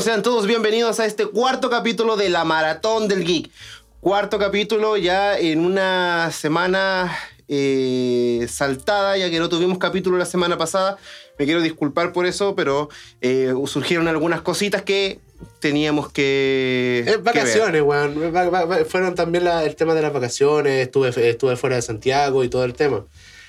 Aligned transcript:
Chicos, 0.00 0.12
sean 0.12 0.22
todos 0.22 0.46
bienvenidos 0.46 0.98
a 0.98 1.04
este 1.04 1.26
cuarto 1.26 1.68
capítulo 1.68 2.16
de 2.16 2.30
la 2.30 2.44
Maratón 2.44 3.06
del 3.06 3.22
Geek. 3.22 3.50
Cuarto 4.00 4.38
capítulo 4.38 4.96
ya 4.96 5.38
en 5.38 5.62
una 5.62 6.30
semana 6.32 7.14
eh, 7.48 8.46
saltada, 8.48 9.18
ya 9.18 9.28
que 9.28 9.38
no 9.38 9.50
tuvimos 9.50 9.76
capítulo 9.76 10.16
la 10.16 10.24
semana 10.24 10.56
pasada. 10.56 10.96
Me 11.38 11.44
quiero 11.44 11.60
disculpar 11.60 12.14
por 12.14 12.24
eso, 12.24 12.54
pero 12.54 12.88
eh, 13.20 13.52
surgieron 13.66 14.08
algunas 14.08 14.40
cositas 14.40 14.80
que 14.80 15.20
teníamos 15.58 16.10
que. 16.10 17.04
Es 17.06 17.22
vacaciones, 17.22 17.82
weón. 17.82 18.32
Fueron 18.88 19.14
también 19.14 19.46
el 19.46 19.76
tema 19.76 19.94
de 19.94 20.00
las 20.00 20.14
vacaciones. 20.14 20.80
Estuve, 20.80 21.10
estuve 21.28 21.56
fuera 21.56 21.76
de 21.76 21.82
Santiago 21.82 22.42
y 22.42 22.48
todo 22.48 22.64
el 22.64 22.72
tema. 22.72 23.04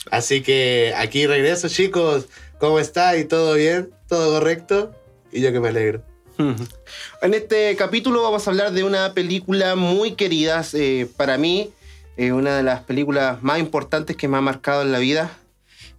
Así 0.09 0.41
que 0.41 0.93
aquí 0.97 1.27
regreso, 1.27 1.70
chicos. 1.70 2.25
¿Cómo 2.59 2.77
está? 2.77 3.15
¿Y 3.15 3.23
todo 3.23 3.53
bien? 3.53 3.91
¿Todo 4.09 4.37
correcto? 4.37 4.91
Y 5.31 5.39
yo 5.39 5.53
que 5.53 5.61
me 5.61 5.70
alegro. 5.70 6.10
En 6.38 7.34
este 7.34 7.76
capítulo 7.76 8.23
vamos 8.23 8.48
a 8.48 8.52
hablar 8.52 8.71
de 8.71 8.84
una 8.84 9.13
película 9.13 9.76
muy 9.76 10.13
querida 10.13 10.63
eh, 10.73 11.07
para 11.17 11.38
mí, 11.38 11.71
eh, 12.17 12.31
una 12.31 12.57
de 12.57 12.63
las 12.63 12.81
películas 12.81 13.41
más 13.43 13.60
importantes 13.60 14.15
que 14.15 14.27
me 14.27 14.38
ha 14.38 14.41
marcado 14.41 14.82
en 14.82 14.91
la 14.91 14.99
vida. 14.99 15.38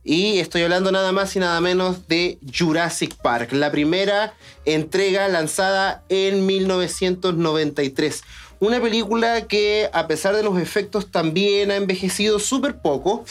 Y 0.04 0.40
estoy 0.40 0.62
hablando 0.62 0.90
nada 0.90 1.12
más 1.12 1.36
y 1.36 1.38
nada 1.38 1.60
menos 1.60 2.08
de 2.08 2.38
Jurassic 2.52 3.14
Park, 3.16 3.52
la 3.52 3.70
primera 3.70 4.34
entrega 4.64 5.28
lanzada 5.28 6.02
en 6.08 6.44
1993. 6.44 8.22
Una 8.58 8.80
película 8.80 9.46
que 9.46 9.88
a 9.92 10.08
pesar 10.08 10.34
de 10.34 10.42
los 10.42 10.58
efectos 10.58 11.10
también 11.10 11.70
ha 11.70 11.76
envejecido 11.76 12.38
súper 12.38 12.78
poco. 12.78 13.24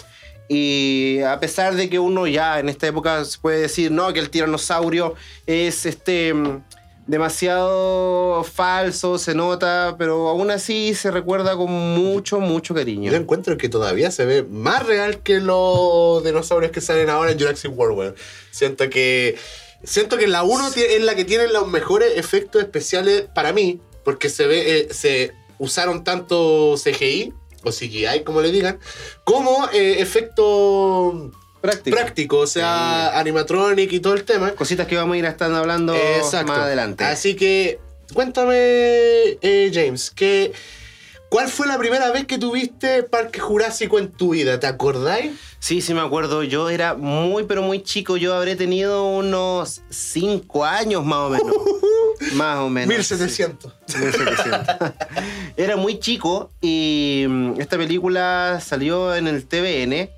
Y 0.47 1.21
a 1.21 1.39
pesar 1.39 1.75
de 1.75 1.89
que 1.89 1.99
uno 1.99 2.27
ya 2.27 2.59
en 2.59 2.67
esta 2.67 2.87
época 2.87 3.23
se 3.23 3.39
puede 3.39 3.61
decir, 3.61 3.91
no, 3.91 4.11
que 4.11 4.19
el 4.19 4.29
tiranosaurio 4.29 5.15
es 5.45 5.85
este 5.85 6.33
demasiado 7.11 8.41
falso, 8.45 9.17
se 9.17 9.35
nota, 9.35 9.95
pero 9.99 10.29
aún 10.29 10.49
así 10.49 10.95
se 10.95 11.11
recuerda 11.11 11.57
con 11.57 11.69
mucho, 11.69 12.39
mucho 12.39 12.73
cariño. 12.73 13.11
Yo 13.11 13.17
encuentro 13.17 13.57
que 13.57 13.67
todavía 13.67 14.11
se 14.11 14.23
ve 14.23 14.43
más 14.43 14.85
real 14.85 15.19
que 15.19 15.41
los 15.41 16.23
dinosaurios 16.23 16.71
que 16.71 16.79
salen 16.79 17.09
ahora 17.09 17.31
en 17.31 17.37
Jurassic 17.37 17.77
World, 17.77 18.15
Siento 18.51 18.89
que. 18.89 19.37
Siento 19.83 20.17
que 20.17 20.27
la 20.27 20.43
1 20.43 20.69
es 20.75 21.01
la 21.01 21.15
que 21.15 21.25
tiene 21.25 21.47
los 21.49 21.67
mejores 21.67 22.13
efectos 22.15 22.61
especiales 22.61 23.25
para 23.35 23.51
mí, 23.51 23.81
porque 24.05 24.29
se 24.29 24.47
ve. 24.47 24.77
Eh, 24.77 24.87
se 24.93 25.33
usaron 25.57 26.05
tanto 26.05 26.75
CGI 26.81 27.33
o 27.63 27.71
CGI, 27.71 28.23
como 28.23 28.39
le 28.41 28.51
digan, 28.51 28.79
como 29.25 29.67
eh, 29.73 29.97
efecto 29.99 31.31
práctico. 31.61 32.39
o 32.39 32.47
sea, 32.47 33.17
animatronic 33.19 33.91
y 33.93 33.99
todo 33.99 34.13
el 34.13 34.23
tema. 34.23 34.51
Cositas 34.51 34.87
que 34.87 34.95
vamos 34.95 35.15
a 35.15 35.17
ir 35.17 35.25
estando 35.25 35.57
hablando 35.57 35.93
más 35.93 36.57
adelante. 36.57 37.03
Así 37.03 37.35
que, 37.35 37.79
cuéntame, 38.13 38.55
eh, 38.55 39.71
James, 39.73 40.11
que, 40.11 40.51
¿cuál 41.29 41.47
fue 41.47 41.67
la 41.67 41.77
primera 41.77 42.11
vez 42.11 42.25
que 42.25 42.37
tuviste 42.37 43.03
Parque 43.03 43.39
Jurásico 43.39 43.99
en 43.99 44.11
tu 44.11 44.31
vida? 44.31 44.59
¿Te 44.59 44.67
acordáis? 44.67 45.31
Sí, 45.59 45.81
sí 45.81 45.93
me 45.93 46.01
acuerdo. 46.01 46.43
Yo 46.43 46.69
era 46.69 46.95
muy, 46.95 47.43
pero 47.43 47.61
muy 47.61 47.83
chico. 47.83 48.17
Yo 48.17 48.33
habré 48.33 48.55
tenido 48.55 49.05
unos 49.05 49.81
5 49.89 50.65
años 50.65 51.05
más 51.05 51.19
o 51.19 51.29
menos. 51.29 51.55
Más 52.33 52.59
o 52.59 52.69
menos. 52.69 52.87
1700. 52.87 53.73
1700. 53.99 54.91
Era 55.57 55.75
muy 55.75 55.99
chico 55.99 56.51
y 56.61 57.25
mm, 57.27 57.59
esta 57.59 57.77
película 57.77 58.61
salió 58.63 59.15
en 59.15 59.27
el 59.27 59.45
TVN. 59.47 60.09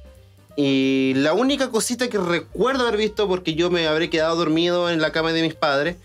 Y 0.55 1.13
la 1.15 1.33
única 1.33 1.69
cosita 1.69 2.09
que 2.09 2.17
recuerdo 2.17 2.87
haber 2.87 2.97
visto, 2.97 3.27
porque 3.27 3.55
yo 3.55 3.71
me 3.71 3.87
habré 3.87 4.09
quedado 4.09 4.35
dormido 4.35 4.89
en 4.89 5.01
la 5.01 5.11
cama 5.11 5.33
de 5.33 5.41
mis 5.41 5.55
padres, 5.55 5.95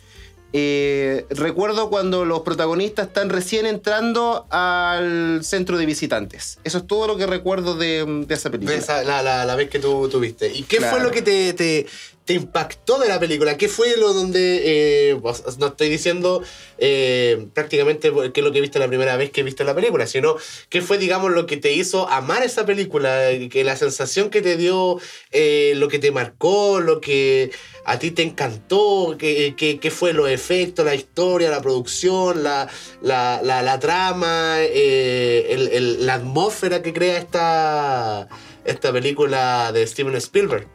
eh, 0.55 1.27
recuerdo 1.29 1.91
cuando 1.91 2.25
los 2.25 2.41
protagonistas 2.41 3.09
están 3.09 3.29
recién 3.29 3.67
entrando 3.67 4.47
al 4.51 5.45
centro 5.45 5.77
de 5.77 5.85
visitantes. 5.85 6.59
Eso 6.65 6.79
es 6.79 6.87
todo 6.87 7.07
lo 7.07 7.19
que 7.19 7.27
recuerdo 7.27 7.75
de, 7.75 8.25
esa 8.31 8.51
película. 8.51 9.05
la, 9.05 9.55
vez 9.57 9.69
que 9.69 9.79
tú 9.79 10.09
tuviste. 10.09 10.51
¿Y 10.51 10.63
qué 10.63 10.81
fue 10.81 11.01
lo 11.01 11.11
que 11.11 11.21
te, 11.21 11.53
te 11.53 11.87
impactó 12.35 12.99
de 12.99 13.09
la 13.09 13.19
película? 13.19 13.57
¿Qué 13.57 13.69
fue 13.69 13.97
lo 13.97 14.13
donde, 14.13 14.63
eh, 14.65 15.21
no 15.59 15.67
estoy 15.67 15.89
diciendo 15.89 16.43
eh, 16.79 17.47
prácticamente 17.55 18.13
qué 18.33 18.41
es 18.41 18.45
lo 18.45 18.53
que 18.53 18.61
viste 18.61 18.79
la 18.79 18.89
primera 18.89 19.17
vez 19.17 19.31
que 19.31 19.43
viste 19.43 19.65
la 19.65 19.75
película, 19.75 20.07
sino 20.07 20.37
qué 20.69 20.83
fue, 20.83 20.99
digamos, 20.99 21.33
lo 21.33 21.47
que 21.47 21.57
te 21.57 21.73
hizo 21.73 22.09
amar 22.09 22.43
esa 22.43 22.67
película, 22.67 23.31
que 23.51 23.65
la 23.65 23.77
sensación 23.77 24.31
que 24.31 24.43
te 24.43 24.57
dio, 24.57 25.01
eh, 25.31 25.73
lo 25.77 25.89
que 25.89 25.99
te 25.99 26.11
marcó, 26.11 26.81
lo 26.81 27.01
que 27.01 27.51
a 27.85 27.99
ti 27.99 28.11
te 28.11 28.23
encantó, 28.23 29.17
qué, 29.19 29.55
qué, 29.57 29.91
fue 29.91 30.13
los 30.13 30.29
efectos, 30.29 30.85
la 30.85 30.95
historia, 30.95 31.51
la 31.51 31.63
producción, 31.63 32.43
la, 32.43 32.69
la, 33.01 33.41
la, 33.43 33.79
trama, 33.79 34.59
la 34.59 36.15
atmósfera 36.15 36.83
que 36.83 36.93
crea 36.93 37.19
esta, 37.19 38.29
esta 38.65 38.93
película 38.93 39.73
de 39.73 39.87
Steven 39.87 40.15
Spielberg 40.17 40.69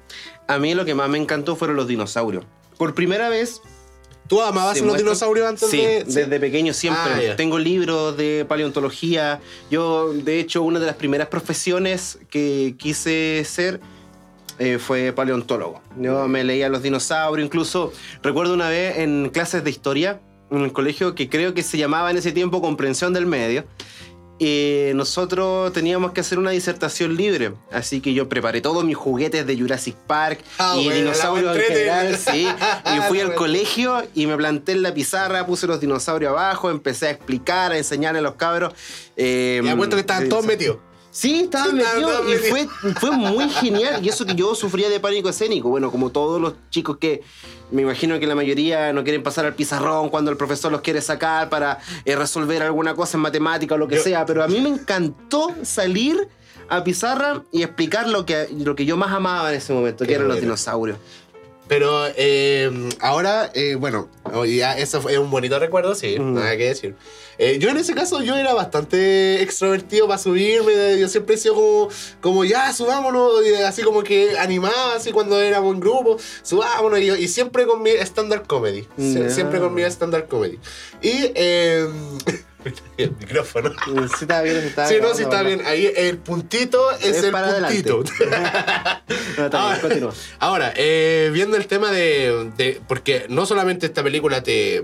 a 0.53 0.59
mí 0.59 0.73
lo 0.73 0.85
que 0.85 0.95
más 0.95 1.09
me 1.09 1.17
encantó 1.17 1.55
fueron 1.55 1.75
los 1.75 1.87
dinosaurios. 1.87 2.45
Por 2.77 2.93
primera 2.93 3.29
vez. 3.29 3.61
¿Tú 4.27 4.41
amabas 4.41 4.79
los 4.79 4.97
dinosaurios 4.97 5.47
antes 5.47 5.69
sí, 5.69 5.77
de.? 5.77 6.05
desde 6.05 6.39
pequeño 6.39 6.73
siempre. 6.73 7.31
Ah, 7.31 7.35
Tengo 7.35 7.59
libros 7.59 8.15
de 8.15 8.45
paleontología. 8.47 9.41
Yo, 9.69 10.13
de 10.13 10.39
hecho, 10.39 10.63
una 10.63 10.79
de 10.79 10.85
las 10.85 10.95
primeras 10.95 11.27
profesiones 11.27 12.19
que 12.29 12.75
quise 12.77 13.43
ser 13.45 13.81
eh, 14.59 14.79
fue 14.79 15.11
paleontólogo. 15.11 15.81
Yo 15.97 16.27
me 16.27 16.43
leía 16.43 16.69
los 16.69 16.81
dinosaurios. 16.81 17.45
Incluso 17.45 17.91
recuerdo 18.21 18.53
una 18.53 18.69
vez 18.69 18.99
en 18.99 19.29
clases 19.29 19.63
de 19.63 19.69
historia, 19.69 20.21
en 20.49 20.61
el 20.61 20.71
colegio 20.71 21.15
que 21.15 21.29
creo 21.29 21.53
que 21.53 21.61
se 21.61 21.77
llamaba 21.77 22.09
en 22.09 22.17
ese 22.17 22.31
tiempo 22.31 22.61
Comprensión 22.61 23.13
del 23.13 23.25
Medio 23.25 23.65
nosotros 24.95 25.71
teníamos 25.73 26.11
que 26.11 26.21
hacer 26.21 26.39
una 26.39 26.51
disertación 26.51 27.15
libre. 27.15 27.53
Así 27.71 28.01
que 28.01 28.13
yo 28.13 28.29
preparé 28.29 28.61
todos 28.61 28.83
mis 28.83 28.95
juguetes 28.95 29.45
de 29.45 29.57
Jurassic 29.57 29.95
Park 29.95 30.39
ah, 30.59 30.75
y 30.77 30.89
dinosaurios 30.89 31.55
en 31.55 31.61
general, 31.61 32.17
sí. 32.17 32.47
Y 32.95 33.01
fui 33.07 33.19
al 33.19 33.35
colegio 33.35 34.03
y 34.13 34.27
me 34.27 34.35
planté 34.37 34.73
en 34.73 34.81
la 34.81 34.93
pizarra, 34.93 35.45
puse 35.45 35.67
los 35.67 35.79
dinosaurios 35.79 36.31
abajo, 36.31 36.69
empecé 36.69 37.07
a 37.07 37.11
explicar, 37.11 37.71
a 37.71 37.77
enseñarle 37.77 38.19
a 38.19 38.23
los 38.23 38.35
cabros. 38.35 38.73
Eh, 39.15 39.61
y 39.63 39.89
que 39.89 39.99
estaban 39.99 40.29
todos 40.29 40.45
metidos. 40.45 40.77
Sí, 41.13 41.41
estaba 41.41 41.71
metido 41.71 42.27
y 42.27 42.37
fue, 42.37 42.67
fue 42.99 43.11
muy 43.11 43.47
genial. 43.47 44.03
Y 44.03 44.09
eso 44.09 44.25
que 44.25 44.33
yo 44.33 44.55
sufría 44.55 44.89
de 44.89 44.99
pánico 44.99 45.29
escénico. 45.29 45.69
Bueno, 45.69 45.91
como 45.91 46.09
todos 46.09 46.41
los 46.41 46.55
chicos 46.71 46.97
que 46.97 47.21
me 47.69 47.83
imagino 47.83 48.19
que 48.19 48.25
la 48.25 48.33
mayoría 48.33 48.91
no 48.93 49.03
quieren 49.03 49.21
pasar 49.21 49.45
al 49.45 49.53
pizarrón 49.53 50.09
cuando 50.09 50.31
el 50.31 50.37
profesor 50.37 50.71
los 50.71 50.81
quiere 50.81 51.01
sacar 51.01 51.49
para 51.49 51.77
eh, 52.05 52.15
resolver 52.15 52.63
alguna 52.63 52.95
cosa 52.95 53.17
en 53.17 53.21
matemática 53.21 53.75
o 53.75 53.77
lo 53.77 53.87
que 53.87 53.99
sea. 53.99 54.25
Pero 54.25 54.43
a 54.43 54.47
mí 54.47 54.59
me 54.59 54.69
encantó 54.69 55.53
salir 55.61 56.27
a 56.67 56.83
pizarra 56.83 57.43
y 57.51 57.61
explicar 57.61 58.09
lo 58.09 58.25
que, 58.25 58.47
lo 58.51 58.75
que 58.75 58.85
yo 58.85 58.97
más 58.97 59.13
amaba 59.13 59.51
en 59.51 59.57
ese 59.57 59.71
momento, 59.71 60.05
que 60.05 60.15
eran 60.15 60.27
los 60.27 60.41
dinosaurios. 60.41 60.97
Pero 61.67 62.07
eh, 62.17 62.89
ahora, 62.99 63.49
eh, 63.53 63.75
bueno, 63.75 64.09
ya 64.45 64.77
eso 64.77 65.07
es 65.09 65.17
un 65.17 65.31
bonito 65.31 65.57
recuerdo, 65.59 65.95
sí, 65.95 66.17
nada 66.19 66.57
que 66.57 66.65
decir. 66.65 66.95
Eh, 67.37 67.57
yo 67.59 67.69
en 67.69 67.77
ese 67.77 67.93
caso 67.93 68.21
yo 68.21 68.35
era 68.35 68.53
bastante 68.53 69.41
extrovertido 69.41 70.07
para 70.07 70.19
subirme, 70.19 70.99
yo 70.99 71.07
siempre 71.07 71.35
he 71.35 71.37
sido 71.37 71.55
como, 71.55 71.89
como 72.21 72.45
ya, 72.45 72.71
subámonos, 72.73 73.33
así 73.65 73.81
como 73.81 74.03
que 74.03 74.37
animaba, 74.37 74.95
así 74.95 75.11
cuando 75.11 75.39
éramos 75.41 75.73
en 75.73 75.79
grupo, 75.79 76.17
subámonos, 76.41 76.99
y, 76.99 77.27
siempre 77.27 77.65
con 77.65 77.81
mi 77.81 77.91
stand-up 77.91 78.45
comedy, 78.45 78.87
siempre 79.29 79.59
con 79.59 79.73
mi 79.73 79.83
stand-up 79.83 80.27
comedy. 80.27 80.59
Y... 81.01 81.31
El 82.97 83.11
micrófono. 83.11 83.71
Sí, 83.85 84.21
está 84.21 84.41
bien, 84.41 84.57
está 84.57 84.87
Sí, 84.87 84.95
no, 85.01 85.13
sí, 85.13 85.23
está 85.23 85.43
bien. 85.43 85.61
Ahí 85.65 85.91
el 85.95 86.17
puntito 86.17 86.91
es, 86.91 87.23
el 87.23 87.31
puntito. 87.31 88.03
ahora, 89.51 89.79
ahora 90.39 90.73
eh, 90.75 91.29
viendo 91.33 91.57
el 91.57 91.67
tema 91.67 91.91
de, 91.91 92.51
de, 92.57 92.81
Porque 92.87 93.25
no 93.29 93.45
solamente 93.45 93.85
esta 93.85 94.03
película 94.03 94.43
te 94.43 94.83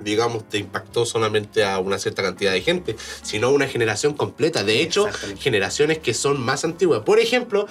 digamos, 0.00 0.48
te 0.48 0.58
impactó 0.58 1.06
solamente 1.06 1.64
a 1.64 1.78
una 1.78 1.98
cierta 1.98 2.22
cantidad 2.22 2.52
de 2.52 2.60
gente, 2.60 2.96
sino 3.22 3.48
a 3.48 3.50
una 3.50 3.68
generación 3.68 4.14
completa. 4.14 4.64
De 4.64 4.80
hecho, 4.80 5.06
generaciones 5.38 5.98
que 5.98 6.12
son 6.12 6.40
más 6.40 6.64
antiguas. 6.64 7.02
Por 7.02 7.20
ejemplo, 7.20 7.66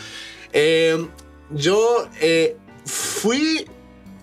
eh, 0.53 1.07
yo 1.49 2.07
eh, 2.21 2.55
fui 2.85 3.67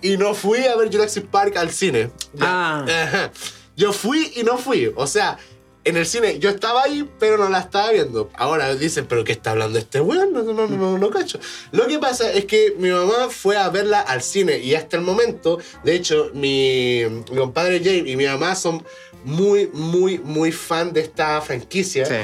y 0.01 0.17
no 0.17 0.35
fui 0.35 0.65
a 0.65 0.77
ver 0.77 0.91
Jurassic 0.91 1.27
Park 1.27 1.57
al 1.57 1.71
cine. 1.71 2.11
Ah. 2.41 3.31
Yo 3.79 3.93
fui 3.93 4.33
y 4.35 4.43
no 4.43 4.59
fui. 4.59 4.93
O 4.97 5.07
sea, 5.07 5.39
en 5.85 5.97
el 5.97 6.05
cine 6.05 6.41
yo 6.41 6.51
estaba 6.51 6.83
ahí, 6.83 7.09
pero 7.21 7.39
no 7.39 7.49
la 7.49 7.61
estaba 7.61 7.93
viendo. 7.93 8.29
Ahora 8.35 8.75
dicen, 8.75 9.07
¿pero 9.07 9.23
qué 9.23 9.31
está 9.33 9.53
hablando 9.53 9.79
este 9.79 10.01
weón? 10.01 10.33
No, 10.33 10.43
no, 10.43 10.67
no, 10.67 10.99
no, 10.99 11.11
cacho. 11.11 11.39
Lo 11.71 11.87
que 11.87 12.01
pasa 12.01 12.31
es 12.33 12.45
que 12.45 12.75
mi 12.77 12.91
mamá 12.91 13.29
fue 13.31 13.57
a 13.57 13.69
verla 13.71 14.01
al 14.01 14.21
cine 14.23 14.59
y 14.59 14.75
hasta 14.75 14.97
el 14.97 15.05
momento, 15.05 15.61
de 15.85 15.95
hecho, 15.95 16.33
mi, 16.35 17.03
compadre 17.29 17.79
James 17.79 18.09
y 18.09 18.17
mi 18.17 18.27
mamá 18.27 18.57
son 18.57 18.85
muy, 19.29 19.69
muy, 19.73 20.19
muy 20.19 20.53
fan 20.53 20.93
de 20.93 21.01
esta 21.01 21.41
franquicia. 21.41 22.07
Sí. 22.07 22.15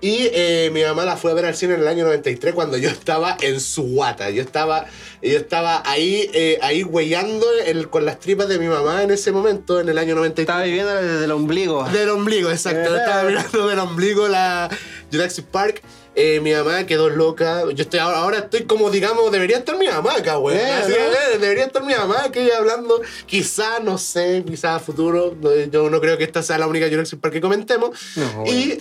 Y 0.00 0.28
eh, 0.32 0.70
mi 0.72 0.82
mamá 0.82 1.04
la 1.04 1.16
fue 1.16 1.30
a 1.30 1.34
ver 1.34 1.46
al 1.46 1.54
cine 1.56 1.74
en 1.74 1.80
el 1.80 1.88
año 1.88 2.04
93 2.04 2.52
cuando 2.54 2.76
yo 2.76 2.88
estaba 2.90 3.36
en 3.40 3.58
su 3.60 3.82
guata. 3.84 4.28
Yo 4.30 4.42
estaba, 4.42 4.86
yo 5.22 5.36
estaba 5.38 5.82
ahí, 5.86 6.28
eh, 6.34 6.58
ahí 6.62 6.82
huellando 6.82 7.46
el- 7.66 7.88
con 7.88 8.04
las 8.04 8.18
tripas 8.20 8.48
de 8.48 8.58
mi 8.58 8.66
mamá 8.66 9.02
en 9.02 9.10
ese 9.10 9.32
momento, 9.32 9.80
en 9.80 9.88
el 9.88 9.96
año 9.98 10.14
93. 10.14 10.44
Estaba 10.44 10.64
viviendo 10.64 10.94
desde 10.94 11.24
el 11.24 11.30
ombligo. 11.32 11.84
Del 11.88 12.10
ombligo, 12.10 12.50
exacto. 12.50 12.94
Eh. 12.94 12.98
Estaba 12.98 13.22
mirando 13.24 13.66
del 13.68 13.78
ombligo 13.78 14.28
la 14.28 14.68
Jurassic 15.10 15.46
Park. 15.46 15.80
Eh, 16.16 16.40
mi 16.40 16.52
mamá 16.52 16.86
quedó 16.86 17.08
loca. 17.10 17.64
Yo 17.72 17.82
estoy 17.82 18.00
ahora, 18.00 18.18
ahora 18.18 18.38
estoy 18.38 18.64
como, 18.64 18.90
digamos, 18.90 19.30
debería 19.32 19.58
estar 19.58 19.76
mi 19.76 19.86
mamá 19.86 20.14
acá, 20.16 20.36
güey. 20.36 20.56
Eh, 20.56 21.38
debería 21.40 21.64
estar 21.64 21.84
mi 21.84 21.94
mamá 21.94 22.24
aquí 22.24 22.50
hablando. 22.50 23.00
Quizá, 23.26 23.80
no 23.80 23.98
sé, 23.98 24.44
quizá 24.46 24.76
a 24.76 24.80
futuro. 24.80 25.36
Yo 25.70 25.90
no 25.90 26.00
creo 26.00 26.16
que 26.16 26.24
esta 26.24 26.42
sea 26.42 26.58
la 26.58 26.66
única 26.66 26.88
Jurassic 26.88 27.20
Park 27.20 27.34
que 27.34 27.40
comentemos. 27.40 27.98
No, 28.16 28.44
y. 28.46 28.80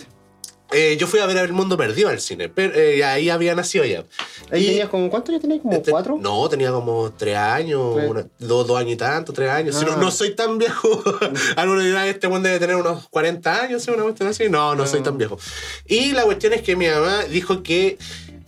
eh, 0.74 0.98
yo 1.00 1.08
fui 1.08 1.20
a 1.20 1.26
ver 1.26 1.38
El 1.38 1.54
Mundo 1.54 1.78
Perdido 1.78 2.10
al 2.10 2.20
cine. 2.20 2.50
Pero, 2.50 2.74
eh, 2.76 3.04
ahí 3.04 3.30
había 3.30 3.56
nacido 3.56 3.86
ya. 3.86 4.04
Ahí 4.52 4.64
Y- 4.64 4.68
tenías 4.68 4.90
como, 4.90 5.10
¿cuánto 5.10 5.32
ya 5.32 5.40
tenías? 5.40 5.62
¿Como 5.62 5.74
este, 5.76 5.92
cuatro? 5.92 6.18
No, 6.20 6.48
tenía 6.50 6.72
como 6.72 7.12
tres 7.18 7.38
años, 7.38 7.96
Tres. 7.96 8.10
una- 8.10 8.28
dos, 8.40 8.68
dos 8.68 8.78
años 8.80 8.94
y 8.94 8.98
tanto, 8.98 9.34
tres 9.34 9.50
años. 9.50 9.76
Si 9.76 9.86
no, 9.86 9.94
Ah. 9.94 9.98
no 9.98 10.12
soy 10.12 10.36
tan 10.36 10.58
viejo. 10.58 11.02
Algunos 11.56 11.84
dirán, 11.84 12.08
este 12.08 12.28
buen 12.28 12.44
debe 12.44 12.60
tener 12.60 12.76
unos 12.76 13.08
40 13.10 13.62
años, 13.64 13.84
¿sí? 13.84 13.92
una 13.92 14.04
cuestión 14.04 14.30
así. 14.30 14.50
No, 14.50 14.76
no 14.76 14.86
soy 14.86 15.00
No. 15.00 15.06
tan 15.06 15.18
viejo. 15.18 15.38
Y 15.86 16.12
la 16.12 16.24
cuestión 16.24 16.54
es 16.54 16.62
que 16.62 16.76
mi 16.76 16.88
mamá 16.88 17.24
dijo 17.26 17.64
que 17.64 17.98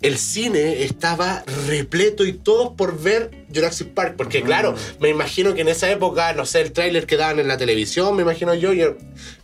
el 0.02 0.18
cine 0.18 0.84
estaba 0.84 1.44
repleto 1.68 2.26
y 2.26 2.34
todos 2.34 2.74
por 2.76 3.00
ver 3.02 3.32
Jurassic 3.54 3.88
Park. 3.90 4.16
Porque, 4.18 4.44
claro, 4.44 4.76
me 5.00 5.10
imagino 5.10 5.54
que 5.56 5.62
en 5.62 5.68
esa 5.70 5.90
época, 5.90 6.34
no 6.34 6.46
sé, 6.46 6.62
el 6.62 6.74
tráiler 6.74 7.08
que 7.08 7.18
daban 7.18 7.40
en 7.40 7.48
la 7.48 7.58
televisión, 7.58 8.16
me 8.16 8.22
imagino 8.22 8.54
yo, 8.54 8.74
yo 8.74 8.96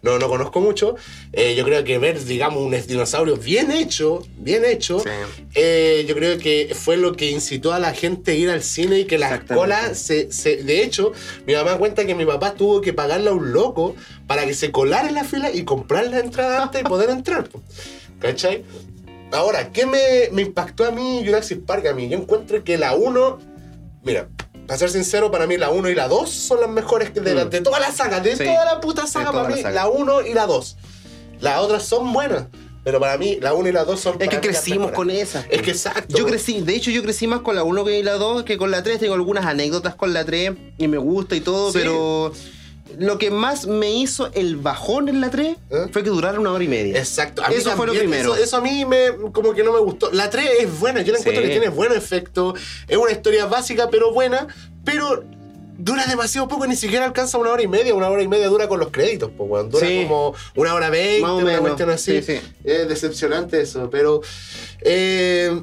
no, 0.01 0.19
no 0.19 0.27
conozco 0.27 0.59
mucho. 0.59 0.95
eh, 1.33 1.55
yo 1.55 1.63
creo 1.63 1.83
que 1.83 1.97
ver, 1.97 2.23
digamos, 2.25 2.61
un 2.61 2.75
dinosaurio 2.87 3.37
bien 3.37 3.71
hecho, 3.71 4.23
bien 4.37 4.63
hecho, 4.65 4.99
Sí. 4.99 5.09
eh, 5.55 6.05
yo 6.07 6.13
creo 6.15 6.37
que 6.37 6.75
fue 6.77 6.97
lo 6.97 7.13
que 7.13 7.31
incitó 7.31 7.73
a 7.73 7.79
la 7.79 7.93
gente 7.93 8.31
a 8.31 8.35
ir 8.35 8.49
al 8.49 8.61
cine 8.61 8.99
y 8.99 9.05
que 9.05 9.17
las 9.17 9.39
colas 9.45 9.97
se, 9.97 10.31
se- 10.31 10.57
De 10.63 10.83
hecho, 10.83 11.11
mi 11.47 11.53
mamá 11.53 11.77
cuenta 11.77 12.05
que 12.05 12.13
mi 12.13 12.25
papá 12.25 12.53
tuvo 12.53 12.81
que 12.81 12.93
pagarle 12.93 13.29
a 13.29 13.33
un 13.33 13.51
loco 13.53 13.95
para 14.27 14.45
que 14.45 14.53
se 14.53 14.71
colara 14.71 15.07
en 15.07 15.15
la 15.15 15.23
fila 15.23 15.49
y 15.51 15.63
comprar 15.63 16.05
la 16.07 16.19
entrada 16.19 16.61
antes 16.63 16.81
y 16.81 16.83
poder 16.83 17.09
entrar. 17.09 17.49
¿Cachai? 18.19 18.63
Ahora, 19.31 19.71
¿qué 19.71 19.85
me, 19.85 20.29
me 20.31 20.41
impactó 20.41 20.85
a 20.85 20.91
mí 20.91 21.23
Jurassic 21.25 21.65
Park? 21.65 21.85
A 21.87 21.93
mí, 21.93 22.09
yo 22.09 22.17
encuentro 22.17 22.63
que 22.63 22.77
la 22.77 22.95
1. 22.95 23.39
Mira, 24.03 24.27
para 24.67 24.77
ser 24.77 24.89
sincero, 24.89 25.31
para 25.31 25.47
mí 25.47 25.57
la 25.57 25.69
1 25.69 25.89
y 25.89 25.95
la 25.95 26.07
2 26.07 26.29
son 26.29 26.59
las 26.61 26.69
mejores 26.69 27.13
de, 27.13 27.33
la- 27.33 27.45
Mm. 27.45 27.49
de 27.49 27.61
toda 27.61 27.79
la 27.79 27.91
saga, 27.91 28.19
de 28.19 28.35
Sí, 28.35 28.43
toda 28.43 28.65
la 28.65 28.79
puta 28.81 29.07
saga. 29.07 29.31
para 29.31 29.49
la 29.49 29.55
mí, 29.55 29.61
saga. 29.61 29.73
la 29.75 29.87
1 29.89 30.21
y 30.21 30.33
la 30.33 30.45
2. 30.47 30.77
Las 31.39 31.59
otras 31.59 31.83
son 31.83 32.11
buenas, 32.13 32.45
pero 32.83 32.99
para 32.99 33.17
mí 33.17 33.37
la 33.41 33.53
1 33.53 33.69
y 33.69 33.71
la 33.71 33.83
2 33.85 33.99
son 33.99 34.21
Es 34.21 34.27
que 34.29 34.39
crecimos 34.41 34.91
con 34.91 35.09
esa. 35.09 35.45
Es 35.49 35.61
que 35.61 35.71
exacto. 35.71 36.17
Yo 36.17 36.25
crecí, 36.25 36.61
de 36.61 36.75
hecho 36.75 36.91
yo 36.91 37.01
crecí 37.01 37.25
más 37.27 37.39
con 37.41 37.55
la 37.55 37.63
1 37.63 37.85
que 37.85 38.03
la 38.03 38.13
2 38.13 38.43
que 38.43 38.57
con 38.57 38.69
la 38.69 38.83
3. 38.83 38.99
Tengo 38.99 39.13
algunas 39.15 39.45
anécdotas 39.45 39.95
con 39.95 40.13
la 40.13 40.25
3 40.25 40.51
y 40.77 40.87
me 40.87 40.97
gusta 40.97 41.35
y 41.35 41.41
todo, 41.41 41.71
Sí. 41.71 41.79
pero 41.81 42.31
lo 42.99 43.17
que 43.17 43.31
más 43.31 43.67
me 43.67 43.91
hizo 43.91 44.29
el 44.33 44.55
bajón 44.57 45.09
en 45.09 45.21
la 45.21 45.29
3 45.29 45.57
¿Eh? 45.69 45.85
fue 45.91 46.03
que 46.03 46.09
durara 46.09 46.39
una 46.39 46.51
hora 46.51 46.63
y 46.63 46.67
media. 46.67 46.97
Exacto. 46.97 47.43
A 47.43 47.49
mí 47.49 47.55
Eso 47.55 47.71
fue 47.77 47.87
lo 47.87 47.93
primero. 47.93 48.33
Eso, 48.35 48.43
eso 48.43 48.57
a 48.57 48.61
mí 48.61 48.85
me, 48.85 49.07
como 49.31 49.53
que 49.53 49.63
no 49.63 49.71
me 49.73 49.79
gustó. 49.79 50.11
La 50.11 50.29
3 50.29 50.45
es 50.61 50.79
buena, 50.79 51.01
yo 51.01 51.13
la 51.13 51.19
encuentro 51.19 51.43
que 51.43 51.49
tiene 51.49 51.69
buen 51.69 51.91
efecto. 51.93 52.53
Es 52.87 52.97
una 52.97 53.11
historia 53.11 53.45
básica, 53.45 53.89
pero 53.89 54.11
buena. 54.13 54.47
Pero 54.85 55.23
dura 55.77 56.05
demasiado 56.05 56.47
poco, 56.47 56.67
ni 56.67 56.75
siquiera 56.75 57.05
alcanza 57.05 57.37
una 57.39 57.51
hora 57.51 57.63
y 57.63 57.67
media. 57.67 57.95
Una 57.95 58.09
hora 58.09 58.21
y 58.23 58.27
media 58.27 58.47
dura 58.47 58.67
con 58.67 58.79
los 58.79 58.89
créditos, 58.89 59.31
pues, 59.35 59.49
weón. 59.49 59.69
Dura 59.69 59.87
Sí. 59.87 60.03
como 60.07 60.35
una 60.55 60.73
hora 60.75 60.89
veinte, 60.89 61.23
una 61.29 61.43
menos. 61.43 61.61
cuestión 61.61 61.89
así. 61.89 62.21
Sí. 62.21 62.39
Es 62.63 62.87
decepcionante 62.87 63.61
eso, 63.61 63.89
pero. 63.89 64.21
eh, 64.81 65.61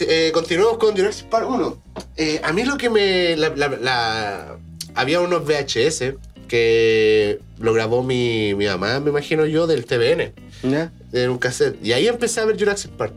eh, 0.00 0.30
continuamos 0.32 0.78
con 0.78 0.96
Jurassic 0.96 1.28
Park 1.28 1.48
1. 1.48 1.82
Eh, 2.16 2.40
a 2.42 2.52
mí 2.52 2.64
lo 2.64 2.76
que 2.76 2.90
me. 2.90 3.36
la- 3.36 3.50
la- 3.54 3.68
la- 3.68 4.58
había 4.94 5.20
unos 5.20 5.44
VHS 5.44 6.14
que 6.54 7.40
lo 7.58 7.72
grabó 7.72 8.04
mi, 8.04 8.54
mi 8.54 8.66
mamá, 8.66 9.00
me 9.00 9.10
imagino 9.10 9.44
yo, 9.44 9.66
del 9.66 9.86
TVN 9.86 10.32
¿Ya? 10.62 10.92
en 11.12 11.30
un 11.30 11.38
cassette. 11.38 11.76
Y 11.84 11.90
ahí 11.92 12.06
empecé 12.06 12.40
a 12.40 12.44
ver 12.44 12.56
Jurassic 12.56 12.92
Park. 12.92 13.12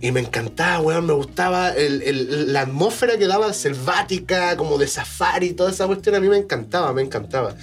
Y 0.00 0.12
me 0.12 0.20
encantaba, 0.20 0.80
weón, 0.80 1.04
me 1.06 1.12
gustaba 1.12 1.70
el- 1.70 2.00
el- 2.02 2.52
la 2.54 2.62
atmósfera 2.62 3.18
que 3.18 3.26
daba 3.26 3.52
selvática, 3.52 4.56
como 4.56 4.78
de 4.78 4.86
safari, 4.86 5.52
toda 5.52 5.70
esa 5.70 5.86
cuestión, 5.86 6.14
a 6.14 6.20
mí 6.20 6.28
me 6.28 6.38
encantaba, 6.38 6.92
me 6.94 7.02
encantaba. 7.02 7.54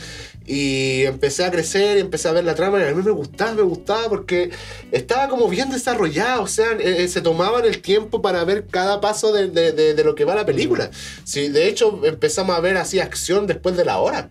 Y 0.45 1.04
empecé 1.06 1.45
a 1.45 1.51
crecer 1.51 1.97
y 1.97 2.01
empecé 2.01 2.27
a 2.27 2.31
ver 2.31 2.44
la 2.45 2.54
trama 2.56 2.80
y 2.80 2.83
a 2.83 2.94
mí 2.94 3.01
me 3.04 3.12
gustaba, 3.12 3.54
me 3.54 3.62
gustaba 3.63 4.07
porque 4.07 4.50
estaba 4.92 5.27
como 5.30 5.47
bien 5.50 5.69
desarrollada, 5.71 6.42
o 6.42 6.47
sea, 6.47 6.71
eh, 6.80 7.04
eh, 7.04 7.07
se 7.07 7.21
tomaban 7.21 7.65
el 7.65 7.80
tiempo 7.81 8.21
para 8.21 8.44
ver 8.44 8.65
cada 8.68 9.01
paso 9.01 9.31
de, 9.33 9.47
de- 9.50 9.71
de- 9.71 9.94
de 9.95 10.04
lo 10.04 10.13
que 10.15 10.25
va 10.25 10.36
la 10.36 10.45
película. 10.45 10.92
Sí, 11.24 11.50
de 11.50 11.68
hecho, 11.68 12.01
empezamos 12.06 12.56
a 12.56 12.59
ver 12.59 12.77
así 12.77 13.00
acción 13.00 13.47
después 13.47 13.75
de 13.77 13.86
la 13.86 13.97
hora. 13.97 14.30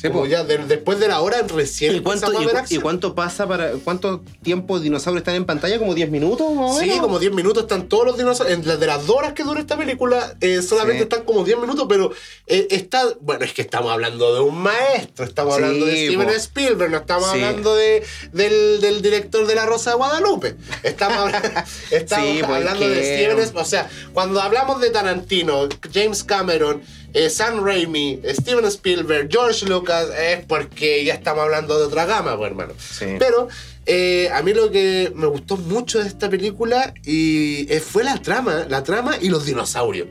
Sí, 0.00 0.08
Como 0.08 0.20
pues. 0.20 0.30
ya 0.30 0.44
de- 0.44 0.58
después 0.58 0.98
de 0.98 1.08
la 1.08 1.20
hora 1.20 1.42
recién 1.42 1.94
¿Y 1.94 2.00
cuánto, 2.00 2.26
a 2.26 2.30
y, 2.70 2.78
pasa 3.14 3.46
para. 3.46 3.72
¿Cuánto 3.84 4.22
tiempo 4.42 4.80
dinosaurios 4.80 5.20
están 5.20 5.34
en 5.34 5.44
pantalla? 5.44 5.78
¿Como 5.78 5.94
10 5.94 6.10
minutos 6.10 6.54
más 6.54 6.78
Sí, 6.78 6.86
menos? 6.86 7.00
como 7.00 7.18
10 7.18 7.32
minutos 7.32 7.64
están 7.64 7.86
todos 7.88 8.06
los 8.06 8.16
dinosaurios. 8.16 8.58
En 8.58 8.66
las 8.66 8.80
de 8.80 8.86
las 8.86 9.06
dos 9.06 9.16
horas 9.16 9.34
que 9.34 9.42
dura 9.42 9.60
esta 9.60 9.76
película, 9.76 10.34
eh, 10.40 10.62
solamente 10.62 10.98
Sí. 10.98 11.02
están 11.02 11.24
como 11.24 11.44
10 11.44 11.58
minutos, 11.58 11.84
pero 11.88 12.12
eh, 12.46 12.68
está. 12.70 13.02
Bueno, 13.20 13.44
es 13.44 13.52
que 13.52 13.60
estamos 13.62 13.92
hablando 13.92 14.34
de 14.34 14.40
un 14.40 14.56
maestro, 14.56 15.24
estamos 15.26 15.56
Sí, 15.56 15.62
hablando 15.62 15.84
de 15.86 16.06
Steven 16.06 16.26
po. 16.28 16.32
Spielberg, 16.32 16.90
no 16.90 16.96
estamos 16.98 17.28
hablando 17.28 17.74
de, 17.74 18.02
del, 18.32 18.80
del 18.80 19.02
director 19.02 19.46
de 19.46 19.54
La 19.54 19.66
Rosa 19.66 19.90
de 19.90 19.96
Guadalupe. 19.96 20.56
Estamos, 20.82 21.18
habla- 21.18 21.64
estamos 21.90 22.42
hablando 22.44 22.88
de 22.88 23.02
Steven 23.02 23.38
Spielberg. 23.38 23.56
O 23.56 23.64
sea, 23.68 23.90
cuando 24.14 24.40
hablamos 24.40 24.80
de 24.80 24.88
Tarantino, 24.90 25.68
James 25.92 26.24
Cameron, 26.24 26.82
eh, 27.14 27.30
Sam 27.30 27.64
Raimi, 27.64 28.20
Steven 28.24 28.64
Spielberg, 28.66 29.28
George 29.30 29.66
Lucas, 29.66 30.08
es 30.18 30.44
porque 30.46 31.04
ya 31.04 31.14
estamos 31.14 31.42
hablando 31.44 31.78
de 31.78 31.86
otra 31.86 32.06
gama, 32.06 32.36
pues, 32.36 32.50
hermano. 32.50 32.72
Sí. 32.78 33.06
Pero 33.18 33.48
eh, 33.86 34.28
a 34.32 34.42
mí 34.42 34.52
lo 34.54 34.70
que 34.70 35.12
me 35.14 35.26
gustó 35.26 35.56
mucho 35.56 36.00
de 36.00 36.08
esta 36.08 36.28
película 36.30 36.94
y, 37.04 37.66
eh, 37.72 37.80
fue 37.80 38.04
la 38.04 38.18
trama, 38.18 38.66
la 38.68 38.82
trama 38.82 39.16
y 39.20 39.28
los 39.28 39.46
dinosaurios. 39.46 40.08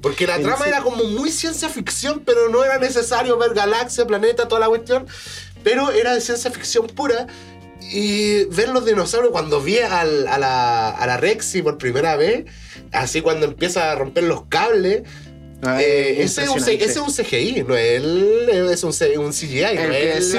Porque 0.00 0.26
la 0.28 0.38
trama 0.38 0.62
sí. 0.64 0.68
era 0.68 0.80
como 0.82 1.02
muy 1.04 1.30
ciencia 1.30 1.68
ficción, 1.68 2.22
pero 2.24 2.48
no 2.48 2.64
era 2.64 2.78
necesario 2.78 3.36
ver 3.36 3.52
galaxia, 3.52 4.06
planeta, 4.06 4.46
toda 4.46 4.60
la 4.60 4.68
cuestión. 4.68 5.06
Pero 5.64 5.90
era 5.90 6.14
de 6.14 6.20
ciencia 6.20 6.50
ficción 6.50 6.86
pura. 6.86 7.26
Y 7.90 8.44
ver 8.46 8.68
los 8.68 8.84
dinosaurios 8.84 9.32
cuando 9.32 9.60
vi 9.60 9.78
al- 9.78 10.28
a, 10.28 10.38
la, 10.38 10.90
a 10.90 11.06
la 11.06 11.16
Rexy 11.16 11.62
por 11.62 11.78
primera 11.78 12.16
vez, 12.16 12.44
así 12.92 13.22
cuando 13.22 13.46
empieza 13.46 13.90
a 13.90 13.94
romper 13.94 14.24
los 14.24 14.42
cables, 14.46 15.02
Ah, 15.62 15.82
eh, 15.82 16.22
ese, 16.22 16.44
es 16.44 16.48
un, 16.50 16.60
C- 16.60 16.74
impresionante. 16.74 16.84
ese 16.84 16.92
es 16.92 16.98
un 16.98 17.12
CGI, 17.52 17.64
no 17.66 17.76
es, 17.76 17.96
el- 18.00 18.48
es 18.70 18.84
un, 18.84 18.90
un 19.24 19.32
CGI, 19.32 19.60
no 19.74 19.82
El 19.82 19.90
que- 19.90 20.16
es 20.18 20.30
Sí, 20.30 20.38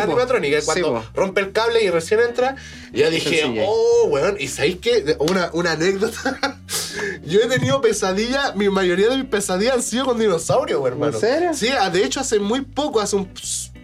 Cuando 0.65 1.05
rompe 1.13 1.41
el 1.41 1.51
cable 1.51 1.83
y 1.83 1.89
recién 1.89 2.21
entra, 2.21 2.55
yo 2.93 3.09
dije, 3.09 3.43
oh, 3.65 4.05
weón, 4.07 4.38
y 4.39 4.47
sabéis 4.47 4.77
que 4.77 5.17
una, 5.19 5.49
una 5.51 5.73
anécdota, 5.73 6.59
yo 7.25 7.41
he 7.41 7.47
tenido 7.47 7.81
pesadillas, 7.81 8.55
mi 8.55 8.69
mayoría 8.69 9.09
de 9.09 9.17
mis 9.17 9.25
pesadillas 9.25 9.73
han 9.75 9.83
sido 9.83 10.05
con 10.05 10.17
dinosaurios, 10.19 10.81
hermano. 10.88 11.13
¿En 11.15 11.19
serio? 11.19 11.49
Sí, 11.53 11.67
ah, 11.77 11.89
de 11.89 12.05
hecho 12.05 12.21
hace 12.21 12.39
muy 12.39 12.61
poco, 12.61 13.01
hace 13.01 13.17
un, 13.17 13.29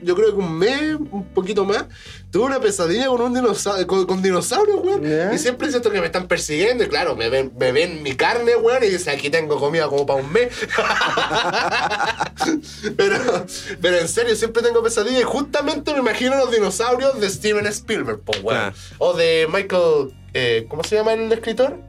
yo 0.06 0.16
creo 0.16 0.30
que 0.30 0.38
un 0.38 0.58
mes, 0.58 0.96
un 0.96 1.26
poquito 1.34 1.66
más, 1.66 1.86
tuve 2.32 2.46
una 2.46 2.60
pesadilla 2.60 3.08
con 3.08 3.22
un 3.22 3.34
dinosaurio, 3.34 3.88
con, 3.88 4.06
con 4.06 4.22
dinosaurios, 4.22 4.80
weón. 4.84 5.34
Y 5.34 5.38
siempre 5.38 5.70
siento 5.70 5.92
que 5.92 6.00
me 6.00 6.06
están 6.06 6.28
persiguiendo 6.28 6.84
y 6.84 6.88
claro, 6.88 7.16
me 7.16 7.30
ven, 7.30 7.52
me 7.60 7.72
ven 7.72 8.04
mi 8.04 8.16
carne, 8.16 8.56
weón, 8.56 8.84
y 8.84 8.88
dicen, 8.88 9.18
aquí 9.18 9.30
tengo 9.30 9.60
comida 9.60 9.88
como 9.88 10.06
para 10.06 10.22
un 10.22 10.32
mes. 10.32 10.54
pero, 12.98 13.46
pero 13.82 13.98
en 13.98 14.08
serio, 14.08 14.36
siempre 14.36 14.62
tengo 14.62 14.84
pesadillas 14.84 15.22
y 15.22 15.24
justamente 15.24 15.94
me 15.94 16.00
imagino 16.00 16.38
los 16.38 16.52
dinosaurios 16.52 17.20
de 17.20 17.30
Steven 17.30 17.66
Spielberg, 17.68 18.22
pues, 18.22 18.44
weón. 18.44 18.74
O 19.00 19.14
de 19.14 19.48
Michael, 19.52 20.14
eh, 20.34 20.66
¿cómo 20.70 20.84
se 20.84 20.96
llama 20.96 21.14
el 21.14 21.32
escritor? 21.32 21.80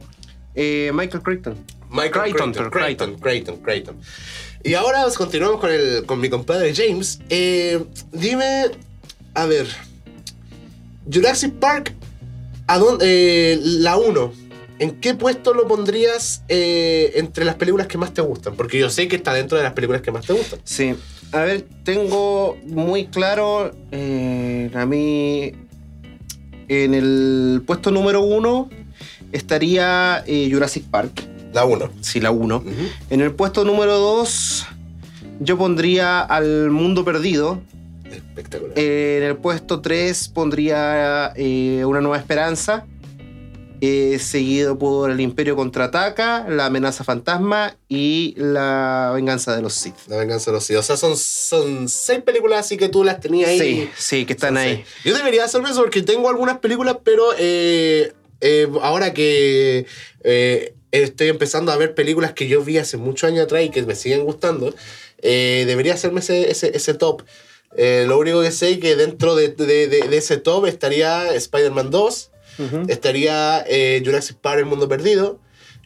Eh, 0.55 0.91
Michael 0.93 1.21
Crichton. 1.21 1.55
Michael 1.89 2.23
Crichton, 2.23 2.51
Crichton. 2.51 2.71
Crichton, 2.71 3.19
Crichton, 3.19 3.57
Crichton. 3.57 3.97
Y 4.63 4.73
ahora 4.73 5.03
pues, 5.03 5.17
continuamos 5.17 5.59
con, 5.59 5.71
el, 5.71 6.05
con 6.05 6.19
mi 6.19 6.29
compadre 6.29 6.73
James. 6.75 7.19
Eh, 7.29 7.83
dime, 8.11 8.65
a 9.33 9.45
ver, 9.45 9.67
Jurassic 11.11 11.53
Park, 11.53 11.93
¿a 12.67 12.77
dónde, 12.77 13.53
eh, 13.53 13.59
la 13.61 13.97
1, 13.97 14.33
¿en 14.79 14.99
qué 14.99 15.13
puesto 15.13 15.53
lo 15.53 15.67
pondrías 15.67 16.43
eh, 16.49 17.13
entre 17.15 17.45
las 17.45 17.55
películas 17.55 17.87
que 17.87 17.97
más 17.97 18.13
te 18.13 18.21
gustan? 18.21 18.55
Porque 18.55 18.79
yo 18.79 18.89
sé 18.89 19.07
que 19.07 19.15
está 19.15 19.33
dentro 19.33 19.57
de 19.57 19.63
las 19.63 19.73
películas 19.73 20.01
que 20.01 20.11
más 20.11 20.25
te 20.25 20.33
gustan. 20.33 20.59
Sí. 20.63 20.95
A 21.31 21.41
ver, 21.41 21.65
tengo 21.83 22.57
muy 22.65 23.07
claro. 23.07 23.71
a 23.91 24.85
mí. 24.85 25.53
En 26.69 26.93
el 26.93 27.63
puesto 27.65 27.91
número 27.91 28.21
uno 28.21 28.69
estaría 29.31 30.25
Jurassic 30.25 30.83
Park. 30.85 31.36
La 31.57 31.65
1. 31.65 31.89
Sí, 32.01 32.19
la 32.19 32.29
uno. 32.31 32.63
En 33.09 33.21
el 33.21 33.33
puesto 33.33 33.63
número 33.65 33.97
dos. 33.97 34.65
Yo 35.39 35.57
pondría 35.57 36.21
al 36.21 36.69
Mundo 36.69 37.03
Perdido. 37.03 37.61
Espectacular. 38.11 38.77
en 38.77 39.23
el 39.23 39.35
puesto 39.37 39.81
3 39.81 40.29
pondría 40.29 41.33
eh, 41.35 41.83
Una 41.85 41.99
Nueva 41.99 42.17
Esperanza. 42.17 42.85
eh, 43.81 44.17
seguido 44.19 44.77
por 44.77 45.11
El 45.11 45.19
Imperio 45.19 45.55
Contraataca, 45.55 46.45
La 46.49 46.65
Amenaza 46.67 47.03
Fantasma 47.03 47.75
y 47.89 48.33
La 48.37 49.11
Venganza 49.13 49.55
de 49.55 49.61
los 49.61 49.73
Sith. 49.73 49.95
La 50.07 50.17
venganza 50.17 50.49
de 50.51 50.55
los 50.57 50.63
Sith. 50.63 50.77
O 50.77 50.83
sea, 50.83 50.95
son, 50.97 51.15
son 51.17 51.87
seis 51.89 52.21
películas 52.21 52.59
así 52.61 52.77
que 52.77 52.89
tú 52.89 53.03
las 53.03 53.19
tenías 53.19 53.49
ahí. 53.49 53.59
Sí, 53.59 53.89
sí, 53.97 54.25
que 54.25 54.33
están 54.33 54.49
Son 54.55 54.57
ahí. 54.57 54.75
seis. 54.75 54.87
Yo 55.05 55.15
debería 55.15 55.43
hacerme 55.45 55.69
eso 55.69 55.81
porque 55.81 56.01
tengo 56.01 56.29
algunas 56.29 56.57
películas, 56.59 56.97
pero 57.03 57.23
eh, 57.37 58.13
eh, 58.41 58.67
ahora 58.81 59.13
que 59.13 59.85
eh, 60.23 60.73
estoy 60.91 61.27
empezando 61.29 61.71
a 61.71 61.77
ver 61.77 61.93
películas 61.95 62.33
que 62.33 62.47
yo 62.47 62.61
vi 62.63 62.77
hace 62.77 62.97
muchos 62.97 63.29
años 63.29 63.43
atrás 63.45 63.63
y 63.63 63.69
que 63.69 63.81
me 63.83 63.95
siguen 63.95 64.23
gustando, 64.23 64.73
eh, 65.21 65.63
debería 65.67 65.93
hacerme 65.93 66.19
ese, 66.21 66.49
ese, 66.51 66.75
ese 66.75 66.93
top. 66.93 67.23
Eh, 67.75 68.05
lo 68.07 68.17
único 68.17 68.41
que 68.41 68.51
sé 68.51 68.71
es 68.71 68.77
que 68.79 68.95
dentro 68.95 69.35
de, 69.35 69.49
de- 69.49 69.87
de- 69.87 70.07
de 70.07 70.17
ese 70.17 70.37
top 70.37 70.65
estaría 70.65 71.33
Spider-Man 71.33 71.89
2, 71.91 72.31
Ujú. 72.59 72.83
estaría 72.87 73.63
eh, 73.67 74.01
Jurassic 74.03 74.37
Park 74.37 74.59
El 74.59 74.65
Mundo 74.65 74.87
Perdido, 74.87 75.39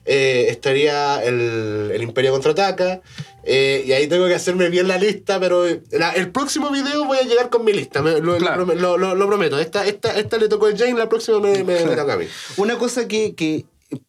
eh, 0.06 0.48
estaría 0.50 1.22
el, 1.24 1.92
el 1.94 2.02
Imperio 2.02 2.32
Contraataca, 2.32 3.02
eh, 3.44 3.84
y 3.86 3.92
ahí 3.94 4.08
tengo 4.08 4.28
que 4.28 4.36
hacerme 4.36 4.70
bien 4.70 4.88
la 4.88 4.98
lista, 4.98 5.40
pero 5.40 5.66
la- 5.92 6.12
el 6.12 6.32
próximo 6.32 6.70
video 6.72 7.06
voy 7.06 7.18
a 7.18 7.24
llegar 7.24 7.50
con 7.50 7.66
mi 7.66 7.74
lista, 7.74 8.02
me- 8.02 8.20
lo, 8.20 8.38
Claro. 8.38 8.66
lo- 8.66 8.98
lo- 8.98 9.16
lo 9.16 9.28
prometo. 9.28 9.60
Esta, 9.60 9.86
esta, 9.86 10.18
esta 10.20 10.38
le 10.38 10.48
tocó 10.48 10.68
a 10.68 10.78
Jane, 10.78 10.94
la 10.94 11.10
próxima 11.10 11.40
me, 11.40 11.64
me- 11.64 11.84
me 11.86 11.96
toca 11.96 12.14
a 12.14 12.18
mí. 12.18 12.26
Una 12.58 12.78
cosa 12.78 13.08
que, 13.08 13.36
que, 13.36 13.66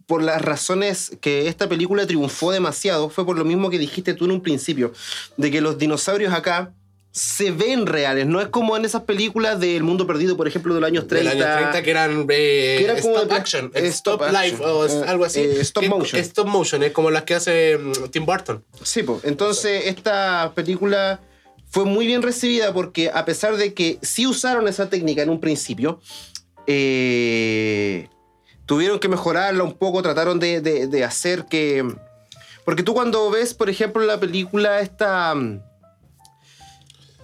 por 0.06 0.22
las 0.22 0.40
razones 0.42 1.16
que 1.20 1.48
esta 1.48 1.68
película 1.68 2.06
triunfó 2.06 2.52
demasiado, 2.52 3.08
fue 3.10 3.24
por 3.26 3.36
lo 3.38 3.44
mismo 3.44 3.70
que 3.70 3.78
dijiste 3.78 4.14
tú 4.14 4.24
en 4.26 4.32
un 4.32 4.40
principio, 4.42 4.92
de 5.36 5.50
que 5.50 5.60
los 5.60 5.78
dinosaurios 5.78 6.32
acá 6.32 6.72
se 7.14 7.50
ven 7.50 7.84
reales, 7.86 8.26
no 8.26 8.40
es 8.40 8.48
como 8.48 8.74
en 8.74 8.86
esas 8.86 9.02
películas 9.02 9.60
del 9.60 9.82
mundo 9.82 10.06
perdido, 10.06 10.34
por 10.34 10.48
ejemplo, 10.48 10.72
de 10.74 10.80
los 10.80 10.88
años 10.88 11.06
30. 11.08 11.30
Del 11.34 11.42
año 11.42 11.54
30 11.58 11.82
que 11.82 11.90
eran 11.90 12.20
eh, 12.30 12.76
Que 12.78 12.84
era 12.84 13.00
como 13.02 13.16
stop 13.16 13.28
de- 13.28 13.34
action, 13.36 13.70
stop, 13.74 14.22
stop 14.22 14.42
life 14.42 14.64
o 14.64 14.86
eh, 14.86 15.04
algo 15.06 15.24
así. 15.26 15.40
eh, 15.40 15.60
stop 15.60 15.84
motion. 15.88 16.20
Stop 16.22 16.46
motion, 16.46 16.82
es 16.82 16.92
como 16.92 17.10
las 17.10 17.24
que 17.24 17.34
hace 17.34 17.76
mm, 17.76 18.08
Tim 18.10 18.24
Burton. 18.24 18.64
Sí, 18.82 19.02
pues. 19.02 19.24
Entonces, 19.24 19.82
esta 19.88 20.52
película 20.54 21.20
fue 21.68 21.84
muy 21.84 22.06
bien 22.06 22.22
recibida 22.22 22.72
porque, 22.72 23.10
a 23.12 23.26
pesar 23.26 23.56
de 23.58 23.74
que 23.74 23.98
sí 24.00 24.26
usaron 24.26 24.66
esa 24.66 24.88
técnica 24.88 25.20
en 25.22 25.28
un 25.28 25.38
principio, 25.40 26.00
eh, 26.66 28.08
tuvieron 28.66 28.98
que 28.98 29.08
mejorarla 29.08 29.62
un 29.64 29.74
poco, 29.74 30.02
trataron 30.02 30.38
de, 30.38 30.60
de- 30.60 30.86
de 30.86 31.04
hacer 31.04 31.46
que. 31.46 31.84
Porque 32.64 32.82
tú, 32.82 32.94
cuando 32.94 33.30
ves, 33.30 33.54
por 33.54 33.68
ejemplo, 33.70 34.02
la 34.04 34.20
película 34.20 34.80
esta. 34.80 35.34
mm, 35.34 35.60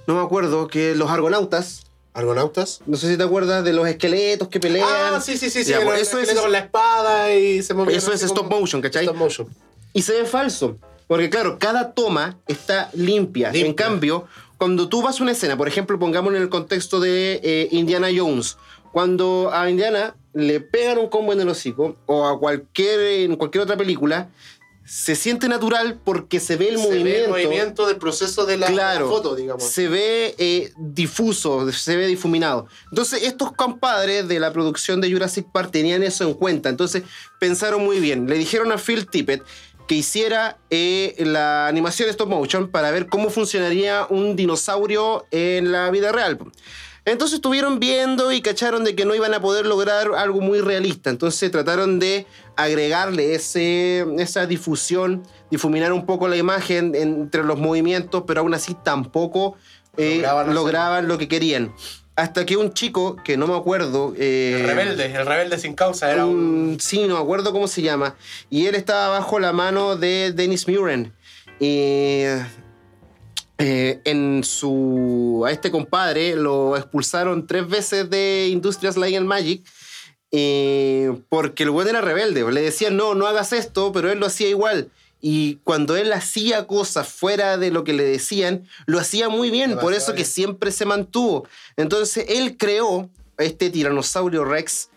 No 0.07 0.15
me 0.15 0.23
acuerdo, 0.23 0.69
que 0.69 0.95
los 0.95 1.11
argonautas. 1.11 1.85
Argonautas. 2.15 2.81
No 2.87 2.97
sé 2.97 3.09
si 3.09 3.17
te 3.17 3.23
acuerdas 3.23 3.63
de 3.63 3.73
los 3.73 3.87
esqueletos 3.87 4.49
que 4.49 4.59
pelean. 4.59 4.89
Ah, 4.91 5.21
sí, 5.21 5.37
sí, 5.37 5.51
sí, 5.51 5.63
sí. 5.63 5.71
Ya, 5.71 5.83
el 5.83 5.89
eso 6.01 6.19
es- 6.19 6.33
con 6.35 6.51
la 6.51 6.59
espada 6.61 7.33
y 7.35 7.63
se. 7.63 7.75
Eso 7.91 8.13
es 8.13 8.23
stop 8.23 8.51
motion, 8.51 8.81
¿cachai? 8.83 9.05
Stop 9.05 9.17
motion. 9.17 9.47
Y 9.93 10.03
se 10.03 10.15
ve 10.15 10.25
falso. 10.25 10.77
Porque 11.07 11.31
claro, 11.31 11.59
cada 11.59 11.93
toma 11.93 12.39
está 12.49 12.91
limpia. 12.93 13.51
Limpia. 13.51 13.67
En 13.69 13.75
cambio, 13.75 14.27
cuando 14.59 14.89
tú 14.89 15.01
vas 15.03 15.21
a 15.21 15.23
una 15.23 15.33
escena, 15.33 15.57
por 15.57 15.69
ejemplo, 15.69 15.99
pongamos 15.99 16.35
en 16.35 16.43
el 16.43 16.49
contexto 16.49 17.01
de 17.01 17.41
eh, 17.43 17.69
Indiana 17.71 18.09
Jones, 18.15 18.57
cuando 18.93 19.51
a 19.53 19.71
Indiana 19.71 20.15
le 20.39 20.61
pegan 20.61 20.99
un 20.99 21.09
combo 21.09 21.33
en 21.33 21.41
el 21.41 21.49
hocico, 21.49 21.97
o 22.07 22.27
a 22.27 22.39
cualquier, 22.39 23.01
en 23.31 23.37
cualquier 23.37 23.63
otra 23.65 23.77
película, 23.77 24.29
se 24.87 25.15
siente 25.15 25.49
natural 25.49 25.99
porque 26.03 26.41
se 26.41 26.57
ve 26.57 26.71
el 26.71 26.79
Se 26.79 26.89
ve 26.89 26.89
movimiento. 26.89 27.25
el 27.25 27.31
movimiento 27.45 27.87
del 27.87 27.97
proceso 27.97 28.47
de 28.47 28.57
la, 28.57 28.69
Claro, 28.69 29.05
la 29.07 29.11
foto, 29.13 29.37
digamos. 29.37 29.63
se 29.63 29.87
ve 29.89 30.35
eh, 30.39 30.73
difuso, 30.79 31.71
se 31.73 31.97
ve 31.97 32.07
difuminado. 32.07 32.67
Entonces, 32.91 33.23
estos 33.25 33.53
compadres 33.53 34.29
de 34.29 34.41
la 34.41 34.51
producción 34.53 35.03
de 35.03 35.13
Jurassic 35.13 35.47
Park 35.53 35.73
tenían 35.73 36.03
eso 36.03 36.25
en 36.25 36.33
cuenta. 36.33 36.71
Entonces, 36.71 37.03
pensaron 37.39 37.85
muy 37.85 38.01
bien. 38.01 38.29
Le 38.31 38.37
dijeron 38.37 38.73
a 38.73 38.79
Phil 38.79 39.07
Tippett 39.07 39.43
que 39.87 39.95
hiciera 39.97 40.57
eh, 40.71 41.15
la 41.19 41.67
animación 41.67 42.09
stop 42.09 42.29
motion 42.29 42.69
para 42.71 42.91
ver 42.91 43.09
cómo 43.09 43.29
funcionaría 43.31 44.07
un 44.09 44.37
dinosaurio 44.37 45.27
en 45.31 45.71
la 45.73 45.91
vida 45.91 46.13
real. 46.13 46.39
Entonces 47.05 47.37
estuvieron 47.37 47.81
viendo 47.81 48.33
y 48.33 48.41
cacharon 48.43 48.85
de 48.85 48.95
que 48.95 49.05
no 49.05 49.15
iban 49.15 49.33
a 49.35 49.41
poder 49.41 49.65
lograr 49.67 50.09
algo 50.17 50.41
muy 50.41 50.61
realista. 50.61 51.09
Entonces 51.11 51.51
trataron 51.51 51.99
de 51.99 52.27
agregarle 52.57 53.35
ese, 53.35 54.05
esa 54.19 54.47
difusión, 54.47 55.23
difuminar 55.51 55.93
un 55.93 56.05
poco 56.05 56.29
la 56.29 56.37
imagen 56.37 56.95
entre 56.95 57.45
los 57.45 57.59
movimientos, 57.59 58.25
pero 58.27 58.41
aún 58.41 58.53
así 58.55 58.75
tampoco 58.83 59.57
eh, 59.97 60.23
Lograban 60.55 61.09
lo 61.09 61.19
que 61.19 61.27
querían. 61.29 61.73
Hasta 62.15 62.45
que 62.45 62.57
un 62.57 62.73
chico, 62.73 63.17
que 63.25 63.37
no 63.37 63.47
me 63.47 63.57
acuerdo... 63.57 64.13
eh, 64.17 64.59
El 64.61 64.67
rebelde, 64.67 65.07
el 65.07 65.25
rebelde 65.27 65.57
sin 65.59 65.75
causa 65.75 66.11
era 66.13 66.27
un... 66.27 66.35
un- 66.37 66.81
sí, 66.81 67.07
no 67.07 67.15
me 67.15 67.21
acuerdo 67.21 67.53
cómo 67.53 67.69
se 67.69 67.81
llama. 67.83 68.17
Y 68.51 68.67
él 68.67 68.75
estaba 68.75 69.09
bajo 69.19 69.39
la 69.39 69.53
mano 69.53 69.97
de 69.97 70.33
Dennis 70.33 70.67
Muren. 70.69 71.13
Y 71.61 72.23
eh, 73.59 74.01
en 74.05 74.45
su. 74.45 75.45
A 75.47 75.51
este 75.51 75.71
compadre 75.71 76.37
lo 76.37 76.77
expulsaron 76.77 77.47
tres 77.47 77.69
veces 77.69 78.09
de 78.09 78.49
Industrias 78.51 78.97
Light 78.97 79.17
and 79.17 79.27
Magic. 79.27 79.65
eh, 80.31 81.13
porque 81.29 81.65
el 81.65 81.71
güey 81.71 81.89
era 81.89 82.01
rebelde. 82.01 82.51
Le 82.53 82.61
decían, 82.61 82.97
no, 82.97 83.15
no 83.15 83.27
hagas 83.27 83.53
esto, 83.53 83.93
pero 83.93 84.11
él 84.11 84.19
lo 84.19 84.27
hacía 84.27 84.49
igual. 84.49 84.91
Y 85.21 85.57
cuando 85.65 85.97
él 85.97 86.13
hacía 86.13 86.67
cosas 86.67 87.09
fuera 87.09 87.57
de 87.57 87.71
lo 87.71 87.83
que 87.83 87.93
le 87.93 88.05
decían, 88.05 88.69
lo 88.87 89.01
hacía 89.01 89.29
muy 89.29 89.51
bien. 89.51 89.79
por 89.79 89.95
eso 89.95 90.15
que 90.15 90.25
siempre 90.25 90.71
se 90.71 90.85
mantuvo. 90.85 91.49
Entonces 91.77 92.27
él 92.29 92.57
creó 92.57 93.11
este 93.39 93.71
tiranosaurio 93.71 94.45
Rex 94.45 94.91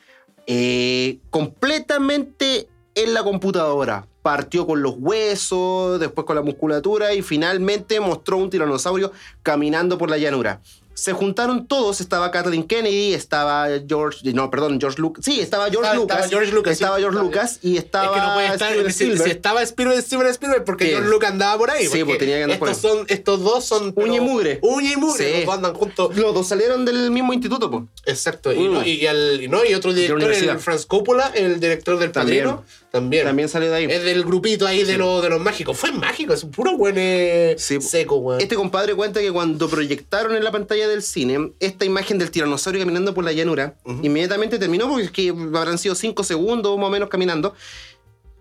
eh, 0.48 1.20
completamente 1.30 2.68
en 2.94 3.14
la 3.14 3.24
computadora. 3.24 4.08
Partió 4.22 4.68
con 4.68 4.82
los 4.84 4.96
huesos, 4.98 6.00
después 6.00 6.26
con 6.26 6.36
la 6.36 6.42
musculatura 6.42 7.14
y 7.14 7.22
finalmente 7.22 8.00
mostró 8.00 8.38
un 8.38 8.50
tiranosaurio 8.50 9.12
caminando 9.44 9.98
por 9.98 10.10
la 10.10 10.18
llanura. 10.18 10.62
Se 10.94 11.14
juntaron 11.14 11.66
todos, 11.68 12.02
estaba 12.02 12.30
Kathleen 12.30 12.64
Kennedy, 12.66 13.14
estaba 13.14 13.68
George, 13.88 14.34
no, 14.34 14.52
perdón, 14.52 14.78
George 14.80 15.02
Lucas. 15.02 15.24
Sí, 15.26 15.40
estaba 15.40 15.64
George 15.72 15.80
Estaba- 15.88 15.96
Lucas. 15.96 16.18
estaba 16.18 16.30
George 16.30 16.52
Lucas, 16.54 16.74
Estaba 16.74 16.96
sí. 16.98 17.02
George 17.02 17.20
Lucas 17.20 17.60
y 17.64 17.78
estaba 17.78 18.06
es 18.06 18.12
que 18.12 18.28
no 18.28 18.34
puede 18.34 18.48
estar. 18.48 18.72
Steven 18.74 18.94
Si, 18.94 19.24
si 19.24 19.30
estaba 19.32 19.62
Spielberg, 19.64 20.02
Steven 20.04 20.28
Spielberg, 20.28 20.64
porque 20.66 20.88
Sí. 20.88 20.92
John 20.94 21.10
Lucas 21.10 21.32
andaba 21.32 21.58
por 21.58 21.72
ahí. 21.72 21.84
Sí, 21.86 21.90
porque 21.90 22.06
pues 22.06 22.18
tenía 22.20 22.38
que 22.38 22.44
andar 22.44 22.60
por 22.60 22.70
estos, 22.70 22.92
son, 22.92 23.06
estos 23.08 23.42
dos 23.42 23.66
son. 23.66 23.94
Uña 23.96 24.18
y 24.18 24.20
mugre. 24.20 24.60
Uña 24.62 24.92
y 24.92 24.96
mugre. 24.98 25.26
Sí. 25.32 25.38
Los 25.38 25.46
dos 25.46 25.56
andan 25.56 25.74
juntos. 25.74 26.16
Los 26.18 26.34
dos 26.36 26.48
salieron 26.48 26.86
del 26.86 27.10
mismo 27.10 27.34
instituto, 27.34 27.72
pues. 27.72 27.84
Exacto. 28.06 28.52
Y, 28.52 28.60
Mm. 28.60 28.74
no, 28.74 28.86
y, 28.86 29.08
al- 29.08 29.42
y 29.42 29.48
no, 29.48 29.66
y 29.66 29.74
otro 29.74 29.94
director, 29.94 30.22
el 30.32 30.60
Franz 30.60 30.86
Coppola, 30.86 31.32
el 31.34 31.60
director 31.60 31.98
del 31.98 32.12
También. 32.12 32.44
Padrino, 32.46 32.66
también. 32.92 33.26
También 33.26 33.48
salió 33.48 33.70
de 33.70 33.76
ahí. 33.78 33.86
Es 33.86 34.04
del 34.04 34.24
grupito 34.24 34.68
ahí 34.68 34.84
de, 34.84 34.98
los, 34.98 35.22
de 35.24 35.30
los 35.30 35.40
mágicos. 35.40 35.78
Fue 35.78 35.92
mágico, 35.94 36.34
es 36.34 36.44
un 36.44 36.52
puro 36.52 36.78
buen 36.78 36.96
eh, 36.98 37.56
Sí. 37.58 37.80
seco, 37.82 38.18
weón. 38.18 38.42
Este 38.42 38.56
compadre 38.56 38.94
cuenta 38.96 39.22
que 39.22 39.32
cuando 39.32 39.70
proyectaron 39.70 40.36
en 40.36 40.44
la 40.44 40.52
pantalla 40.52 40.88
del 40.88 41.02
cine 41.02 41.54
esta 41.60 41.86
imagen 41.86 42.18
del 42.18 42.32
tiranosaurio 42.32 42.82
caminando 42.82 43.14
por 43.14 43.24
la 43.24 43.32
llanura, 43.32 43.76
inmediatamente 44.04 44.60
terminó, 44.60 44.90
porque 44.90 45.06
es 45.06 45.12
que 45.12 45.30
habrán 45.30 45.78
sido 45.78 45.96
cinco 45.96 46.24
segundos 46.24 46.78
más 46.78 46.88
o 46.88 46.92
menos 46.92 47.08
caminando. 47.10 47.56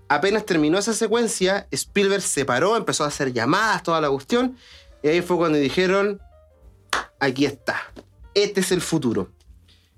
Apenas 0.09 0.45
terminó 0.45 0.77
esa 0.79 0.93
secuencia, 0.93 1.69
Spielberg 1.71 2.23
se 2.23 2.45
paró, 2.45 2.77
empezó 2.77 3.05
a 3.05 3.07
hacer 3.07 3.33
llamadas, 3.33 3.85
toda 3.85 4.01
la 4.01 4.11
cuestión, 4.11 4.57
y 5.05 5.09
ahí 5.09 5.23
fue 5.23 5.37
cuando 5.37 5.57
dijeron, 5.59 6.21
aquí 7.21 7.45
está, 7.45 7.93
este 8.35 8.61
es 8.61 8.73
el 8.73 8.81
futuro. 8.81 9.31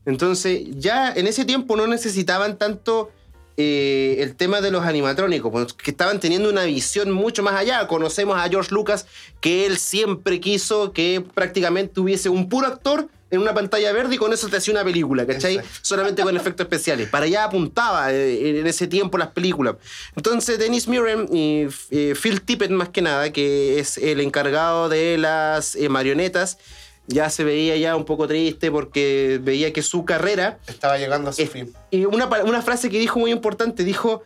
Entonces, 0.05 0.65
ya 0.73 1.11
en 1.15 1.27
ese 1.27 1.47
tiempo 1.47 1.77
no 1.77 1.87
necesitaban 1.87 2.59
tanto 2.59 3.11
eh, 3.57 4.17
el 4.21 4.35
tema 4.35 4.61
de 4.61 4.71
los 4.71 4.85
animatrónicos, 4.85 5.51
pues, 5.51 5.73
que 5.73 5.91
estaban 5.91 6.21
teniendo 6.21 6.49
una 6.49 6.65
visión 6.65 7.11
mucho 7.11 7.43
más 7.43 7.55
allá. 7.55 7.87
Conocemos 7.87 8.39
a 8.39 8.49
George 8.49 8.73
Lucas, 8.73 9.07
que 9.41 9.67
él 9.67 9.79
siempre 9.79 10.41
quiso 10.41 10.93
que 10.93 11.25
prácticamente 11.35 12.01
hubiese 12.01 12.29
un 12.29 12.49
puro 12.49 12.67
actor 12.67 13.09
en 13.31 13.41
una 13.41 13.55
pantalla 13.55 13.93
verde 13.93 14.17
y 14.17 14.19
con 14.19 14.33
eso 14.33 14.49
te 14.49 14.59
hacía 14.59 14.75
una 14.75 14.85
película, 14.85 15.27
¿cachai? 15.27 15.57
Exacto. 15.57 15.79
Solamente 15.83 16.23
con 16.23 16.37
efectos 16.37 16.65
especiales. 16.65 17.09
Para 17.09 17.25
allá 17.25 17.45
apuntaba 17.45 18.13
eh, 18.13 18.61
en 18.61 18.67
ese 18.67 18.87
tiempo 18.87 19.17
las 19.17 19.29
películas. 19.29 19.77
Entonces, 20.15 20.59
Dennis 20.59 20.87
Muren 20.87 21.27
y 21.33 21.67
eh, 21.91 22.15
Phil 22.21 22.43
Tippett, 22.43 22.71
más 22.71 22.91
que 22.91 23.01
nada, 23.01 23.33
que 23.33 23.79
es 23.79 23.97
el 23.97 24.21
encargado 24.21 24.91
de 24.91 25.17
las 25.17 25.79
marionetas, 25.89 26.59
ya 27.07 27.29
se 27.31 27.45
veía 27.45 27.77
ya 27.77 27.97
un 27.97 28.05
poco 28.05 28.27
triste 28.29 28.71
porque 28.71 29.41
veía 29.43 29.73
que 29.73 29.83
su 29.83 30.05
carrera 30.05 30.59
Estaba 30.67 30.99
llegando 30.99 31.31
a 31.31 31.33
su 31.33 31.43
es- 31.43 31.51
fin. 31.51 31.73
y 31.91 32.05
una, 32.05 32.27
una 32.45 32.63
frase 32.63 32.89
que 32.91 32.99
dijo 32.99 33.19
muy 33.19 33.31
importante, 33.33 33.85
dijo, 33.85 34.23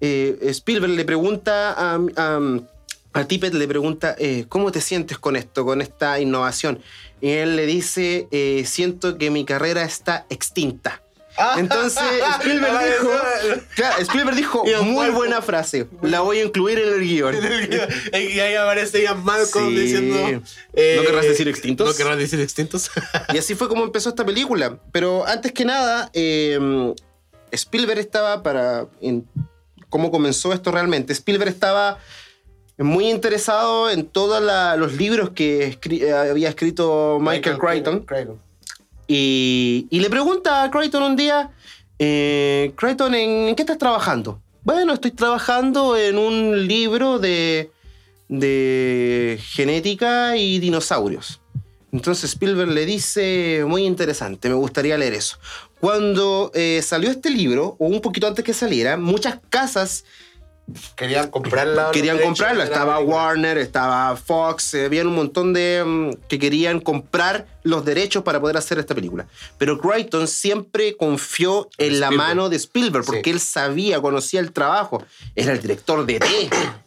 eh, 0.00 0.38
Spielberg 0.42 0.92
le 0.94 1.04
pregunta 1.04 1.72
a, 1.72 2.00
a, 2.16 2.40
a 3.12 3.24
Tippett, 3.24 3.54
le 3.54 3.66
pregunta, 3.68 4.14
eh, 4.18 4.44
¿cómo 4.48 4.72
te 4.72 4.80
sientes 4.80 5.18
con 5.18 5.36
esto, 5.36 5.64
con 5.64 5.80
esta 5.80 6.18
innovación? 6.20 6.80
Y 7.20 7.30
él 7.30 7.56
le 7.56 7.64
dice, 7.66 8.28
eh, 8.30 8.64
siento 8.66 9.16
que 9.16 9.30
mi 9.30 9.44
carrera 9.46 9.84
está 9.84 10.26
extinta. 10.28 11.02
Ah. 11.38 11.56
Entonces, 11.58 12.02
Spielberg 12.40 12.78
dijo, 12.84 13.10
claro, 13.74 14.02
Spielberg 14.02 14.36
dijo, 14.36 14.64
muy 14.82 15.10
buena 15.10 15.42
frase, 15.42 15.86
la 16.02 16.20
voy 16.20 16.38
a 16.38 16.44
incluir 16.44 16.78
en 16.78 16.94
el 16.94 17.00
guion. 17.00 17.34
y 18.12 18.40
ahí 18.40 18.54
aparece 18.54 19.02
Ian 19.02 19.22
Malcolm 19.24 19.74
diciendo... 19.74 20.16
¿No 20.32 20.42
querrás 20.72 21.24
decir 21.24 21.48
extintos? 21.48 21.88
¿No 21.88 21.94
querrás 21.94 22.18
decir 22.18 22.40
extintos? 22.40 22.90
y 23.34 23.38
así 23.38 23.54
fue 23.54 23.68
como 23.68 23.84
empezó 23.84 24.08
esta 24.08 24.24
película. 24.24 24.78
Pero 24.92 25.26
antes 25.26 25.52
que 25.52 25.64
nada, 25.64 26.10
eh, 26.12 26.94
Spielberg 27.50 28.00
estaba 28.00 28.42
para... 28.42 28.86
¿Cómo 29.88 30.10
comenzó 30.10 30.52
esto 30.52 30.72
realmente? 30.72 31.12
Spielberg 31.12 31.50
estaba 31.50 31.98
muy 32.78 33.08
interesado 33.08 33.90
en 33.90 34.06
todos 34.06 34.42
los 34.78 34.92
libros 34.94 35.30
que 35.30 35.78
había 36.14 36.48
escrito 36.48 37.18
Michael, 37.20 37.58
Crichton. 37.58 38.06
Y, 39.08 39.88
le 39.90 40.10
pregunta 40.10 40.64
a 40.64 40.70
Crichton 40.70 41.02
un 41.02 41.16
día, 41.16 41.50
eh, 41.98 42.72
Crichton, 42.76 43.14
¿en, 43.14 43.54
qué 43.54 43.62
estás 43.62 43.78
trabajando? 43.78 44.40
Bueno, 44.62 44.94
estoy 44.94 45.12
trabajando 45.12 45.96
en 45.96 46.18
un 46.18 46.66
libro 46.66 47.18
de, 47.18 47.70
de 48.28 49.38
genética 49.40 50.36
y 50.36 50.58
dinosaurios. 50.58 51.40
Entonces 51.92 52.30
Spielberg 52.30 52.70
le 52.70 52.84
dice, 52.84 53.64
muy 53.66 53.84
interesante, 53.86 54.48
me 54.48 54.54
gustaría 54.54 54.98
leer 54.98 55.14
eso. 55.14 55.38
Cuando 55.80 56.50
eh, 56.54 56.80
salió 56.82 57.10
este 57.10 57.30
libro, 57.30 57.76
o 57.78 57.86
un 57.86 58.00
poquito 58.00 58.26
antes 58.26 58.44
que 58.44 58.52
saliera, 58.52 58.96
muchas 58.96 59.38
casas 59.48 60.04
Querían 60.96 61.30
comprarla. 61.30 61.90
Querían 61.92 62.18
comprarla. 62.18 62.64
Estaba 62.64 62.98
Warner, 62.98 63.56
estaba 63.58 64.16
Fox, 64.16 64.74
eh, 64.74 64.86
había 64.86 65.02
un 65.02 65.14
montón 65.14 65.52
de 65.52 65.82
mm, 65.84 66.26
que 66.28 66.38
querían 66.38 66.80
comprar 66.80 67.46
los 67.62 67.84
derechos 67.84 68.22
para 68.24 68.40
poder 68.40 68.56
hacer 68.56 68.78
esta 68.78 68.94
película. 68.94 69.26
Pero 69.58 69.78
Crichton 69.78 70.26
siempre 70.26 70.96
confió 70.96 71.68
en 71.78 72.00
la 72.00 72.10
mano 72.10 72.48
de 72.48 72.56
Spielberg 72.56 73.04
porque 73.04 73.30
él 73.30 73.40
sabía, 73.40 74.00
conocía 74.00 74.40
el 74.40 74.52
trabajo. 74.52 75.02
Era 75.34 75.52
el 75.52 75.60
director 75.60 76.04
de 76.04 76.18
T. 76.18 76.26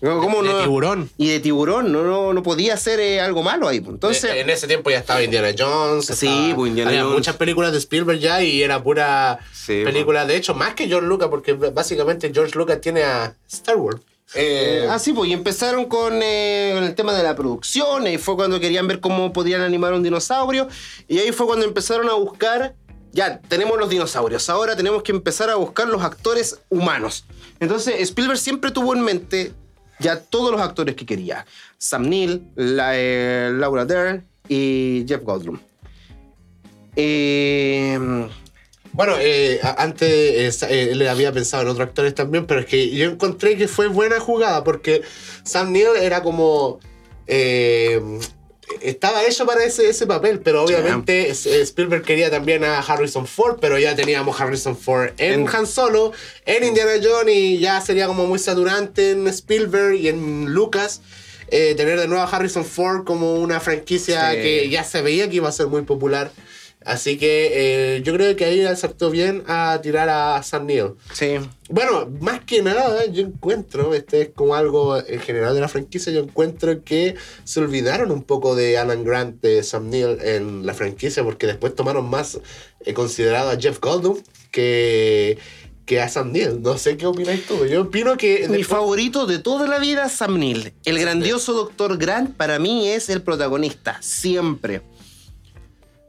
¿Cómo 0.00 0.42
de 0.42 0.62
tiburón. 0.62 1.10
Y 1.16 1.28
de 1.28 1.40
tiburón, 1.40 1.90
no, 1.90 2.32
no, 2.32 2.42
podía 2.42 2.74
hacer 2.74 3.00
eh, 3.00 3.20
algo 3.20 3.42
malo 3.42 3.66
ahí. 3.66 3.80
Pues. 3.80 3.94
Entonces, 3.94 4.30
en 4.32 4.48
ese 4.48 4.66
tiempo 4.66 4.90
ya 4.90 4.98
estaba 4.98 5.22
Indiana 5.22 5.48
Jones. 5.56 6.06
Sí, 6.06 6.52
pues 6.54 6.70
Indiana 6.70 6.90
había 6.90 7.04
muchas 7.04 7.36
películas 7.36 7.72
de 7.72 7.78
Spielberg 7.78 8.18
ya 8.18 8.42
y 8.42 8.62
era 8.62 8.82
pura 8.82 9.40
película. 9.66 10.24
De 10.24 10.36
hecho, 10.36 10.54
más 10.54 10.74
que 10.74 10.86
George 10.86 11.08
Lucas, 11.08 11.28
porque 11.28 11.52
básicamente 11.54 12.30
George 12.32 12.56
Lucas 12.56 12.80
tiene 12.80 13.02
a 13.02 13.34
Star 13.48 13.76
Wars. 13.76 14.00
Eh, 14.34 14.86
ah, 14.90 14.98
sí, 14.98 15.12
pues 15.12 15.30
y 15.30 15.32
empezaron 15.32 15.86
con, 15.86 16.20
eh, 16.22 16.72
con, 16.74 16.84
el 16.84 16.94
tema 16.94 17.14
de 17.14 17.22
la 17.22 17.34
producción, 17.34 18.06
y 18.06 18.18
fue 18.18 18.36
cuando 18.36 18.60
querían 18.60 18.86
ver 18.86 19.00
cómo 19.00 19.32
podían 19.32 19.62
animar 19.62 19.94
un 19.94 20.02
dinosaurio, 20.02 20.68
y 21.06 21.18
ahí 21.18 21.32
fue 21.32 21.46
cuando 21.46 21.64
empezaron 21.64 22.10
a 22.10 22.12
buscar, 22.12 22.74
ya, 23.12 23.40
tenemos 23.40 23.78
los 23.78 23.88
dinosaurios, 23.88 24.50
ahora 24.50 24.76
tenemos 24.76 25.02
que 25.02 25.12
empezar 25.12 25.48
a 25.48 25.54
buscar 25.54 25.88
los 25.88 26.02
actores 26.02 26.60
humanos. 26.68 27.24
Entonces 27.58 28.00
Spielberg 28.00 28.38
siempre 28.38 28.70
tuvo 28.70 28.94
en 28.94 29.00
mente 29.00 29.52
ya 29.98 30.20
todos 30.20 30.52
los 30.52 30.60
actores 30.60 30.94
que 30.94 31.06
quería. 31.06 31.46
Sam 31.78 32.08
Neill, 32.08 32.42
eh, 32.56 33.50
Laura 33.54 33.84
Dern 33.84 34.24
y 34.48 35.04
Jeff 35.06 35.22
Goldblum. 35.22 35.58
Eh, 36.96 37.98
bueno, 38.92 39.14
eh, 39.20 39.60
antes 39.76 40.62
él 40.64 41.06
había 41.06 41.32
pensado 41.32 41.62
en 41.62 41.68
otros 41.68 41.88
actores 41.88 42.14
también, 42.14 42.46
pero 42.46 42.60
es 42.60 42.66
que 42.66 42.90
yo 42.90 43.10
encontré 43.10 43.56
que 43.56 43.68
fue 43.68 43.86
buena 43.86 44.18
jugada 44.18 44.64
porque 44.64 45.02
Sam 45.44 45.72
Neill 45.72 45.96
era 46.00 46.22
como 46.22 46.80
estaba 48.80 49.24
hecho 49.24 49.46
para 49.46 49.64
ese, 49.64 49.88
ese 49.88 50.06
papel, 50.06 50.40
pero 50.40 50.64
obviamente 50.64 51.30
Spielberg 51.30 52.02
quería 52.02 52.30
también 52.30 52.64
a 52.64 52.78
Harrison 52.80 53.26
Ford, 53.26 53.58
pero 53.60 53.78
ya 53.78 53.94
teníamos 53.94 54.40
Harrison 54.40 54.76
Ford 54.76 55.10
en, 55.18 55.48
Han 55.48 55.66
Solo, 55.66 56.12
en 56.46 56.64
Indiana 56.64 56.92
Jones 57.02 57.34
y 57.34 57.58
ya 57.58 57.80
sería 57.80 58.06
como 58.06 58.26
muy 58.26 58.38
saturante 58.38 59.12
en 59.12 59.26
Spielberg 59.28 59.94
y 59.94 60.08
en 60.08 60.52
Lucas. 60.52 61.00
Eh, 61.50 61.74
tener 61.76 61.98
de 61.98 62.06
nuevo 62.08 62.22
a 62.22 62.26
Harrison 62.26 62.64
Ford 62.64 63.04
como 63.04 63.36
una 63.36 63.58
franquicia 63.58 64.32
que 64.32 64.68
ya 64.68 64.84
se 64.84 65.00
veía 65.00 65.30
que 65.30 65.36
iba 65.36 65.48
a 65.48 65.52
ser 65.52 65.66
muy 65.66 65.82
popular. 65.82 66.30
Así 66.88 67.18
que 67.18 67.50
eh, 67.96 68.02
yo 68.02 68.14
creo 68.14 68.34
que 68.34 68.46
ahí 68.46 68.62
acertó 68.62 69.10
bien 69.10 69.44
a 69.46 69.78
tirar 69.82 70.08
a 70.08 70.42
Sam 70.42 70.64
Neill. 70.64 70.94
Sí. 71.12 71.34
Bueno, 71.68 72.08
más 72.22 72.40
que 72.40 72.62
nada, 72.62 73.04
yo 73.04 73.26
encuentro, 73.26 73.92
este 73.92 74.22
es 74.22 74.28
como 74.30 74.54
algo 74.54 74.96
en 74.96 75.20
general 75.20 75.54
de 75.54 75.60
la 75.60 75.68
franquicia, 75.68 76.10
yo 76.10 76.20
encuentro 76.20 76.82
que 76.84 77.14
se 77.44 77.60
olvidaron 77.60 78.10
un 78.10 78.22
poco 78.22 78.56
de 78.56 78.78
Alan 78.78 79.04
Grant, 79.04 79.42
de 79.42 79.62
Sam 79.64 79.90
Neill 79.90 80.16
en 80.22 80.64
la 80.64 80.72
franquicia, 80.72 81.22
porque 81.22 81.46
después 81.46 81.74
tomaron 81.74 82.08
más 82.08 82.40
eh, 82.86 82.94
considerado 82.94 83.50
a 83.50 83.60
Jeff 83.60 83.80
Goldblum 83.80 84.22
que, 84.50 85.36
que 85.84 86.00
a 86.00 86.08
Sam 86.08 86.32
Neill. 86.32 86.62
No 86.62 86.78
sé 86.78 86.96
qué 86.96 87.04
opináis 87.04 87.44
tú. 87.44 87.66
Yo 87.66 87.82
opino 87.82 88.16
que... 88.16 88.48
Mi 88.48 88.64
favorito 88.64 89.26
de 89.26 89.38
toda 89.38 89.68
la 89.68 89.78
vida 89.78 90.08
Sam 90.08 90.38
Neill. 90.38 90.72
El 90.86 90.98
grandioso 90.98 91.52
Doctor 91.52 91.98
Grant 91.98 92.34
para 92.34 92.58
mí 92.58 92.88
es 92.88 93.10
el 93.10 93.20
protagonista, 93.20 93.98
siempre 94.00 94.80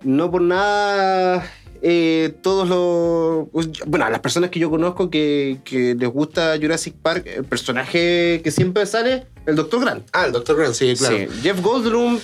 no 0.03 0.31
por 0.31 0.41
nada 0.41 1.49
eh, 1.81 2.33
todos 2.41 2.67
los. 2.67 3.79
Bueno, 3.87 4.05
a 4.05 4.09
las 4.09 4.19
personas 4.19 4.49
que 4.49 4.59
yo 4.59 4.69
conozco 4.69 5.09
que, 5.09 5.59
les 5.71 6.09
gusta 6.09 6.57
Jurassic 6.59 6.95
Park, 6.95 7.25
el 7.25 7.45
personaje 7.45 8.41
que 8.43 8.51
siempre 8.51 8.85
sale, 8.85 9.27
el 9.45 9.55
Dr. 9.55 9.79
Grant. 9.81 10.07
Ah, 10.11 10.25
el 10.25 10.33
Dr. 10.33 10.57
Grant, 10.57 10.73
sí, 10.73 10.93
claro. 10.97 11.17
Jeff 11.41 11.61
Goldblum. 11.61 12.19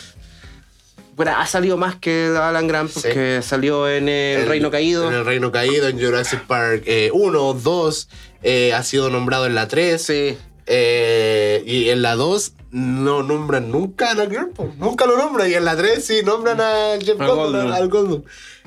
Bueno, 1.15 1.31
ha 1.37 1.45
salido 1.45 1.77
más 1.77 1.95
que 1.95 2.35
Alan 2.37 2.67
Grant 2.67 2.91
porque 2.91 3.39
salió 3.41 3.87
en 3.87 4.09
el, 4.09 4.47
Reino 4.47 4.69
Caído. 4.69 5.07
En 5.07 5.15
el 5.15 5.25
Reino 5.25 5.49
Caído, 5.49 5.87
en 5.87 5.97
Jurassic 5.97 6.41
Park 6.41 6.83
1, 6.85 6.85
eh, 6.85 7.59
2, 7.63 8.09
eh, 8.43 8.73
ha 8.73 8.83
sido 8.83 9.09
nombrado 9.09 9.45
en 9.45 9.55
la 9.55 9.69
3. 9.69 10.01
Sí. 10.01 10.37
Y 10.67 11.89
en 11.89 12.01
la 12.01 12.15
2 12.15 12.53
no 12.71 13.23
nombran 13.23 13.71
nunca 13.71 14.09
a 14.09 14.11
Alan 14.11 14.29
Grant, 14.29 14.59
nunca 14.77 15.05
lo 15.05 15.17
nombran. 15.17 15.49
Y 15.49 15.53
en 15.53 15.65
la 15.65 15.75
3 15.75 16.03
sí 16.03 16.21
nombran 16.23 16.59
a 16.59 16.97
Jeff 16.99 17.17
Goldblum, 17.17 17.71
al 17.71 17.89
Goldblum. 17.89 18.23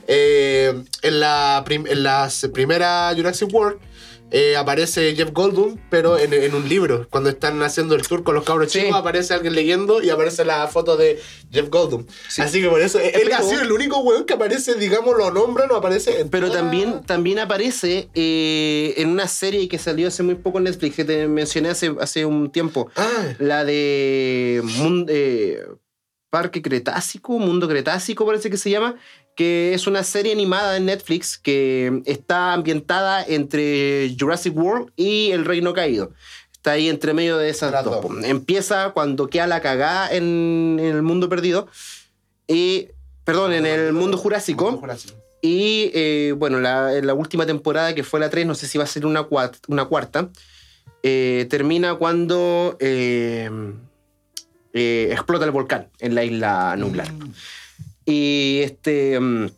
Eh, 0.06 0.82
en, 1.02 1.20
la 1.20 1.62
en 1.68 2.02
la 2.02 2.30
primera 2.54 3.12
Jurassic 3.14 3.52
World 3.52 3.78
eh, 4.30 4.56
aparece 4.56 5.14
Jeff 5.14 5.32
Goldblum, 5.32 5.78
pero 5.88 6.18
en, 6.18 6.54
un 6.54 6.68
libro. 6.68 7.06
Cuando 7.10 7.30
están 7.30 7.62
haciendo 7.62 7.94
el 7.94 8.06
tour 8.06 8.22
con 8.22 8.34
los 8.34 8.44
cabros 8.44 8.68
chicos, 8.68 8.94
aparece 8.94 9.34
alguien 9.34 9.54
leyendo 9.54 10.02
y 10.02 10.10
aparece 10.10 10.44
la 10.44 10.66
foto 10.68 10.96
de 10.96 11.18
Jeff 11.50 11.68
Goldblum. 11.70 12.06
Así 12.38 12.60
que 12.60 12.68
por 12.68 12.80
eso, 12.80 12.98
él 12.98 13.32
ha 13.32 13.42
sido 13.42 13.62
el 13.62 13.72
único 13.72 13.98
weón 14.00 14.24
que 14.24 14.34
aparece, 14.34 14.74
digamos, 14.74 15.16
lo 15.16 15.30
nombran 15.30 15.70
o 15.70 15.76
aparece 15.76 16.26
Pero 16.30 16.50
también, 16.50 17.02
también 17.04 17.38
aparece 17.38 18.08
eh, 18.14 18.94
en 18.98 19.08
una 19.08 19.28
serie 19.28 19.68
que 19.68 19.78
salió 19.78 20.08
hace 20.08 20.22
muy 20.22 20.34
poco 20.34 20.58
en 20.58 20.64
Netflix, 20.64 20.96
que 20.96 21.04
te 21.04 21.26
mencioné 21.26 21.70
hace, 21.70 21.94
hace 22.00 22.26
un 22.26 22.50
tiempo. 22.50 22.90
Ah. 22.96 23.34
La 23.38 23.64
de... 23.64 24.62
Eh, 25.08 25.62
Parque 26.30 26.60
Cretácico, 26.60 27.38
Mundo 27.38 27.68
Cretácico 27.68 28.26
parece 28.26 28.50
que 28.50 28.58
se 28.58 28.70
llama, 28.70 28.96
que 29.38 29.72
es 29.72 29.86
una 29.86 30.02
serie 30.02 30.32
animada 30.32 30.76
en 30.76 30.86
Netflix 30.86 31.38
que 31.38 32.02
está 32.06 32.54
ambientada 32.54 33.24
entre 33.24 34.12
Jurassic 34.18 34.56
World 34.56 34.90
y 34.96 35.30
El 35.30 35.44
Reino 35.44 35.72
Caído. 35.72 36.10
Está 36.52 36.72
ahí 36.72 36.88
entre 36.88 37.14
medio 37.14 37.38
de 37.38 37.48
esas 37.48 37.84
dos. 37.84 38.04
Empieza 38.24 38.90
cuando 38.90 39.28
queda 39.28 39.46
la 39.46 39.60
cagada 39.60 40.10
en, 40.10 40.80
el 40.82 41.02
mundo 41.02 41.28
perdido. 41.28 41.68
Y, 42.48 42.88
perdón, 43.22 43.52
en 43.52 43.64
el 43.64 43.92
mundo 43.92 44.18
jurásico. 44.18 44.82
Y 45.40 45.92
eh, 45.94 46.34
bueno, 46.36 46.58
la, 46.58 46.90
la, 47.00 47.14
última 47.14 47.46
temporada, 47.46 47.94
que 47.94 48.02
fue 48.02 48.18
la 48.18 48.30
3, 48.30 48.44
no 48.44 48.56
sé 48.56 48.66
si 48.66 48.76
va 48.76 48.82
a 48.82 48.88
ser 48.88 49.06
una, 49.06 49.28
una 49.68 49.84
cuarta, 49.84 50.30
eh, 51.04 51.46
termina 51.48 51.94
cuando 51.94 52.76
eh, 52.80 53.48
explota 54.72 55.44
el 55.44 55.52
volcán 55.52 55.90
en 56.00 56.16
la 56.16 56.24
isla 56.24 56.74
nublar. 56.76 57.12
Mm. 57.12 57.32
Y 58.08 58.60
este, 58.62 59.20
mm, 59.20 59.50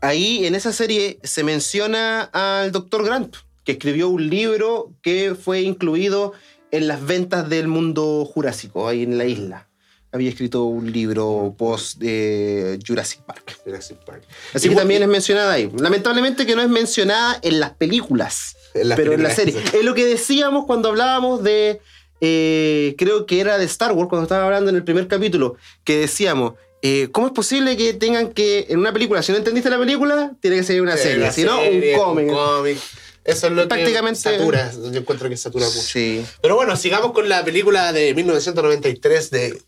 ahí 0.00 0.44
en 0.44 0.56
esa 0.56 0.72
serie 0.72 1.20
se 1.22 1.44
menciona 1.44 2.22
al 2.32 2.72
Dr. 2.72 3.04
Grant, 3.04 3.36
que 3.64 3.72
escribió 3.72 4.08
un 4.08 4.28
libro 4.28 4.92
que 5.02 5.36
fue 5.36 5.60
incluido 5.60 6.32
en 6.72 6.88
las 6.88 7.06
ventas 7.06 7.48
del 7.48 7.68
mundo 7.68 8.24
jurásico, 8.24 8.88
ahí 8.88 9.04
en 9.04 9.16
la 9.18 9.24
isla. 9.24 9.68
Había 10.10 10.30
escrito 10.30 10.64
un 10.64 10.90
libro 10.90 11.54
post 11.56 11.98
de 11.98 12.80
Jurassic 12.84 13.20
Park. 13.20 13.60
Jurassic 13.64 13.98
Park. 14.04 14.24
Así 14.52 14.68
que 14.68 14.74
también 14.74 15.04
es 15.04 15.08
mencionada 15.08 15.52
ahí. 15.52 15.70
Lamentablemente 15.78 16.46
que 16.46 16.56
no 16.56 16.62
es 16.62 16.68
mencionada 16.68 17.38
en 17.40 17.60
las 17.60 17.70
películas, 17.74 18.56
pero 18.72 19.12
en 19.12 19.22
la 19.22 19.30
serie. 19.30 19.54
Es 19.72 19.84
lo 19.84 19.94
que 19.94 20.06
decíamos 20.06 20.66
cuando 20.66 20.88
hablábamos 20.88 21.44
de, 21.44 21.80
eh, 22.20 22.96
creo 22.98 23.26
que 23.26 23.38
era 23.38 23.58
de 23.58 23.64
Star 23.66 23.92
Wars, 23.92 24.08
cuando 24.08 24.24
estaba 24.24 24.46
hablando 24.46 24.70
en 24.70 24.76
el 24.76 24.82
primer 24.82 25.06
capítulo, 25.06 25.54
que 25.84 25.98
decíamos, 25.98 26.54
eh, 26.82 27.08
¿Cómo 27.12 27.26
es 27.26 27.32
posible 27.32 27.76
que 27.76 27.94
tengan 27.94 28.32
que, 28.32 28.66
en 28.68 28.78
una 28.78 28.92
película, 28.92 29.22
si 29.22 29.32
no 29.32 29.38
entendiste 29.38 29.68
la 29.70 29.78
película, 29.78 30.32
tiene 30.40 30.56
que 30.56 30.62
ser 30.64 30.80
una 30.80 30.96
serie, 30.96 31.30
si 31.32 31.44
no, 31.44 31.60
un 31.60 32.28
cómic. 32.28 32.78
Eso 33.22 33.46
es 33.48 33.52
lo 33.52 33.68
Prácticamente... 33.68 34.18
que 34.18 34.38
satura, 34.38 34.72
yo 34.72 34.98
encuentro 34.98 35.28
que 35.28 35.36
satura 35.36 35.66
mucho. 35.66 35.80
Sí. 35.80 36.24
Pero 36.40 36.56
bueno, 36.56 36.76
sigamos 36.76 37.12
con 37.12 37.28
la 37.28 37.44
película 37.44 37.92
de 37.92 38.14
1993 38.14 39.30
de 39.30 39.62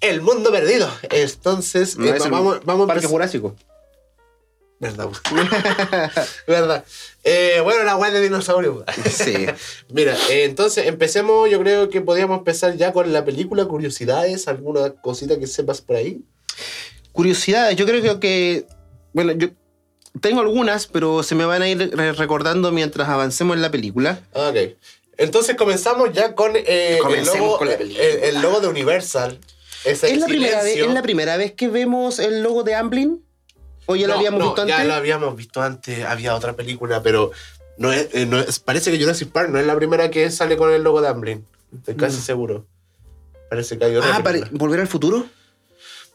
El 0.00 0.22
Mundo 0.22 0.50
Perdido. 0.50 0.90
Entonces, 1.10 1.96
eh, 2.00 2.18
vamos, 2.30 2.60
vamos 2.64 2.86
Parque 2.86 3.06
Jurásico. 3.06 3.54
Verdad. 4.78 5.08
Verdad. 6.46 6.84
Eh, 7.24 7.60
bueno, 7.62 7.84
la 7.84 7.96
web 7.96 8.12
de 8.12 8.20
dinosaurio. 8.20 8.84
Sí. 9.10 9.46
Mira, 9.90 10.14
eh, 10.30 10.44
entonces 10.44 10.86
empecemos. 10.86 11.50
Yo 11.50 11.60
creo 11.60 11.88
que 11.88 12.00
podríamos 12.00 12.38
empezar 12.38 12.76
ya 12.76 12.92
con 12.92 13.12
la 13.12 13.24
película. 13.24 13.64
Curiosidades, 13.64 14.48
alguna 14.48 14.90
cosita 14.90 15.38
que 15.38 15.46
sepas 15.46 15.80
por 15.80 15.96
ahí. 15.96 16.22
Curiosidades, 17.12 17.76
yo 17.76 17.86
creo 17.86 18.20
que. 18.20 18.66
Bueno, 19.12 19.32
yo 19.32 19.48
tengo 20.20 20.40
algunas, 20.40 20.86
pero 20.86 21.22
se 21.22 21.34
me 21.34 21.44
van 21.46 21.62
a 21.62 21.68
ir 21.68 21.90
re- 21.96 22.12
recordando 22.12 22.72
mientras 22.72 23.08
avancemos 23.08 23.56
en 23.56 23.62
la 23.62 23.70
película. 23.70 24.20
Ok. 24.34 24.56
Entonces 25.18 25.56
comenzamos 25.56 26.12
ya 26.12 26.34
con, 26.34 26.52
eh, 26.54 26.98
el, 26.98 27.24
logo, 27.24 27.58
con 27.58 27.68
la 27.68 27.74
el, 27.74 27.78
película. 27.78 28.04
el 28.06 28.42
logo 28.42 28.60
de 28.60 28.68
Universal. 28.68 29.38
Ese 29.84 30.10
¿Es 30.12 30.18
la, 30.18 30.26
primera 30.26 30.62
vez. 30.62 30.76
¿Es 30.76 30.86
la 30.88 31.02
primera 31.02 31.36
vez 31.38 31.52
que 31.52 31.68
vemos 31.68 32.18
el 32.18 32.42
logo 32.42 32.64
de 32.64 32.74
Amblin? 32.74 33.22
¿O 33.86 33.96
ya 33.96 34.08
lo 34.08 34.14
No, 34.14 34.18
habíamos 34.18 34.40
no, 34.40 34.46
visto 34.46 34.66
Ya 34.66 34.74
antes? 34.76 34.88
lo 34.88 34.94
habíamos 34.94 35.36
visto 35.36 35.62
antes, 35.62 36.04
había 36.04 36.34
otra 36.34 36.54
película, 36.54 37.02
pero 37.02 37.30
no 37.78 37.92
es, 37.92 38.08
eh, 38.12 38.26
no 38.26 38.40
es- 38.40 38.58
parece 38.58 38.90
que 38.90 38.98
Jurassic 39.00 39.30
Park 39.30 39.48
no 39.50 39.58
es 39.60 39.66
la 39.66 39.76
primera 39.76 40.10
que 40.10 40.30
sale 40.30 40.56
con 40.56 40.72
el 40.72 40.82
logo 40.82 41.00
de 41.00 41.08
Amblin. 41.08 41.46
Estoy 41.74 41.94
casi 41.94 42.18
Mm. 42.18 42.22
seguro. 42.22 42.66
Parece 43.48 43.78
que 43.78 43.84
hay 43.84 43.96
otra 43.96 44.16
Ah. 44.16 44.22
¿Volver 44.50 44.80
al 44.80 44.88
futuro? 44.88 45.26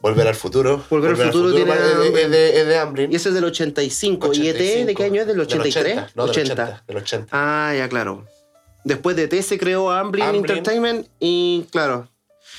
Volver 0.01 0.27
al 0.27 0.35
futuro. 0.35 0.83
Volver 0.89 1.11
al 1.11 1.17
futuro 1.31 1.53
tiene 1.53 1.71
es 1.73 2.29
de- 2.31 2.65
de, 2.65 2.77
Amblin. 2.77 3.11
Y 3.11 3.15
ese 3.15 3.29
es 3.29 3.35
del 3.35 3.43
85. 3.45 4.31
¿Y 4.33 4.47
ET 4.49 4.85
de 4.85 4.95
qué 4.95 5.03
año 5.03 5.21
es? 5.21 5.27
¿Del 5.27 5.39
83? 5.39 5.93
80, 5.97 6.11
no, 6.15 6.23
del 6.27 6.31
80. 6.31 6.83
Del 6.87 6.97
80. 6.97 7.27
Ah, 7.31 7.73
ya, 7.77 7.87
claro. 7.87 8.25
Después 8.83 9.15
de 9.15 9.23
ET 9.23 9.41
se 9.43 9.57
creó 9.59 9.91
Amblin, 9.91 10.23
Amblin. 10.23 10.41
Entertainment 10.43 11.07
y, 11.19 11.65
claro. 11.71 12.07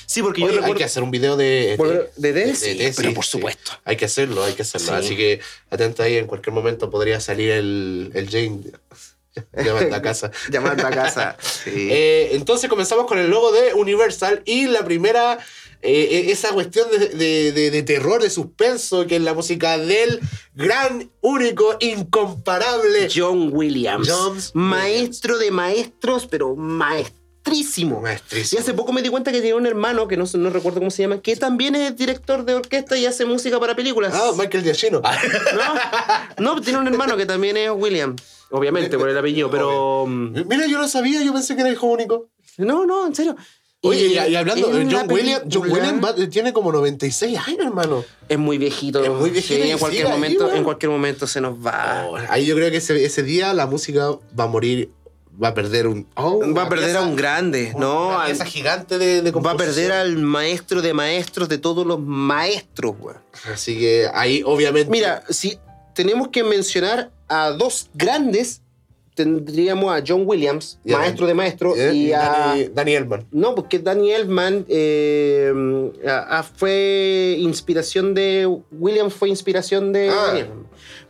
Sí, 0.05 0.21
porque 0.21 0.41
yo 0.41 0.47
Oye, 0.47 0.55
hay 0.55 0.59
recuerdo... 0.61 0.77
que 0.79 0.83
hacer 0.85 1.03
un 1.03 1.11
video 1.11 1.35
de... 1.37 1.75
Volver- 1.77 2.09
¿De 2.15 2.29
ET? 2.29 2.35
de- 2.35 2.55
Sí, 2.55 2.91
pero 2.95 3.13
por 3.13 3.25
sí. 3.25 3.31
supuesto. 3.31 3.71
Hay 3.83 3.97
que 3.97 4.05
hacerlo, 4.05 4.43
hay 4.43 4.53
que 4.53 4.61
hacerlo. 4.61 4.87
Sí. 4.87 4.93
Así 4.93 5.17
que 5.17 5.39
atento 5.69 6.01
ahí, 6.03 6.17
en 6.17 6.27
cualquier 6.27 6.53
momento 6.53 6.89
podría 6.89 7.19
salir 7.19 7.51
el, 7.51 8.11
el 8.13 8.29
Jane 8.29 8.61
llamando 9.65 9.95
a 9.95 10.01
casa. 10.01 10.31
Llamando 10.49 10.85
a 10.87 10.91
casa. 10.91 11.35
Sí. 11.41 11.71
Eh, 11.91 12.29
entonces 12.33 12.69
comenzamos 12.69 13.05
con 13.05 13.17
el 13.17 13.29
logo 13.29 13.51
de 13.51 13.73
Universal 13.73 14.41
y 14.45 14.67
la 14.67 14.83
primera, 14.85 15.37
eh, 15.83 16.31
esa 16.31 16.49
cuestión 16.53 16.87
de, 16.91 17.09
de- 17.09 17.51
de- 17.51 17.71
de 17.71 17.83
terror, 17.83 18.21
de 18.21 18.29
suspenso, 18.29 19.05
que 19.05 19.17
es 19.17 19.21
la 19.21 19.33
música 19.33 19.77
del 19.77 20.19
gran, 20.55 21.11
único, 21.21 21.75
incomparable. 21.79 23.09
John 23.13 23.49
Williams. 23.53 24.09
John 24.09 24.37
maestro 24.53 25.37
de 25.37 25.51
maestros, 25.51 26.27
pero 26.27 26.55
maestrísimo. 26.55 27.99
Y 27.99 28.03
Maestrísimo. 28.03 28.61
hace 28.61 28.73
poco 28.73 28.93
me 28.93 29.01
di 29.01 29.09
cuenta 29.09 29.31
que 29.31 29.41
tiene 29.41 29.55
un 29.57 29.65
hermano, 29.65 30.07
que 30.07 30.15
no, 30.15 30.23
no 30.35 30.49
recuerdo 30.49 30.79
cómo 30.79 30.89
se 30.91 31.01
llama, 31.03 31.21
que 31.21 31.35
también 31.35 31.75
es 31.75 31.95
director 31.97 32.45
de 32.45 32.53
orquesta 32.55 32.97
y 32.97 33.05
hace 33.05 33.25
música 33.25 33.59
para 33.59 33.75
películas. 33.75 34.13
Ah, 34.15 34.31
Michael 34.37 34.63
Giacchino. 34.63 35.01
No, 36.39 36.55
no, 36.55 36.61
tiene 36.61 36.79
un 36.79 36.87
hermano 36.87 37.17
que 37.17 37.25
también 37.25 37.57
es 37.57 37.69
William. 37.75 38.15
Obviamente, 38.51 38.97
por 38.97 39.09
el 39.09 39.17
apellido, 39.17 39.49
pero. 39.51 40.05
Mira, 40.07 40.65
yo 40.67 40.77
no 40.77 40.87
sabía, 40.87 41.21
yo 41.23 41.33
pensé 41.33 41.55
que 41.55 41.61
era 41.61 41.71
hijo 41.71 41.87
único. 41.87 42.29
No, 42.57 42.85
no, 42.85 43.05
en 43.07 43.13
serio. 43.15 43.35
Oye, 43.85 44.07
y, 44.07 44.13
y 44.13 44.35
hablando, 44.35 44.67
John 44.71 44.89
la 44.89 45.03
Williams, 45.03 45.43
John 45.51 45.69
Williams 45.69 46.03
va- 46.03 46.15
tiene 46.29 46.53
como 46.53 46.71
96 46.71 47.37
años, 47.37 47.59
hermano. 47.65 48.03
Es 48.29 48.37
muy 48.39 48.57
viejito. 48.57 49.03
Es 49.03 49.09
muy 49.09 49.29
viejito 49.29 49.61
Sí, 49.61 49.67
y 49.67 49.71
en 49.71 49.77
cualquier 49.77 50.07
ahí, 50.07 50.11
momento, 50.13 50.53
en 50.53 50.63
cualquier 50.63 50.89
momento 50.91 51.27
se 51.27 51.41
nos 51.41 51.55
va. 51.55 52.07
Oh, 52.09 52.17
ahí 52.29 52.45
yo 52.45 52.55
creo 52.55 52.71
que 52.71 52.77
ese, 52.77 53.03
ese 53.03 53.23
día 53.23 53.53
la 53.53 53.67
música 53.67 54.09
va 54.39 54.45
a 54.45 54.47
morir, 54.47 54.89
va 55.41 55.49
a 55.49 55.53
perder 55.53 55.87
un... 55.87 56.07
oh, 56.15 56.39
va 56.55 56.63
a 56.63 56.69
perder 56.69 56.95
a 56.95 57.01
un 57.01 57.15
grande, 57.17 57.73
¿no? 57.77 58.07
Una 58.07 58.21
Al- 58.21 58.27
pieza 58.27 58.45
gigante 58.45 58.97
de, 58.97 59.21
de 59.21 59.31
va 59.31 59.51
a 59.51 59.57
perder 59.57 59.91
al 59.91 60.17
maestro 60.17 60.81
de 60.81 60.93
maestros 60.93 61.49
de 61.49 61.57
todos 61.57 61.85
los 61.85 61.99
maestros, 61.99 62.95
weón. 62.99 63.17
Así 63.53 63.77
que 63.77 64.07
ahí, 64.13 64.43
obviamente... 64.45 64.89
Mira, 64.89 65.23
si 65.29 65.59
tenemos 65.93 66.29
que 66.29 66.43
mencionar 66.43 67.11
a 67.27 67.49
dos 67.51 67.89
grandes, 67.93 68.61
tendríamos 69.15 69.93
a 69.95 70.03
John 70.05 70.23
Williams, 70.25 70.79
Y 70.83 70.91
maestro 70.91 71.27
de 71.27 71.33
maestros, 71.33 71.77
eh, 71.77 71.93
y 71.93 72.11
a. 72.13 72.19
Danny, 72.19 72.63
Danny 72.73 72.93
Elfman. 72.95 73.25
No, 73.31 73.53
porque 73.55 73.79
Danny 73.79 74.11
Elfman 74.11 74.65
eh, 74.69 75.51
a- 76.07 76.39
a- 76.39 76.43
fue 76.43 77.35
inspiración 77.39 78.13
de. 78.13 78.47
Williams 78.71 79.13
fue 79.13 79.29
inspiración 79.29 79.93
de 79.93 80.09
Ah. 80.09 80.33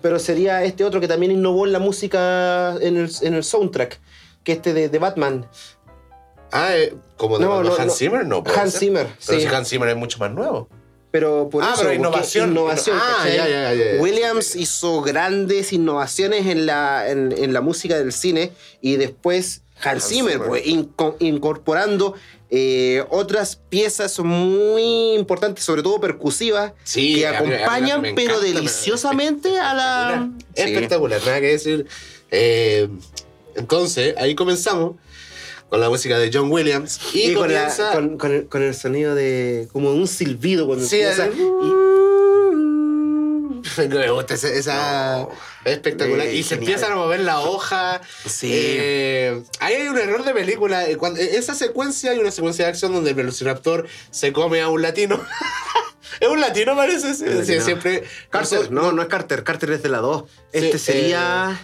Pero 0.02 0.20
sería 0.20 0.64
este 0.66 0.84
otro 0.84 1.00
que 1.00 1.08
también 1.08 1.32
innovó 1.32 1.66
en 1.66 1.72
la 1.72 1.80
música, 1.80 2.76
en 2.82 2.98
el, 2.98 3.10
en 3.22 3.34
el 3.36 3.44
soundtrack, 3.44 4.00
que 4.44 4.52
este 4.52 4.74
de, 4.74 4.90
de 4.90 5.00
Batman. 5.00 5.48
Ah, 6.52 6.76
eh, 6.76 6.94
como 7.18 7.40
de 7.40 7.46
No, 7.46 7.64
no, 7.64 7.70
Hans 7.74 7.86
no. 7.88 7.94
Zimmer, 7.94 8.26
no. 8.26 8.44
Hans 8.56 8.72
ser. 8.74 8.80
Zimmer, 8.82 9.08
Pero 9.26 9.40
sí. 9.40 9.48
si 9.48 9.54
Hans 9.54 9.70
Zimmer 9.70 9.90
es 9.90 9.96
mucho 9.96 10.20
más 10.20 10.30
nuevo. 10.32 10.68
Pero 11.14 11.48
por 11.48 11.64
Ah, 11.64 11.74
eso, 11.76 11.84
pero 11.84 11.94
innovación. 11.94 12.50
innovación, 12.50 12.98
Ah, 13.00 13.28
ya, 13.30 13.48
ya, 13.48 13.72
ya. 13.76 14.02
Williams 14.02 14.56
hizo 14.56 15.00
grandes 15.04 15.72
innovaciones 15.72 16.48
en 16.48 16.66
la, 16.66 17.08
en, 17.08 17.32
en 17.32 17.54
la 17.54 17.62
música 17.62 18.00
del 18.00 18.12
cine 18.12 18.52
y 18.82 18.96
después 18.96 19.62
Hans 19.84 20.08
Zimmer, 20.08 20.40
pues, 20.40 20.66
inco- 20.66 21.16
incorporando 21.20 22.16
eh, 22.50 23.04
otras 23.12 23.58
piezas 23.70 24.18
muy 24.22 25.14
importantes, 25.14 25.64
sobre 25.64 25.84
todo 25.84 26.00
percusivas, 26.02 26.74
Sí, 26.84 27.14
que 27.14 27.28
a 27.28 27.34
mí- 27.34 27.38
a 27.38 27.42
mí 27.48 27.54
acompañan 27.54 28.02
pero 28.16 28.34
encanta, 28.40 28.40
deliciosamente 28.46 29.60
a 29.60 29.74
la... 29.76 30.30
Sí. 30.56 30.62
Espectacular, 30.64 31.22
nada 31.24 31.40
que 31.42 31.48
decir. 31.48 31.86
Eh, 32.32 32.90
entonces, 33.56 34.16
ahí 34.18 34.34
comenzamos 34.34 34.96
con 35.74 35.82
la 35.82 35.90
música 35.90 36.20
de 36.20 36.30
John 36.32 36.52
Williams. 36.52 37.00
Y, 37.16 37.32
Y 37.32 37.34
con, 37.34 37.52
la- 37.52 37.74
con- 37.94 38.20
con 38.20 38.32
el, 38.32 38.46
con 38.48 38.62
el 38.62 38.76
sonido 38.76 39.16
de 39.16 39.68
como 39.74 39.92
un 39.92 40.08
silbido 40.08 40.68
cuando 40.68 40.86
Sí, 40.86 41.02
empieza. 41.02 41.26
el- 41.26 41.34
me 43.90 44.12
gusta 44.12 44.36
esa... 44.36 44.50
esa- 44.50 45.18
No. 45.22 45.30
Espectacular. 45.66 46.28
Eh, 46.28 46.36
y 46.36 46.44
se 46.44 46.54
empiezan 46.56 46.92
a 46.92 46.96
mover 46.98 47.22
la 47.22 47.40
hoja. 47.40 48.02
Sí. 48.24 48.52
Eh, 48.54 49.42
ahí 49.62 49.74
hay 49.74 49.88
un 49.88 49.98
error 49.98 50.24
de 50.24 50.32
película. 50.36 50.88
Eh, 50.88 50.96
Cuando, 50.98 51.20
en 51.20 51.30
esa 51.34 51.56
secuencia 51.56 52.12
hay 52.12 52.20
una 52.20 52.30
secuencia 52.30 52.66
de 52.66 52.70
acción 52.70 52.94
donde 52.94 53.10
el 53.10 53.16
velociraptor 53.16 53.88
se 54.12 54.32
come 54.32 54.62
a 54.62 54.70
un 54.70 54.84
latino. 54.84 55.20
es 56.20 56.28
un 56.28 56.40
latino, 56.40 56.76
parece. 56.76 57.16
Sí, 57.16 57.26
latino. 57.26 57.66
siempre. 57.66 58.04
Carter, 58.30 58.72
no, 58.72 58.92
no 58.92 59.02
es 59.02 59.08
Carter, 59.08 59.44
Carter 59.44 59.72
es 59.72 59.82
de 59.82 59.90
la 59.90 59.98
2. 60.00 60.24
Sí, 60.30 60.38
Este 60.52 60.78
sería 60.78 61.60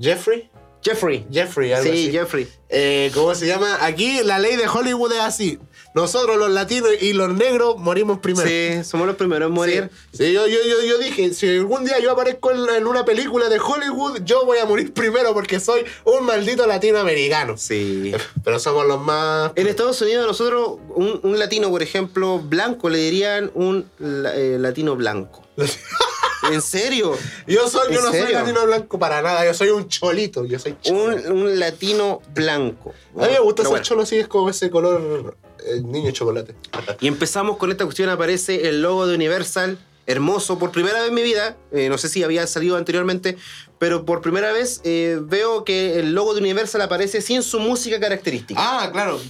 Jeffrey. 0.00 0.50
Jeffrey. 0.82 1.26
Jeffrey, 1.30 1.72
algo 1.72 1.84
Sí, 1.92 2.04
así. 2.04 2.12
Jeffrey. 2.12 2.48
Eh, 2.68 3.10
¿Cómo 3.14 3.34
se 3.34 3.46
llama? 3.46 3.78
Aquí 3.84 4.20
la 4.24 4.38
ley 4.38 4.56
de 4.56 4.66
Hollywood 4.68 5.12
es 5.12 5.20
así. 5.20 5.58
Nosotros 5.94 6.36
los 6.38 6.50
latinos 6.50 6.88
y 7.00 7.12
los 7.12 7.34
negros 7.34 7.76
morimos 7.78 8.20
primero. 8.20 8.48
Sí, 8.48 8.84
somos 8.84 9.08
los 9.08 9.16
primeros 9.16 9.48
en 9.48 9.54
morir. 9.54 9.90
Sí, 10.12 10.26
Sí, 10.26 10.32
yo, 10.32 10.46
yo, 10.46 10.58
yo, 10.64 10.80
yo 10.86 10.98
dije, 10.98 11.34
si 11.34 11.48
algún 11.48 11.84
día 11.84 11.98
yo 11.98 12.12
aparezco 12.12 12.52
en, 12.52 12.68
en 12.76 12.86
una 12.86 13.04
película 13.04 13.48
de 13.48 13.58
Hollywood, 13.58 14.20
yo 14.24 14.46
voy 14.46 14.58
a 14.58 14.66
morir 14.66 14.92
primero 14.94 15.34
porque 15.34 15.58
soy 15.58 15.84
un 16.04 16.24
maldito 16.24 16.64
latinoamericano. 16.66 17.56
Sí. 17.58 18.12
Pero 18.44 18.60
somos 18.60 18.86
los 18.86 19.00
más... 19.00 19.50
En 19.56 19.66
Estados 19.66 20.00
Unidos 20.00 20.26
nosotros, 20.26 20.78
un, 20.94 21.18
un 21.24 21.38
latino, 21.40 21.70
por 21.70 21.82
ejemplo, 21.82 22.38
blanco, 22.38 22.88
le 22.88 22.98
dirían 22.98 23.50
un 23.54 23.90
eh, 24.00 24.56
latino 24.60 24.94
blanco. 24.96 25.42
¿En 26.52 26.62
serio? 26.62 27.16
Yo, 27.46 27.68
soy, 27.68 27.92
yo 27.92 27.98
¿En 27.98 28.04
no 28.04 28.10
soy 28.10 28.20
serio? 28.20 28.38
latino 28.40 28.66
blanco 28.66 28.98
para 28.98 29.22
nada, 29.22 29.44
yo 29.44 29.54
soy 29.54 29.68
un 29.70 29.88
cholito, 29.88 30.44
yo 30.44 30.58
soy 30.58 30.76
cholo. 30.80 31.04
Un, 31.04 31.32
un 31.32 31.58
latino 31.58 32.20
blanco. 32.34 32.92
A 33.16 33.26
mí 33.26 33.32
me 33.32 33.40
gusta 33.40 33.62
ser 33.62 33.70
bueno. 33.70 33.84
cholo 33.84 34.02
así, 34.02 34.16
es 34.18 34.28
como 34.28 34.50
ese 34.50 34.70
color 34.70 35.36
eh, 35.66 35.80
niño 35.82 36.10
chocolate. 36.10 36.54
Y 37.00 37.08
empezamos 37.08 37.56
con 37.56 37.70
esta 37.70 37.84
cuestión, 37.84 38.08
aparece 38.08 38.68
el 38.68 38.82
logo 38.82 39.06
de 39.06 39.14
Universal, 39.14 39.78
hermoso, 40.06 40.58
por 40.58 40.70
primera 40.72 41.00
vez 41.00 41.08
en 41.08 41.14
mi 41.14 41.22
vida, 41.22 41.56
eh, 41.72 41.88
no 41.88 41.98
sé 41.98 42.08
si 42.08 42.22
había 42.22 42.46
salido 42.46 42.76
anteriormente, 42.76 43.36
pero 43.78 44.04
por 44.04 44.20
primera 44.22 44.52
vez 44.52 44.80
eh, 44.84 45.18
veo 45.20 45.64
que 45.64 45.98
el 46.00 46.14
logo 46.14 46.34
de 46.34 46.40
Universal 46.40 46.80
aparece 46.82 47.20
sin 47.20 47.42
su 47.42 47.60
música 47.60 48.00
característica. 48.00 48.60
Ah, 48.60 48.90
claro. 48.92 49.20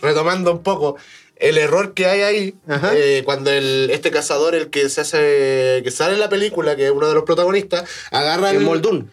retomando 0.00 0.52
un 0.52 0.62
poco, 0.62 0.96
el 1.40 1.58
error 1.58 1.94
que 1.94 2.06
hay 2.06 2.20
ahí, 2.22 2.54
eh, 2.94 3.22
cuando 3.24 3.50
el, 3.50 3.90
este 3.90 4.10
cazador, 4.10 4.54
el 4.54 4.70
que 4.70 4.88
se 4.88 5.00
hace, 5.02 5.80
que 5.84 5.90
sale 5.90 6.14
en 6.14 6.20
la 6.20 6.28
película, 6.28 6.74
que 6.76 6.86
es 6.86 6.90
uno 6.92 7.08
de 7.08 7.14
los 7.14 7.24
protagonistas, 7.24 7.88
agarra 8.10 8.50
el 8.50 8.56
el, 8.58 8.62
Moldún. 8.64 9.10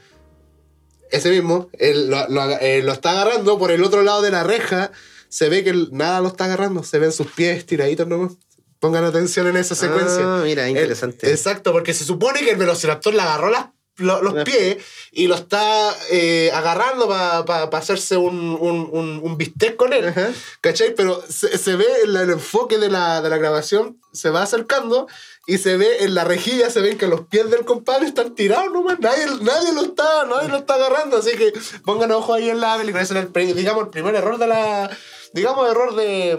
ese 1.12 1.30
mismo, 1.30 1.70
él 1.74 2.10
lo, 2.10 2.28
lo 2.30 2.42
aga- 2.42 2.58
eh, 2.62 2.82
lo 2.84 2.92
está 2.94 3.12
agarrando 3.12 3.58
por 3.58 3.72
el 3.72 3.84
otro 3.84 4.02
lado 4.04 4.22
de 4.22 4.32
la 4.32 4.44
reja, 4.44 4.92
se 5.30 5.50
ve 5.50 5.64
que 5.64 5.74
nada 5.92 6.22
lo 6.22 6.28
está 6.30 6.46
agarrando, 6.46 6.84
se 6.84 7.00
ven 7.00 7.12
sus 7.12 7.28
pies 7.32 7.66
tiraditos 7.66 8.08
nomás. 8.08 8.34
Pongan 8.80 9.04
atención 9.06 9.48
en 9.48 9.58
esa 9.58 9.74
secuencia. 9.76 10.20
Ah, 10.24 10.42
mira, 10.44 10.66
El- 10.66 10.72
interesante. 10.72 11.32
exacto, 11.32 11.72
porque 11.72 11.94
se 11.94 12.04
supone 12.06 12.42
que 12.42 12.52
el 12.52 12.58
velociraptor 12.58 13.14
le 13.14 13.22
agarró 13.22 13.50
las- 13.50 13.68
lo- 13.98 14.22
los 14.22 14.44
pies 14.44 14.78
y 15.12 15.28
lo 15.28 15.36
está 15.36 15.96
eh, 16.12 16.52
agarrando 16.54 17.08
para 17.08 17.64
hacerse 17.78 18.18
un, 18.18 18.58
un, 18.60 18.90
un- 18.92 19.20
un 19.24 19.38
bistec 19.38 19.76
con 19.76 19.94
él. 19.94 20.08
Ajá. 20.10 20.32
¿Cachai? 20.62 20.94
Pero 20.96 21.24
se, 21.30 21.58
se 21.58 21.76
ve 21.76 21.86
el, 22.04 22.16
el 22.16 22.30
enfoque 22.32 22.78
de 22.78 22.90
la, 22.90 23.22
de 23.22 23.30
la 23.30 23.38
grabación, 23.38 24.00
se 24.12 24.30
va 24.30 24.44
acercando 24.44 25.08
y 25.48 25.58
se 25.60 25.78
ve 25.78 26.04
en 26.04 26.16
la 26.16 26.24
rejilla, 26.24 26.70
se 26.70 26.82
ven 26.82 26.98
que 26.98 27.08
los 27.08 27.22
pies 27.28 27.50
del 27.52 27.66
compadre 27.66 28.08
están 28.08 28.34
tirados 28.36 28.72
nomás. 28.74 29.00
Nadie, 29.00 29.26
nadie 29.42 29.74
lo 29.74 29.82
está, 29.84 30.26
nadie 30.26 30.50
lo 30.50 30.58
está 30.58 30.74
agarrando. 30.76 31.18
Así 31.18 31.32
que 31.38 31.54
pongan 31.84 32.12
ojo 32.12 32.34
ahí 32.34 32.50
en 32.50 32.60
la 32.60 32.78
película. 32.78 33.04
Ese 33.04 33.18
es 33.18 33.28
el, 33.34 33.56
digamos, 33.56 33.84
el 33.86 33.90
primer 33.90 34.16
error 34.16 34.38
de 34.38 34.48
la. 34.48 34.90
Digamos, 35.34 35.70
error 35.70 35.96
de. 35.96 36.38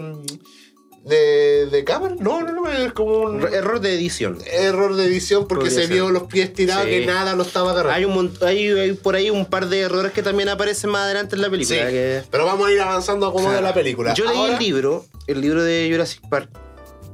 De, 1.07 1.67
de 1.67 1.85
cámara. 1.85 2.17
No, 2.19 2.43
no, 2.43 2.53
no, 2.53 2.69
es 2.69 2.93
como 2.93 3.19
un 3.19 3.43
error 3.43 3.81
de 3.81 3.95
edición. 3.95 4.39
Error 4.45 4.97
de 4.97 5.05
edición 5.05 5.47
porque 5.47 5.71
se 5.71 5.87
vio 5.87 6.11
los 6.11 6.25
pies 6.25 6.53
tirados 6.53 6.87
que 6.87 7.07
nada 7.07 7.35
lo 7.35 7.45
estaba 7.45 7.71
agarrando. 7.71 7.95
Hay, 7.95 8.05
un, 8.05 8.33
hay, 8.43 8.93
por 8.95 9.15
ahí 9.15 9.31
un 9.31 9.47
par 9.47 9.69
de 9.69 9.81
errores 9.81 10.13
que 10.13 10.23
también 10.23 10.49
aparecen 10.49 10.91
más 10.91 11.03
adelante 11.03 11.37
en 11.37 11.43
la 11.43 11.51
película. 11.51 11.87
Pero 12.31 12.45
vamos 12.45 12.69
a 12.69 12.73
ir 12.73 12.81
avanzando 12.81 13.27
a 13.27 13.33
cómo 13.33 13.51
de 13.51 13.63
la 13.63 13.73
película. 13.73 14.15
Yo 14.15 14.25
leí 14.25 14.53
el 14.53 14.59
libro, 14.59 15.07
el 15.27 15.41
libro 15.41 15.63
de 15.63 15.89
Jurassic 15.91 16.29
Park. 16.29 16.51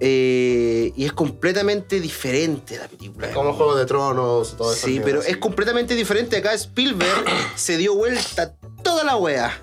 Eh, 0.05 0.93
y 0.97 1.05
es 1.05 1.13
completamente 1.13 2.01
diferente 2.01 2.77
la 2.77 2.89
película. 2.89 3.31
como 3.33 3.53
Juego 3.53 3.77
de 3.77 3.87
Tronos, 3.87 4.57
todo 4.57 4.73
eso. 4.73 4.87
Sí, 4.87 5.01
pero 5.05 5.23
es 5.23 5.37
completamente 5.37 5.95
diferente. 5.95 6.39
Acá 6.39 6.55
Spielberg 6.55 7.25
se 7.55 7.77
dio 7.77 7.95
vuelta 7.95 8.57
toda 8.83 9.05
la 9.05 9.17
wea. 9.17 9.61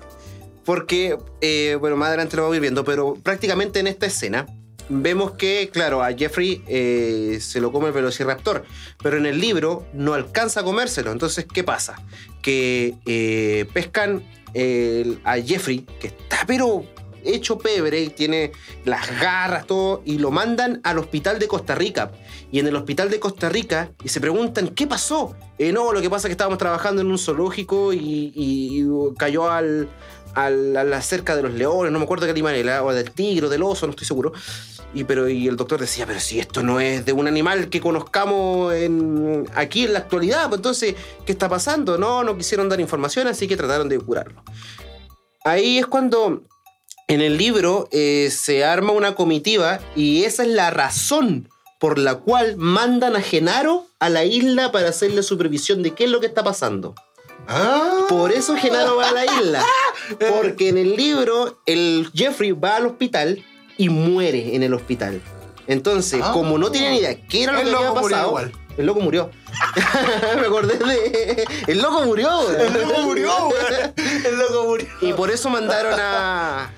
Porque, 0.70 1.18
eh, 1.40 1.76
bueno, 1.80 1.96
más 1.96 2.10
adelante 2.10 2.36
lo 2.36 2.48
vamos 2.48 2.56
a 2.64 2.84
pero 2.84 3.14
prácticamente 3.14 3.80
en 3.80 3.88
esta 3.88 4.06
escena 4.06 4.46
vemos 4.88 5.32
que, 5.32 5.68
claro, 5.72 6.00
a 6.00 6.12
Jeffrey 6.12 6.62
eh, 6.68 7.38
se 7.40 7.60
lo 7.60 7.72
come 7.72 7.88
el 7.88 7.92
velociraptor, 7.92 8.64
pero 9.02 9.16
en 9.16 9.26
el 9.26 9.40
libro 9.40 9.84
no 9.94 10.14
alcanza 10.14 10.60
a 10.60 10.62
comérselo. 10.62 11.10
Entonces, 11.10 11.44
¿qué 11.52 11.64
pasa? 11.64 12.00
Que 12.40 13.66
pescan 13.72 14.22
a 15.24 15.38
Jeffrey, 15.38 15.84
que 15.98 16.06
está 16.06 16.44
pero 16.46 16.84
hecho 17.24 17.58
pebre, 17.58 18.10
tiene 18.10 18.52
las 18.84 19.20
garras, 19.20 19.66
todo, 19.66 20.02
y 20.04 20.18
lo 20.18 20.30
mandan 20.30 20.80
al 20.84 20.98
hospital 20.98 21.38
de 21.38 21.48
Costa 21.48 21.74
Rica. 21.74 22.12
Y 22.52 22.58
en 22.58 22.66
el 22.66 22.76
hospital 22.76 23.10
de 23.10 23.20
Costa 23.20 23.48
Rica 23.48 23.90
y 24.02 24.08
se 24.08 24.20
preguntan, 24.20 24.68
¿qué 24.68 24.86
pasó? 24.86 25.36
Eh, 25.58 25.72
no, 25.72 25.92
lo 25.92 26.00
que 26.00 26.10
pasa 26.10 26.26
es 26.26 26.30
que 26.30 26.32
estábamos 26.32 26.58
trabajando 26.58 27.02
en 27.02 27.08
un 27.08 27.18
zoológico 27.18 27.92
y, 27.92 28.86
cayó 29.18 29.50
al, 29.50 29.88
a 30.34 30.50
la 30.50 31.02
cerca 31.02 31.36
de 31.36 31.42
los 31.42 31.52
leones, 31.52 31.92
no 31.92 31.98
me 31.98 32.04
acuerdo 32.04 32.26
qué 32.26 32.32
animal 32.32 32.54
era, 32.54 32.84
o 32.84 32.92
del 32.92 33.10
tigre, 33.10 33.48
del 33.48 33.62
oso, 33.62 33.86
no 33.86 33.90
estoy 33.90 34.06
seguro. 34.06 34.32
Y, 34.92 35.04
pero, 35.04 35.28
y 35.28 35.46
el 35.46 35.56
doctor 35.56 35.80
decía, 35.80 36.06
pero 36.06 36.18
si 36.18 36.40
esto 36.40 36.62
no 36.62 36.80
es 36.80 37.04
de 37.04 37.12
un 37.12 37.28
animal 37.28 37.68
que 37.68 37.80
conozcamos 37.80 38.74
aquí 39.54 39.84
en 39.84 39.92
la 39.92 40.00
actualidad, 40.00 40.48
pues 40.48 40.58
entonces, 40.58 40.94
¿qué 41.24 41.32
está 41.32 41.48
pasando? 41.48 41.96
No, 41.96 42.24
no 42.24 42.36
quisieron 42.36 42.68
dar 42.68 42.80
información, 42.80 43.28
así 43.28 43.46
que 43.46 43.56
trataron 43.56 43.88
de 43.88 43.98
curarlo. 43.98 44.42
Ahí 45.44 45.78
es 45.78 45.86
cuando 45.86 46.42
en 47.08 47.20
el 47.20 47.38
libro 47.38 47.88
eh, 47.92 48.30
se 48.30 48.64
arma 48.64 48.92
una 48.92 49.14
comitiva 49.14 49.80
y 49.96 50.24
esa 50.24 50.42
es 50.42 50.50
la 50.50 50.70
razón 50.70 51.48
por 51.80 51.98
la 51.98 52.16
cual 52.16 52.56
mandan 52.56 53.16
a 53.16 53.22
Genaro 53.22 53.86
a 53.98 54.10
la 54.10 54.24
isla 54.24 54.70
para 54.70 54.90
hacerle 54.90 55.22
supervisión 55.22 55.82
de 55.82 55.92
qué 55.92 56.04
es 56.04 56.10
lo 56.10 56.20
que 56.20 56.26
está 56.26 56.44
pasando. 56.44 56.94
Ah. 57.48 58.06
Por 58.08 58.32
eso 58.32 58.56
Genaro 58.56 58.96
va 58.96 59.08
a 59.08 59.12
la 59.12 59.24
isla. 59.24 59.64
Porque 60.18 60.68
en 60.68 60.78
el 60.78 60.96
libro 60.96 61.60
el 61.66 62.10
Jeffrey 62.14 62.52
va 62.52 62.76
al 62.76 62.86
hospital 62.86 63.44
y 63.76 63.88
muere 63.88 64.54
en 64.54 64.62
el 64.62 64.74
hospital. 64.74 65.20
Entonces, 65.66 66.20
ah. 66.24 66.32
como 66.32 66.58
no 66.58 66.70
tiene 66.70 66.90
ni 66.90 66.98
idea 66.98 67.20
qué 67.28 67.44
era 67.44 67.52
lo 67.52 67.62
que 67.62 67.74
había 67.74 67.94
pasado, 67.94 68.38
el 68.76 68.86
loco 68.86 69.00
murió. 69.00 69.30
Me 70.36 70.46
acordé 70.46 70.78
de. 70.78 71.44
El 71.66 71.80
loco 71.80 72.02
murió, 72.02 72.50
El 72.50 72.72
loco 72.72 73.02
murió, 73.02 73.32
El 73.96 74.38
loco 74.38 74.64
murió. 74.64 74.88
Y 75.00 75.12
por 75.12 75.30
eso 75.30 75.50
mandaron 75.50 75.94
a 75.98 76.70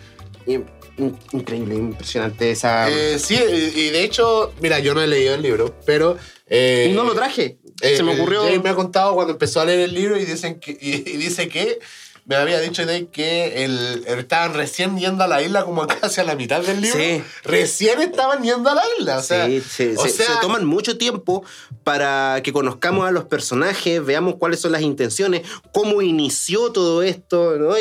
increíble, 1.32 1.74
impresionante 1.74 2.50
esa. 2.50 2.88
Eh, 2.88 3.18
sí, 3.18 3.34
y 3.36 3.90
de 3.90 4.04
hecho, 4.04 4.52
mira, 4.60 4.78
yo 4.78 4.94
no 4.94 5.02
he 5.02 5.06
leído 5.06 5.34
el 5.34 5.42
libro, 5.42 5.74
pero. 5.86 6.16
Eh, 6.46 6.92
no 6.94 7.04
lo 7.04 7.14
traje. 7.14 7.58
Eh, 7.82 7.96
Se 7.96 8.02
me 8.04 8.14
ocurrió. 8.14 8.44
me 8.62 8.70
ha 8.70 8.74
contado 8.74 9.14
cuando 9.14 9.32
empezó 9.32 9.60
a 9.60 9.64
leer 9.64 9.80
el 9.80 9.92
libro 9.92 10.16
y, 10.16 10.24
dicen 10.24 10.60
que, 10.60 10.78
y, 10.80 11.00
dice 11.16 11.48
que 11.48 11.80
me 12.24 12.36
había 12.36 12.60
dicho 12.60 12.84
que 13.10 13.64
el, 13.64 14.04
estaban 14.06 14.54
recién 14.54 14.96
yendo 14.96 15.24
a 15.24 15.26
la 15.26 15.42
isla 15.42 15.64
como 15.64 15.84
casi 16.00 16.20
a 16.20 16.24
la 16.24 16.36
mitad 16.36 16.62
del 16.62 16.80
libro. 16.80 16.96
Sí. 16.96 17.20
Recién 17.42 18.00
estaban 18.00 18.44
yendo 18.44 18.70
a 18.70 18.76
la 18.76 18.82
isla. 19.00 19.18
O 19.18 19.22
sea, 19.22 19.46
sí, 19.46 19.60
sí. 19.68 19.94
O 19.96 20.06
se, 20.06 20.24
toman 20.40 20.64
mucho 20.64 20.96
tiempo 20.96 21.44
para 21.82 22.40
que 22.44 22.52
conozcamos 22.52 23.08
a 23.08 23.10
los 23.10 23.24
personajes, 23.24 24.04
veamos 24.04 24.36
cuáles 24.36 24.60
son 24.60 24.70
las 24.70 24.82
intenciones, 24.82 25.42
cómo 25.72 26.02
inició 26.02 26.70
todo 26.70 27.02
esto. 27.02 27.56
¿no? 27.58 27.74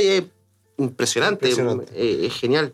Impresionante, 0.79 1.53
eh, 1.93 2.25
es 2.25 2.33
genial. 2.33 2.73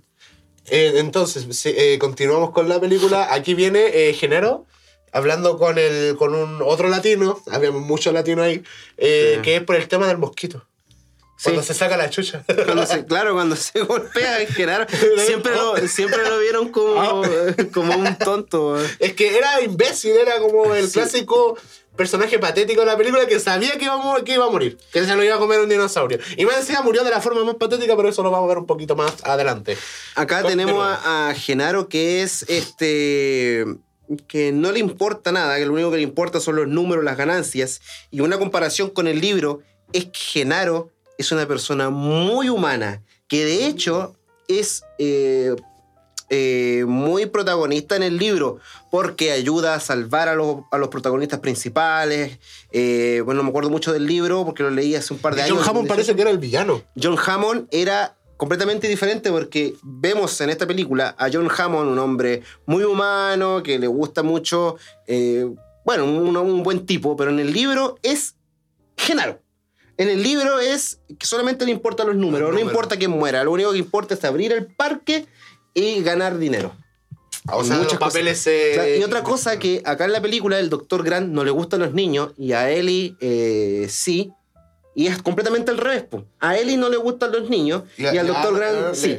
Eh, 0.67 0.93
entonces, 0.95 1.45
eh, 1.65 1.97
continuamos 1.99 2.51
con 2.51 2.69
la 2.69 2.79
película. 2.79 3.33
Aquí 3.33 3.53
viene 3.53 4.13
Genero 4.13 4.65
hablando 5.17 5.57
con, 5.57 5.77
el, 5.77 6.15
con 6.15 6.33
un 6.33 6.61
otro 6.61 6.89
latino, 6.89 7.41
había 7.51 7.71
muchos 7.71 8.13
latinos 8.13 8.45
ahí, 8.45 8.63
que 8.97 9.55
es 9.55 9.63
por 9.63 9.75
el 9.75 9.87
tema 9.87 10.07
del 10.07 10.17
mosquito. 10.17 10.65
Cuando 11.43 11.61
se 11.61 11.73
saca 11.73 11.97
la 11.97 12.09
chucha. 12.09 12.43
claro, 13.07 13.33
cuando 13.33 13.55
se 13.55 13.81
golpea 13.81 14.45
Genaro, 14.47 14.87
siempre 15.25 15.55
lo, 15.55 15.77
siempre 15.87 16.27
lo 16.27 16.39
vieron 16.39 16.69
como, 16.69 17.23
ah. 17.23 17.29
como 17.73 17.95
un 17.95 18.15
tonto. 18.17 18.79
Es 18.99 19.13
que 19.13 19.37
era 19.37 19.61
imbécil, 19.61 20.13
era 20.13 20.39
como 20.39 20.73
el 20.73 20.89
clásico 20.89 21.57
personaje 21.95 22.37
patético 22.37 22.81
de 22.81 22.87
la 22.87 22.97
película 22.97 23.25
que 23.25 23.39
sabía 23.39 23.77
que 23.77 23.85
iba, 23.85 24.15
a, 24.15 24.23
que 24.23 24.33
iba 24.33 24.45
a 24.45 24.49
morir, 24.51 24.77
que 24.91 25.03
se 25.03 25.15
lo 25.15 25.23
iba 25.23 25.35
a 25.35 25.39
comer 25.39 25.59
un 25.59 25.69
dinosaurio. 25.69 26.19
Y 26.37 26.45
más 26.45 26.57
decía 26.57 26.81
murió 26.81 27.03
de 27.03 27.09
la 27.09 27.21
forma 27.21 27.43
más 27.43 27.55
patética, 27.55 27.95
pero 27.95 28.09
eso 28.09 28.23
lo 28.23 28.31
vamos 28.31 28.45
a 28.45 28.49
ver 28.49 28.57
un 28.59 28.67
poquito 28.67 28.95
más 28.95 29.13
adelante. 29.23 29.77
Acá 30.15 30.43
tenemos 30.43 30.83
a, 30.87 31.33
Genaro 31.35 31.87
que 31.87 32.21
es 32.21 32.45
este 32.47 33.65
que 34.27 34.51
no 34.51 34.71
le 34.71 34.79
importa 34.79 35.31
nada, 35.31 35.57
que 35.57 35.65
lo 35.65 35.73
único 35.73 35.91
que 35.91 35.97
le 35.97 36.03
importa 36.03 36.39
son 36.39 36.55
los 36.55 36.67
números, 36.67 37.03
las 37.03 37.17
ganancias. 37.17 37.81
Y 38.11 38.21
una 38.21 38.37
comparación 38.37 38.89
con 38.89 39.07
el 39.07 39.19
libro 39.19 39.61
es 39.93 40.05
que 40.05 40.19
Genaro 40.19 40.91
es 41.17 41.31
una 41.31 41.47
persona 41.47 41.89
muy 41.89 42.49
humana, 42.49 43.01
que 43.27 43.45
de 43.45 43.67
hecho 43.67 44.15
es 44.47 44.83
eh, 44.97 45.55
eh, 46.29 46.83
muy 46.85 47.25
protagonista 47.25 47.95
en 47.95 48.03
el 48.03 48.17
libro, 48.17 48.59
porque 48.91 49.31
ayuda 49.31 49.75
a 49.75 49.79
salvar 49.79 50.27
a 50.27 50.35
los, 50.35 50.87
protagonistas 50.89 51.39
principales. 51.39 52.37
Eh, 52.71 53.21
bueno, 53.23 53.39
no 53.39 53.43
me 53.43 53.49
acuerdo 53.49 53.69
mucho 53.69 53.93
del 53.93 54.05
libro 54.05 54.45
porque 54.45 54.63
lo 54.63 54.69
leí 54.69 54.95
hace 54.95 55.13
un 55.13 55.19
par 55.19 55.35
de 55.35 55.43
años. 55.43 55.57
John 55.57 55.69
Hammond 55.69 55.87
parece 55.87 56.15
que 56.15 56.21
era 56.21 56.31
el 56.31 56.37
villano. 56.37 56.81
John 57.01 57.17
Hammond 57.17 57.67
era 57.71 58.16
completamente 58.37 58.87
diferente 58.87 59.31
porque 59.31 59.75
vemos 59.83 60.39
en 60.41 60.49
esta 60.49 60.65
película 60.65 61.15
a 61.17 61.29
John 61.31 61.49
Hammond, 61.55 61.89
un 61.89 61.99
hombre 61.99 62.43
muy 62.65 62.83
humano, 62.83 63.61
que 63.63 63.79
le 63.79 63.87
gusta 63.87 64.23
mucho, 64.23 64.77
eh, 65.07 65.45
bueno, 65.83 66.05
un, 66.05 66.63
buen 66.63 66.85
tipo, 66.85 67.17
pero 67.17 67.31
en 67.31 67.39
el 67.39 67.51
libro 67.51 67.97
es 68.03 68.35
Genaro. 68.95 69.41
En 69.97 70.09
el 70.09 70.21
libro 70.21 70.59
es 70.59 70.99
que 71.17 71.25
solamente 71.25 71.65
le 71.65 71.71
importan 71.71 72.07
los 72.07 72.15
números, 72.15 72.53
no 72.53 72.59
importa 72.59 72.97
quién 72.97 73.09
muera, 73.09 73.43
lo 73.43 73.51
único 73.51 73.71
que 73.71 73.79
importa 73.79 74.13
es 74.13 74.23
abrir 74.23 74.53
el 74.53 74.67
parque 74.67 75.25
y 75.73 76.03
ganar 76.03 76.37
dinero. 76.37 76.75
O 77.51 77.63
sea, 77.63 77.77
muchos 77.77 77.97
papeles. 77.97 78.47
y 78.99 79.03
otra 79.03 79.23
cosa 79.23 79.57
que 79.57 79.81
acá 79.85 80.05
en 80.05 80.11
la 80.11 80.21
película 80.21 80.59
el 80.59 80.69
doctor 80.69 81.03
Grant 81.03 81.29
no 81.29 81.43
le 81.43 81.51
gustan 81.51 81.79
los 81.79 81.93
niños 81.93 82.33
y 82.37 82.51
a 82.51 82.69
Ellie 82.69 83.15
eh, 83.19 83.87
sí. 83.89 84.31
Y 84.97 85.05
es 85.05 85.21
completamente 85.21 85.69
al 85.69 85.77
revés. 85.77 86.05
A 86.39 86.57
Ellie 86.57 86.75
no 86.75 86.89
le 86.89 86.97
gustan 86.97 87.31
los 87.31 87.51
niños 87.51 87.83
y, 87.97 88.07
al 88.07 88.25
doctor 88.25 88.57
Grant 88.57 88.95
sí. 88.95 89.15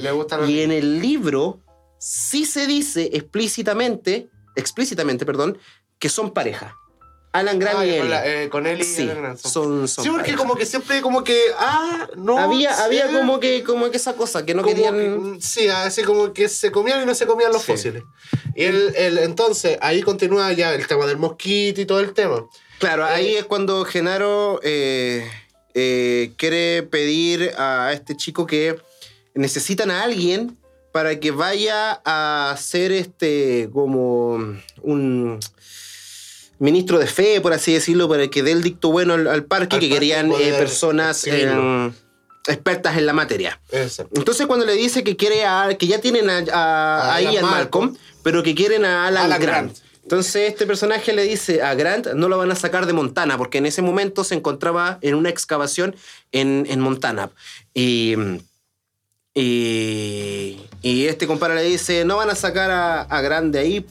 y 0.49 0.63
en 0.63 0.73
el 0.73 1.01
libro 1.01 1.61
sí 2.01 2.47
se 2.47 2.67
dice 2.67 3.11
explícitamente, 3.13 4.29
explícitamente, 4.57 5.25
perdón, 5.25 5.57
que 6.01 6.09
son 6.09 6.35
pareja. 6.35 6.77
Alan 7.31 7.61
Grant 7.61 7.87
y 7.87 7.91
él. 7.91 8.13
Eh, 8.13 8.49
con, 8.51 8.67
él 8.67 8.81
y 8.81 8.83
sí, 8.83 9.03
Alan 9.03 9.23
Grant. 9.23 9.39
Son, 9.39 9.87
son, 9.87 10.03
sí, 10.03 10.11
porque 10.11 10.35
como 10.35 10.57
que 10.57 10.67
siempre 10.67 11.01
como 11.01 11.23
que, 11.23 11.41
ah, 11.57 12.09
no 12.17 12.41
Había, 12.41 12.83
había 12.83 13.13
como, 13.13 13.39
que, 13.39 13.63
como 13.63 13.89
que 13.93 13.99
esa 13.99 14.15
cosa, 14.15 14.45
que 14.45 14.55
no 14.55 14.65
querían... 14.65 15.35
Mm, 15.35 15.41
sí, 15.41 15.69
así 15.69 16.03
como 16.03 16.33
que 16.33 16.49
se 16.49 16.73
comían 16.73 17.05
y 17.05 17.07
no 17.07 17.15
se 17.15 17.25
comían 17.25 17.53
los 17.53 17.65
fósiles. 17.65 18.03
Y 18.57 18.65
el, 18.65 18.97
el, 18.97 19.19
entonces, 19.19 19.79
ahí 19.81 20.03
continúa 20.03 20.53
ya 20.55 20.75
el 20.75 20.89
tema 20.89 21.07
del 21.07 21.19
mosquito 21.19 21.81
y 21.81 21.87
todo 21.87 22.01
el 22.01 22.15
tema. 22.15 22.49
Claro, 22.81 23.05
ahí 23.05 23.37
eh, 23.37 23.39
es 23.39 23.45
cuando 23.45 23.85
Genaro 23.85 24.59
eh, 24.65 25.29
quiere 25.73 26.83
pedir 26.83 27.53
a 27.57 27.93
este 27.93 28.17
chico 28.17 28.47
que 28.47 28.77
necesitan 29.35 29.91
a 29.91 30.03
alguien 30.03 30.57
para 30.93 31.21
que 31.21 31.31
vaya 31.31 32.01
a 32.05 32.51
hacer 32.51 32.93
este 32.93 33.69
como 33.73 34.59
un 34.83 35.39
ministro 36.59 36.99
de 36.99 37.07
fe, 37.07 37.41
por 37.41 37.53
así 37.53 37.73
decirlo, 37.73 38.09
para 38.09 38.29
que 38.29 38.43
dé 38.43 38.53
el 38.53 38.63
dicto 38.63 38.91
bueno 38.91 39.15
al, 39.15 39.45
parque, 39.45 39.79
que 39.79 39.89
querían 39.89 40.33
eh, 40.33 40.55
personas 40.59 41.25
eh, 41.27 41.93
expertas 42.47 42.97
en 42.97 43.07
la 43.07 43.13
materia. 43.13 43.61
Entonces 43.71 44.47
cuando 44.47 44.67
le 44.67 44.75
dice 44.75 45.05
que 45.05 45.17
quiere 45.17 45.45
a, 45.45 45.69
que 45.79 45.87
ya 45.87 46.01
tienen 46.01 46.29
a, 46.31 47.15
a, 47.15 47.23
Ian 47.23 47.45
Malcolm, 47.45 47.97
pero 48.23 48.43
que 48.43 48.55
quieren 48.55 48.85
a 48.85 49.07
Alan, 49.07 49.41
Grant. 49.41 49.77
Entonces 50.09 50.49
este 50.49 50.67
personaje 50.67 51.13
le 51.13 51.25
dice 51.25 51.61
a 51.61 51.75
Grant 51.75 52.15
no 52.15 52.31
lo 52.31 52.39
van 52.39 52.51
a 52.51 52.55
sacar 52.55 52.87
de 52.87 52.95
Montana, 52.95 53.37
porque 53.37 53.59
en 53.59 53.67
ese 53.67 53.83
momento 53.83 54.25
se 54.25 54.35
encontraba 54.35 54.97
en 55.03 55.15
una 55.15 55.29
excavación 55.29 55.95
en, 56.33 56.81
Montana. 56.81 57.29
Y, 57.75 58.15
y, 59.35 60.57
este 60.83 61.27
compadre 61.27 61.57
le 61.57 61.65
dice, 61.65 62.07
no 62.07 62.17
van 62.17 62.31
a 62.31 62.35
sacar 62.35 62.71
a, 62.71 63.03
a 63.03 63.21
Grant 63.21 63.53
de 63.53 63.59
ahí 63.59 63.87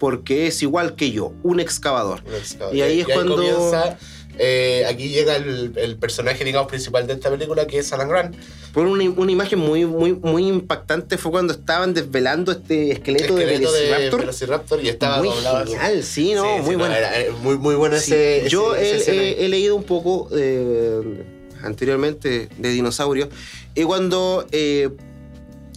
porque 0.00 0.48
es 0.48 0.60
igual 0.60 0.96
que 0.96 1.12
yo, 1.12 1.34
un 1.44 1.60
excavador. 1.60 2.24
Y 2.72 2.80
ahí 2.80 3.02
es 3.02 3.06
cuando. 3.06 3.36
Comienza 3.36 3.96
eh, 4.42 4.86
aquí 4.88 5.10
llega 5.10 5.36
el, 5.36 5.74
el, 5.76 5.96
personaje, 5.96 6.44
digamos, 6.44 6.66
principal 6.66 7.06
de 7.06 7.12
esta 7.12 7.28
película, 7.28 7.66
que 7.66 7.78
es 7.78 7.92
Alan 7.92 8.08
Grant. 8.08 8.34
Por 8.72 8.86
una, 8.86 9.04
una, 9.10 9.30
imagen 9.30 9.58
muy, 9.58 9.84
muy, 9.84 10.14
muy 10.14 10.48
impactante 10.48 11.18
fue 11.18 11.30
cuando 11.30 11.52
estaban 11.52 11.92
desvelando 11.92 12.50
este 12.50 12.90
esqueleto, 12.92 13.36
de 13.36 13.44
Velociraptor. 13.44 14.10
De 14.12 14.16
Velociraptor 14.16 14.82
y 14.82 14.88
estaba 14.88 15.18
muy 15.18 15.28
doblado 15.28 15.66
genial, 15.66 16.02
sí, 16.02 16.32
¿no? 16.32 16.56
muy 16.56 16.74
bueno. 16.76 16.94
muy, 17.42 17.58
muy 17.58 17.74
bueno 17.74 17.96
ese, 17.96 18.46
Yo 18.48 18.74
he, 18.76 19.46
leído 19.46 19.76
un 19.76 19.84
poco 19.84 20.30
eh, 20.32 21.22
anteriormente 21.62 22.48
de 22.56 22.68
dinosaurios 22.70 23.28
y 23.74 23.82
cuando 23.82 24.46
eh, 24.52 24.88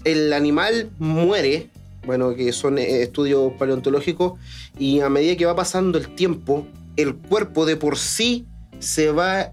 el 0.05 0.31
animal 0.31 0.89
muere, 0.99 1.67
bueno, 2.05 2.33
que 2.33 2.53
son 2.53 2.77
estudios 2.77 3.51
paleontológicos, 3.59 4.39
y 4.79 5.01
a 5.01 5.09
medida 5.09 5.35
que 5.35 5.45
va 5.45 5.55
pasando 5.55 5.97
el 5.97 6.15
tiempo, 6.15 6.65
el 6.95 7.15
cuerpo 7.15 7.65
de 7.65 7.75
por 7.75 7.97
sí 7.97 8.45
se 8.83 9.11
va 9.11 9.41
eh, 9.41 9.51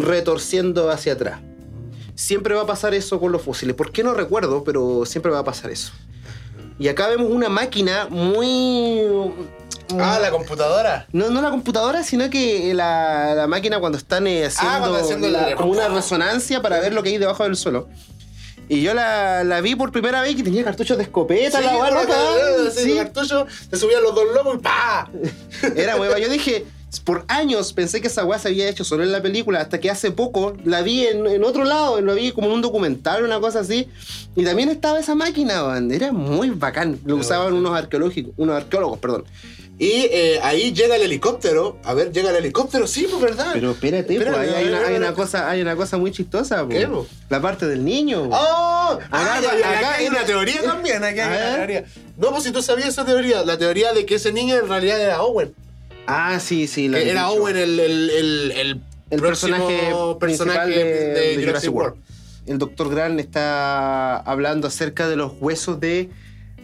retorciendo. 0.00 0.90
hacia 0.90 1.14
atrás. 1.14 1.40
Siempre 2.14 2.54
va 2.54 2.62
a 2.62 2.66
pasar 2.66 2.94
eso 2.94 3.18
con 3.18 3.32
los 3.32 3.42
fósiles. 3.42 3.74
¿Por 3.74 3.92
qué 3.92 4.04
no 4.04 4.14
recuerdo? 4.14 4.62
Pero 4.64 5.04
siempre 5.06 5.32
va 5.32 5.40
a 5.40 5.44
pasar 5.44 5.70
eso. 5.70 5.92
Y 6.78 6.88
acá 6.88 7.08
vemos 7.08 7.30
una 7.30 7.48
máquina 7.48 8.06
muy... 8.08 9.02
Ah, 9.98 10.18
la 10.20 10.30
computadora. 10.30 11.06
No, 11.12 11.30
no 11.30 11.42
la 11.42 11.50
computadora, 11.50 12.04
sino 12.04 12.30
que 12.30 12.72
la, 12.74 13.46
máquina 13.48 13.80
cuando 13.80 13.98
están 13.98 14.26
eh, 14.26 14.44
ah, 14.44 14.98
haciendo, 15.00 15.28
como 15.56 15.72
una 15.72 15.88
resonancia 15.88 16.62
para 16.62 16.78
ver 16.80 16.92
lo 16.92 17.02
que 17.02 17.08
hay 17.10 17.18
debajo 17.18 17.42
del 17.42 17.56
suelo. 17.56 17.88
Y 18.68 18.82
yo 18.82 18.94
la, 18.94 19.42
la, 19.42 19.60
vi 19.60 19.74
por 19.74 19.90
primera 19.90 20.22
vez 20.22 20.36
que 20.36 20.44
tenía 20.44 20.62
cartuchos 20.62 20.96
de 20.96 21.02
escopeta, 21.02 21.60
la 21.60 21.76
barra. 21.76 22.02
Sí, 22.70 22.94
cartuchos, 22.94 23.46
te 23.68 23.76
subían 23.76 24.00
los 24.02 24.14
dos 24.14 24.26
lomos 24.32 24.54
y 24.54 24.58
¡pa! 24.58 25.10
Era 25.74 25.96
hueva. 25.96 26.20
Yo 26.20 26.28
dije, 26.28 26.64
por 26.98 27.24
años 27.28 27.72
pensé 27.72 28.00
que 28.00 28.08
esa 28.08 28.24
weá 28.24 28.38
se 28.40 28.48
había 28.48 28.68
hecho 28.68 28.82
solo 28.82 29.04
en 29.04 29.12
la 29.12 29.22
película, 29.22 29.60
hasta 29.60 29.78
que 29.78 29.90
hace 29.90 30.10
poco 30.10 30.54
la 30.64 30.82
vi 30.82 31.06
en, 31.06 31.44
otro 31.44 31.64
lado, 31.64 32.00
lo 32.00 32.14
vi 32.16 32.32
como 32.32 32.48
en 32.48 32.54
un 32.54 32.62
documental, 32.62 33.24
una 33.24 33.38
cosa 33.38 33.60
así. 33.60 33.88
Y 34.34 34.44
también 34.44 34.68
estaba 34.68 34.98
esa 34.98 35.14
máquina, 35.14 35.62
era 35.90 36.10
muy 36.10 36.50
bacán. 36.50 36.98
Lo 37.04 37.16
usaban 37.16 37.52
unos 37.52 37.76
arqueológicos, 37.76 38.32
unos 38.36 38.56
arqueólogos, 38.56 38.98
perdón. 38.98 39.24
Y 39.78 40.08
eh, 40.12 40.40
ahí 40.42 40.72
llega 40.74 40.96
el 40.96 41.02
helicóptero. 41.02 41.78
A 41.84 41.94
ver, 41.94 42.12
llega 42.12 42.28
el 42.28 42.36
helicóptero, 42.36 42.86
sí, 42.86 43.06
pues 43.08 43.22
verdad. 43.22 43.52
Pero 43.54 43.70
espérate, 43.70 44.14
pues, 44.14 44.28
hay, 44.36 44.94
una, 44.94 45.14
cosa, 45.14 45.48
hay 45.48 45.62
una 45.62 45.74
cosa 45.74 45.96
muy 45.96 46.10
chistosa. 46.10 46.66
¿Qué? 46.68 46.86
La 47.30 47.40
parte 47.40 47.66
del 47.66 47.82
niño. 47.82 48.28
¡Oh! 48.30 48.98
Acá, 49.10 49.94
hay 49.96 50.06
una 50.08 50.24
teoría 50.24 50.62
también. 50.62 51.02
Acá 51.02 51.32
hay 51.32 51.38
una 51.38 51.56
teoría. 51.56 51.84
No, 52.18 52.30
pues 52.30 52.42
si 52.42 52.50
tú 52.50 52.60
sabías 52.60 52.88
esa 52.88 53.06
teoría, 53.06 53.42
la 53.42 53.56
teoría 53.56 53.94
de 53.94 54.04
que 54.04 54.16
ese 54.16 54.32
niño 54.32 54.54
en 54.56 54.68
realidad 54.68 55.00
era 55.00 55.22
Owen. 55.22 55.54
Ah, 56.06 56.40
sí, 56.40 56.66
sí. 56.66 56.88
La 56.88 56.98
era 56.98 57.30
Owen 57.30 57.56
el, 57.56 57.78
el, 57.78 58.10
el, 58.10 58.80
el 59.10 59.20
personaje, 59.20 59.92
personaje 60.18 60.84
de, 60.84 61.44
Jurassic 61.44 61.72
World. 61.72 61.96
El 62.46 62.58
doctor 62.58 62.90
Grant 62.90 63.20
está 63.20 64.16
hablando 64.16 64.66
acerca 64.66 65.08
de 65.08 65.16
los 65.16 65.32
huesos 65.40 65.78
de, 65.78 66.10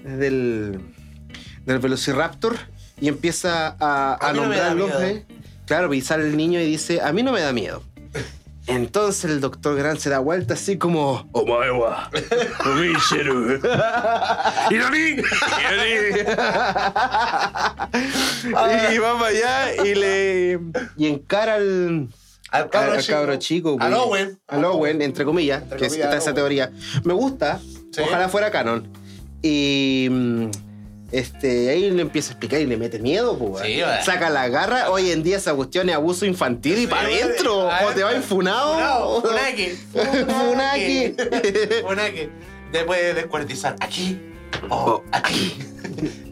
del, 0.05 0.81
del 1.65 1.79
Velociraptor 1.79 2.57
y 3.01 3.09
empieza 3.09 3.77
a, 3.79 4.19
a, 4.21 4.33
nombrarlos. 4.33 4.91
¿eh? 5.03 5.25
Claro, 5.67 5.93
y 5.93 6.01
sale 6.01 6.25
el 6.25 6.37
niño 6.37 6.61
y 6.61 6.67
dice, 6.67 7.01
a 7.03 7.13
mí 7.13 7.23
no 7.23 7.33
me 7.33 7.41
da 7.41 7.53
miedo. 7.53 7.83
Entonces 8.67 9.31
el 9.31 9.41
doctor 9.41 9.77
Grant 9.77 10.01
se 10.01 10.11
da 10.11 10.19
vuelta 10.19 10.55
así 10.55 10.77
como 10.77 11.29
Omaewa, 11.33 12.11
Omishiru. 12.65 13.61
¡Ironi! 14.71 15.17
y 18.93 18.99
va 18.99 19.19
para 19.19 19.27
allá 19.29 19.85
y 19.85 19.95
le. 19.95 20.61
Y 20.97 21.07
encara 21.07 21.55
al. 21.55 22.09
Al 22.51 22.71
cabro, 22.71 23.37
chico. 23.37 23.77
Al 23.81 23.95
Owen. 23.95 24.39
Al 24.49 24.65
Owen, 24.65 25.03
entre 25.03 25.25
comillas, 25.25 25.63
que 25.79 25.87
está 25.87 26.17
esa 26.17 26.35
teoría. 26.35 26.73
Me 27.05 27.13
gusta. 27.13 27.61
Ojalá 28.03 28.29
fuera 28.29 28.51
canon. 28.51 28.89
Y 29.43 30.09
mm, 30.11 30.51
este, 31.13 31.71
ahí 31.71 31.91
le 31.91 32.03
empieza 32.03 32.31
a 32.31 32.33
explicar 32.33 32.61
y 32.61 32.67
le 32.67 32.77
mete 32.77 32.99
miedo, 32.99 33.39
pues. 33.39 33.63
Saca 34.05 34.31
la 34.31 34.49
garra. 34.49 34.91
Hoy 34.91 35.11
en 35.11 35.23
día 35.23 35.37
esa 35.37 35.55
cuestión 35.55 35.89
es 35.89 35.95
abuso 35.95 36.27
infantil 36.27 36.79
y 36.79 36.87
para 36.87 37.09
adentro. 37.09 37.69
O 37.69 37.93
te 37.95 38.03
va 38.03 38.15
infunado. 38.15 39.23
Funaki. 39.23 39.69
Funaki. 39.93 41.15
Funaki. 41.83 42.29
Después 42.73 43.01
de 43.01 43.15
descuartizar. 43.15 43.77
Aquí. 43.81 44.21
Oh, 44.69 45.03
aquí. 45.13 45.57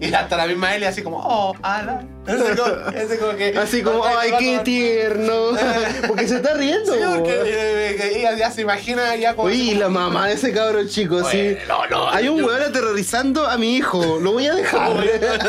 y 0.00 0.12
hasta 0.12 0.36
la 0.36 0.46
misma 0.46 0.74
Ellie 0.74 0.86
así 0.86 1.02
como, 1.02 1.18
oh, 1.18 1.54
Alan. 1.62 2.14
Ese 2.26 3.18
como, 3.18 3.36
que, 3.36 3.56
así 3.58 3.82
como, 3.82 4.04
ay, 4.04 4.32
qué 4.38 4.58
tierno. 4.64 5.50
porque 6.08 6.26
se 6.26 6.36
está 6.36 6.54
riendo. 6.54 6.94
Sí, 6.94 7.00
porque 7.02 8.12
ella 8.14 8.34
ya 8.34 8.50
se 8.50 8.62
imagina 8.62 9.14
ya 9.16 9.34
como. 9.34 9.48
Uy, 9.48 9.74
la 9.74 9.88
mamá 9.88 10.28
de 10.28 10.34
ese 10.34 10.52
cabrón 10.52 10.88
chico, 10.88 11.22
sí. 11.24 11.56
No, 11.68 11.86
no. 11.86 12.08
Hay 12.08 12.28
un 12.28 12.42
weón 12.42 12.62
aterrorizando 12.62 13.46
a 13.46 13.58
mi 13.58 13.76
hijo. 13.76 14.18
Lo 14.20 14.32
voy 14.32 14.46
a 14.46 14.54
dejar. 14.54 15.04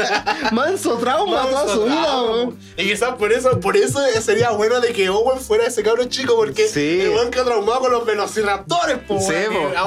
Manso 0.51 0.97
trauma 0.97 1.43
toda 1.49 1.73
su 1.73 1.83
vida, 1.85 2.21
weón. 2.23 2.59
Y 2.77 2.83
quizás 2.89 3.15
por 3.15 3.31
eso, 3.31 3.59
por 3.59 3.77
eso 3.77 4.01
sería 4.21 4.51
bueno 4.51 4.81
de 4.81 4.91
que 4.91 5.09
Owen 5.09 5.39
fuera 5.39 5.65
ese 5.65 5.81
cabrón 5.81 6.09
chico, 6.09 6.35
porque 6.35 6.67
el 6.75 7.09
weón 7.09 7.31
que 7.31 7.41
traumado 7.41 7.79
con 7.79 7.91
los 7.91 8.05
velociraptores, 8.05 8.97
po, 9.07 9.19
sí, 9.19 9.33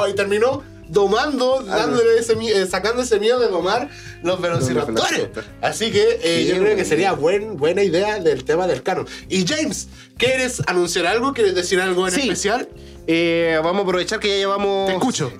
y 0.08 0.14
terminó 0.14 0.62
domando, 0.88 1.62
dándole 1.62 2.18
ese, 2.18 2.32
eh, 2.32 2.66
sacando 2.66 3.02
ese 3.02 3.20
miedo 3.20 3.38
de 3.38 3.48
domar 3.48 3.88
los 4.22 4.40
velociraptores. 4.40 5.28
Así 5.60 5.90
que 5.90 6.20
eh, 6.22 6.46
yo 6.46 6.58
creo 6.60 6.76
que 6.76 6.84
sería 6.84 7.12
buen, 7.12 7.56
buena 7.56 7.82
idea 7.82 8.18
del 8.18 8.44
tema 8.44 8.66
del 8.66 8.82
canon. 8.82 9.06
Y 9.28 9.46
James, 9.46 9.88
¿quieres 10.16 10.62
anunciar 10.66 11.06
algo? 11.06 11.32
¿Quieres 11.32 11.54
decir 11.54 11.80
algo 11.80 12.08
en 12.08 12.18
especial? 12.18 12.68
Eh, 13.06 13.58
vamos 13.62 13.80
a 13.80 13.82
aprovechar 13.84 14.20
que 14.20 14.28
ya 14.28 14.36
llevamos 14.36 14.90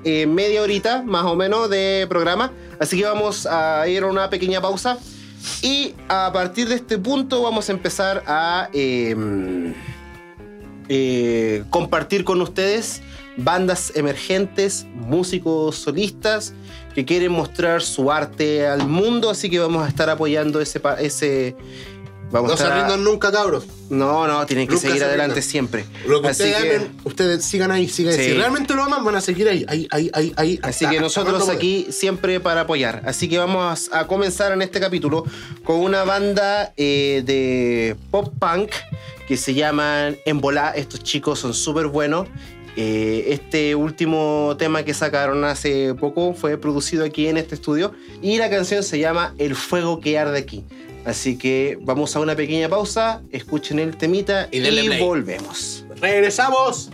media 0.04 0.62
horita 0.62 1.02
más 1.02 1.24
o 1.24 1.34
menos 1.34 1.68
de 1.68 2.06
programa. 2.08 2.52
Así 2.78 2.98
que 2.98 3.04
vamos 3.04 3.46
a 3.46 3.87
ir 3.88 4.02
a 4.02 4.06
una 4.06 4.30
pequeña 4.30 4.61
pausa. 4.61 4.98
Y 5.62 5.94
a 6.08 6.30
partir 6.32 6.68
de 6.68 6.74
este 6.74 6.98
punto 6.98 7.42
vamos 7.42 7.68
a 7.68 7.72
empezar 7.72 8.22
a 8.26 8.68
em, 8.72 9.74
compartir 11.70 12.24
con 12.24 12.40
ustedes 12.40 13.02
bandas 13.38 13.92
emergentes, 13.94 14.87
músicos 14.94 15.77
solistas 15.77 16.53
que 16.94 17.05
quieren 17.05 17.33
mostrar 17.33 17.81
su 17.83 18.11
arte 18.11 18.66
al 18.66 18.87
mundo, 18.88 19.31
así 19.31 19.48
que 19.48 19.59
vamos 19.61 19.87
a 19.87 19.88
estar 19.88 20.11
apoyando 20.11 20.61
ese... 20.61 20.81
ese 20.98 21.57
vamos 22.33 22.51
no 22.51 22.57
se 22.57 22.68
rindan 22.68 23.05
nunca, 23.05 23.31
cabros. 23.31 23.64
No, 23.88 24.27
no, 24.27 24.44
tienen 24.44 24.66
que 24.66 24.77
seguir 24.77 25.03
adelante 25.05 25.40
siempre. 25.40 25.85
Lo 26.07 26.20
que 26.20 26.29
ustedes 26.29 26.90
ustedes 27.05 27.44
sigan 27.44 27.70
ahí, 27.70 27.88
sigan 27.88 28.18
ahí. 28.18 28.27
Si 28.27 28.33
realmente 28.35 28.74
lo 28.74 28.83
aman, 28.83 29.05
van 29.05 29.14
a 29.14 29.20
seguir 29.20 29.48
ahí, 29.48 29.64
ahí, 29.68 29.87
ahí, 29.92 30.11
ahí. 30.12 30.35
ahí 30.37 30.61
así 30.62 30.87
que 30.87 31.01
nosotros 31.01 31.48
aquí 31.48 31.87
siempre 31.90 32.40
para 32.40 32.62
apoyar. 32.62 33.03
Así 33.07 33.29
que 33.29 33.38
vamos 33.38 33.88
a 33.92 34.07
comenzar 34.09 34.53
en 34.53 34.61
este 34.61 34.81
capítulo 34.81 35.24
con 35.64 35.77
una 35.77 36.03
banda 36.03 36.74
eh, 36.77 37.22
de 37.24 37.96
pop 38.11 38.35
punk 38.38 38.72
que 39.29 39.37
se 39.37 39.55
llaman 39.55 40.18
Embolá. 40.27 40.72
Estos 40.72 41.03
chicos 41.03 41.38
son 41.38 41.55
súper 41.55 41.87
buenos 41.87 42.27
eh, 42.80 43.32
este 43.32 43.74
último 43.74 44.54
tema 44.56 44.84
que 44.84 44.94
sacaron 44.94 45.44
hace 45.44 45.94
poco 45.94 46.32
fue 46.32 46.56
producido 46.58 47.04
aquí 47.04 47.26
en 47.26 47.36
este 47.36 47.56
estudio 47.56 47.92
y 48.22 48.38
la 48.38 48.48
canción 48.48 48.84
se 48.84 49.00
llama 49.00 49.34
El 49.36 49.56
fuego 49.56 49.98
que 49.98 50.16
arde 50.16 50.38
aquí. 50.38 50.64
Así 51.04 51.36
que 51.36 51.76
vamos 51.80 52.14
a 52.14 52.20
una 52.20 52.36
pequeña 52.36 52.68
pausa, 52.68 53.20
escuchen 53.32 53.80
el 53.80 53.96
temita 53.96 54.48
y, 54.52 54.58
y 54.58 55.00
volvemos. 55.00 55.86
¡Regresamos! 56.00 56.90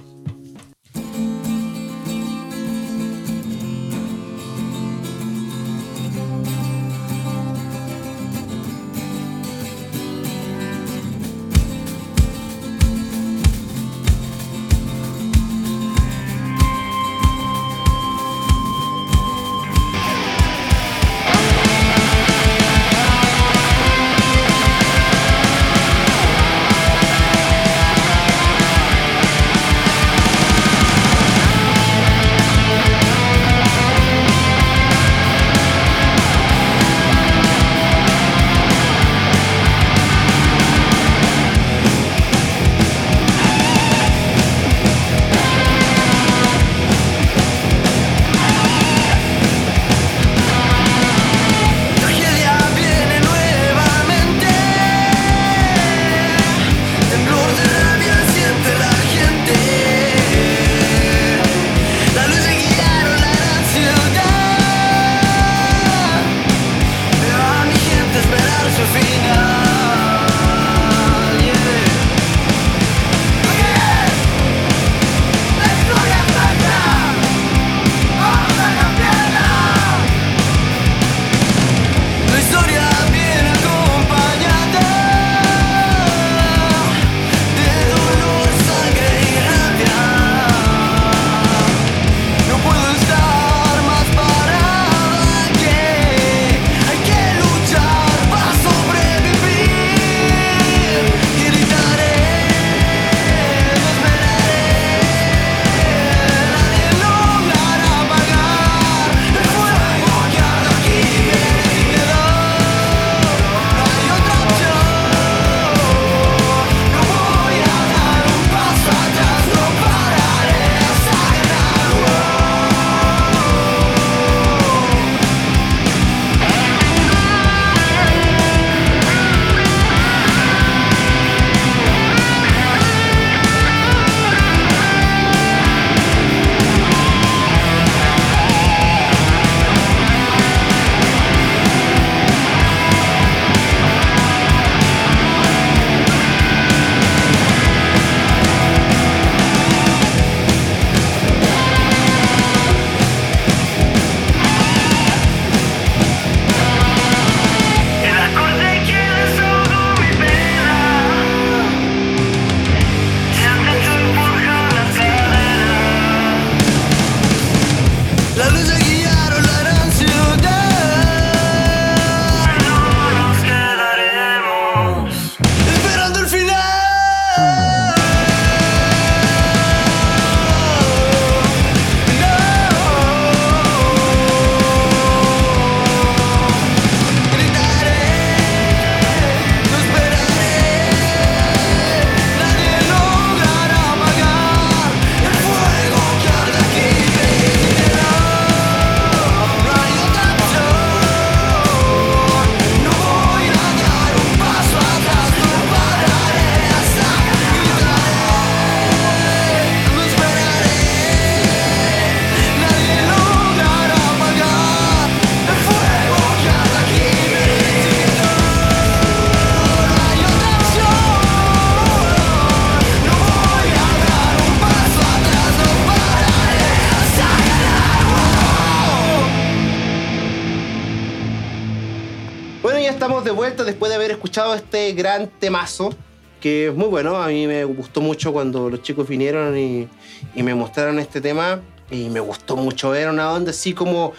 Gran 234.95 235.29
temazo, 235.29 235.95
que 236.41 236.69
es 236.69 236.75
muy 236.75 236.89
bueno. 236.89 237.21
A 237.23 237.29
mí 237.29 237.47
me 237.47 237.65
gustó 237.65 238.01
mucho 238.01 238.33
cuando 238.33 238.71
los 238.71 238.83
chicos 238.83 239.07
vinieron 239.09 239.57
y, 239.59 239.89
y 240.35 240.43
me 240.43 240.55
mostraron 240.55 240.99
este 240.99 241.21
tema. 241.21 241.61
Y 241.91 242.09
me 242.09 242.21
gustó 242.21 242.57
mucho. 242.57 242.95
Era 242.95 243.11
una 243.11 243.33
onda 243.33 243.51
así 243.51 243.75
como. 243.75 244.13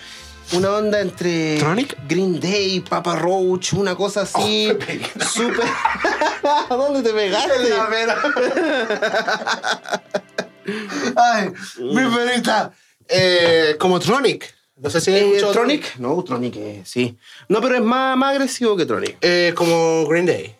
Una 0.51 0.73
onda 0.73 1.01
entre 1.01 1.57
¿Tronic? 1.57 1.97
Green 2.07 2.39
Day, 2.39 2.79
Papa 2.79 3.15
Roach, 3.15 3.73
una 3.73 3.95
cosa 3.95 4.21
así. 4.21 4.67
Oh, 4.69 4.73
me 4.73 4.75
pegué. 4.75 5.05
súper. 5.33 5.65
¿Dónde 6.69 7.01
te 7.01 7.15
pegaste? 7.15 7.51
Ay, 11.15 11.49
mi 11.79 12.15
perita. 12.15 12.71
Eh, 13.07 13.75
como 13.79 13.99
Tronic. 13.99 14.53
No 14.77 14.89
sé 14.89 14.99
si 14.99 15.11
has 15.15 15.21
Eh, 15.21 15.45
¿Tronic? 15.53 15.97
No, 15.97 16.21
Tronic, 16.23 16.55
eh, 16.57 16.81
sí. 16.85 17.17
No, 17.47 17.61
pero 17.61 17.75
es 17.75 17.81
más, 17.81 18.17
más 18.17 18.31
agresivo 18.31 18.75
que 18.75 18.85
Tronic. 18.85 19.17
Eh, 19.21 19.53
como 19.55 20.05
Green 20.07 20.25
Day. 20.25 20.55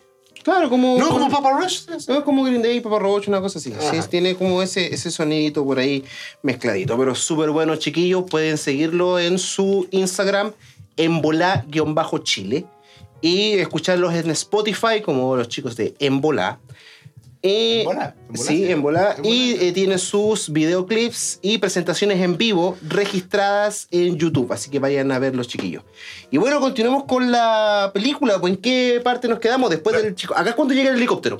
Claro, 0.46 0.70
como. 0.70 0.96
No, 0.96 1.08
como 1.08 1.28
Papa 1.28 1.58
Rush. 1.58 1.88
No, 2.06 2.18
es 2.18 2.22
como 2.22 2.44
Green 2.44 2.62
Day, 2.62 2.78
Papa 2.80 3.00
Roach, 3.00 3.26
una 3.26 3.40
cosa 3.40 3.58
así. 3.58 3.72
Sí, 3.80 3.98
tiene 4.08 4.36
como 4.36 4.62
ese, 4.62 4.94
ese 4.94 5.10
sonidito 5.10 5.64
por 5.64 5.80
ahí 5.80 6.04
mezcladito. 6.42 6.96
Pero 6.96 7.16
súper 7.16 7.50
bueno, 7.50 7.74
chiquillos. 7.74 8.26
Pueden 8.30 8.56
seguirlo 8.56 9.18
en 9.18 9.40
su 9.40 9.88
Instagram, 9.90 10.52
embolá-chile. 10.96 12.64
Y 13.20 13.54
escucharlos 13.54 14.14
en 14.14 14.30
Spotify, 14.30 15.00
como 15.04 15.34
los 15.34 15.48
chicos 15.48 15.74
de 15.74 15.96
Embolá. 15.98 16.60
Y, 17.42 17.80
Embolá, 17.80 18.14
Embolá, 18.28 18.34
sí, 18.44 18.56
sí. 18.64 18.70
Embolá. 18.72 19.10
Embolá. 19.16 19.28
Y 19.28 19.52
eh, 19.60 19.72
tiene 19.72 19.98
sus 19.98 20.52
videoclips 20.52 21.38
y 21.42 21.58
presentaciones 21.58 22.20
en 22.20 22.36
vivo 22.36 22.76
registradas 22.86 23.88
en 23.90 24.16
YouTube. 24.16 24.52
Así 24.52 24.70
que 24.70 24.78
vayan 24.78 25.12
a 25.12 25.18
ver 25.18 25.34
los 25.36 25.48
chiquillos. 25.48 25.82
Y 26.30 26.38
bueno, 26.38 26.60
continuemos 26.60 27.04
con 27.04 27.30
la 27.30 27.90
película. 27.94 28.40
Pues, 28.40 28.54
¿En 28.54 28.60
qué 28.60 29.00
parte 29.04 29.28
nos 29.28 29.38
quedamos 29.38 29.70
después 29.70 30.00
del 30.02 30.14
chico? 30.14 30.34
Acá 30.36 30.50
es 30.50 30.56
cuando 30.56 30.74
llega 30.74 30.90
el 30.90 30.96
helicóptero. 30.96 31.38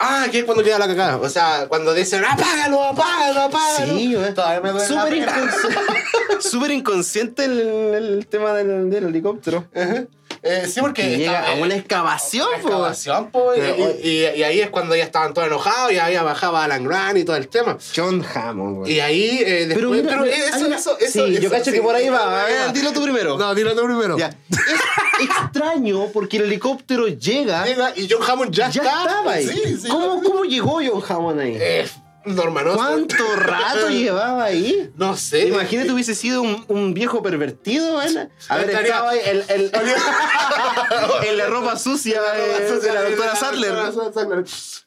Ah, 0.00 0.26
que 0.30 0.38
es 0.38 0.44
cuando 0.44 0.62
queda 0.62 0.78
la 0.78 0.86
cagada. 0.86 1.16
O 1.16 1.28
sea, 1.28 1.66
cuando 1.68 1.92
dicen, 1.92 2.24
apágalo, 2.24 2.84
apágalo, 2.84 3.40
apágalo. 3.40 3.98
Sí, 3.98 4.14
güey. 4.14 4.32
Todavía 4.32 4.60
me 4.60 4.70
duele 4.70 4.86
Súper 4.86 5.12
inconsci- 5.14 6.40
súper 6.40 6.70
inconsciente 6.70 7.44
el, 7.46 7.58
el 7.60 8.26
tema 8.28 8.52
del, 8.54 8.90
del 8.90 9.04
helicóptero. 9.06 9.66
Ajá. 9.74 10.04
Eh, 10.42 10.66
sí, 10.72 10.80
porque. 10.80 11.02
Que 11.02 11.16
llega 11.18 11.40
estaba- 11.40 11.52
a 11.58 11.62
una 11.62 11.74
excavación, 11.76 12.46
Una 12.48 12.58
po. 12.58 12.68
excavación, 12.68 13.30
po, 13.30 13.54
y, 13.54 13.58
Pero, 13.60 13.76
y- 14.02 14.08
y- 14.08 14.38
y 14.38 14.42
ahí 14.42 14.60
es 14.60 14.70
cuando 14.70 14.94
ya 14.96 15.04
estaban 15.04 15.34
todos 15.34 15.48
enojados 15.48 15.92
y 15.92 15.98
había 15.98 16.22
bajaba 16.22 16.64
Alan 16.64 16.84
Grant 16.84 17.18
y 17.18 17.24
todo 17.24 17.36
el 17.36 17.48
tema. 17.48 17.76
John 17.94 18.24
Hammond, 18.34 18.76
güey. 18.78 18.92
Y 18.92 19.00
ahí 19.00 19.42
eh, 19.44 19.66
después. 19.66 19.74
Pero, 19.76 19.90
mira, 19.90 20.16
mira, 20.22 20.36
eso, 20.46 20.56
hay 20.56 20.62
una- 20.64 20.76
eso, 20.76 20.98
eso, 20.98 21.26
Sí, 21.26 21.38
yo 21.40 21.50
cacho 21.50 21.66
sí, 21.66 21.72
que 21.72 21.82
por 21.82 21.94
ahí 21.94 22.08
va. 22.08 22.44
A 22.68 22.72
dilo 22.72 22.92
tú 22.92 23.02
primero. 23.02 23.36
No, 23.36 23.54
dilo 23.54 23.74
tú 23.74 23.84
primero. 23.84 24.16
Ya. 24.18 24.28
Es 24.50 25.28
extraño 25.42 26.06
porque 26.12 26.36
el 26.36 26.44
helicóptero 26.44 27.08
llega. 27.08 27.64
Llega 27.66 27.92
y 27.96 28.08
John 28.08 28.22
Hammond 28.28 28.52
ya, 28.52 28.70
ya 28.70 28.82
está. 28.82 29.00
estaba 29.02 29.32
ahí. 29.32 29.46
Sí, 29.46 29.76
sí. 29.82 29.88
¿Cómo, 29.88 30.22
¿Cómo 30.22 30.44
llegó 30.44 30.74
John 30.84 31.02
Hammond 31.08 31.40
ahí? 31.40 31.56
Eh, 31.58 31.88
Norman 32.34 32.68
Osborn. 32.68 33.06
¿Cuánto 33.06 33.36
rato 33.36 33.88
llevaba 33.90 34.44
ahí? 34.44 34.90
No 34.96 35.16
sé. 35.16 35.48
Imagínate 35.48 35.92
hubiese 35.92 36.14
sido 36.14 36.42
un, 36.42 36.64
un 36.68 36.94
viejo 36.94 37.22
pervertido, 37.22 38.02
¿eh? 38.02 38.28
A 38.48 38.56
ver, 38.56 38.70
Estaría- 38.70 38.90
estaba 38.92 39.10
ahí 39.10 39.20
el, 39.24 39.44
el- 39.48 39.72
en 41.28 41.36
la 41.38 41.46
ropa 41.48 41.76
sucia 41.78 42.20
de, 42.22 42.78
de 42.80 42.92
la 42.92 43.02
doctora 43.02 43.36
Sattler. 43.36 43.74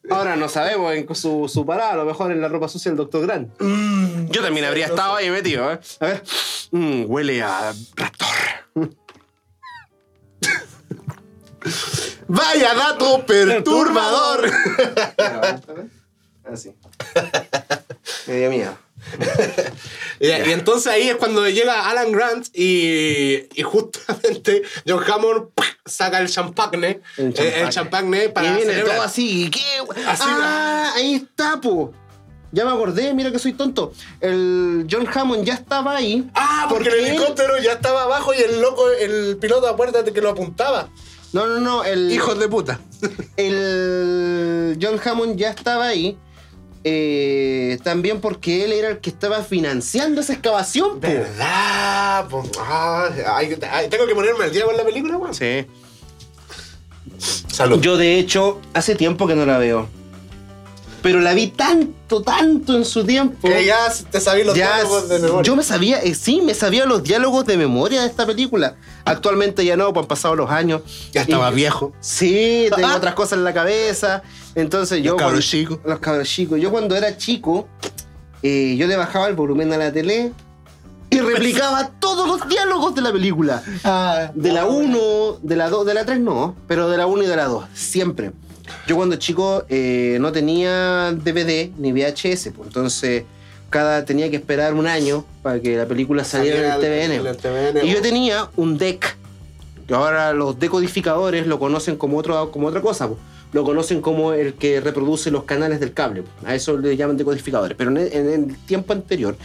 Ahora 0.09 0.35
no 0.35 0.49
sabemos 0.49 0.93
en 0.93 1.13
su, 1.15 1.49
su 1.51 1.65
parada, 1.65 1.91
a 1.93 1.95
lo 1.97 2.05
mejor 2.05 2.31
en 2.31 2.41
la 2.41 2.47
ropa 2.47 2.67
sucia 2.67 2.89
del 2.91 2.97
doctor 2.97 3.21
Grant. 3.25 3.49
Yo 4.29 4.41
también 4.41 4.65
habría 4.65 4.85
estado 4.87 5.15
ahí 5.15 5.29
metido, 5.29 5.71
¿eh? 5.71 5.79
A 5.99 6.05
ver. 6.05 6.23
Mm, 6.71 7.03
huele 7.07 7.41
a 7.43 7.73
raptor. 7.95 8.27
Vaya 12.27 12.73
dato 12.73 13.25
perturbador. 13.25 14.49
Así. 16.45 16.73
Me 18.27 18.35
dio 18.37 18.49
miedo. 18.49 18.77
y, 20.19 20.27
y 20.27 20.51
entonces 20.51 20.87
ahí 20.87 21.09
es 21.09 21.15
cuando 21.15 21.47
llega 21.49 21.89
Alan 21.89 22.11
Grant 22.11 22.47
y, 22.53 23.47
y 23.55 23.61
justamente 23.63 24.61
John 24.87 25.03
Hammond 25.11 25.47
saca 25.85 26.19
el 26.19 26.29
champagne, 26.29 27.01
El 27.17 27.33
eh, 27.37 27.61
el 27.61 27.69
champagne 27.69 28.29
para 28.29 28.47
y 28.47 28.55
viene 28.57 28.71
celebrar. 28.73 28.95
todo 28.97 29.05
así. 29.05 29.49
¿Qué? 29.51 30.03
Así, 30.05 30.23
ah, 30.27 30.93
ahí 30.95 31.15
está, 31.15 31.59
po. 31.59 31.91
Ya 32.51 32.65
me 32.65 32.71
acordé, 32.71 33.13
mira 33.13 33.31
que 33.31 33.39
soy 33.39 33.53
tonto. 33.53 33.93
El 34.19 34.85
John 34.91 35.07
Hammond 35.11 35.45
ya 35.45 35.53
estaba 35.55 35.95
ahí. 35.95 36.29
Ah, 36.35 36.67
porque, 36.69 36.89
el 36.89 36.95
él- 36.95 37.05
helicóptero 37.07 37.57
ya 37.59 37.73
estaba 37.73 38.03
abajo 38.03 38.33
y 38.33 38.37
el 38.41 38.61
loco, 38.61 38.89
el 38.91 39.37
piloto, 39.37 39.67
acuérdate 39.67 40.11
que 40.13 40.21
lo 40.21 40.29
apuntaba. 40.31 40.89
No, 41.33 41.47
no, 41.47 41.59
no. 41.61 41.83
El, 41.85 42.11
Hijos 42.11 42.37
de 42.37 42.49
puta. 42.49 42.79
el 43.37 44.77
John 44.81 44.99
Hammond 45.03 45.37
ya 45.37 45.49
estaba 45.51 45.87
ahí. 45.87 46.17
Eh, 46.83 47.77
también 47.83 48.21
porque 48.21 48.63
él 48.65 48.73
era 48.73 48.89
el 48.89 48.99
que 48.99 49.09
estaba 49.09 49.43
financiando 49.43 50.21
esa 50.21 50.33
excavación, 50.33 50.99
po. 50.99 51.07
¿Verdad? 51.07 52.27
po? 52.27 52.43
Ah, 52.59 53.09
tengo 53.89 54.07
que 54.07 54.15
ponerme 54.15 54.45
al 54.45 54.51
día 54.51 54.65
con 54.65 54.75
la 54.75 54.83
película, 54.83 55.17
weón. 55.17 55.33
Sí. 55.33 55.65
Salud. 57.47 57.81
Yo, 57.81 57.97
de 57.97 58.17
hecho, 58.17 58.59
hace 58.73 58.95
tiempo 58.95 59.27
que 59.27 59.35
no 59.35 59.45
la 59.45 59.57
veo. 59.57 59.87
Pero 61.01 61.19
la 61.19 61.33
vi 61.33 61.47
tanto, 61.47 62.21
tanto 62.21 62.75
en 62.77 62.85
su 62.85 63.03
tiempo. 63.03 63.47
que 63.47 63.65
ya 63.65 63.77
te 64.11 64.21
sabías 64.21 64.45
los 64.47 64.55
Ya, 64.55 64.75
diálogos 64.75 65.09
de 65.09 65.19
memoria. 65.19 65.41
yo 65.43 65.55
me 65.55 65.63
sabía, 65.63 65.99
eh, 66.03 66.13
sí, 66.13 66.41
me 66.41 66.53
sabía 66.53 66.85
los 66.85 67.01
diálogos 67.03 67.45
de 67.45 67.57
memoria 67.57 68.01
de 68.01 68.07
esta 68.07 68.25
película. 68.27 68.75
Actualmente 69.05 69.65
ya 69.65 69.75
no, 69.75 69.91
pues 69.93 70.03
han 70.03 70.07
pasado 70.07 70.35
los 70.35 70.49
años. 70.51 70.81
ya 71.11 71.21
estaba 71.21 71.51
Y- 71.51 71.55
viejo. 71.55 71.91
Sí, 72.01 72.67
tengo 72.75 72.87
otras 72.95 73.15
cosas 73.15 73.39
en 73.39 73.43
la 73.43 73.53
cabeza. 73.53 74.21
Entonces 74.53 75.01
yo. 75.01 75.13
Los 75.13 75.19
cabros 75.21 75.31
cuando- 75.33 75.41
chicos. 75.41 75.79
Los 75.85 75.99
cabros 75.99 76.27
chicos. 76.29 76.59
Yo 76.61 76.69
cuando 76.71 76.95
era 76.95 77.17
chico, 77.17 77.67
eh, 78.43 78.75
yo 78.77 78.85
le 78.87 78.95
bajaba 78.95 79.27
el 79.27 79.35
volumen 79.35 79.73
a 79.73 79.77
la 79.77 79.91
tele 79.91 80.31
y 81.09 81.19
replicaba 81.19 81.89
todos 81.99 82.27
los 82.27 82.47
diálogos 82.47 82.93
de 82.95 83.01
la 83.01 83.11
película. 83.11 83.63
Ah, 83.83 84.29
De 84.35 84.51
la 84.51 84.65
1, 84.65 85.39
de 85.41 85.55
la 85.55 85.69
2, 85.69 85.85
de 85.85 85.93
la 85.95 86.05
3 86.05 86.19
no, 86.19 86.55
pero 86.67 86.89
de 86.89 86.97
la 86.97 87.05
1 87.07 87.23
y 87.23 87.27
de 87.27 87.35
la 87.35 87.45
2, 87.45 87.65
siempre. 87.73 88.31
Yo 88.91 88.97
cuando 88.97 89.15
chico 89.15 89.63
eh, 89.69 90.17
no 90.19 90.33
tenía 90.33 91.13
DVD 91.13 91.71
ni 91.77 91.93
VHS, 91.93 92.49
pues, 92.53 92.67
entonces 92.67 93.23
cada 93.69 94.03
tenía 94.03 94.29
que 94.29 94.35
esperar 94.35 94.73
un 94.73 94.85
año 94.85 95.23
para 95.41 95.61
que 95.61 95.77
la 95.77 95.85
película 95.85 96.25
saliera 96.25 96.57
en 96.57 96.65
el 96.65 96.79
TVN. 96.81 97.11
en 97.13 97.25
el 97.25 97.37
TVN, 97.37 97.85
Y 97.85 97.89
yo 97.91 97.99
po. 97.99 98.01
tenía 98.01 98.49
un 98.57 98.77
deck, 98.77 99.15
que 99.87 99.93
ahora 99.93 100.33
los 100.33 100.59
decodificadores 100.59 101.47
lo 101.47 101.57
conocen 101.57 101.95
como, 101.95 102.17
otro, 102.17 102.51
como 102.51 102.67
otra 102.67 102.81
cosa, 102.81 103.07
po. 103.07 103.17
lo 103.53 103.63
conocen 103.63 104.01
como 104.01 104.33
el 104.33 104.55
que 104.55 104.81
reproduce 104.81 105.31
los 105.31 105.45
canales 105.45 105.79
del 105.79 105.93
cable, 105.93 106.23
po. 106.23 106.29
a 106.45 106.53
eso 106.53 106.77
le 106.77 106.97
llaman 106.97 107.15
decodificadores. 107.15 107.77
Pero 107.77 107.91
en 107.91 107.97
el, 107.97 108.11
en 108.11 108.29
el 108.29 108.57
tiempo 108.65 108.91
anterior, 108.91 109.37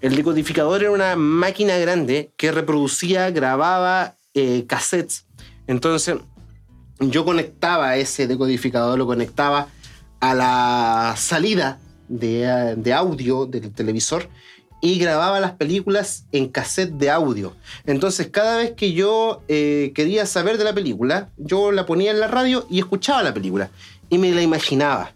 el 0.00 0.14
decodificador 0.14 0.80
era 0.80 0.92
una 0.92 1.16
máquina 1.16 1.76
grande 1.76 2.30
que 2.36 2.52
reproducía, 2.52 3.32
grababa 3.32 4.14
eh, 4.32 4.64
cassettes. 4.68 5.26
Entonces, 5.66 6.18
yo 7.10 7.24
conectaba 7.24 7.96
ese 7.96 8.26
decodificador, 8.26 8.98
lo 8.98 9.06
conectaba 9.06 9.68
a 10.20 10.34
la 10.34 11.14
salida 11.16 11.78
de, 12.08 12.74
de 12.76 12.92
audio 12.92 13.46
del 13.46 13.72
televisor 13.72 14.28
y 14.80 14.98
grababa 14.98 15.38
las 15.40 15.52
películas 15.52 16.26
en 16.32 16.48
cassette 16.48 16.92
de 16.92 17.08
audio. 17.08 17.54
Entonces, 17.86 18.28
cada 18.28 18.56
vez 18.58 18.72
que 18.72 18.92
yo 18.92 19.40
eh, 19.48 19.92
quería 19.94 20.26
saber 20.26 20.58
de 20.58 20.64
la 20.64 20.74
película, 20.74 21.30
yo 21.38 21.70
la 21.70 21.86
ponía 21.86 22.10
en 22.10 22.18
la 22.18 22.26
radio 22.26 22.66
y 22.68 22.80
escuchaba 22.80 23.22
la 23.22 23.32
película 23.32 23.70
y 24.10 24.18
me 24.18 24.32
la 24.32 24.42
imaginaba. 24.42 25.12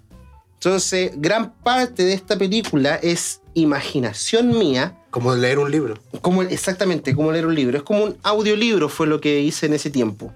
Entonces, 0.54 1.12
gran 1.16 1.52
parte 1.52 2.04
de 2.04 2.12
esta 2.12 2.38
película 2.38 2.94
es 2.96 3.40
imaginación 3.54 4.56
mía, 4.56 4.96
Como 5.10 5.34
leer 5.34 5.58
un 5.58 5.70
libro. 5.70 5.98
como 6.20 6.42
exactamente 6.42 7.14
como 7.14 7.32
leer 7.32 7.46
un 7.46 7.54
libro. 7.54 7.76
Es 7.76 7.82
como 7.82 8.04
un 8.04 8.16
audiolibro, 8.22 8.88
fue 8.88 9.06
lo 9.06 9.20
que 9.20 9.40
hice 9.40 9.66
en 9.66 9.74
ese 9.74 9.90
tiempo. 9.90 10.32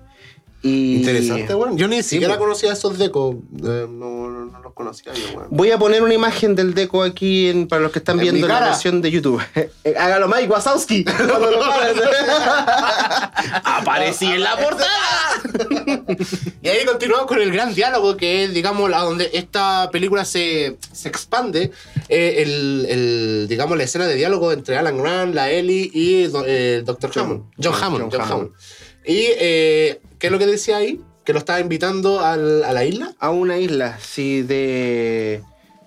Y 0.63 0.97
Interesante, 0.97 1.55
weón. 1.55 1.77
Yo 1.79 1.89
ni 1.89 2.03
siquiera 2.03 2.35
po. 2.35 2.41
conocía 2.41 2.73
esos 2.73 2.99
decos. 2.99 3.37
Eh, 3.65 3.87
no, 3.89 4.29
no, 4.29 4.45
no 4.47 4.61
los 4.61 4.75
conocía 4.75 5.13
yo, 5.15 5.39
weón. 5.39 5.49
Voy 5.51 5.71
a 5.71 5.79
poner 5.79 6.03
una 6.03 6.13
imagen 6.13 6.55
del 6.55 6.75
deco 6.75 7.03
aquí 7.03 7.49
en- 7.49 7.67
para 7.67 7.81
los 7.81 7.93
que 7.93 8.01
están 8.01 8.17
En 8.19 8.23
viendo 8.23 8.47
la 8.47 8.61
versión 8.61 9.01
de 9.01 9.11
YouTube. 9.11 9.41
Hágalo 9.99 10.29
Mike 10.29 10.49
Wazowski. 10.49 11.05
Aparecí 13.65 14.27
en 14.27 14.43
la 14.43 14.57
portada. 14.57 14.89
Y 16.63 16.69
ahí 16.69 16.85
continuamos 16.85 17.27
con 17.27 17.41
el 17.41 17.53
gran 17.53 17.75
diálogo 17.75 18.17
que 18.17 18.45
es, 18.45 18.55
digamos, 18.55 18.93
a 18.93 18.99
donde 19.01 19.31
esta 19.33 19.89
película 19.91 20.25
se, 20.25 20.77
se 20.93 21.09
expande. 21.09 21.71
eh, 22.09 22.35
el, 22.43 22.87
el, 22.89 23.47
digamos, 23.49 23.77
la 23.79 23.85
escena 23.85 24.07
de 24.07 24.15
diálogo 24.17 24.53
entre 24.53 24.77
Alan 24.77 24.99
Grant, 24.99 25.35
la 25.35 25.51
Ellie 25.51 25.91
y 25.93 26.25
do- 26.27 26.45
eh, 26.47 26.77
el 26.77 26.85
Dr. 26.85 27.11
John. 27.15 27.25
Hammond. 27.25 27.43
John 27.63 27.75
Hammond. 27.83 28.03
John 28.03 28.11
John 28.21 28.31
Hammond. 28.33 28.51
Y, 29.05 29.27
eh, 29.39 30.01
¿qué 30.19 30.27
es 30.27 30.33
lo 30.33 30.39
que 30.39 30.47
decía 30.47 30.77
ahí? 30.77 31.01
Que 31.25 31.33
lo 31.33 31.39
estaba 31.39 31.61
invitando 31.61 32.21
a 32.21 32.37
la 32.37 32.85
isla. 32.85 33.15
A 33.19 33.31
una 33.31 33.59
isla, 33.59 33.99
sí, 34.01 34.43
de. 34.43 35.43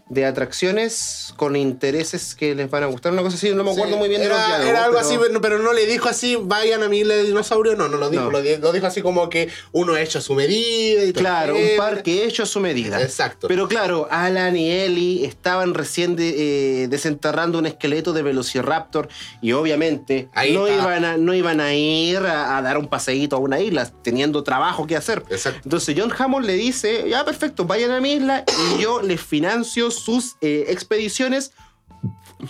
De 0.10 0.26
atracciones 0.26 1.34
con 1.38 1.56
intereses 1.56 2.36
que 2.36 2.54
les 2.56 2.70
van 2.70 2.84
a 2.84 2.86
gustar. 2.88 3.14
Una 3.14 3.22
cosa 3.22 3.36
así, 3.38 3.52
no 3.54 3.64
me 3.64 3.72
acuerdo 3.72 3.94
Sí, 3.94 4.00
muy 4.00 4.10
bien 4.10 4.22
de 4.22 4.28
era, 4.28 4.38
los 4.38 4.48
diálogos, 4.48 4.70
era 4.70 4.84
algo 4.86 4.98
pero- 4.98 5.08
así, 5.08 5.18
pero, 5.20 5.42
pero 5.42 5.60
no 5.60 5.74
le 5.74 5.86
dijo 5.86 6.10
así, 6.10 6.38
vayan 6.40 6.84
a 6.84 6.90
mi 6.90 7.00
isla 7.00 7.16
de 7.16 7.24
dinosaurio, 7.24 7.76
no, 7.76 7.88
no 7.88 7.98
lo 7.98 8.10
dijo, 8.10 8.24
No. 8.24 8.32
Lo, 8.32 8.42
di- 8.42 8.58
lo 8.58 8.72
dijo 8.72 8.86
así 8.88 9.02
como 9.02 9.30
que 9.30 9.50
uno 9.72 9.96
hecho 9.98 10.20
a 10.20 10.22
su 10.22 10.36
medida 10.36 11.04
y 11.04 11.14
Claro, 11.14 11.56
un 11.56 11.62
parque 11.78 12.26
hecho 12.26 12.44
a 12.44 12.46
su 12.46 12.60
medida. 12.60 13.02
Exacto. 13.02 13.48
Pero 13.48 13.68
claro, 13.68 14.08
Alan 14.12 14.56
y 14.58 14.70
Ellie 14.72 15.26
estaban 15.26 15.74
recién 15.74 16.16
de- 16.16 16.84
eh, 16.84 16.88
desenterrando 16.90 17.58
un 17.60 17.66
esqueleto 17.66 18.14
de 18.14 18.22
Velociraptor 18.24 19.08
y 19.42 19.54
obviamente 19.54 20.30
Ahí 20.34 20.54
no 20.54 20.68
está. 20.68 20.82
iban, 20.84 21.06
a, 21.06 21.18
no 21.18 21.34
iban 21.34 21.60
a 21.62 21.74
ir 21.74 22.18
a, 22.18 22.58
a 22.58 22.62
dar 22.62 22.78
un 22.78 22.88
paseíto 22.88 23.36
a 23.38 23.40
una 23.40 23.60
isla 23.60 23.90
teniendo 24.04 24.44
trabajo 24.44 24.86
que 24.86 24.96
hacer. 24.96 25.24
Exacto. 25.30 25.62
Entonces 25.64 25.96
John 25.98 26.12
Hammond 26.18 26.46
le 26.46 26.54
dice, 26.54 27.06
ya 27.10 27.24
perfecto, 27.26 27.66
vayan 27.66 27.92
a 27.92 28.00
mi 28.02 28.14
isla 28.14 28.44
y 28.78 28.82
yo 28.82 29.02
les 29.02 29.22
financio 29.22 29.90
sus 29.96 30.36
eh, 30.42 30.66
expediciones, 30.70 31.52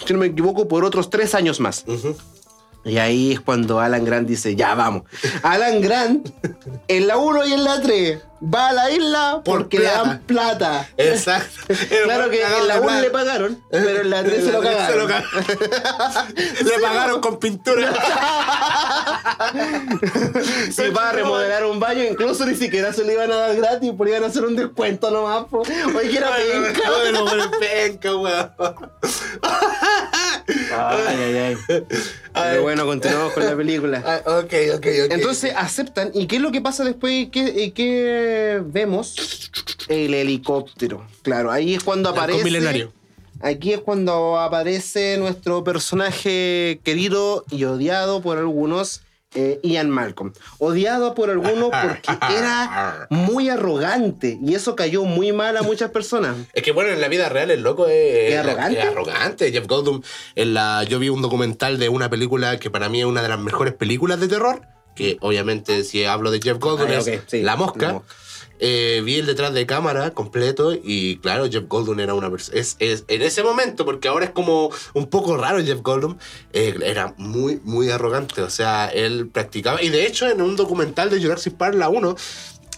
si 0.06 0.14
no 0.14 0.20
me 0.20 0.28
equivoco, 0.28 0.68
por 0.68 0.84
otros 0.84 1.10
tres 1.10 1.36
años 1.36 1.60
más. 1.60 1.84
Ujú. 1.88 2.16
Y 2.86 2.98
ahí 2.98 3.32
es 3.34 3.40
cuando 3.40 3.80
Alan 3.80 4.04
Grant 4.04 4.28
dice, 4.28 4.56
ya 4.56 4.76
vamos. 4.76 5.04
Alan 5.42 5.82
Grant, 5.82 6.30
en 6.88 7.08
la 7.08 7.18
1 7.18 7.46
y 7.46 7.54
en 7.54 7.64
la 7.64 7.82
3, 7.82 8.20
va 8.44 8.70
a 8.70 8.74
la 8.74 8.92
isla 8.92 9.42
Por 9.46 9.62
porque 9.62 9.80
le 9.80 9.86
dan 9.86 10.20
plata. 10.22 10.90
Exacto. 10.98 11.62
Claro 12.04 12.30
que 12.30 12.42
en 12.42 12.68
la 12.68 12.82
1 12.82 13.02
le 13.02 13.10
pagaron, 13.10 13.64
pero 13.72 14.02
en 14.02 14.10
la 14.10 14.24
3 14.24 14.44
se 14.44 14.52
lo 14.52 14.62
cagaron. 14.62 15.08
cagaron. 15.08 15.30
le 16.66 16.80
pagaron 16.80 17.22
con 17.22 17.40
pintura. 17.40 17.94
Si 20.72 20.90
va 20.90 21.10
a 21.10 21.12
remodelar 21.14 21.66
un 21.66 21.80
baño, 21.80 22.04
incluso 22.04 22.46
ni 22.46 22.56
siquiera 22.56 22.92
se 22.92 23.04
lo 23.04 23.12
iban 23.12 23.32
a 23.32 23.36
dar 23.36 23.56
gratis, 23.56 23.92
porque 23.96 24.12
iban 24.12 24.24
a 24.24 24.28
hacer 24.28 24.44
un 24.44 24.56
descuento 24.56 25.12
nomás. 25.12 25.46
po. 25.46 25.60
Oye, 25.60 26.10
que 26.10 26.18
era 26.18 26.32
penca. 26.36 26.90
Bueno, 26.90 27.26
penca, 27.60 28.16
weón. 28.16 28.52
Ay, 30.48 31.18
ay, 31.18 31.36
ay. 31.38 31.58
Pero 32.34 32.62
bueno, 32.64 32.86
continuamos 32.86 33.34
con 33.34 33.46
la 33.46 33.56
película. 33.56 34.04
Ah, 34.06 34.22
Ok, 34.40 34.54
ok, 34.76 34.86
ok. 35.06 35.12
Entonces 35.12 35.54
aceptan. 35.56 36.12
¿Y 36.14 36.28
qué 36.28 36.38
es 36.38 36.42
lo 36.42 36.52
que 36.52 36.62
pasa 36.62 36.84
después? 36.84 37.30
¿Qué, 37.32 37.64
eh, 37.66 37.72
qué 37.74 38.62
vemos? 38.66 39.50
El 39.88 40.14
helicóptero. 40.14 41.06
Claro, 41.22 41.52
ahí 41.52 41.76
es 41.76 41.84
cuando 41.84 42.10
aparece. 42.10 42.44
milenario. 42.44 42.92
Aquí 43.42 43.74
es 43.74 43.80
cuando 43.82 44.40
aparece 44.40 45.18
nuestro 45.18 45.64
personaje 45.64 46.80
querido 46.84 47.44
y 47.52 47.66
odiado 47.66 48.22
por 48.22 48.38
algunos, 48.38 49.02
eh, 49.36 49.60
Ian 49.64 49.90
Malcolm. 49.90 50.34
Odiado 50.60 51.14
por 51.16 51.30
algunos 51.30 51.70
porque 51.70 52.12
era 52.38 53.08
muy 53.10 53.50
arrogante 53.50 54.38
y 54.42 54.56
eso 54.56 54.76
cayó 54.76 55.04
muy 55.06 55.32
mal 55.32 55.58
a 55.58 55.62
muchas 55.64 55.92
personas. 55.92 56.36
Es 56.54 56.64
que 56.64 56.72
bueno, 56.72 56.92
en 56.92 57.02
la 57.02 57.08
vida 57.08 57.30
real 57.30 57.52
el 57.52 57.62
loco 57.62 57.88
es, 57.88 58.34
¿Es 58.34 58.40
arrogante? 58.40 58.80
es 58.80 58.86
arrogante. 58.86 59.52
Jeff 59.52 59.68
Goldblum, 59.68 60.02
en 60.36 60.54
la, 60.54 60.84
yo 60.84 61.00
vi 61.00 61.10
un 61.10 61.22
documental 61.22 61.80
de 61.80 61.90
una 61.90 62.10
película 62.10 62.60
que 62.60 62.70
para 62.70 62.90
mí 62.90 63.00
es 63.02 63.06
una 63.06 63.22
de 63.22 63.30
las 63.30 63.40
mejores 63.40 63.74
películas 63.74 64.20
de 64.20 64.28
terror, 64.28 64.62
que 64.96 65.18
obviamente 65.22 65.84
si 65.84 66.04
hablo 66.06 66.30
de 66.32 66.40
Jeff 66.42 66.60
Goldblum 66.60 66.90
Ah, 66.92 66.96
es 66.96 67.08
ok, 67.08 67.24
sí, 67.28 67.42
La 67.42 67.56
Mosca. 67.56 67.88
La 67.88 67.94
Mosca. 67.94 68.08
Eh, 68.60 69.02
vi 69.04 69.16
el 69.18 69.26
detrás 69.26 69.54
de 69.54 69.66
cámara 69.66 70.12
completo 70.12 70.74
y 70.74 71.18
claro, 71.18 71.50
Jeff 71.52 71.66
Goldblum 71.68 72.00
era 72.00 72.14
una 72.14 72.30
persona... 72.30 72.58
Es, 72.60 72.76
es- 72.80 73.04
en 73.08 73.22
ese 73.22 73.44
momento, 73.44 73.84
porque 73.84 74.08
ahora 74.08 74.26
es 74.26 74.32
como 74.32 74.70
un 74.94 75.08
poco 75.10 75.36
raro 75.36 75.62
Jeff 75.64 75.82
Goldblum, 75.82 76.18
eh, 76.54 76.76
era 76.84 77.14
muy, 77.18 77.60
muy 77.64 77.90
arrogante. 77.90 78.42
O 78.42 78.50
sea, 78.50 78.88
él 78.88 79.28
practicaba... 79.28 79.82
Y 79.82 79.90
de 79.90 80.06
hecho, 80.06 80.30
en 80.30 80.42
un 80.42 80.56
documental 80.56 81.10
de 81.10 81.22
Jurassic 81.22 81.56
Park, 81.56 81.76
la 81.76 81.90
1, 81.90 82.16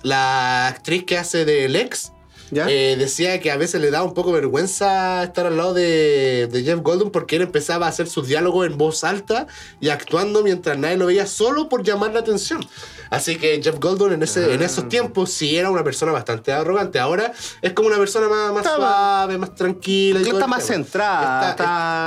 la 0.03 0.67
actriz 0.67 1.03
que 1.03 1.17
hace 1.17 1.45
de 1.45 1.69
Lex... 1.69 2.11
¿Ya? 2.51 2.67
Eh, 2.69 2.95
decía 2.97 3.39
que 3.39 3.51
a 3.51 3.57
veces 3.57 3.81
le 3.81 3.89
daba 3.91 4.05
un 4.05 4.13
poco 4.13 4.31
vergüenza 4.31 5.23
estar 5.23 5.45
al 5.47 5.57
lado 5.57 5.73
de, 5.73 6.47
de 6.51 6.63
Jeff 6.63 6.79
Goldblum 6.81 7.11
porque 7.11 7.35
él 7.37 7.41
empezaba 7.41 7.87
a 7.87 7.89
hacer 7.89 8.07
sus 8.07 8.27
diálogos 8.27 8.67
en 8.67 8.77
voz 8.77 9.03
alta 9.03 9.47
y 9.79 9.89
actuando 9.89 10.43
mientras 10.43 10.77
nadie 10.77 10.97
lo 10.97 11.07
veía 11.07 11.25
solo 11.25 11.69
por 11.69 11.83
llamar 11.83 12.13
la 12.13 12.19
atención. 12.19 12.65
Así 13.09 13.35
que 13.37 13.61
Jeff 13.63 13.79
Goldblum 13.79 14.13
en, 14.13 14.23
ese, 14.23 14.53
en 14.53 14.61
Ah. 14.61 14.65
esos 14.65 14.89
tiempos 14.89 15.31
sí 15.31 15.55
era 15.57 15.69
una 15.69 15.83
persona 15.83 16.11
bastante 16.11 16.51
arrogante. 16.51 16.99
Ahora 16.99 17.33
es 17.61 17.73
como 17.73 17.87
una 17.87 17.97
persona 17.97 18.27
más, 18.51 18.63
suave, 18.65 19.37
más 19.37 19.53
tranquila. 19.55 20.19
y 20.19 20.23
está 20.29 20.47
más 20.47 20.65
tema. 20.65 20.75
centrada, 20.75 21.49
Está- 21.51 21.63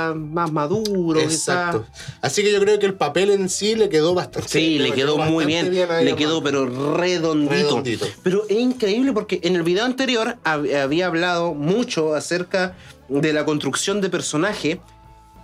está, 0.09 0.13
más 0.15 0.51
maduro. 0.51 1.19
Exacto. 1.19 1.85
Así 2.21 2.43
que 2.43 2.51
yo 2.51 2.59
creo 2.59 2.79
que 2.79 2.85
el 2.85 2.95
papel 2.95 3.29
en 3.31 3.49
sí 3.49 3.75
le 3.75 3.89
quedó 3.89 4.13
bastante 4.13 4.47
Sí, 4.49 4.77
le 4.79 4.91
quedó 4.93 5.17
muy 5.17 5.45
bien. 5.45 5.73
le 5.73 6.15
quedó, 6.15 6.43
pero 6.43 6.65
redondito. 6.95 7.51
Redondito. 7.53 8.05
Pero 8.23 8.43
es 8.49 8.57
increíble 8.59 9.13
porque 9.13 9.39
en 9.43 9.55
el 9.55 9.63
video 9.63 9.85
anterior 9.85 10.28
hab- 10.43 10.73
había 10.83 11.07
hablado 11.07 11.53
mucho 11.53 12.13
acerca 12.15 12.75
de 13.07 13.33
la 13.33 13.45
construcción 13.45 14.01
de 14.01 14.09
personaje. 14.09 14.79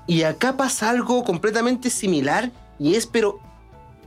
Y 0.07 0.23
acá 0.23 0.55
pasa 0.57 0.89
algo 0.89 1.23
completamente 1.23 1.89
similar. 1.89 2.51
Y 2.79 2.95
es, 2.95 3.07
pero 3.07 3.39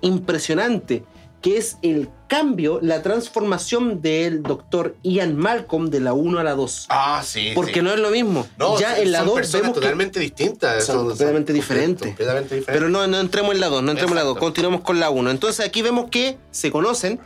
impresionante. 0.02 1.04
Que 1.40 1.56
es 1.56 1.76
el 1.82 2.08
cambio, 2.26 2.80
la 2.82 3.00
transformación 3.02 4.02
del 4.02 4.42
doctor 4.42 4.96
Ian 5.04 5.36
Malcolm 5.36 5.88
de 5.88 6.00
la 6.00 6.12
1 6.12 6.40
a 6.40 6.42
la 6.42 6.54
2. 6.54 6.86
Ah, 6.88 7.22
sí. 7.24 7.52
Porque 7.54 7.74
sí. 7.74 7.82
no 7.82 7.92
es 7.92 8.00
lo 8.00 8.10
mismo. 8.10 8.44
No, 8.58 8.78
ya 8.78 8.94
son- 8.96 9.02
en 9.04 9.12
la 9.12 9.18
son 9.18 9.26
2 9.28 9.34
personas 9.36 9.62
vemos 9.62 9.74
que 9.76 9.80
totalmente 9.80 10.18
distintas. 10.20 10.84
son 10.84 11.06
completamente 11.06 11.52
diferentes. 11.52 12.08
Completamente 12.08 12.56
diferentes. 12.56 12.74
Pero 12.74 12.88
no, 12.90 13.06
no 13.06 13.20
entremos 13.20 13.54
en 13.54 13.60
la 13.60 13.68
2, 13.68 13.82
no 13.84 13.90
entremos 13.92 14.10
en 14.12 14.16
la 14.16 14.22
2, 14.22 14.30
Exacto. 14.32 14.46
continuamos 14.46 14.80
con 14.80 14.98
la 14.98 15.10
1. 15.10 15.30
Entonces 15.30 15.64
aquí 15.64 15.80
vemos 15.80 16.10
que 16.10 16.38
se 16.50 16.72
conocen, 16.72 17.20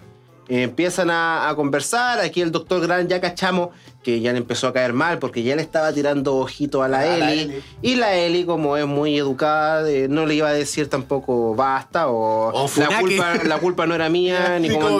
eh, 0.48 0.62
empiezan 0.62 1.10
a, 1.10 1.48
a 1.48 1.54
conversar. 1.54 2.20
Aquí 2.20 2.40
el 2.40 2.50
doctor 2.52 2.80
Grant 2.80 3.08
ya 3.08 3.20
cachamos 3.20 3.70
que 4.02 4.20
ya 4.20 4.32
le 4.32 4.38
empezó 4.38 4.66
a 4.66 4.72
caer 4.72 4.92
mal 4.92 5.18
porque 5.20 5.42
ya 5.44 5.54
le 5.54 5.62
estaba 5.62 5.92
tirando 5.92 6.34
ojito 6.36 6.82
a 6.82 6.88
la 6.88 7.00
A 7.00 7.04
la 7.18 7.32
Eli. 7.32 7.42
Ellie. 7.42 7.62
Y 7.82 7.94
la 7.94 8.16
Eli, 8.16 8.44
como 8.44 8.76
es 8.76 8.86
muy 8.86 9.16
educada, 9.16 9.88
eh, 9.88 10.08
no 10.08 10.26
le 10.26 10.34
iba 10.34 10.48
a 10.48 10.52
decir 10.52 10.88
tampoco 10.90 11.54
basta 11.54 12.08
o, 12.08 12.68
la, 12.76 12.98
culpa, 13.00 13.34
la 13.44 13.58
culpa 13.58 13.86
no 13.86 13.94
era 13.94 14.08
mía, 14.08 14.58
ni 14.60 14.70
cómo 14.70 14.90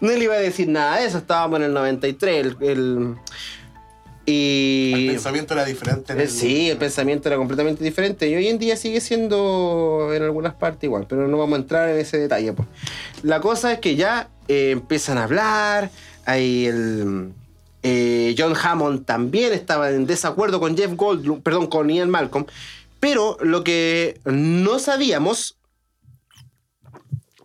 no 0.00 0.12
le 0.12 0.24
iba 0.24 0.34
a 0.34 0.38
decir 0.38 0.68
nada 0.68 0.96
de 0.96 1.06
eso, 1.06 1.18
estábamos 1.18 1.58
en 1.60 1.66
el 1.66 1.74
93. 1.74 2.46
El, 2.46 2.56
el- 2.60 3.16
y... 4.26 4.92
El 4.94 5.06
pensamiento 5.14 5.54
era 5.54 5.64
diferente. 5.64 6.12
en 6.12 6.20
Eh, 6.20 6.22
el- 6.24 6.28
Sí, 6.30 6.70
el 6.70 6.76
pensamiento 6.78 7.28
era 7.28 7.36
completamente 7.36 7.82
diferente 7.82 8.28
y 8.28 8.34
hoy 8.34 8.48
en 8.48 8.58
día 8.58 8.76
sigue 8.76 9.00
siendo 9.00 10.10
en 10.14 10.22
algunas 10.22 10.54
partes 10.54 10.84
igual, 10.84 11.06
pero 11.08 11.26
no 11.28 11.38
vamos 11.38 11.58
a 11.58 11.62
entrar 11.62 11.88
en 11.88 11.98
ese 11.98 12.18
detalle. 12.18 12.52
Pues. 12.52 12.68
La 13.22 13.40
cosa 13.40 13.72
es 13.72 13.78
que 13.80 13.96
ya 13.96 14.30
eh, 14.48 14.70
empiezan 14.70 15.18
a 15.18 15.24
hablar, 15.24 15.90
hay 16.24 16.66
el... 16.66 17.32
eh, 17.82 18.34
John 18.38 18.54
Hammond 18.60 19.04
también 19.04 19.52
estaba 19.52 19.90
en 19.90 20.06
desacuerdo 20.06 20.60
con 20.60 20.76
Jeff 20.76 20.94
Goldblum, 20.94 21.42
perdón, 21.42 21.66
con 21.66 21.88
Ian 21.90 22.10
Malcolm, 22.10 22.46
pero 23.00 23.36
lo 23.40 23.64
que 23.64 24.20
no 24.24 24.78
sabíamos 24.78 25.56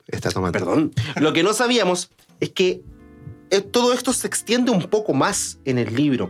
Está 0.07 0.31
tomando. 0.31 0.57
Perdón. 0.57 0.93
Lo 1.19 1.33
que 1.33 1.43
no 1.43 1.51
sabíamos 1.53 2.09
es 2.39 2.51
que 2.51 2.81
todo 3.71 3.91
esto 3.93 4.13
se 4.13 4.27
extiende 4.27 4.71
un 4.71 4.83
poco 4.83 5.13
más 5.13 5.59
en 5.65 5.77
el 5.79 5.93
libro. 5.95 6.29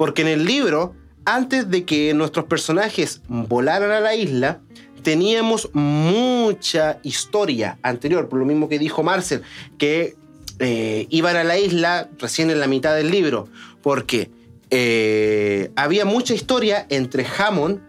Porque 0.00 0.22
en 0.22 0.28
el 0.28 0.46
libro, 0.46 0.94
antes 1.26 1.68
de 1.68 1.84
que 1.84 2.14
nuestros 2.14 2.46
personajes 2.46 3.20
volaran 3.28 3.90
a 3.90 4.00
la 4.00 4.14
isla, 4.14 4.62
teníamos 5.02 5.68
mucha 5.74 7.00
historia 7.02 7.78
anterior, 7.82 8.30
por 8.30 8.38
lo 8.38 8.46
mismo 8.46 8.70
que 8.70 8.78
dijo 8.78 9.02
Marcel, 9.02 9.42
que 9.76 10.16
eh, 10.58 11.06
iban 11.10 11.36
a 11.36 11.44
la 11.44 11.58
isla 11.58 12.08
recién 12.18 12.48
en 12.48 12.60
la 12.60 12.66
mitad 12.66 12.96
del 12.96 13.10
libro, 13.10 13.48
porque 13.82 14.30
eh, 14.70 15.70
había 15.76 16.06
mucha 16.06 16.32
historia 16.32 16.86
entre 16.88 17.26
Hammond 17.26 17.82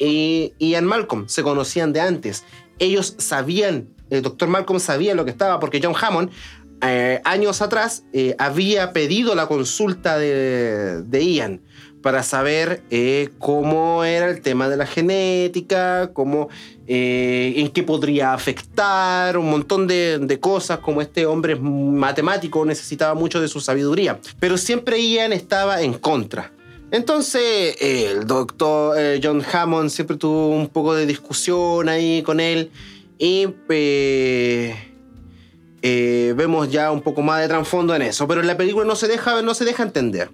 y 0.00 0.54
Ian 0.58 0.86
Malcolm, 0.86 1.28
se 1.28 1.44
conocían 1.44 1.92
de 1.92 2.00
antes. 2.00 2.42
Ellos 2.80 3.14
sabían, 3.18 3.90
el 4.10 4.22
doctor 4.22 4.48
Malcolm 4.48 4.80
sabía 4.80 5.14
lo 5.14 5.24
que 5.24 5.30
estaba, 5.30 5.60
porque 5.60 5.80
John 5.80 5.94
Hammond, 5.94 6.30
eh, 6.86 7.20
años 7.24 7.62
atrás, 7.62 8.04
eh, 8.12 8.34
había 8.38 8.92
pedido 8.92 9.34
la 9.34 9.46
consulta 9.46 10.18
de, 10.18 11.04
Ian 11.12 11.60
para 12.02 12.22
saber 12.22 12.82
eh, 12.90 13.30
cómo 13.38 14.04
era 14.04 14.28
el 14.28 14.42
tema 14.42 14.68
de 14.68 14.76
la 14.76 14.86
genética, 14.86 16.10
cómo, 16.12 16.48
en 16.86 17.68
qué 17.70 17.82
podría 17.82 18.34
afectar, 18.34 19.38
un 19.38 19.50
montón 19.50 19.86
de, 19.86 20.18
de 20.18 20.40
cosas, 20.40 20.80
como 20.80 21.00
este 21.00 21.24
hombre 21.24 21.56
matemático 21.56 22.64
necesitaba 22.66 23.14
mucho 23.14 23.40
de 23.40 23.48
su 23.48 23.60
sabiduría. 23.60 24.20
Pero 24.38 24.58
siempre 24.58 25.02
Ian 25.02 25.32
estaba 25.32 25.80
en 25.80 25.94
contra. 25.94 26.52
Entonces, 26.90 27.76
el 27.80 28.26
doctor 28.26 28.96
John 29.22 29.42
Hammond 29.50 29.88
siempre 29.88 30.18
tuvo 30.18 30.48
un 30.48 30.68
poco 30.68 30.94
de 30.94 31.06
discusión 31.06 31.88
ahí 31.88 32.22
con 32.22 32.38
él 32.38 32.70
y 33.18 33.46
eh, 35.86 36.32
vemos 36.34 36.70
ya 36.70 36.90
un 36.90 37.02
poco 37.02 37.20
más 37.20 37.42
de 37.42 37.48
trasfondo 37.48 37.94
en 37.94 38.00
eso, 38.00 38.26
pero 38.26 38.40
en 38.40 38.46
la 38.46 38.56
película 38.56 38.86
no 38.86 38.96
se 38.96 39.06
deja, 39.06 39.42
no 39.42 39.52
se 39.52 39.66
deja 39.66 39.82
entender. 39.82 40.30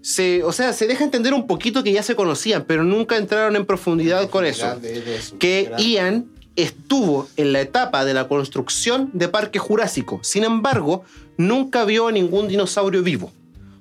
Se, 0.00 0.44
o 0.44 0.52
sea, 0.52 0.72
se 0.72 0.86
deja 0.86 1.02
entender 1.02 1.34
un 1.34 1.48
poquito 1.48 1.82
que 1.82 1.92
ya 1.92 2.04
se 2.04 2.14
conocían, 2.14 2.64
pero 2.68 2.84
nunca 2.84 3.16
entraron 3.16 3.56
en 3.56 3.66
profundidad 3.66 4.30
con 4.30 4.44
eso. 4.44 4.78
Que 5.40 5.72
Ian 5.76 6.26
estuvo 6.54 7.26
en 7.36 7.52
la 7.52 7.60
etapa 7.62 8.04
de 8.04 8.14
la 8.14 8.28
construcción 8.28 9.10
de 9.12 9.26
Parque 9.26 9.58
Jurásico, 9.58 10.20
sin 10.22 10.44
embargo, 10.44 11.02
nunca 11.36 11.84
vio 11.84 12.06
a 12.06 12.12
ningún 12.12 12.46
dinosaurio 12.46 13.02
vivo. 13.02 13.32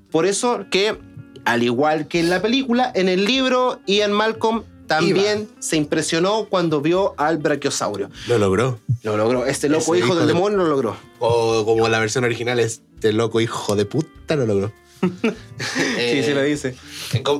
Por 0.09 0.25
eso 0.25 0.65
que 0.71 0.97
al 1.45 1.61
igual 1.61 2.07
que 2.07 2.19
en 2.19 2.31
la 2.31 2.41
película, 2.41 2.91
en 2.95 3.09
el 3.09 3.25
libro 3.25 3.79
Ian 3.85 4.11
Malcolm 4.11 4.63
también 4.95 5.49
se 5.59 5.77
impresionó 5.77 6.45
cuando 6.49 6.81
vio 6.81 7.13
al 7.17 7.37
brachiosaurio. 7.37 8.09
Lo 8.27 8.37
logró. 8.37 8.79
Lo 9.03 9.15
logró. 9.15 9.45
Este 9.45 9.69
loco 9.69 9.95
hijo, 9.95 10.15
del 10.15 10.27
demonio 10.27 10.57
lo 10.57 10.67
logró. 10.67 10.97
O 11.19 11.63
como 11.65 11.87
la 11.87 11.99
versión 11.99 12.23
original, 12.23 12.59
este 12.59 13.13
loco 13.13 13.39
hijo 13.39 13.75
de 13.75 13.85
puta 13.85 14.35
lo 14.35 14.45
logró. 14.45 14.73
sí, 15.01 16.23
sí 16.23 16.33
lo 16.33 16.43
dice. 16.43 16.75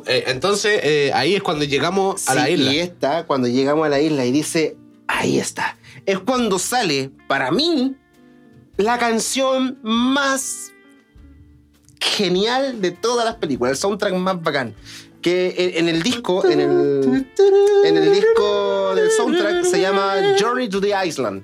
Eh, 0.07 0.23
entonces, 0.27 0.79
eh, 0.83 1.11
ahí 1.13 1.35
es 1.35 1.43
cuando 1.43 1.65
llegamos 1.65 2.27
a 2.29 2.35
la 2.35 2.49
isla. 2.49 2.73
Y 2.73 2.79
está 2.79 3.25
cuando 3.25 3.47
llegamos 3.47 3.85
a 3.85 3.89
la 3.89 3.99
isla 3.99 4.25
y 4.25 4.31
dice, 4.31 4.77
ahí 5.07 5.37
está. 5.37 5.77
Es 6.05 6.19
cuando 6.19 6.57
sale, 6.57 7.11
para 7.27 7.51
mí, 7.51 7.95
la 8.77 8.97
canción 8.97 9.77
más 9.83 10.71
genial 11.99 12.81
de 12.81 12.91
todas 12.91 13.25
las 13.25 13.35
películas, 13.35 13.71
el 13.71 13.77
soundtrack 13.77 14.13
más 14.15 14.41
bacán. 14.41 14.73
Que 15.21 15.73
en 15.75 15.87
el 15.87 16.01
disco, 16.01 16.49
en 16.49 16.59
el, 16.59 17.27
en 17.85 17.97
el 17.97 18.11
disco 18.11 18.95
del 18.95 19.11
soundtrack 19.11 19.65
se 19.65 19.79
llama 19.79 20.35
Journey 20.39 20.67
to 20.67 20.81
the 20.81 20.93
Island. 21.05 21.43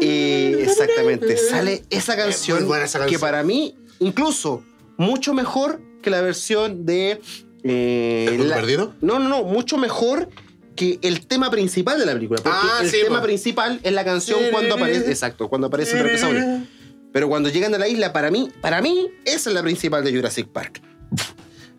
Y 0.00 0.54
exactamente, 0.60 1.36
sale 1.36 1.84
esa 1.90 2.16
canción, 2.16 2.68
que 3.08 3.18
para 3.18 3.42
mí, 3.42 3.76
incluso 4.00 4.62
mucho 4.96 5.34
mejor 5.34 5.80
que 6.02 6.10
la 6.10 6.20
versión 6.20 6.86
de. 6.86 7.20
Eh, 7.64 8.36
¿El 8.38 8.48
perdido? 8.48 8.94
No, 9.00 9.18
no, 9.18 9.28
no, 9.28 9.42
mucho 9.44 9.76
mejor 9.76 10.28
que 10.76 10.98
el 11.02 11.26
tema 11.26 11.50
principal 11.50 11.98
de 11.98 12.06
la 12.06 12.12
película. 12.12 12.40
Porque 12.42 12.58
ah, 12.60 12.80
el 12.82 12.90
tema 12.90 13.22
principal 13.22 13.80
es 13.82 13.92
la 13.92 14.04
canción 14.04 14.38
cuando 14.52 14.74
aparece. 14.74 15.10
Exacto, 15.10 15.48
cuando 15.48 15.68
aparece 15.68 15.96
Pero 17.12 17.28
cuando 17.28 17.48
llegan 17.48 17.74
a 17.74 17.78
la 17.78 17.88
isla, 17.88 18.12
para 18.12 18.30
mí, 18.30 18.50
para 18.60 18.80
mí, 18.80 19.08
esa 19.24 19.50
es 19.50 19.54
la 19.54 19.62
principal 19.62 20.04
de 20.04 20.14
Jurassic 20.14 20.48
Park. 20.48 20.82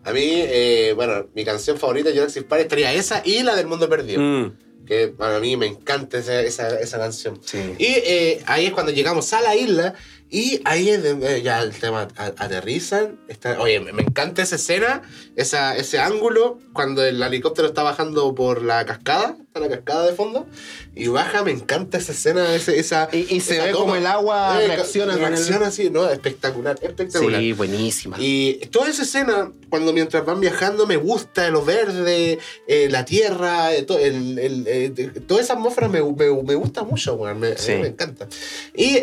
A 0.07 0.13
mí, 0.13 0.21
eh, 0.23 0.93
bueno, 0.95 1.27
mi 1.35 1.43
canción 1.43 1.77
favorita 1.77 2.09
de 2.09 2.15
Jurassic 2.15 2.47
Park 2.47 2.61
estaría 2.61 2.93
esa 2.93 3.21
y 3.25 3.43
la 3.43 3.57
del 3.57 3.67
mundo 3.67 3.89
perdido. 3.89 4.21
Mm. 4.21 4.57
Que 4.85 5.09
para 5.09 5.41
mí 5.41 5.57
me 5.57 5.65
encanta 5.65 6.17
esa, 6.17 6.39
esa, 6.39 6.97
canción. 6.97 7.41
Y 7.77 7.85
eh, 7.85 8.41
ahí 8.45 8.67
es 8.67 8.71
cuando 8.71 8.93
llegamos 8.93 9.33
a 9.33 9.41
la 9.41 9.53
isla 9.53 9.95
y 10.29 10.61
ahí 10.63 10.89
es 10.91 11.03
donde 11.03 11.41
ya 11.41 11.61
el 11.61 11.71
tema 11.71 12.07
aterrizan. 12.15 13.19
Está, 13.27 13.59
oye, 13.59 13.81
me 13.81 14.01
encanta 14.01 14.43
esa 14.43 14.55
escena, 14.55 15.01
esa, 15.35 15.75
ese 15.75 15.99
ángulo, 15.99 16.59
cuando 16.71 17.03
el 17.03 17.21
helicóptero 17.21 17.67
está 17.67 17.83
bajando 17.83 18.33
por 18.33 18.63
la 18.63 18.85
cascada, 18.85 19.35
la 19.59 19.69
cascada 19.69 20.05
de 20.05 20.13
fondo, 20.13 20.47
y 20.95 21.07
baja, 21.07 21.43
me 21.43 21.51
encanta 21.51 21.97
esa 21.97 22.11
escena, 22.11 22.55
esa... 22.55 23.09
Y, 23.11 23.39
se 23.41 23.59
ve 23.59 23.71
como 23.71 23.95
el 23.95 24.05
agua 24.05 24.61
eh, 24.61 24.67
reacciona. 24.67 25.15
Reacciona 25.15 25.67
así, 25.67 25.89
¿no? 25.89 26.09
Espectacular, 26.09 26.77
espectacular. 26.81 27.41
Sí, 27.41 27.53
buenísima. 27.53 28.17
Y 28.19 28.55
toda 28.71 28.89
esa 28.89 29.03
escena, 29.03 29.51
cuando 29.69 29.93
mientras 29.93 30.25
van 30.25 30.39
viajando, 30.39 30.87
me 30.87 30.97
gusta 30.97 31.49
lo 31.49 31.63
verde, 31.63 32.39
eh, 32.67 32.87
la 32.89 33.05
tierra, 33.05 33.73
eh, 33.73 33.85
el, 34.01 34.39
el, 34.39 35.13
toda 35.27 35.41
esa 35.41 35.53
atmósfera 35.53 35.87
me, 35.87 36.01
me, 36.01 36.55
gusta 36.55 36.83
mucho, 36.83 37.17
me, 37.17 37.33
me 37.35 37.87
encanta. 37.87 38.27
Y 38.75 38.99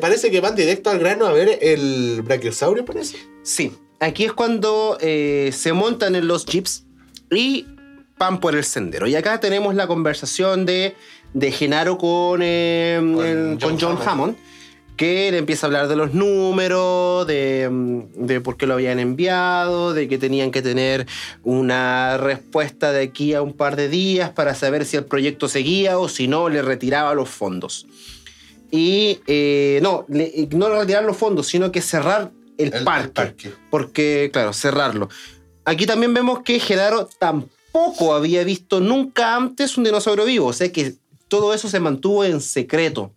parece 0.00 0.30
que 0.30 0.40
van 0.40 0.54
directo 0.54 0.90
al 0.90 0.98
grano 0.98 1.26
a 1.26 1.32
ver 1.32 1.58
el 1.60 2.22
brachiosaurio, 2.22 2.84
parece. 2.84 3.18
Sí, 3.42 3.72
aquí 4.00 4.24
es 4.24 4.32
cuando 4.32 4.98
eh, 5.00 5.50
se 5.52 5.72
montan 5.72 6.14
en 6.14 6.26
los 6.26 6.46
jeeps 6.46 6.84
y 7.30 7.66
van 8.18 8.40
por 8.40 8.54
el 8.54 8.64
sendero. 8.64 9.06
Y 9.06 9.14
acá 9.14 9.40
tenemos 9.40 9.74
la 9.74 9.86
conversación 9.86 10.66
de, 10.66 10.96
de 11.32 11.52
Genaro 11.52 11.98
con, 11.98 12.40
eh, 12.42 13.56
John, 13.60 13.98
Hammond. 14.04 14.36
que 14.96 15.30
le 15.32 15.38
empieza 15.38 15.66
a 15.66 15.68
hablar 15.68 15.88
de 15.88 15.96
los 15.96 16.14
números, 16.14 17.26
de, 17.26 17.68
de, 18.16 18.40
por 18.40 18.56
qué 18.56 18.66
lo 18.66 18.74
habían 18.74 19.00
enviado, 19.00 19.92
de 19.92 20.08
que 20.08 20.18
tenían 20.18 20.50
que 20.50 20.62
tener 20.62 21.06
una 21.42 22.16
respuesta 22.16 22.92
de 22.92 23.02
aquí 23.02 23.34
a 23.34 23.42
un 23.42 23.52
par 23.52 23.76
de 23.76 23.88
días 23.88 24.30
para 24.30 24.54
saber 24.54 24.84
si 24.84 24.96
el 24.96 25.04
proyecto 25.04 25.48
seguía 25.48 25.98
o 25.98 26.08
si 26.08 26.28
no, 26.28 26.48
le 26.48 26.62
retiraba 26.62 27.14
los 27.14 27.28
fondos 27.28 27.86
y 28.76 29.20
eh, 29.28 29.78
no, 29.82 30.04
no 30.08 30.80
retirar 30.80 31.04
los 31.04 31.16
fondos, 31.16 31.46
sino 31.46 31.70
que 31.70 31.80
cerrar 31.80 32.32
el, 32.58 32.72
parque, 32.82 33.52
Porque, 33.70 34.30
claro, 34.32 34.52
cerrarlo. 34.52 35.08
Aquí 35.64 35.86
también 35.86 36.12
vemos 36.12 36.40
que 36.40 36.58
Genaro 36.58 37.08
tampoco 37.20 37.53
había 38.14 38.44
visto 38.44 38.80
nunca 38.80 39.36
antes 39.36 39.76
un 39.76 39.84
dinosaurio 39.84 40.24
vivo, 40.24 40.46
o 40.46 40.52
sea 40.52 40.70
que 40.72 40.94
todo 41.28 41.54
eso 41.54 41.68
se 41.68 41.80
mantuvo 41.80 42.24
en 42.24 42.40
secreto. 42.40 43.12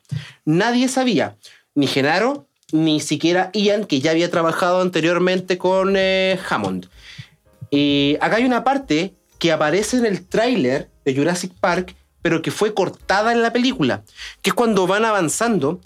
Nadie 0.45 0.87
sabía, 0.87 1.37
ni 1.75 1.87
Genaro, 1.87 2.47
ni 2.71 2.99
siquiera 2.99 3.51
Ian, 3.53 3.85
que 3.85 4.01
ya 4.01 4.11
había 4.11 4.31
trabajado 4.31 4.81
anteriormente 4.81 5.57
con 5.57 5.95
eh, 5.95 6.39
Hammond. 6.49 6.87
Y 7.69 8.17
acá 8.21 8.37
hay 8.37 8.45
una 8.45 8.63
parte 8.63 9.13
que 9.39 9.51
aparece 9.51 9.97
en 9.97 10.05
el 10.05 10.25
tráiler 10.25 10.89
de 11.05 11.15
Jurassic 11.15 11.53
Park 11.59 11.95
pero 12.27 12.41
que 12.41 12.51
fue 12.51 12.73
cortada 12.73 13.31
en 13.31 13.41
la 13.41 13.53
película, 13.53 14.03
que 14.41 14.49
es 14.49 14.53
cuando 14.53 14.85
van 14.85 15.05
avanzando 15.05 15.79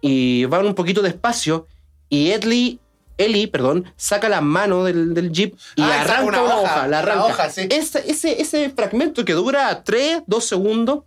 y 0.00 0.44
van 0.44 0.64
un 0.64 0.76
poquito 0.76 1.02
despacio 1.02 1.66
y 2.08 2.30
Edley 2.30 2.78
Ellie, 3.18 3.48
perdón, 3.48 3.92
saca 3.96 4.28
la 4.28 4.40
mano 4.40 4.84
del, 4.84 5.30
jeep 5.32 5.54
y 5.76 5.82
ah, 5.82 6.02
arranca 6.02 6.42
una, 6.42 6.56
hoja, 6.56 6.86
la 6.86 7.00
arranca. 7.00 7.46
ese, 7.46 8.40
ese, 8.40 8.70
fragmento 8.70 9.24
que 9.24 9.34
dura 9.34 9.82
3, 9.82 10.22
2 10.26 10.44
segundos, 10.44 11.00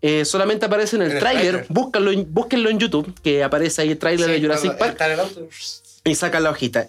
eh, 0.00 0.24
solamente 0.24 0.66
aparece 0.66 0.96
en 0.96 1.02
el, 1.02 1.18
tráiler. 1.18 1.66
Búsquenlo, 1.68 2.12
búsquenlo, 2.28 2.70
en 2.70 2.78
YouTube, 2.78 3.12
que 3.22 3.42
aparece 3.42 3.82
ahí 3.82 3.90
el 3.90 3.98
tráiler 3.98 4.30
de 4.30 4.40
Jurassic 4.40 4.76
Park. 4.76 4.96
Y 6.04 6.14
saca 6.14 6.38
la 6.40 6.50
hojita. 6.50 6.88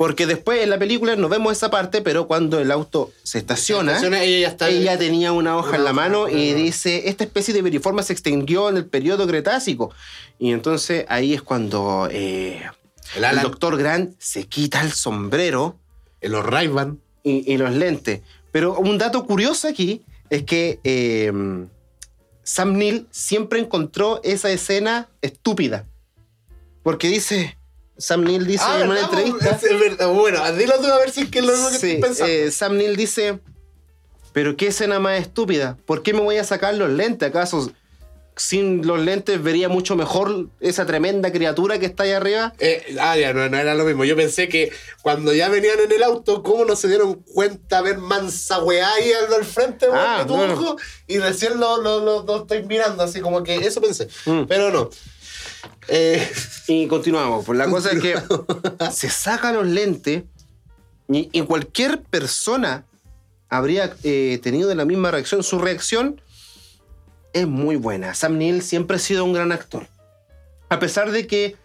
Porque 0.00 0.26
después 0.26 0.62
en 0.62 0.70
la 0.70 0.78
película 0.78 1.14
no 1.14 1.28
vemos 1.28 1.52
esa 1.52 1.70
parte, 1.70 2.00
pero 2.00 2.26
cuando 2.26 2.58
el 2.58 2.70
auto 2.70 3.12
se 3.22 3.36
estaciona, 3.36 4.00
ella, 4.22 4.96
tenía 4.96 5.32
una 5.32 5.58
hoja 5.58 5.76
en 5.76 5.84
la 5.84 5.92
mano 5.92 6.26
y 6.26 6.54
dice, 6.54 7.10
esta 7.10 7.22
especie 7.24 7.52
de 7.52 7.60
veriforma 7.60 8.02
se 8.02 8.14
extinguió 8.14 8.70
en 8.70 8.78
el 8.78 8.86
periodo 8.86 9.26
Cretácico. 9.26 9.92
Y 10.38 10.52
entonces 10.52 11.04
ahí 11.10 11.34
es 11.34 11.42
cuando 11.42 12.08
eh, 12.10 12.62
el, 13.16 13.40
doctor 13.42 13.76
Grant 13.76 14.14
se 14.18 14.46
quita 14.46 14.82
el 14.82 14.92
sombrero. 14.92 15.76
En 16.20 16.32
los 16.32 16.44
ray 16.44 16.70
y, 17.22 17.50
y, 17.50 17.56
los 17.56 17.72
lentes. 17.72 18.20
Pero 18.52 18.78
un 18.78 18.98
dato 18.98 19.24
curioso 19.24 19.68
aquí 19.68 20.04
es 20.28 20.44
que 20.44 20.80
eh, 20.84 21.32
Sam 22.42 22.76
Neill 22.76 23.06
siempre 23.10 23.58
encontró 23.58 24.20
esa 24.22 24.50
escena 24.50 25.08
estúpida. 25.22 25.86
Porque 26.82 27.08
dice 27.08 27.56
Sam 28.00 28.24
Neill 28.24 28.46
dice 28.46 28.64
ah, 28.66 28.80
en 28.80 28.90
una 28.90 29.00
entrevista. 29.00 29.50
Es 29.62 29.78
verdad. 29.78 30.08
Bueno, 30.08 30.52
dilo 30.52 30.74
tú 30.80 30.86
a 30.86 30.98
ver 30.98 31.10
si 31.10 31.22
es 31.22 31.28
que 31.28 31.40
es 31.40 31.44
lo 31.44 31.52
que 31.52 31.58
sí, 31.58 31.74
estoy 31.74 32.00
pensando. 32.00 32.32
Eh, 32.32 32.50
Sam 32.50 32.76
Neill 32.76 32.96
dice: 32.96 33.38
Pero 34.32 34.56
qué 34.56 34.68
escena 34.68 34.98
más 34.98 35.20
estúpida. 35.20 35.76
¿Por 35.84 36.02
qué 36.02 36.14
me 36.14 36.20
voy 36.20 36.38
a 36.38 36.44
sacar 36.44 36.74
los 36.74 36.90
lentes? 36.90 37.28
¿Acaso 37.28 37.70
sin 38.36 38.86
los 38.86 39.00
lentes 39.00 39.42
vería 39.42 39.68
mucho 39.68 39.96
mejor 39.96 40.48
esa 40.60 40.86
tremenda 40.86 41.30
criatura 41.30 41.78
que 41.78 41.86
está 41.86 42.04
ahí 42.04 42.12
arriba? 42.12 42.54
Eh, 42.58 42.96
ah, 43.00 43.16
ya, 43.16 43.32
no, 43.32 43.44
era 43.44 43.74
lo 43.74 43.84
mismo. 43.84 44.04
Yo 44.04 44.16
pensé 44.16 44.48
que 44.48 44.72
cuando 45.02 45.32
ya 45.34 45.48
venían 45.48 45.78
en 45.80 45.92
el 45.92 46.02
auto, 46.02 46.42
¿cómo 46.42 46.64
no 46.64 46.76
se 46.76 46.88
dieron 46.88 47.14
cuenta 47.34 47.82
ver 47.82 47.98
mansa 47.98 48.62
weá 48.62 48.92
ahí 48.94 49.12
al 49.12 49.44
frente, 49.44 49.86
ah, 49.92 50.26
Y 51.06 51.18
recién 51.18 51.60
lo, 51.60 51.80
lo, 51.80 52.24
lo, 52.24 52.36
estoy 52.42 52.64
mirando, 52.64 53.02
así 53.02 53.20
como 53.20 53.42
que 53.42 53.56
eso 53.56 53.80
pensé. 53.80 54.08
Mm. 54.24 54.44
Pero 54.44 54.70
no. 54.70 54.90
Eh, 55.88 56.30
y 56.68 56.86
continuamos. 56.86 57.44
Pues 57.44 57.58
la 57.58 57.68
cosa 57.68 57.90
es 57.90 58.00
que 58.00 58.14
se 58.90 59.10
saca 59.10 59.52
los 59.52 59.66
lentes 59.66 60.24
y, 61.08 61.42
cualquier 61.42 62.02
persona 62.02 62.84
habría 63.48 63.94
eh, 64.04 64.38
tenido 64.42 64.72
la 64.74 64.84
misma 64.84 65.10
reacción. 65.10 65.42
Su 65.42 65.58
reacción 65.58 66.20
es 67.32 67.46
muy 67.46 67.76
buena. 67.76 68.14
Sam 68.14 68.38
Neill 68.38 68.62
siempre 68.62 68.96
ha 68.96 69.00
sido 69.00 69.24
un 69.24 69.32
gran 69.32 69.52
actor. 69.52 69.86
A 70.68 70.78
pesar 70.78 71.10
de 71.10 71.26
que 71.26 71.56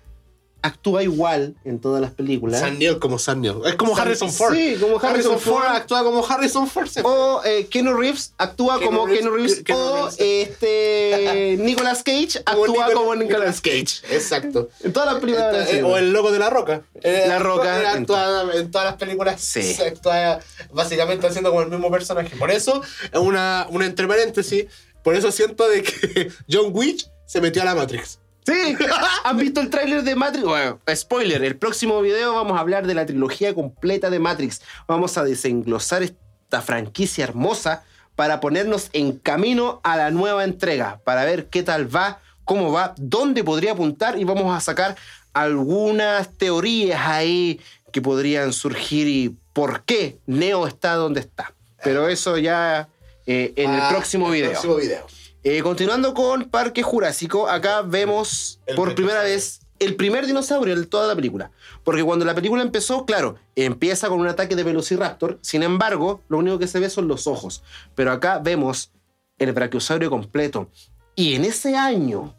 actúa 0.65 1.03
igual 1.03 1.55
en 1.63 1.79
todas 1.79 2.01
las 2.01 2.11
películas. 2.11 2.59
Sam 2.59 2.79
Neill 2.79 2.97
como 2.97 3.19
Sam 3.19 3.41
Neill. 3.41 3.57
Es 3.65 3.75
como 3.75 3.95
Harrison 3.95 4.31
Ford. 4.31 4.55
Sí, 4.55 4.77
como 4.81 4.99
Harrison, 4.99 5.39
Ford. 5.39 5.63
actúa 5.63 6.03
como 6.03 6.25
Harrison 6.25 6.67
Ford. 6.67 6.89
O 7.03 7.41
eh, 7.45 7.67
Keanu 7.67 7.93
Reeves 7.93 8.33
actúa 8.37 8.79
como 8.79 9.05
Reeves, 9.05 9.21
Keanu 9.21 9.35
Reeves. 9.35 9.63
o 9.69 10.09
este 10.17 11.57
Nicolas 11.59 12.01
Cage 12.01 12.41
actúa 12.45 12.91
como 12.93 13.13
Nicolas 13.15 13.61
Cage. 13.61 14.01
Exacto. 14.09 14.69
En 14.81 14.91
todas 14.91 15.13
las 15.13 15.21
películas. 15.21 15.71
Eh, 15.71 15.83
o 15.83 15.97
el 15.97 16.11
loco 16.11 16.31
de 16.31 16.39
La 16.39 16.49
Roca. 16.49 16.81
Eh, 16.95 17.25
la 17.27 17.37
Roca. 17.37 17.91
Actúa, 17.91 18.49
en, 18.55 18.71
todas 18.71 18.85
las 18.85 18.95
películas. 18.95 19.39
Sí. 19.39 19.77
Actúa 19.79 20.39
básicamente 20.73 21.27
haciendo 21.27 21.51
como 21.51 21.61
el 21.61 21.69
mismo 21.69 21.91
personaje. 21.91 22.35
Por 22.37 22.49
eso, 22.49 22.81
una, 23.13 23.67
una 23.69 23.85
entre 23.85 24.07
paréntesis, 24.07 24.65
por 25.05 25.15
eso 25.15 25.31
siento 25.31 25.69
de 25.69 25.83
que 25.83 26.31
John 26.51 26.71
Wick 26.73 27.05
se 27.27 27.39
metió 27.39 27.61
a 27.61 27.65
la 27.65 27.75
Matrix. 27.75 28.17
Sí, 28.43 28.75
¿han 29.23 29.37
visto 29.37 29.61
el 29.61 29.69
tráiler 29.69 30.01
de 30.01 30.15
Matrix? 30.15 30.43
Bueno, 30.43 30.79
spoiler, 30.95 31.43
el 31.43 31.57
próximo 31.57 32.01
video 32.01 32.33
vamos 32.33 32.57
a 32.57 32.59
hablar 32.59 32.87
de 32.87 32.95
la 32.95 33.05
trilogía 33.05 33.53
completa 33.53 34.09
de 34.09 34.17
Matrix. 34.17 34.63
Vamos 34.87 35.15
a 35.19 35.23
desenglosar 35.23 36.01
esta 36.01 36.63
franquicia 36.63 37.23
hermosa 37.23 37.83
para 38.15 38.39
ponernos 38.39 38.89
en 38.93 39.11
camino 39.19 39.79
a 39.83 39.95
la 39.95 40.09
nueva 40.09 40.43
entrega, 40.43 40.99
para 41.03 41.23
ver 41.23 41.49
qué 41.49 41.61
tal 41.61 41.95
va, 41.95 42.19
cómo 42.43 42.71
va, 42.71 42.95
dónde 42.97 43.43
podría 43.43 43.73
apuntar 43.73 44.17
y 44.17 44.23
vamos 44.23 44.57
a 44.57 44.59
sacar 44.59 44.95
algunas 45.33 46.35
teorías 46.35 47.01
ahí 47.05 47.61
que 47.91 48.01
podrían 48.01 48.53
surgir 48.53 49.07
y 49.07 49.37
por 49.53 49.83
qué 49.83 50.17
Neo 50.25 50.65
está 50.65 50.95
donde 50.95 51.19
está. 51.19 51.53
Pero 51.83 52.09
eso 52.09 52.39
ya 52.39 52.89
eh, 53.25 53.53
en 53.55 53.71
el 53.73 53.81
Ah, 53.81 53.89
próximo 53.89 54.27
el 54.27 54.33
video. 54.33 54.51
próximo 54.51 54.75
video. 54.75 55.05
Eh, 55.43 55.61
continuando 55.61 56.13
con 56.13 56.45
Parque 56.45 56.81
Jurásico, 56.83 57.47
acá 57.47 57.81
vemos 57.81 58.59
El 58.65 58.75
por 58.75 58.95
primer 58.95 59.11
primera 59.13 59.23
vez 59.23 59.59
el 59.77 59.95
primer 59.95 60.25
dinosaurio 60.25 60.75
de 60.75 60.85
toda 60.85 61.05
la 61.07 61.15
película. 61.15 61.51
Porque 61.83 62.03
cuando 62.03 62.23
la 62.25 62.33
película 62.33 62.61
empezó, 62.61 63.05
claro, 63.05 63.35
empieza 63.55 64.07
con 64.07 64.19
un 64.21 64.27
ataque 64.27 64.55
de 64.55 64.63
Velociraptor, 64.63 65.37
sin 65.41 65.63
embargo, 65.63 66.21
lo 66.29 66.37
único 66.37 66.57
que 66.59 66.67
se 66.67 66.79
ve 66.79 66.89
son 66.89 67.07
los 67.07 67.27
ojos. 67.27 67.61
Pero 67.93 68.11
acá 68.11 68.39
vemos 68.39 68.91
el 69.37 69.51
brachiosaurio 69.51 70.09
completo. 70.09 70.69
Y 71.15 71.35
en 71.35 71.43
ese 71.43 71.75
año, 71.75 72.33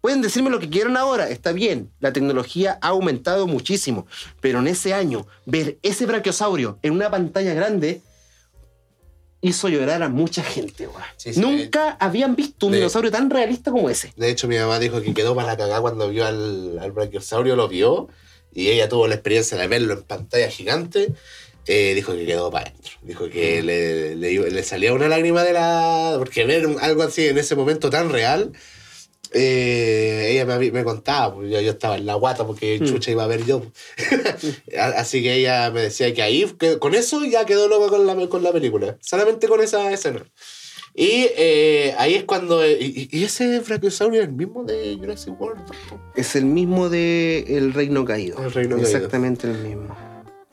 pueden 0.00 0.20
decirme 0.20 0.50
lo 0.50 0.58
que 0.58 0.68
quieran 0.68 0.96
ahora, 0.96 1.28
está 1.28 1.52
bien, 1.52 1.90
la 2.00 2.12
tecnología 2.12 2.78
ha 2.82 2.88
aumentado 2.88 3.46
muchísimo, 3.46 4.06
pero 4.40 4.58
en 4.58 4.66
ese 4.66 4.92
año, 4.92 5.26
ver 5.46 5.78
ese 5.82 6.06
brachiosaurio 6.06 6.78
en 6.82 6.92
una 6.92 7.10
pantalla 7.10 7.54
grande 7.54 8.02
hizo 9.42 9.68
llorar 9.68 10.02
a 10.02 10.08
mucha 10.08 10.42
gente. 10.42 10.86
weón. 10.86 11.02
Sí, 11.16 11.32
sí. 11.34 11.40
Nunca 11.40 11.96
habían 12.00 12.36
visto 12.36 12.66
un 12.66 12.72
De- 12.72 12.78
dinosaurio 12.78 13.10
tan 13.10 13.30
realista 13.30 13.70
como 13.70 13.88
ese. 13.90 14.12
De 14.16 14.28
hecho, 14.30 14.48
mi 14.48 14.56
mamá 14.58 14.78
dijo 14.78 15.00
que 15.00 15.14
quedó 15.14 15.34
para 15.34 15.48
la 15.48 15.56
cagada 15.56 15.80
cuando 15.80 16.08
vio 16.10 16.26
al, 16.26 16.78
al 16.78 16.92
brachiosaurio, 16.92 17.56
lo 17.56 17.68
vio, 17.68 18.08
y 18.52 18.68
ella 18.68 18.88
tuvo 18.88 19.06
la 19.08 19.14
experiencia 19.14 19.56
de 19.56 19.66
verlo 19.68 19.94
en 19.94 20.02
pantalla 20.02 20.48
gigante. 20.50 21.12
eh, 21.66 21.92
dijo 21.94 22.12
que 22.14 22.26
quedó 22.26 22.50
para 22.50 22.68
adentro. 22.70 22.92
Dijo 23.02 23.28
que 23.30 23.62
le, 23.62 24.16
le- 24.16 24.50
le 24.50 24.62
salía 24.62 24.92
una 24.92 25.08
lágrima 25.08 25.44
de 25.44 25.52
la. 25.52 26.14
Porque 26.18 26.44
ver 26.44 26.66
algo 26.80 27.02
así 27.02 27.26
en 27.28 27.38
ese 27.38 27.54
momento 27.54 27.90
tan 27.90 28.10
real. 28.10 28.52
Eh, 29.32 30.28
ella 30.32 30.44
me, 30.44 30.70
me 30.72 30.84
contaba, 30.84 31.34
pues, 31.34 31.50
yo, 31.50 31.60
yo 31.60 31.70
estaba 31.72 31.96
en 31.96 32.06
la 32.06 32.14
guata 32.14 32.46
porque 32.46 32.78
Mm. 32.80 32.84
chucha 32.86 33.10
iba 33.10 33.24
a 33.24 33.26
ver 33.28 33.44
yo. 33.44 33.62
Así 34.96 35.22
que 35.22 35.34
ella 35.34 35.70
me 35.70 35.82
decía 35.82 36.12
que 36.14 36.22
ahí, 36.22 36.46
que 36.58 36.78
con 36.78 36.94
eso 36.94 37.24
ya 37.24 37.44
quedó 37.46 37.68
loca 37.68 37.88
con 37.88 38.06
la, 38.06 38.28
con 38.28 38.42
la 38.42 38.52
película. 38.52 38.96
Solamente 39.00 39.48
con 39.48 39.60
esa 39.60 39.92
escena. 39.92 40.24
Y 40.94 41.28
eh, 41.36 41.94
ahí 41.98 42.14
es 42.14 42.24
cuando. 42.24 42.68
Y, 42.68 43.08
y 43.12 43.24
ese 43.24 43.60
brachiosaurio 43.60 44.22
es 44.22 44.26
el 44.28 44.34
mismo 44.34 44.64
de 44.64 44.96
Jurassic 44.98 45.40
World. 45.40 45.62
Es 46.16 46.34
el 46.34 46.46
mismo 46.46 46.88
de 46.88 47.44
El 47.56 47.72
Reino 47.72 48.04
Caído. 48.04 48.42
El 48.44 48.52
Reino 48.52 48.76
Caído. 48.76 48.88
Exactamente 48.90 49.46
el 49.46 49.58
mismo. 49.58 49.96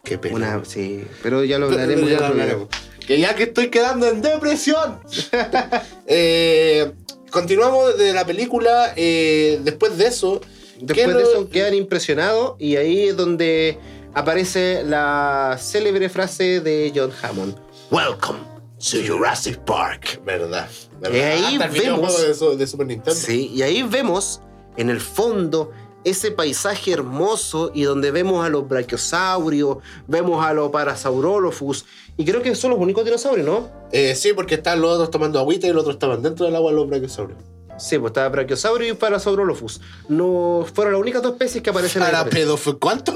Qué 0.03 0.19
pena. 0.19 0.36
Una, 0.36 0.63
sí, 0.65 1.03
pero 1.23 1.43
ya 1.43 1.57
lo 1.57 1.69
Pero 1.69 1.82
hablaremos. 1.82 2.09
ya 2.11 2.19
lo 2.19 2.25
hablaremos. 2.28 2.67
Que 3.07 3.19
ya 3.19 3.36
que 3.36 3.43
estoy 3.43 3.69
quedando 3.69 4.07
en 4.07 4.21
depresión. 4.21 4.99
Eh, 6.09 6.91
continuamos 7.32 7.97
de 7.97 8.13
la 8.13 8.25
película. 8.25 8.93
eh, 8.95 9.59
después 9.63 9.97
de 9.97 10.07
eso. 10.07 10.41
Después 10.80 10.95
¿qué 10.95 11.07
de 11.07 11.13
lo- 11.13 11.19
eso 11.19 11.49
quedan 11.49 11.73
impresionados 11.73 12.55
y 12.59 12.75
ahí 12.75 13.07
es 13.07 13.17
donde 13.17 13.80
aparece 14.13 14.84
la 14.84 15.57
célebre 15.59 16.07
frase 16.09 16.59
de 16.59 16.91
John 16.95 17.11
Hammond. 17.21 17.55
Welcome 17.89 18.39
to 18.80 18.97
Jurassic 19.07 19.57
Park. 19.59 20.21
Verdad. 20.23 20.69
verdad. 21.01 21.17
Y 21.17 21.19
ahí 21.21 21.55
Hasta 21.55 21.65
el 21.65 21.71
vemos- 21.71 21.82
videojuego 21.82 22.21
de, 22.28 22.34
su- 22.36 22.57
de 22.57 22.67
Super 22.67 22.88
Nintendo. 22.88 23.19
Sí, 23.19 23.51
y 23.53 23.61
ahí 23.63 23.82
vemos 23.84 24.41
en 24.78 24.89
el 24.91 25.01
fondo 25.01 25.71
ese 26.09 26.31
paisaje 26.31 26.91
hermoso 26.91 27.71
y 27.73 27.83
donde 27.83 28.11
vemos 28.11 28.45
a 28.45 28.49
los 28.49 28.67
brachiosaurios, 28.67 29.77
vemos 30.07 30.45
a 30.45 30.53
los 30.53 30.69
parasaurolophus 30.71 31.85
y 32.17 32.25
creo 32.25 32.41
que 32.41 32.55
son 32.55 32.71
los 32.71 32.79
únicos 32.79 33.05
dinosaurios, 33.05 33.45
¿no? 33.45 33.69
Eh, 33.91 34.15
sí, 34.15 34.33
porque 34.33 34.55
están 34.55 34.81
los 34.81 34.93
otros 34.93 35.11
tomando 35.11 35.39
agüita 35.39 35.67
y 35.67 35.71
los 35.71 35.81
otros 35.81 35.95
estaban 35.95 36.21
dentro 36.21 36.45
del 36.45 36.55
agua 36.55 36.71
los 36.71 36.87
brachiosaurios. 36.87 37.39
Sí, 37.77 37.99
pues 37.99 38.09
estaba 38.09 38.29
brachiosaurio 38.29 38.91
y 38.91 38.95
parasaurolophus. 38.95 39.81
No 40.09 40.65
fueron 40.73 40.93
las 40.93 41.01
únicas 41.01 41.21
dos 41.21 41.33
especies 41.33 41.63
que 41.63 41.69
aparecen 41.69 42.01
en 42.01 42.07
Para 42.07 42.23
el 42.23 42.29
pedo 42.29 42.57
¿Cuánto? 42.79 43.13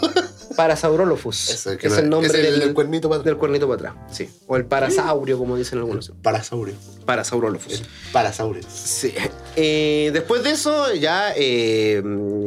Parasaurolophus. 0.62 1.50
Es 1.50 1.66
no- 1.66 1.96
el 1.98 2.10
nombre 2.10 2.30
es 2.30 2.36
el 2.36 2.52
del, 2.52 2.60
del 2.60 2.74
cuernito 2.74 3.10
para 3.10 3.24
del 3.24 3.36
cuernito 3.38 3.68
para 3.68 3.90
atrás. 3.92 4.06
Sí. 4.16 4.30
O 4.48 4.56
el 4.58 4.66
parasaurio, 4.66 5.38
como 5.38 5.58
dicen 5.58 5.80
algunos. 5.80 6.12
Parasaurio. 6.22 6.76
Parasaurolophus. 7.06 7.84
Parasaurio. 8.12 8.62
Sí. 8.72 9.14
Eh, 9.56 10.12
después 10.14 10.44
de 10.44 10.52
eso, 10.52 10.94
ya 10.94 11.34
eh, 11.36 12.02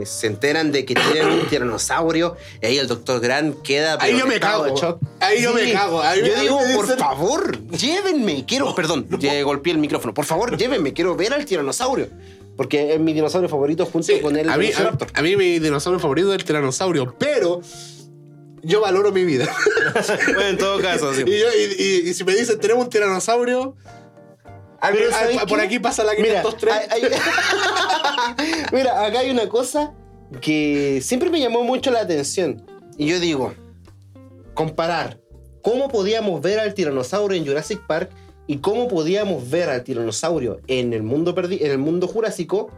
se 0.04 0.26
enteran 0.28 0.70
de 0.72 0.84
que 0.84 0.94
tienen 0.94 1.26
un 1.32 1.46
tiranosaurio. 1.48 2.36
Y 2.62 2.66
ahí 2.66 2.78
el 2.78 2.86
doctor 2.86 3.20
Grant 3.20 3.60
queda. 3.62 3.98
Ahí 4.00 4.16
yo 4.18 4.26
me 4.26 4.38
cago. 4.38 4.76
shock. 4.76 5.00
Ahí 5.20 5.42
yo 5.42 5.52
me 5.52 5.72
cago. 5.72 6.00
Ahí 6.00 6.22
me- 6.22 6.28
yo 6.28 6.34
mí 6.36 6.40
digo, 6.42 6.60
me 6.60 6.74
por 6.76 6.86
dicen- 6.86 6.98
favor, 7.00 7.68
llévenme. 7.70 8.44
Quiero, 8.46 8.74
perdón, 8.74 9.06
ya 9.18 9.42
golpeé 9.42 9.72
el 9.72 9.78
micrófono. 9.78 10.14
Por 10.14 10.24
favor, 10.24 10.56
llévenme. 10.56 10.92
Quiero 10.92 11.16
ver 11.16 11.32
al 11.34 11.44
tiranosaurio. 11.44 12.08
Porque 12.56 12.94
es 12.94 13.00
mi 13.00 13.12
dinosaurio 13.12 13.48
favorito 13.48 13.84
junto 13.84 14.06
Sí, 14.06 14.20
con 14.20 14.36
el 14.36 14.48
a 14.48 14.56
mí, 14.56 14.66
a, 14.66 14.68
Velociraptor. 14.68 15.08
a 15.12 15.22
mí 15.22 15.34
mi 15.36 15.58
dinosaurio 15.58 15.98
favorito 15.98 16.28
es 16.32 16.38
el 16.38 16.44
tiranosaurio, 16.44 17.12
pero 17.18 17.60
yo 18.64 18.80
valoro 18.80 19.12
mi 19.12 19.24
vida. 19.24 19.46
Bueno, 20.26 20.48
en 20.48 20.58
todo 20.58 20.80
caso, 20.80 21.14
sí. 21.14 21.22
y, 21.26 21.38
yo- 21.38 21.46
y- 21.52 21.82
y- 21.82 22.08
y 22.10 22.14
si 22.14 22.24
me 22.24 22.34
dicen 22.34 22.58
tenemos 22.58 22.84
un 22.84 22.90
tiranosaurio, 22.90 23.76
al- 24.80 24.92
Pero 24.94 25.06
al- 25.06 25.12
¿sabes 25.12 25.36
por 25.44 25.58
qué? 25.58 25.64
aquí 25.66 25.78
pasa 25.78 26.02
la 26.04 26.12
Mira, 26.14 26.42
503. 26.42 26.74
hay- 26.90 27.02
hay- 27.02 27.10
Mira, 28.72 29.04
acá 29.04 29.20
hay 29.20 29.30
una 29.30 29.48
cosa 29.48 29.92
que 30.40 31.00
siempre 31.02 31.30
me 31.30 31.38
llamó 31.40 31.62
mucho 31.62 31.90
la 31.90 32.00
atención. 32.00 32.64
Y 32.96 33.06
yo 33.06 33.20
digo, 33.20 33.54
comparar 34.54 35.18
cómo 35.62 35.88
podíamos 35.88 36.40
ver 36.40 36.58
al 36.60 36.74
tiranosaurio 36.74 37.36
en 37.38 37.46
Jurassic 37.46 37.80
Park 37.86 38.10
y 38.46 38.58
cómo 38.58 38.88
podíamos 38.88 39.48
ver 39.50 39.68
al 39.70 39.82
tiranosaurio 39.84 40.60
en 40.66 40.92
el 40.92 41.02
mundo, 41.02 41.34
perdi- 41.34 41.60
en 41.62 41.70
el 41.70 41.78
mundo 41.78 42.06
jurásico, 42.08 42.70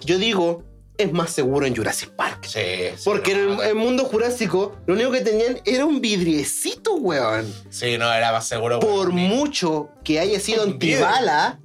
yo 0.00 0.18
digo, 0.18 0.62
es 0.98 1.12
más 1.12 1.30
seguro 1.30 1.66
en 1.66 1.76
Jurassic 1.76 2.10
Park. 2.10 2.44
Sí, 2.46 2.60
sí, 2.96 3.02
Porque 3.04 3.32
en 3.32 3.46
no, 3.56 3.62
el, 3.62 3.68
el 3.70 3.74
mundo 3.74 4.04
jurásico 4.04 4.76
lo 4.86 4.94
único 4.94 5.10
que 5.12 5.20
tenían 5.20 5.60
era 5.64 5.84
un 5.84 6.00
vidriecito, 6.00 6.94
weón. 6.94 7.52
Sí, 7.70 7.98
no, 7.98 8.12
era 8.12 8.32
más 8.32 8.46
seguro. 8.46 8.80
Por 8.80 9.08
weón. 9.08 9.14
mucho 9.14 9.90
que 10.04 10.18
haya 10.18 10.40
sido 10.40 10.62
antibala, 10.62 11.58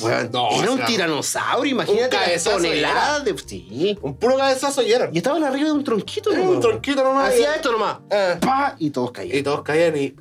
weón, 0.00 0.30
No, 0.32 0.50
era 0.62 0.70
o 0.70 0.74
un 0.74 0.84
tiranosaurio, 0.84 1.72
imagínate 1.72 2.16
un 2.16 2.62
de... 2.62 3.38
Sí. 3.46 3.98
Un 4.02 4.16
puro 4.16 4.36
cabezazo 4.36 4.82
y 4.82 4.92
era. 4.92 5.10
Y 5.12 5.18
estaban 5.18 5.42
arriba 5.44 5.66
de 5.66 5.72
un 5.72 5.84
tronquito, 5.84 6.32
Era 6.32 6.42
un 6.42 6.60
tronquito 6.60 7.02
nomás. 7.02 7.30
Hacía 7.32 7.54
esto 7.54 7.72
nomás. 7.72 7.98
Eh. 8.10 8.36
Pa, 8.40 8.76
y 8.78 8.90
todos 8.90 9.10
caían. 9.12 9.36
Y 9.38 9.42
todos 9.42 9.62
caían 9.62 9.96
y. 9.96 10.14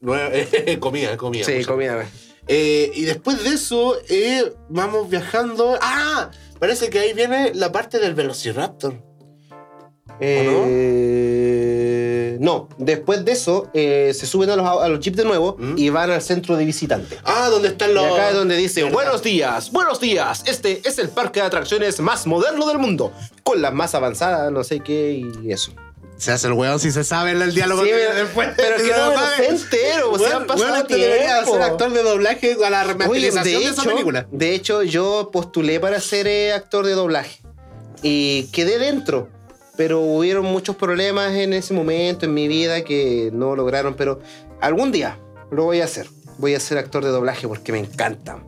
nueve- 0.00 0.78
comía, 0.80 1.16
comía. 1.16 1.44
Sí, 1.44 1.64
comida. 1.64 2.04
Eh, 2.48 2.90
y 2.94 3.02
después 3.02 3.44
de 3.44 3.50
eso, 3.50 3.96
eh, 4.08 4.52
vamos 4.68 5.08
viajando. 5.08 5.78
¡Ah! 5.80 6.30
Parece 6.60 6.90
que 6.90 6.98
ahí 7.00 7.12
viene 7.14 7.52
la 7.54 7.72
parte 7.72 7.98
del 7.98 8.14
Velociraptor. 8.14 9.02
Eh, 11.00 12.36
no, 12.40 12.68
después 12.78 13.24
de 13.24 13.32
eso 13.32 13.70
eh, 13.72 14.12
se 14.14 14.26
suben 14.26 14.50
a 14.50 14.56
los, 14.56 14.66
a 14.66 14.88
los 14.88 15.00
jeeps 15.00 15.16
de 15.16 15.24
nuevo 15.24 15.56
¿Mm? 15.58 15.78
y 15.78 15.88
van 15.88 16.10
al 16.10 16.20
centro 16.20 16.56
de 16.56 16.64
visitantes. 16.66 17.18
Ah, 17.24 17.48
¿dónde 17.50 17.68
están 17.68 17.90
Y 17.90 17.94
los.? 17.94 18.04
acá 18.04 18.28
es 18.28 18.34
donde 18.34 18.56
dice, 18.56 18.82
¿Verdad? 18.82 18.94
buenos 18.94 19.22
días, 19.22 19.72
buenos 19.72 19.98
días, 20.00 20.42
este 20.46 20.82
es 20.84 20.98
el 20.98 21.08
parque 21.08 21.40
de 21.40 21.46
atracciones 21.46 21.98
más 22.00 22.26
moderno 22.26 22.66
del 22.66 22.78
mundo, 22.78 23.12
con 23.42 23.62
las 23.62 23.72
más 23.72 23.94
avanzadas, 23.94 24.52
no 24.52 24.62
sé 24.62 24.80
qué, 24.80 25.12
y 25.42 25.50
eso. 25.50 25.72
Se 26.20 26.32
hace 26.32 26.48
el 26.48 26.52
weón 26.52 26.78
si 26.78 26.90
se 26.92 27.02
sabe 27.02 27.30
el 27.32 27.54
diálogo 27.54 27.82
Sí, 27.82 27.88
que 27.88 27.94
después. 27.96 28.50
pero 28.56 28.76
que 28.76 28.90
no 28.92 29.10
me 29.10 29.16
lo 29.16 29.50
entero, 29.54 30.10
o 30.12 30.18
sea, 30.18 30.36
han 30.36 30.46
pasado 30.46 30.84
debería 30.86 31.34
tiempo. 31.36 31.52
ser 31.54 31.62
actor 31.62 31.92
de 31.92 32.02
doblaje 32.02 32.56
a 32.64 32.68
la 32.70 32.82
Oye, 32.82 32.92
remasterización 32.92 33.44
de, 33.44 33.50
de, 33.50 33.64
esa 33.64 33.80
hecho, 33.82 33.90
película. 33.90 34.26
de 34.30 34.54
hecho, 34.54 34.82
yo 34.82 35.30
postulé 35.32 35.80
para 35.80 35.98
ser 35.98 36.26
eh, 36.26 36.52
actor 36.52 36.84
de 36.84 36.92
doblaje 36.92 37.40
y 38.02 38.44
quedé 38.52 38.78
dentro, 38.78 39.28
pero 39.78 40.00
hubieron 40.00 40.44
muchos 40.44 40.76
problemas 40.76 41.32
en 41.34 41.54
ese 41.54 41.72
momento 41.72 42.26
en 42.26 42.34
mi 42.34 42.48
vida 42.48 42.84
que 42.84 43.30
no 43.32 43.56
lograron, 43.56 43.94
pero 43.94 44.20
algún 44.60 44.92
día 44.92 45.18
lo 45.50 45.64
voy 45.64 45.80
a 45.80 45.84
hacer. 45.84 46.06
Voy 46.36 46.54
a 46.54 46.60
ser 46.60 46.76
actor 46.76 47.02
de 47.02 47.10
doblaje 47.10 47.48
porque 47.48 47.72
me 47.72 47.78
encanta. 47.78 48.42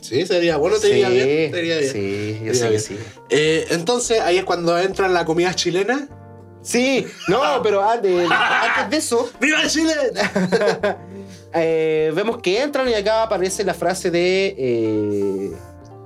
Sí, 0.00 0.26
sería 0.26 0.56
bueno, 0.56 0.78
te 0.78 0.88
sí, 0.88 0.92
iría 0.94 1.08
bien. 1.08 1.52
Te 1.52 1.58
iría 1.60 1.78
bien. 1.78 1.92
sí, 1.92 2.40
yo 2.44 2.54
sé 2.54 2.68
que 2.70 2.78
sí. 2.80 2.98
Eh, 3.30 3.66
entonces, 3.70 4.20
ahí 4.20 4.38
es 4.38 4.44
cuando 4.44 4.76
entra 4.76 5.06
la 5.06 5.24
comida 5.24 5.54
chilena. 5.54 6.08
Sí, 6.62 7.06
no, 7.28 7.60
pero 7.62 7.82
antes, 7.82 8.30
antes 8.30 8.90
de 8.90 8.96
eso, 8.96 9.28
¡Viva 9.40 9.66
Chile! 9.66 9.92
eh, 11.54 12.12
vemos 12.14 12.38
que 12.40 12.62
entran 12.62 12.88
y 12.88 12.94
acá 12.94 13.24
aparece 13.24 13.64
la 13.64 13.74
frase 13.74 14.10
de. 14.10 14.54
eh, 14.56 15.52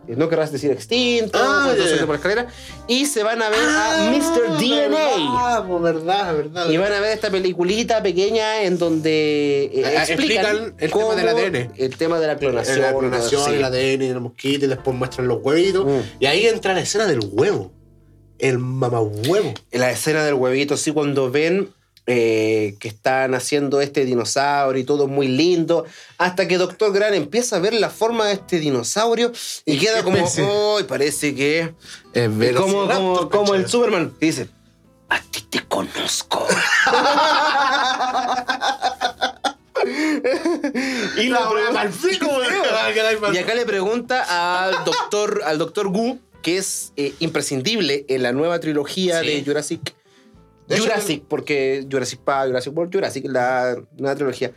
no 0.08 0.28
querrás 0.28 0.52
decir 0.52 0.70
extinto, 0.70 1.36
Ah, 1.42 1.74
ya. 1.76 1.98
por 2.00 2.10
la 2.10 2.14
escalera. 2.14 2.46
Y 2.86 3.06
se 3.06 3.24
van 3.24 3.42
a 3.42 3.48
ver 3.48 3.58
a 3.68 4.08
Mr. 4.12 4.56
DNA. 4.56 4.96
Ah, 5.16 5.66
verdad, 5.80 6.32
verdad. 6.36 6.70
Y 6.70 6.76
van 6.76 6.92
a 6.92 7.00
ver 7.00 7.10
esta 7.12 7.28
peliculita 7.28 8.00
pequeña 8.04 8.62
en 8.62 8.78
donde 8.78 9.64
eh, 9.74 9.82
Ah, 9.84 10.04
explican, 10.04 10.46
explican 10.46 10.74
el 10.78 10.92
tema 10.92 11.14
del 11.16 11.28
ADN. 11.28 11.72
El 11.76 11.96
tema 11.96 12.20
de 12.20 12.26
la 12.28 12.36
clonación. 12.36 12.82
la 12.82 12.94
clonación, 12.96 13.44
sí. 13.46 13.54
el 13.54 13.64
ADN 13.64 14.02
y 14.02 14.06
el 14.06 14.20
mosquito, 14.20 14.66
y 14.66 14.68
después 14.68 14.96
muestran 14.96 15.26
los 15.26 15.38
huevitos. 15.42 15.84
Mm. 15.84 16.00
Y 16.20 16.26
ahí 16.26 16.46
entra 16.46 16.72
la 16.72 16.80
escena 16.82 17.06
del 17.06 17.20
huevo. 17.32 17.72
El 18.38 18.58
mamahuevo. 18.58 19.54
La 19.72 19.90
escena 19.90 20.24
del 20.24 20.34
huevito, 20.34 20.76
sí, 20.76 20.92
cuando 20.92 21.30
ven 21.30 21.72
eh, 22.06 22.76
que 22.78 22.88
están 22.88 23.34
haciendo 23.34 23.80
este 23.80 24.04
dinosaurio 24.04 24.80
y 24.80 24.84
todo 24.84 25.08
muy 25.08 25.28
lindo, 25.28 25.84
hasta 26.18 26.46
que 26.46 26.58
Doctor 26.58 26.92
Gran 26.92 27.14
empieza 27.14 27.56
a 27.56 27.58
ver 27.58 27.74
la 27.74 27.90
forma 27.90 28.26
de 28.26 28.34
este 28.34 28.60
dinosaurio 28.60 29.32
y 29.64 29.74
¿Y 29.74 29.78
queda 29.78 30.04
como? 30.04 30.18
¡ay! 30.18 30.84
parece 30.84 31.34
que... 31.34 31.74
Es 32.14 32.56
como, 32.56 32.86
como, 32.86 33.28
como 33.28 33.54
el 33.54 33.68
Superman, 33.68 34.14
dice, 34.20 34.48
a 35.08 35.20
ti 35.20 35.42
te 35.50 35.66
conozco. 35.66 36.46
y, 41.16 41.28
La 41.28 41.50
weón. 41.50 41.76
y 43.34 43.38
acá 43.38 43.54
le 43.54 43.66
pregunta 43.66 44.64
al 44.64 44.84
doctor, 44.84 45.42
al 45.44 45.58
doctor 45.58 45.88
Gu, 45.88 46.18
que 46.46 46.58
es 46.58 46.92
eh, 46.94 47.12
imprescindible 47.18 48.04
en 48.08 48.22
la 48.22 48.30
nueva 48.30 48.60
trilogía 48.60 49.20
Sí. 49.20 49.26
de 49.26 49.44
Jurassic. 49.44 49.96
De 50.68 50.76
hecho, 50.76 50.84
Jurassic, 50.84 51.24
porque 51.26 51.84
Jurassic 51.90 52.20
Park, 52.20 52.50
Jurassic 52.50 52.76
World, 52.76 52.94
Jurassic, 52.94 53.24
la 53.26 53.76
nueva 53.98 54.14
trilogía. 54.14 54.52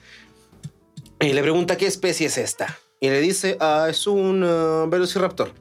Y 1.20 1.34
le 1.34 1.42
pregunta 1.42 1.78
qué 1.78 1.88
especie 1.88 2.28
es 2.28 2.38
esta. 2.38 2.78
Y 3.00 3.10
le 3.10 3.20
dice, 3.22 3.58
ah, 3.60 3.88
es 3.90 4.06
un 4.06 4.44
ah, 4.44 4.86
velociraptor. 4.88 5.52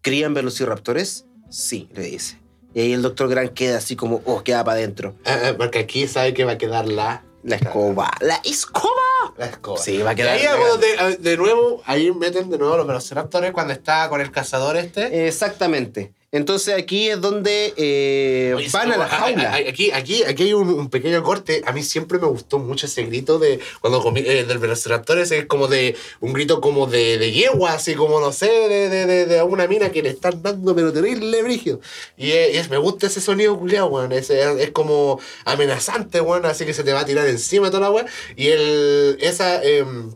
¿Crían 0.00 0.32
velociraptores? 0.32 1.26
Sí, 1.50 1.88
le 1.92 2.02
dice. 2.02 2.38
Y 2.72 2.80
ahí 2.82 2.92
el 2.92 3.02
doctor 3.02 3.28
Grant 3.28 3.52
queda 3.52 3.78
así 3.78 3.96
como, 3.96 4.22
oh, 4.26 4.44
queda 4.44 4.62
para 4.62 4.78
adentro. 4.78 5.16
Ah, 5.24 5.54
Porque 5.56 5.80
aquí 5.80 6.06
sabe 6.06 6.34
que 6.34 6.44
va 6.44 6.52
a 6.52 6.58
quedar 6.58 6.86
la, 6.86 7.24
La 7.48 7.56
escoba. 7.56 8.10
¡La 8.20 8.40
escoba! 8.44 8.92
la 9.36 9.46
escoba. 9.46 9.78
Sí, 9.78 9.98
va 9.98 10.10
a 10.10 10.12
Y 10.12 10.16
quedar. 10.16 10.36
ahí 10.36 10.46
de, 10.80 11.16
de 11.18 11.36
nuevo, 11.36 11.82
ahí 11.86 12.10
meten 12.12 12.50
de 12.50 12.58
nuevo 12.58 12.76
los 12.76 12.86
velociraptores 12.86 13.52
cuando 13.52 13.72
está 13.72 14.08
con 14.08 14.20
el 14.20 14.30
cazador 14.30 14.76
este. 14.76 15.26
Exactamente. 15.26 16.12
Entonces 16.30 16.74
aquí 16.74 17.08
es 17.08 17.22
donde 17.22 17.72
eh, 17.78 18.52
Oye, 18.54 18.68
van 18.70 18.92
a 18.92 18.98
la 18.98 19.08
jaula. 19.08 19.54
Aquí, 19.54 19.90
aquí, 19.92 20.22
aquí 20.24 20.42
hay 20.42 20.52
un, 20.52 20.68
un 20.68 20.90
pequeño 20.90 21.22
corte. 21.22 21.62
A 21.64 21.72
mí 21.72 21.82
siempre 21.82 22.18
me 22.18 22.26
gustó 22.26 22.58
mucho 22.58 22.84
ese 22.84 23.04
grito 23.04 23.38
de 23.38 23.60
cuando 23.80 24.02
comi- 24.02 24.26
eh, 24.26 24.44
del 24.44 24.58
velociraptor. 24.58 25.18
ese 25.18 25.38
Es 25.38 25.46
como 25.46 25.68
de 25.68 25.96
un 26.20 26.34
grito 26.34 26.60
como 26.60 26.86
de, 26.86 27.16
de 27.16 27.32
yegua, 27.32 27.72
así 27.72 27.94
como 27.94 28.20
no 28.20 28.30
sé, 28.32 28.46
de, 28.46 28.90
de, 28.90 29.24
de, 29.24 29.42
una 29.42 29.66
mina 29.66 29.90
que 29.90 30.02
le 30.02 30.10
están 30.10 30.42
dando, 30.42 30.74
pero 30.74 30.92
terrible 30.92 31.42
brígido. 31.42 31.80
Y, 32.18 32.32
es- 32.32 32.54
y 32.54 32.58
es- 32.58 32.68
me 32.68 32.76
gusta 32.76 33.06
ese 33.06 33.22
sonido 33.22 33.58
culiado, 33.58 33.86
weón. 33.86 34.12
Es, 34.12 34.28
es, 34.28 34.70
como 34.72 35.18
amenazante, 35.46 36.20
weón. 36.20 36.44
Así 36.44 36.66
que 36.66 36.74
se 36.74 36.84
te 36.84 36.92
va 36.92 37.00
a 37.00 37.04
tirar 37.06 37.26
encima 37.26 37.68
toda 37.70 37.80
la 37.80 37.90
weón. 37.90 38.06
Y 38.36 38.48
el, 38.48 39.16
esa 39.22 39.64
em, 39.64 40.12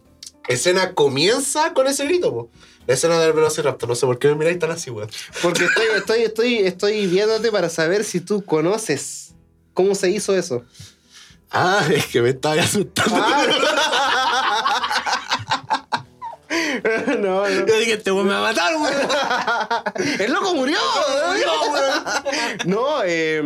escena 0.47 0.93
comienza 0.93 1.73
con 1.73 1.87
ese 1.87 2.05
grito. 2.05 2.51
La 2.87 2.95
escena 2.95 3.19
del 3.21 3.33
velociraptor. 3.33 3.89
No 3.89 3.95
sé 3.95 4.07
por 4.07 4.19
qué 4.19 4.29
me 4.29 4.35
miráis 4.35 4.59
tan 4.59 4.71
así, 4.71 4.91
weón. 4.91 5.09
Porque 5.41 5.65
estoy, 5.65 5.87
estoy, 5.97 6.23
estoy, 6.23 6.59
estoy 6.59 7.07
viéndote 7.07 7.51
para 7.53 7.69
saber 7.69 8.05
si 8.05 8.21
tú 8.21 8.45
conoces 8.45 9.35
cómo 9.75 9.95
se 9.95 10.11
hizo 10.11 10.37
eso. 10.37 10.65
Ah, 11.51 11.87
es 11.91 12.07
que 12.07 12.23
me 12.23 12.31
estaba 12.31 12.61
asustando. 12.63 13.17
no, 17.19 17.19
no. 17.19 17.49
Yo 17.49 17.79
dije, 17.79 17.93
este 17.95 18.11
weón 18.11 18.27
me 18.27 18.33
va 18.33 18.39
a 18.39 18.53
matar, 18.53 18.75
weón. 18.77 18.95
¡El 20.21 20.33
loco 20.33 20.55
murió! 20.55 20.79
No, 21.45 21.73
weón. 21.73 22.05
No, 22.65 23.03
eh, 23.05 23.43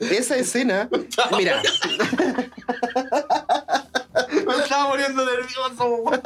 esa 0.00 0.36
escena. 0.36 0.88
Mira, 1.36 1.62
Me 4.46 4.56
estaba 4.62 4.88
muriendo 4.88 5.24
nervioso, 5.24 5.86
weón. 5.86 6.20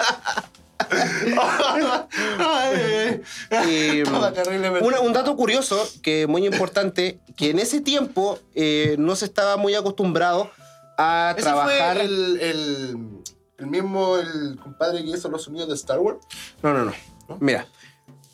Una- 4.83 5.01
un 5.01 5.13
dato 5.13 5.37
curioso 5.37 5.89
que 6.03 6.23
es 6.23 6.29
muy 6.29 6.47
importante: 6.47 7.21
que 7.37 7.51
en 7.51 7.59
ese 7.59 7.81
tiempo 7.81 8.39
eh, 8.55 8.97
no 8.99 9.17
se 9.17 9.25
estaba 9.27 9.57
muy 9.57 9.75
acostumbrado 9.75 10.51
a 10.99 11.35
Ese 11.37 11.43
trabajar. 11.45 11.97
fue 11.97 12.05
el, 12.07 12.41
el, 12.41 12.97
el 13.59 13.67
mismo, 13.67 14.17
el 14.19 14.59
compadre 14.63 15.03
que 15.03 15.11
hizo 15.11 15.29
los 15.29 15.43
sonidos 15.45 15.69
de 15.69 15.75
Star 15.75 15.99
Wars. 15.99 16.19
No, 16.63 16.73
no, 16.75 16.85
no. 16.87 16.93
Mira, 17.41 17.67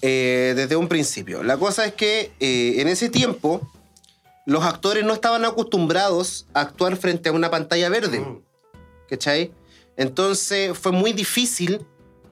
eh, 0.03 0.55
desde 0.57 0.77
un 0.77 0.89
principio. 0.89 1.43
La 1.43 1.57
cosa 1.57 1.85
es 1.85 1.95
que 1.95 2.33
eh, 2.41 2.75
en 2.79 2.89
ese 2.89 3.09
tiempo 3.09 3.61
los 4.47 4.65
actores 4.65 5.05
no 5.05 5.13
estaban 5.13 5.45
acostumbrados 5.45 6.47
a 6.55 6.61
actuar 6.61 6.97
frente 6.97 7.29
a 7.29 7.33
una 7.33 7.51
pantalla 7.51 7.89
verde. 7.89 8.21
Mm. 8.21 8.43
¿Cachai? 9.09 9.53
Entonces 9.97 10.77
fue 10.77 10.93
muy 10.93 11.13
difícil 11.13 11.85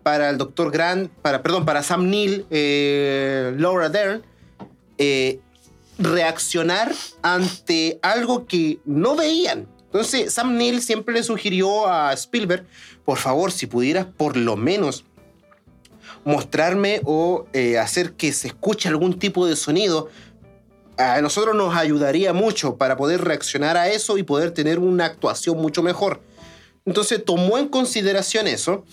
para 0.04 0.30
el 0.30 0.38
Dr. 0.38 0.70
Grant, 0.70 1.10
para, 1.22 1.42
perdón, 1.42 1.64
para 1.64 1.82
Sam 1.82 2.08
Neill, 2.08 2.46
eh, 2.50 3.54
Laura 3.58 3.88
Dern, 3.88 4.22
eh, 4.98 5.40
reaccionar 5.98 6.94
ante 7.22 7.98
algo 8.02 8.46
que 8.46 8.78
no 8.84 9.16
veían. 9.16 9.66
Entonces 9.86 10.32
Sam 10.32 10.56
Neill 10.56 10.82
siempre 10.82 11.14
le 11.14 11.22
sugirió 11.22 11.88
a 11.88 12.12
Spielberg, 12.12 12.66
por 13.04 13.16
favor, 13.16 13.50
si 13.50 13.66
pudieras 13.66 14.06
por 14.06 14.36
lo 14.36 14.56
menos 14.56 15.04
mostrarme 16.24 17.00
o 17.04 17.46
eh, 17.52 17.78
hacer 17.78 18.12
que 18.12 18.32
se 18.32 18.48
escuche 18.48 18.88
algún 18.88 19.18
tipo 19.18 19.46
de 19.46 19.56
sonido, 19.56 20.10
a 20.98 21.20
nosotros 21.22 21.56
nos 21.56 21.74
ayudaría 21.74 22.32
mucho 22.34 22.76
para 22.76 22.96
poder 22.96 23.22
reaccionar 23.22 23.76
a 23.78 23.88
eso 23.88 24.18
y 24.18 24.22
poder 24.22 24.50
tener 24.50 24.78
una 24.78 25.06
actuación 25.06 25.56
mucho 25.56 25.82
mejor. 25.82 26.20
Entonces 26.84 27.24
tomó 27.24 27.56
en 27.56 27.68
consideración 27.68 28.46
eso 28.46 28.84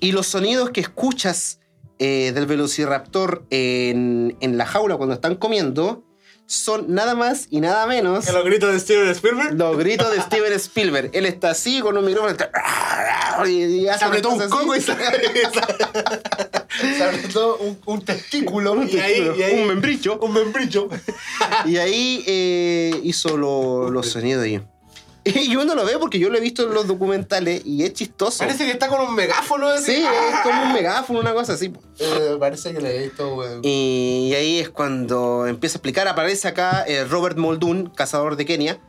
y 0.00 0.12
los 0.12 0.26
sonidos 0.26 0.70
que 0.70 0.80
escuchas 0.80 1.60
eh, 1.98 2.32
del 2.34 2.46
velociraptor 2.46 3.44
en, 3.50 4.36
en 4.40 4.56
la 4.58 4.66
jaula 4.66 4.96
cuando 4.96 5.14
están 5.14 5.36
comiendo 5.36 6.02
son 6.46 6.92
nada 6.92 7.14
más 7.14 7.46
y 7.50 7.60
nada 7.60 7.86
menos 7.86 8.26
Que 8.26 8.32
los 8.32 8.44
gritos 8.44 8.72
de 8.72 8.80
Steven 8.80 9.08
Spielberg. 9.10 9.54
los 9.56 9.76
gritos 9.78 10.10
de 10.10 10.20
Steven 10.20 10.52
Spielberg. 10.54 11.10
Él 11.12 11.26
está 11.26 11.50
así 11.50 11.80
con 11.80 11.96
un 11.96 12.04
micrófono 12.04 12.32
está- 12.32 12.50
y, 13.46 13.62
y 13.62 13.88
hace 13.88 14.00
Se 14.00 14.04
apretó 14.06 14.30
un 14.30 14.48
coco 14.48 14.74
y 14.74 14.80
se, 14.80 14.92
se 16.96 17.04
apretó 17.04 17.56
un, 17.58 17.78
un 17.86 18.02
testículo. 18.04 18.72
Un 18.72 18.88
y 18.88 18.98
ahí, 18.98 19.12
testículo, 19.14 19.36
y 19.36 19.42
ahí- 19.42 19.60
un 19.60 19.68
membrillo. 19.68 20.18
Un 20.18 20.32
membrillo. 20.32 20.88
Y 21.66 21.76
ahí 21.76 22.24
eh, 22.26 23.00
hizo 23.04 23.36
lo- 23.36 23.90
los 23.90 24.08
sonidos 24.08 24.42
ahí. 24.44 24.60
Y 25.24 25.56
uno 25.56 25.74
lo 25.74 25.84
ve 25.84 25.98
porque 25.98 26.18
yo 26.18 26.30
lo 26.30 26.38
he 26.38 26.40
visto 26.40 26.66
en 26.66 26.74
los 26.74 26.86
documentales 26.86 27.62
y 27.64 27.84
es 27.84 27.92
chistoso. 27.92 28.38
Parece 28.38 28.64
que 28.64 28.72
está 28.72 28.88
con 28.88 29.00
un 29.00 29.14
megáfono. 29.14 29.68
así. 29.68 29.96
Sí, 29.96 30.02
es 30.02 30.40
como 30.42 30.62
un 30.62 30.72
megáfono, 30.72 31.20
una 31.20 31.34
cosa 31.34 31.54
así. 31.54 31.72
Eh, 31.98 32.36
parece 32.38 32.72
que 32.72 32.80
le 32.80 32.96
he 32.96 33.02
visto, 33.04 33.34
weón. 33.34 33.60
Y 33.62 34.32
ahí 34.34 34.58
es 34.58 34.70
cuando 34.70 35.46
empieza 35.46 35.76
a 35.76 35.78
explicar, 35.78 36.08
aparece 36.08 36.48
acá 36.48 36.84
eh, 36.86 37.04
Robert 37.04 37.36
Muldoon, 37.36 37.90
cazador 37.90 38.36
de 38.36 38.46
Kenia, 38.46 38.80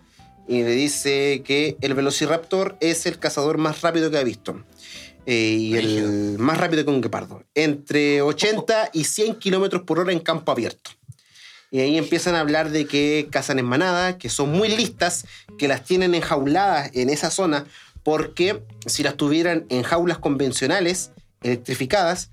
y 0.48 0.64
le 0.64 0.72
dice 0.72 1.44
que 1.46 1.78
el 1.82 1.94
Velociraptor 1.94 2.78
es 2.80 3.06
el 3.06 3.20
cazador 3.20 3.58
más 3.58 3.82
rápido 3.82 4.10
que 4.10 4.18
ha 4.18 4.24
visto. 4.24 4.64
Eh, 5.26 5.56
y 5.60 5.76
el 5.76 6.38
más 6.40 6.58
rápido 6.58 6.84
que 6.84 6.90
un 6.90 7.02
guepardo. 7.02 7.44
Entre 7.54 8.22
80 8.22 8.90
y 8.94 9.04
100 9.04 9.36
kilómetros 9.36 9.84
por 9.84 10.00
hora 10.00 10.12
en 10.12 10.20
campo 10.20 10.52
abierto. 10.52 10.92
Y 11.72 11.80
ahí 11.80 11.98
empiezan 11.98 12.36
a 12.36 12.42
hablar 12.42 12.70
de 12.70 12.86
que 12.86 13.30
cazan 13.32 13.58
en 13.58 13.66
manada, 13.66 14.18
que 14.18 14.30
son 14.30 14.52
muy 14.52 14.68
listas, 14.68 15.26
que 15.58 15.70
las 15.70 15.86
tienen 15.86 16.14
enjauladas 16.14 16.92
en 16.94 17.10
esa 17.10 17.32
zona, 17.32 17.66
porque 18.04 18.62
si 18.86 19.04
las 19.04 19.16
tuvieran 19.16 19.66
en 19.70 19.84
jaulas 19.84 20.18
convencionales, 20.18 21.12
electrificadas, 21.42 22.30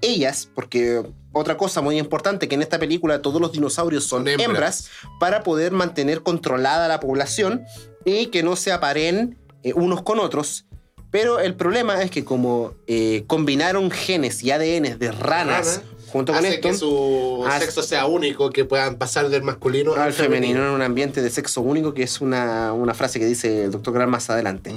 ellas, 0.00 0.50
porque 0.52 1.02
otra 1.32 1.56
cosa 1.56 1.80
muy 1.80 1.96
importante, 1.98 2.48
que 2.48 2.56
en 2.56 2.62
esta 2.62 2.78
película 2.78 3.22
todos 3.22 3.40
los 3.40 3.52
dinosaurios 3.52 4.04
son 4.04 4.24
Son 4.24 4.28
hembras. 4.28 4.48
hembras, 4.48 4.90
para 5.20 5.42
poder 5.44 5.70
mantener 5.70 6.22
controlada 6.22 6.88
la 6.88 6.98
población 6.98 7.64
y 8.04 8.26
que 8.26 8.42
no 8.42 8.56
se 8.56 8.72
aparen 8.72 9.38
eh, 9.62 9.74
unos 9.74 10.02
con 10.02 10.18
otros. 10.18 10.66
Pero 11.10 11.38
el 11.38 11.54
problema 11.54 12.02
es 12.02 12.10
que 12.10 12.24
como 12.24 12.74
eh, 12.86 13.24
combinaron 13.26 13.90
genes 13.90 14.42
y 14.42 14.50
ADN 14.50 14.98
de 14.98 15.12
ranas 15.12 15.76
Rana. 15.76 15.95
Junto 16.12 16.32
con 16.32 16.38
Hace 16.44 16.54
esto, 16.54 16.68
que 16.68 16.74
su 16.74 17.44
hace- 17.46 17.66
sexo 17.66 17.82
sea 17.82 18.06
único, 18.06 18.50
que 18.50 18.64
puedan 18.64 18.96
pasar 18.96 19.28
del 19.28 19.42
masculino 19.42 19.94
al 19.94 20.12
femenino 20.12 20.60
en 20.66 20.70
un 20.70 20.82
ambiente 20.82 21.20
de 21.22 21.30
sexo 21.30 21.60
único, 21.60 21.94
que 21.94 22.02
es 22.04 22.20
una, 22.20 22.72
una 22.72 22.94
frase 22.94 23.18
que 23.18 23.26
dice 23.26 23.64
el 23.64 23.70
doctor 23.70 23.92
Grant 23.94 24.10
más 24.10 24.30
adelante. 24.30 24.74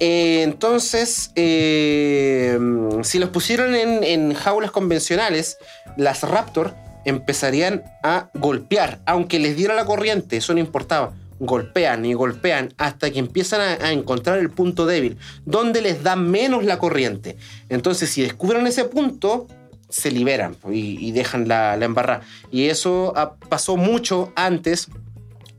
Eh, 0.00 0.42
entonces, 0.42 1.30
eh, 1.36 2.58
si 3.02 3.18
los 3.18 3.30
pusieron 3.30 3.74
en, 3.74 4.02
en 4.04 4.34
jaulas 4.34 4.70
convencionales, 4.70 5.58
las 5.96 6.22
Raptor 6.22 6.74
empezarían 7.04 7.82
a 8.02 8.28
golpear, 8.34 9.00
aunque 9.06 9.38
les 9.38 9.56
diera 9.56 9.74
la 9.74 9.84
corriente, 9.84 10.36
eso 10.38 10.52
no 10.54 10.60
importaba. 10.60 11.12
Golpean 11.38 12.04
y 12.06 12.14
golpean 12.14 12.72
hasta 12.78 13.10
que 13.10 13.18
empiezan 13.18 13.60
a, 13.60 13.86
a 13.86 13.92
encontrar 13.92 14.38
el 14.38 14.50
punto 14.50 14.86
débil, 14.86 15.18
donde 15.44 15.82
les 15.82 16.02
da 16.02 16.16
menos 16.16 16.64
la 16.64 16.78
corriente. 16.78 17.36
Entonces, 17.68 18.08
si 18.10 18.22
descubren 18.22 18.66
ese 18.66 18.84
punto, 18.84 19.46
se 19.94 20.10
liberan 20.10 20.56
y, 20.72 20.98
y 21.06 21.12
dejan 21.12 21.46
la, 21.46 21.76
la 21.76 21.84
embarrada. 21.84 22.22
Y 22.50 22.64
eso 22.68 23.12
ah, 23.16 23.34
pasó 23.48 23.76
mucho 23.76 24.32
antes 24.36 24.88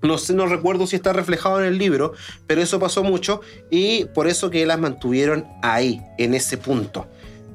no 0.02 0.18
sé, 0.20 0.34
no 0.34 0.46
recuerdo 0.46 0.86
si 0.86 0.96
está 0.98 1.14
reflejado 1.14 1.60
en 1.60 1.66
el 1.66 1.80
libro, 1.80 2.14
pero 2.46 2.62
eso 2.62 2.80
pasó 2.80 3.04
mucho 3.04 3.42
y 3.72 4.06
por 4.14 4.28
eso 4.28 4.52
que 4.52 4.64
las 4.68 4.78
mantuvieron 4.78 5.48
ahí, 5.64 6.00
en 6.20 6.36
ese 6.36 6.58
punto. 6.58 7.08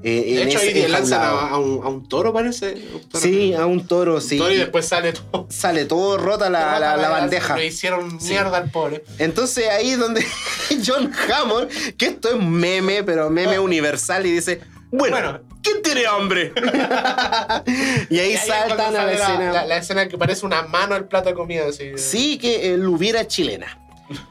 eh, 0.02 0.34
De 0.34 0.42
en 0.42 0.48
hecho, 0.48 0.58
ahí 0.58 0.68
ese 0.70 0.88
lanzan 0.88 1.20
a, 1.22 1.28
a 1.50 1.58
un, 1.58 1.84
a 1.84 1.88
un 1.88 2.08
toro, 2.08 2.32
parece. 2.32 2.72
Un 2.92 3.08
toro. 3.08 3.22
Sí, 3.22 3.54
a 3.54 3.66
un 3.66 3.86
toro, 3.86 4.14
Un 4.16 4.20
sí. 4.22 4.36
toro 4.36 4.52
y 4.52 4.56
después 4.56 4.84
sale 4.84 5.12
todo. 5.12 5.46
Sale 5.48 5.84
todo 5.84 6.18
rota 6.18 6.50
la, 6.50 6.80
la- 6.80 6.96
la 6.96 7.08
bandeja. 7.10 7.56
Le 7.56 7.66
hicieron 7.66 8.18
mierda 8.26 8.56
al 8.56 8.70
pobre. 8.70 9.04
Entonces 9.18 9.68
ahí 9.68 9.90
es 9.90 9.98
donde 10.00 10.24
John 10.84 11.12
Hammond, 11.32 11.68
que 11.96 12.06
esto 12.06 12.30
es 12.30 12.42
meme, 12.42 13.04
pero 13.04 13.30
meme 13.30 13.60
universal, 13.60 14.26
y 14.26 14.32
dice, 14.32 14.60
Bueno, 14.90 15.38
¿quién 15.62 15.82
tiene 15.82 16.06
hambre? 16.06 16.52
y 18.10 18.18
ahí 18.18 18.30
Y 18.32 18.36
ahí 18.36 18.36
saltan 18.36 18.96
a 18.96 19.04
la 19.04 19.12
escena. 19.12 19.52
La, 19.52 19.66
la 19.66 19.76
escena 19.76 20.08
que 20.08 20.18
parece 20.18 20.46
una 20.46 20.62
mano 20.62 20.96
el 20.96 21.04
plato 21.04 21.28
de 21.28 21.34
comida. 21.34 21.66
Así. 21.68 21.92
Sí, 21.96 22.38
que 22.38 22.74
el 22.74 22.86
hubiera 22.86 23.26
chilena, 23.26 23.78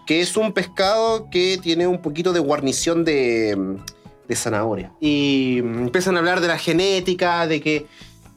que 0.05 0.21
es 0.21 0.35
un 0.37 0.53
pescado 0.53 1.29
que 1.29 1.59
tiene 1.61 1.87
un 1.87 2.01
poquito 2.01 2.33
de 2.33 2.39
guarnición 2.39 3.03
de, 3.03 3.77
de 4.27 4.35
zanahoria. 4.35 4.91
Y 4.99 5.61
mm, 5.63 5.83
empiezan 5.85 6.15
a 6.15 6.19
hablar 6.19 6.41
de 6.41 6.47
la 6.47 6.57
genética, 6.57 7.47
de 7.47 7.61
que 7.61 7.87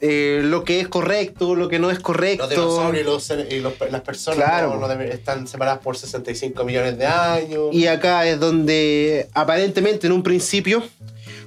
eh, 0.05 0.40
lo 0.42 0.64
que 0.64 0.80
es 0.80 0.88
correcto, 0.88 1.55
lo 1.55 1.68
que 1.68 1.78
no 1.78 1.90
es 1.90 2.00
correcto. 2.00 2.42
Los 2.42 2.50
dinosaurios 2.50 3.30
y, 3.30 3.36
los 3.36 3.53
y 3.53 3.61
los- 3.61 3.90
las 3.92 4.00
personas 4.03 4.36
Claro. 4.44 4.74
no- 4.74 4.80
no 4.80 4.88
debe- 4.88 5.12
están 5.14 5.46
separadas 5.46 5.78
por 5.78 5.96
65 5.96 6.64
millones 6.64 6.98
de 6.98 7.07
años. 7.07 7.68
Y 7.72 7.86
acá 7.86 8.26
es 8.26 8.40
donde 8.40 9.28
aparentemente 9.32 10.09
en 10.09 10.12
un 10.12 10.22
principio, 10.24 10.82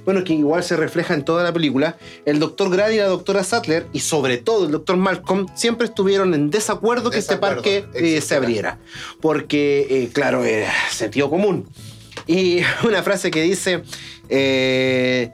bueno, 0.06 0.24
que 0.24 0.32
igual 0.32 0.62
se 0.64 0.74
refleja 0.76 1.12
en 1.14 1.24
toda 1.24 1.42
la 1.44 1.52
película, 1.52 1.98
el 2.24 2.38
doctor 2.38 2.70
Grady 2.70 2.94
y 2.94 2.98
la 2.98 3.08
doctora 3.08 3.44
Sattler, 3.44 3.86
y 3.92 4.00
sobre 4.00 4.38
todo 4.38 4.64
el 4.64 4.72
doctor 4.72 4.96
Malcolm, 4.96 5.46
siempre 5.54 5.86
estuvieron 5.86 6.32
en 6.32 6.48
desacuerdo 6.48 7.10
que 7.10 7.18
este 7.18 7.34
Desacuerdo, 7.34 7.56
parque 7.62 7.84
eh, 7.94 8.20
se 8.22 8.36
abriera. 8.36 8.78
Porque, 9.20 9.86
eh, 9.90 10.08
claro, 10.12 10.44
era 10.44 10.72
sentido 10.90 11.28
común. 11.28 11.68
Y 12.26 12.60
una 12.84 13.02
frase 13.02 13.30
que 13.30 13.42
dice... 13.42 13.82
eh, 14.30 15.30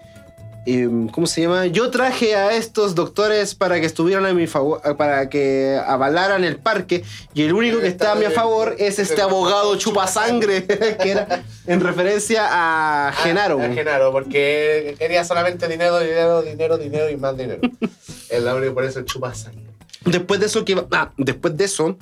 ¿Cómo 1.10 1.26
se 1.26 1.40
llama? 1.42 1.66
Yo 1.66 1.90
traje 1.90 2.36
a 2.36 2.52
estos 2.52 2.94
doctores 2.94 3.56
para 3.56 3.80
que 3.80 3.86
estuvieran 3.86 4.26
a 4.26 4.32
mi 4.32 4.46
favor, 4.46 4.80
para 4.96 5.28
que 5.28 5.76
avalaran 5.84 6.44
el 6.44 6.56
parque, 6.56 7.02
y 7.34 7.42
el 7.42 7.52
único 7.52 7.80
que 7.80 7.88
está 7.88 8.12
a 8.12 8.14
mi 8.14 8.26
favor 8.26 8.76
es 8.78 9.00
este 9.00 9.20
abogado 9.22 9.74
chupasangre, 9.76 10.64
que 11.02 11.10
era 11.10 11.42
en 11.66 11.80
referencia 11.80 12.46
a 12.48 13.12
Genaro. 13.12 13.60
A, 13.60 13.64
a 13.64 13.72
Genaro, 13.72 14.12
porque 14.12 14.94
quería 15.00 15.24
solamente 15.24 15.66
dinero, 15.66 15.98
dinero, 15.98 16.42
dinero, 16.42 16.78
dinero 16.78 17.10
y 17.10 17.16
más 17.16 17.36
dinero. 17.36 17.60
el 18.30 18.46
hombre 18.46 18.70
por 18.70 18.84
eso 18.84 19.02
chupa 19.02 19.34
sangre. 19.34 19.66
Después 20.04 20.38
de 20.38 20.46
eso, 20.46 20.64
que, 20.64 20.80
ah, 20.92 21.10
después 21.16 21.56
de 21.56 21.64
eso, 21.64 21.96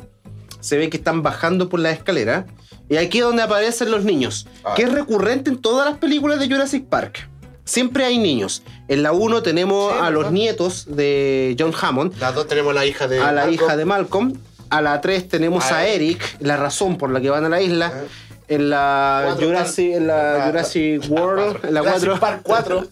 se 0.61 0.77
ve 0.77 0.91
que 0.91 0.99
están 0.99 1.23
bajando 1.23 1.71
por 1.71 1.81
la 1.81 1.93
escalera, 1.93 2.45
y 2.91 2.99
aquí 2.99 3.19
es 3.21 3.25
donde 3.25 3.43
aparecen 3.43 3.91
los 3.91 4.05
niños, 4.05 4.47
Ah. 4.65 4.75
que 4.77 4.83
es 4.83 4.93
recurrente 4.93 5.49
en 5.49 5.63
todas 5.63 5.89
las 5.89 5.97
películas 5.99 6.39
de 6.39 6.47
Jurassic 6.47 6.85
Park. 6.85 7.27
Siempre 7.71 8.05
hay 8.05 8.19
niños. 8.19 8.63
En 8.89 9.03
la 9.05 9.13
1 9.13 9.43
tenemos 9.43 9.93
Sí, 9.93 9.99
a 10.03 10.11
los 10.11 10.33
nietos 10.33 10.87
de 10.89 11.55
John 11.59 11.73
Hammond, 11.81 12.19
Las 12.19 12.35
dos 12.35 12.49
tenemos 12.49 12.75
la 12.75 12.85
hija 12.85 13.07
de. 13.07 13.21
a 13.21 13.31
la 13.33 13.43
Malcolm. 13.47 13.55
hija 13.55 13.77
de 13.77 13.85
Malcolm. 13.85 14.33
A 14.71 14.81
la 14.81 15.01
3 15.01 15.29
tenemos 15.29 15.65
A 15.71 15.79
a 15.79 15.87
Eric, 15.87 16.21
la 16.41 16.57
razón 16.57 16.97
por 16.99 17.11
la 17.11 17.21
que 17.21 17.31
van 17.31 17.45
a 17.45 17.49
la 17.49 17.61
isla. 17.63 17.87
Ajá. 17.87 18.01
En 18.49 18.69
la 18.69 19.23
Cuatro 19.27 19.47
Jurassic, 19.47 19.93
en 19.95 20.07
la 20.09 20.39
la- 20.39 20.47
Jurassic 20.47 21.09
World, 21.09 21.65
en 21.65 21.75
la 21.75 21.81
Jurassic 21.81 22.09
4, 22.09 22.21
Park 22.21 22.41
4. 22.43 22.87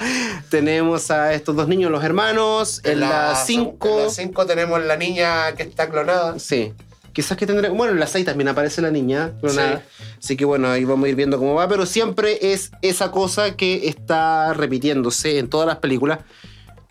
tenemos 0.50 1.10
a 1.10 1.32
estos 1.32 1.54
dos 1.54 1.68
niños, 1.68 1.90
los 1.90 2.02
hermanos. 2.02 2.80
En 2.84 3.00
la 3.00 3.34
5, 3.36 3.88
En 3.98 4.04
la 4.04 4.10
5 4.10 4.46
tenemos 4.46 4.82
la 4.82 4.96
niña 4.96 5.52
que 5.56 5.62
está 5.62 5.88
clonada. 5.88 6.38
sí. 6.38 6.72
Quizás 7.16 7.38
que 7.38 7.46
tendré. 7.46 7.70
Bueno, 7.70 7.94
en 7.94 7.98
la 7.98 8.06
6 8.06 8.26
también 8.26 8.48
aparece 8.48 8.82
la 8.82 8.90
niña 8.90 9.32
clonada. 9.40 9.82
Así 10.22 10.36
que 10.36 10.44
bueno, 10.44 10.68
ahí 10.68 10.84
vamos 10.84 11.06
a 11.06 11.08
ir 11.08 11.14
viendo 11.14 11.38
cómo 11.38 11.54
va. 11.54 11.66
Pero 11.66 11.86
siempre 11.86 12.52
es 12.52 12.72
esa 12.82 13.10
cosa 13.10 13.56
que 13.56 13.88
está 13.88 14.52
repitiéndose 14.52 15.38
en 15.38 15.48
todas 15.48 15.66
las 15.66 15.76
películas, 15.78 16.18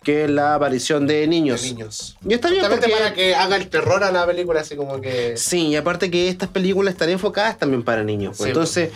que 0.02 0.24
es 0.24 0.30
la 0.30 0.56
aparición 0.56 1.06
de 1.06 1.28
niños. 1.28 1.62
De 1.62 1.68
niños. 1.68 2.16
Y 2.28 2.34
está 2.34 2.50
bien 2.50 2.64
porque- 2.68 2.88
para 2.88 3.14
que 3.14 3.36
haga 3.36 3.54
el 3.54 3.68
terror 3.68 4.02
a 4.02 4.10
la 4.10 4.26
película, 4.26 4.62
así 4.62 4.74
como 4.74 5.00
que. 5.00 5.36
Sí, 5.36 5.68
y 5.68 5.76
aparte 5.76 6.10
que 6.10 6.28
estas 6.28 6.48
películas 6.48 6.94
están 6.94 7.08
enfocadas 7.10 7.56
también 7.56 7.84
para 7.84 8.02
niños. 8.02 8.30
pues. 8.36 8.46
Sí, 8.46 8.48
Entonces, 8.48 8.90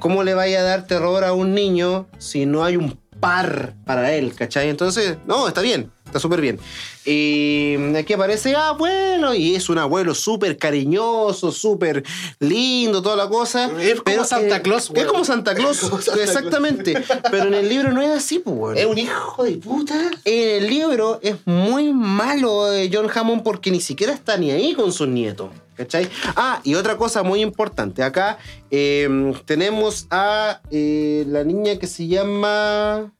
¿cómo 0.00 0.24
le 0.24 0.34
vaya 0.34 0.58
a 0.58 0.62
dar 0.64 0.88
terror 0.88 1.22
a 1.22 1.34
un 1.34 1.54
niño 1.54 2.08
si 2.18 2.46
no 2.46 2.64
hay 2.64 2.76
un 2.76 2.98
par 3.20 3.74
para 3.86 4.12
él? 4.12 4.34
¿Cachai? 4.34 4.70
Entonces, 4.70 5.18
no, 5.24 5.46
está 5.46 5.60
bien, 5.60 5.92
está 6.14 6.20
súper 6.20 6.40
bien. 6.40 6.60
Y 7.04 7.74
aquí 7.96 8.12
aparece 8.12 8.54
abuelo, 8.54 9.34
y 9.34 9.56
es 9.56 9.68
un 9.68 9.78
abuelo 9.78 10.14
súper 10.14 10.56
cariñoso, 10.58 11.50
súper 11.50 12.04
lindo, 12.38 13.02
toda 13.02 13.16
la 13.16 13.28
cosa. 13.28 13.68
Es 13.80 14.00
como 14.00 14.24
Santa 14.24 14.62
Claus, 14.62 14.84
Es 14.84 14.90
weón. 14.90 15.08
como 15.08 15.24
Santa 15.24 15.54
Claus, 15.56 15.82
Es 15.82 15.88
como 15.90 16.00
Santa 16.00 16.14
Claus. 16.22 16.28
exactamente. 16.28 17.02
Pero 17.32 17.48
en 17.48 17.54
el 17.54 17.68
libro 17.68 17.92
no 17.92 18.00
es 18.00 18.10
así, 18.10 18.38
pues. 18.38 18.78
Es 18.78 18.86
un 18.86 18.96
hijo 18.96 19.42
de 19.42 19.56
puta. 19.56 19.94
En 20.24 20.62
el 20.62 20.70
libro 20.70 21.18
es 21.20 21.34
muy 21.46 21.92
malo 21.92 22.66
de 22.66 22.88
John 22.92 23.08
Hammond 23.12 23.42
porque 23.42 23.72
ni 23.72 23.80
siquiera 23.80 24.12
está 24.12 24.36
ni 24.36 24.52
ahí 24.52 24.74
con 24.74 24.92
sus 24.92 25.08
nietos. 25.08 25.50
¿Cachai? 25.76 26.08
Ah, 26.36 26.60
y 26.62 26.76
otra 26.76 26.96
cosa 26.96 27.24
muy 27.24 27.40
importante. 27.40 28.04
Acá 28.04 28.38
eh, 28.70 29.32
tenemos 29.44 30.06
a 30.10 30.60
eh, 30.70 31.24
la 31.26 31.42
niña 31.42 31.76
que 31.80 31.88
se 31.88 32.06
llama. 32.06 33.10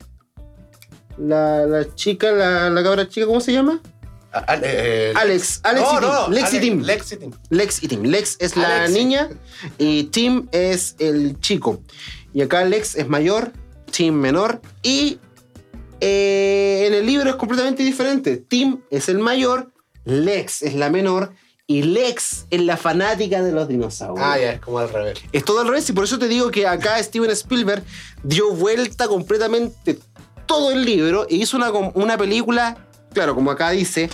La, 1.18 1.66
la 1.66 1.94
chica, 1.94 2.32
la, 2.32 2.70
la 2.70 2.82
cabra 2.82 3.08
chica, 3.08 3.26
¿cómo 3.26 3.40
se 3.40 3.52
llama? 3.52 3.80
Eh, 4.62 5.12
Alex, 5.14 5.60
Alex 5.62 5.86
no, 5.86 5.92
y 5.92 6.00
Tim. 6.00 6.08
no, 6.08 6.28
Lex 6.28 6.54
y 6.54 6.60
Tim. 6.60 6.82
Lex 6.82 7.12
y 7.12 7.16
Tim. 7.16 7.32
Lex 7.50 7.82
y 7.82 7.88
Tim. 7.88 8.02
Lex 8.02 8.36
es 8.40 8.56
la 8.56 8.88
niña 8.88 9.30
y 9.78 10.04
Tim 10.04 10.48
es 10.52 10.96
el 10.98 11.38
chico. 11.40 11.80
Y 12.32 12.42
acá 12.42 12.64
Lex 12.64 12.96
es 12.96 13.08
mayor, 13.08 13.52
Tim 13.90 14.14
menor 14.14 14.60
y 14.82 15.18
eh, 16.00 16.84
en 16.88 16.94
el 16.94 17.06
libro 17.06 17.30
es 17.30 17.36
completamente 17.36 17.82
diferente. 17.82 18.36
Tim 18.36 18.80
es 18.90 19.08
el 19.08 19.18
mayor, 19.18 19.72
Lex 20.04 20.62
es 20.62 20.74
la 20.74 20.90
menor 20.90 21.32
y 21.66 21.82
Lex 21.82 22.46
es 22.50 22.60
la 22.60 22.76
fanática 22.76 23.42
de 23.42 23.52
los 23.52 23.68
dinosaurios. 23.68 24.26
Ah, 24.26 24.38
ya, 24.38 24.52
es 24.54 24.60
como 24.60 24.80
al 24.80 24.92
revés. 24.92 25.20
Es 25.32 25.44
todo 25.44 25.60
al 25.60 25.68
revés 25.68 25.88
y 25.88 25.92
por 25.92 26.04
eso 26.04 26.18
te 26.18 26.26
digo 26.28 26.50
que 26.50 26.66
acá 26.66 27.00
Steven 27.02 27.30
Spielberg 27.30 27.84
dio 28.24 28.50
vuelta 28.52 29.06
completamente 29.06 29.98
todo 30.46 30.70
el 30.72 30.84
libro 30.84 31.26
e 31.28 31.36
hizo 31.36 31.56
una, 31.56 31.70
una 31.70 32.16
película, 32.18 32.76
claro, 33.12 33.34
como 33.34 33.50
acá 33.50 33.70
dice, 33.70 34.10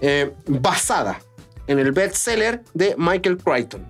eh, 0.00 0.32
basada 0.46 1.20
en 1.66 1.78
el 1.78 1.92
bestseller 1.92 2.62
de 2.74 2.94
Michael 2.96 3.38
Crichton. 3.38 3.84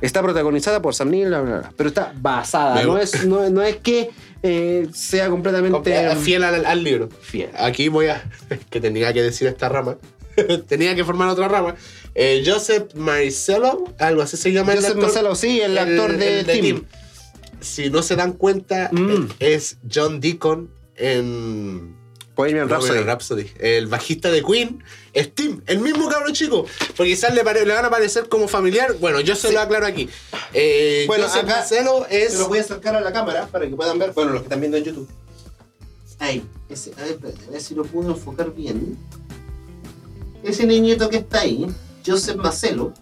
Está 0.00 0.22
protagonizada 0.22 0.80
por 0.82 0.94
Sam 0.94 1.10
Neill, 1.10 1.28
bla, 1.28 1.40
bla, 1.40 1.58
bla, 1.58 1.72
pero 1.76 1.88
está 1.88 2.12
basada, 2.16 2.82
no 2.82 2.98
es, 2.98 3.24
no, 3.26 3.48
no 3.50 3.62
es 3.62 3.76
que 3.76 4.10
eh, 4.42 4.88
sea 4.92 5.28
completamente 5.28 6.16
Fiel 6.16 6.44
al, 6.44 6.64
al 6.66 6.84
libro. 6.84 7.08
fiel. 7.20 7.50
Aquí 7.58 7.88
voy 7.88 8.06
a. 8.08 8.22
que 8.70 8.80
tenía 8.80 9.12
que 9.12 9.22
decir 9.22 9.48
esta 9.48 9.68
rama. 9.68 9.96
tenía 10.68 10.94
que 10.94 11.04
formar 11.04 11.28
otra 11.28 11.48
rama. 11.48 11.74
Eh, 12.14 12.42
Joseph 12.46 12.94
Maricello, 12.94 13.84
algo 13.98 14.22
así 14.22 14.36
se 14.36 14.52
llama 14.52 14.72
el 14.72 14.78
Joseph 14.78 14.92
actor. 14.92 15.04
Marcelo, 15.04 15.34
sí, 15.34 15.60
el, 15.60 15.76
actor 15.78 16.16
de, 16.16 16.40
el 16.40 16.46
Tim. 16.46 16.84
Si 17.60 17.90
no 17.90 18.02
se 18.02 18.16
dan 18.16 18.32
cuenta, 18.32 18.90
Mm. 18.92 19.28
es 19.40 19.78
John 19.92 20.20
Deacon 20.20 20.70
en 20.96 21.94
Bohemian 22.34 22.68
Rhapsody. 22.68 22.98
Rhapsody. 23.00 23.50
El 23.58 23.86
bajista 23.86 24.30
de 24.30 24.42
Queen 24.42 24.82
es 25.12 25.34
Tim, 25.34 25.62
el 25.66 25.78
mismo 25.78 26.08
cabrón 26.08 26.32
chico. 26.34 26.66
Porque 26.96 27.12
quizás 27.12 27.34
le, 27.34 27.42
pare- 27.44 27.64
le 27.64 27.72
van 27.72 27.84
a 27.84 27.90
parecer 27.90 28.28
como 28.28 28.46
familiar. 28.48 28.94
Bueno, 29.00 29.20
yo 29.20 29.34
se 29.34 29.48
Sí. 29.48 29.54
lo 29.54 29.60
aclaro 29.60 29.86
aquí. 29.86 30.08
Eh, 30.52 31.04
Bueno, 31.06 31.24
Joseph 31.24 31.44
acá 31.44 31.56
Marcelo 31.56 32.06
es. 32.10 32.32
Se 32.32 32.38
lo 32.38 32.48
voy 32.48 32.58
a 32.58 32.60
acercar 32.62 32.94
a 32.96 33.00
la 33.00 33.12
cámara 33.12 33.46
para 33.46 33.66
que 33.68 33.74
puedan 33.74 33.98
ver. 33.98 34.12
Bueno, 34.12 34.32
los 34.32 34.42
que 34.42 34.46
están 34.46 34.60
viendo 34.60 34.76
en 34.76 34.84
YouTube. 34.84 35.08
Ahí. 36.18 36.42
Ese, 36.68 36.92
a, 36.98 37.02
ver, 37.04 37.18
a 37.46 37.50
ver 37.50 37.60
si 37.60 37.74
lo 37.74 37.84
puedo 37.84 38.10
enfocar 38.10 38.52
bien. 38.54 38.98
Ese 40.42 40.66
niñito 40.66 41.08
que 41.08 41.18
está 41.18 41.40
ahí, 41.40 41.66
Joseph 42.06 42.36
Macelo, 42.36 42.92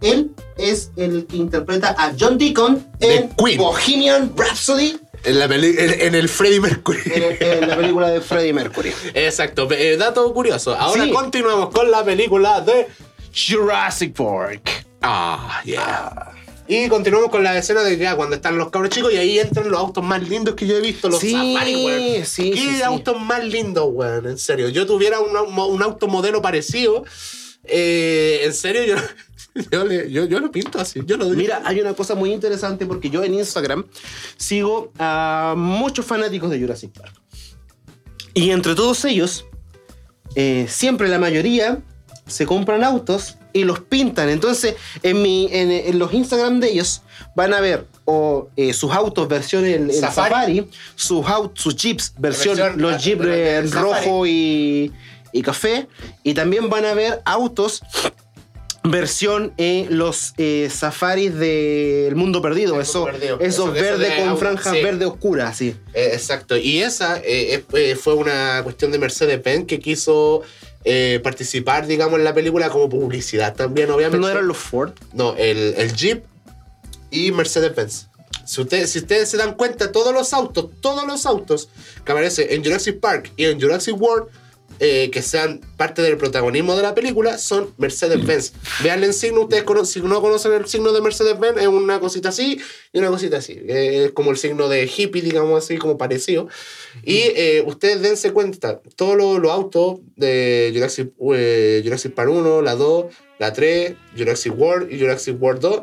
él 0.00 0.30
es 0.56 0.90
el 0.96 1.26
que 1.26 1.36
interpreta 1.36 1.94
a 1.98 2.12
John 2.18 2.36
Deacon 2.38 2.86
De 2.98 3.16
en 3.16 3.28
Queen. 3.36 3.58
Bohemian 3.58 4.32
Rhapsody, 4.36 4.98
En, 5.24 5.38
la 5.38 5.48
peli- 5.48 5.74
en, 5.78 6.14
el 6.14 6.28
Freddie 6.28 6.60
Mercury. 6.60 7.00
en, 7.06 7.36
en 7.62 7.68
la 7.68 7.76
película 7.76 8.08
de 8.10 8.20
Freddie 8.20 8.52
Mercury. 8.52 8.92
Exacto, 9.14 9.68
eh, 9.70 9.96
dato 9.96 10.32
curioso. 10.32 10.74
Ahora 10.74 11.04
Sí. 11.04 11.10
continuamos 11.10 11.70
con 11.74 11.90
la 11.90 12.02
película 12.04 12.60
de. 12.60 12.86
Jurassic 13.34 14.14
Park. 14.16 14.86
Ah, 15.02 15.60
yeah. 15.64 16.32
Y 16.66 16.88
continuamos 16.88 17.30
con 17.30 17.42
la 17.42 17.56
escena 17.58 17.82
de 17.82 17.96
ya 17.96 18.14
cuando 18.16 18.36
están 18.36 18.56
los 18.56 18.70
cabros 18.70 18.90
chicos 18.90 19.12
y 19.12 19.16
ahí 19.16 19.38
entran 19.38 19.70
los 19.70 19.78
autos 19.80 20.04
más 20.04 20.22
lindos 20.28 20.54
que 20.54 20.66
yo 20.66 20.76
he 20.76 20.80
visto, 20.80 21.08
los 21.08 21.18
Sí, 21.20 21.32
Safari, 21.32 21.74
weón. 21.84 22.24
sí, 22.26 22.50
¿Qué 22.52 22.56
sí, 22.60 22.76
sí. 22.76 22.82
autos 22.82 23.20
más 23.20 23.44
lindos, 23.44 23.86
weón? 23.90 24.26
En 24.26 24.38
serio. 24.38 24.68
Yo 24.68 24.86
tuviera 24.86 25.18
un, 25.20 25.36
un 25.36 25.82
auto 25.82 26.06
modelo 26.06 26.40
parecido. 26.42 27.04
Eh, 27.64 28.40
en 28.44 28.52
serio, 28.54 28.84
yo, 28.84 28.96
yo, 29.70 29.84
le- 29.84 30.10
yo, 30.10 30.24
yo 30.26 30.40
lo 30.40 30.50
pinto 30.50 30.78
así. 30.80 31.00
Yo 31.06 31.16
lo 31.16 31.26
Mira, 31.30 31.62
hay 31.64 31.80
una 31.80 31.94
cosa 31.94 32.14
muy 32.14 32.32
interesante 32.32 32.86
porque 32.86 33.10
yo 33.10 33.22
en 33.24 33.34
Instagram 33.34 33.84
sigo 34.36 34.92
a 34.98 35.54
muchos 35.56 36.04
fanáticos 36.06 36.50
de 36.50 36.60
Jurassic 36.60 36.90
Park. 36.92 37.14
Y 38.34 38.50
entre 38.50 38.74
todos 38.74 39.04
ellos, 39.04 39.44
eh, 40.36 40.66
siempre 40.68 41.08
la 41.08 41.18
mayoría 41.18 41.78
se 42.26 42.46
compran 42.46 42.84
autos 42.84 43.36
y 43.52 43.64
los 43.64 43.80
pintan. 43.80 44.28
Entonces, 44.28 44.76
en, 45.02 45.20
mi, 45.20 45.48
en, 45.50 45.72
en 45.72 45.98
los 45.98 46.14
Instagram 46.14 46.60
de 46.60 46.70
ellos 46.70 47.02
van 47.34 47.52
a 47.52 47.60
ver 47.60 47.86
o 48.04 48.48
eh, 48.56 48.72
sus 48.72 48.92
autos 48.92 49.26
versión 49.26 49.64
el, 49.64 49.90
el 49.90 49.92
Safari. 49.94 50.30
Safari, 50.30 50.68
sus, 50.94 51.26
au- 51.26 51.50
sus 51.54 51.74
jeeps 51.74 52.14
versión, 52.18 52.56
versión, 52.56 52.80
los 52.80 53.02
jeeps 53.02 53.72
rojo 53.72 54.26
y, 54.26 54.92
y 55.32 55.42
café. 55.42 55.88
Y 56.22 56.34
también 56.34 56.68
van 56.70 56.84
a 56.84 56.94
ver 56.94 57.20
autos 57.24 57.82
versión 58.82 59.52
en 59.58 59.98
los 59.98 60.32
eh, 60.38 60.70
safaris 60.74 61.34
del 61.38 62.16
mundo 62.16 62.40
perdido, 62.40 62.80
eso, 62.80 63.00
mundo 63.00 63.12
perdido. 63.12 63.40
esos 63.40 63.54
Eso- 63.66 63.72
verdes 63.72 64.16
de 64.16 64.24
con 64.24 64.38
franjas 64.38 64.74
sí. 64.74 64.82
verde 64.82 65.04
oscuras, 65.04 65.56
sí. 65.56 65.76
Eh, 65.92 66.10
exacto. 66.14 66.56
Y 66.56 66.78
esa 66.82 67.18
eh, 67.18 67.54
es- 67.56 67.64
eh, 67.74 67.94
fue 67.96 68.14
una 68.14 68.60
cuestión 68.64 68.90
de 68.90 68.98
Mercedes-Benz 68.98 69.66
que 69.66 69.78
quiso 69.80 70.42
eh, 70.84 71.20
participar, 71.22 71.86
digamos, 71.86 72.18
en 72.18 72.24
la 72.24 72.32
película 72.32 72.70
como 72.70 72.88
publicidad 72.88 73.54
también, 73.54 73.90
obviamente. 73.90 74.18
¿No 74.18 74.28
eran 74.30 74.46
los 74.48 74.56
Ford? 74.56 74.92
No, 75.12 75.34
el, 75.36 75.74
el 75.76 75.92
Jeep 75.94 76.24
y 77.10 77.32
Mercedes-Benz. 77.32 78.06
Si, 78.46 78.62
ustedes- 78.62 78.88
si 78.90 79.00
ustedes 79.00 79.28
se 79.28 79.36
dan 79.36 79.54
cuenta, 79.56 79.92
todos 79.92 80.14
los 80.14 80.32
autos, 80.32 80.70
todos 80.80 81.06
los 81.06 81.26
autos 81.26 81.68
que 82.02 82.12
aparecen 82.12 82.46
en 82.48 82.64
Jurassic 82.64 82.98
Park 82.98 83.30
y 83.36 83.44
en 83.44 83.60
Jurassic 83.60 84.00
World, 84.00 84.28
eh, 84.80 85.10
que 85.10 85.22
sean 85.22 85.60
parte 85.76 86.02
del 86.02 86.16
protagonismo 86.16 86.74
de 86.74 86.82
la 86.82 86.94
película, 86.94 87.38
son 87.38 87.72
Mercedes-Benz. 87.76 88.52
Vean 88.82 89.04
el 89.04 89.12
signo, 89.14 89.42
ustedes 89.42 89.64
si 89.88 90.00
no 90.00 90.20
conocen 90.20 90.52
el 90.54 90.66
signo 90.66 90.92
de 90.92 91.00
Mercedes-Benz, 91.00 91.60
es 91.60 91.68
una 91.68 92.00
cosita 92.00 92.30
así 92.30 92.58
y 92.92 92.98
una 92.98 93.08
cosita 93.08 93.36
así. 93.36 93.52
Eh, 93.52 94.06
Es 94.06 94.12
como 94.12 94.30
el 94.30 94.38
signo 94.38 94.68
de 94.68 94.86
hippie, 94.86 95.22
digamos 95.22 95.62
así, 95.62 95.76
como 95.76 95.98
parecido. 95.98 96.48
Y 97.04 97.18
eh, 97.36 97.62
ustedes 97.66 98.02
dense 98.02 98.32
cuenta, 98.32 98.80
todos 98.96 99.16
los, 99.16 99.38
los 99.38 99.52
autos 99.52 100.00
de 100.16 100.72
Jurassic, 100.74 101.12
eh, 101.34 101.82
Jurassic 101.84 102.14
Park 102.14 102.30
1, 102.30 102.62
la 102.62 102.74
2, 102.74 103.06
la 103.38 103.52
3, 103.52 103.94
Jurassic 104.16 104.58
World 104.58 104.92
y 104.92 104.98
Jurassic 104.98 105.40
World 105.40 105.60
2, 105.60 105.82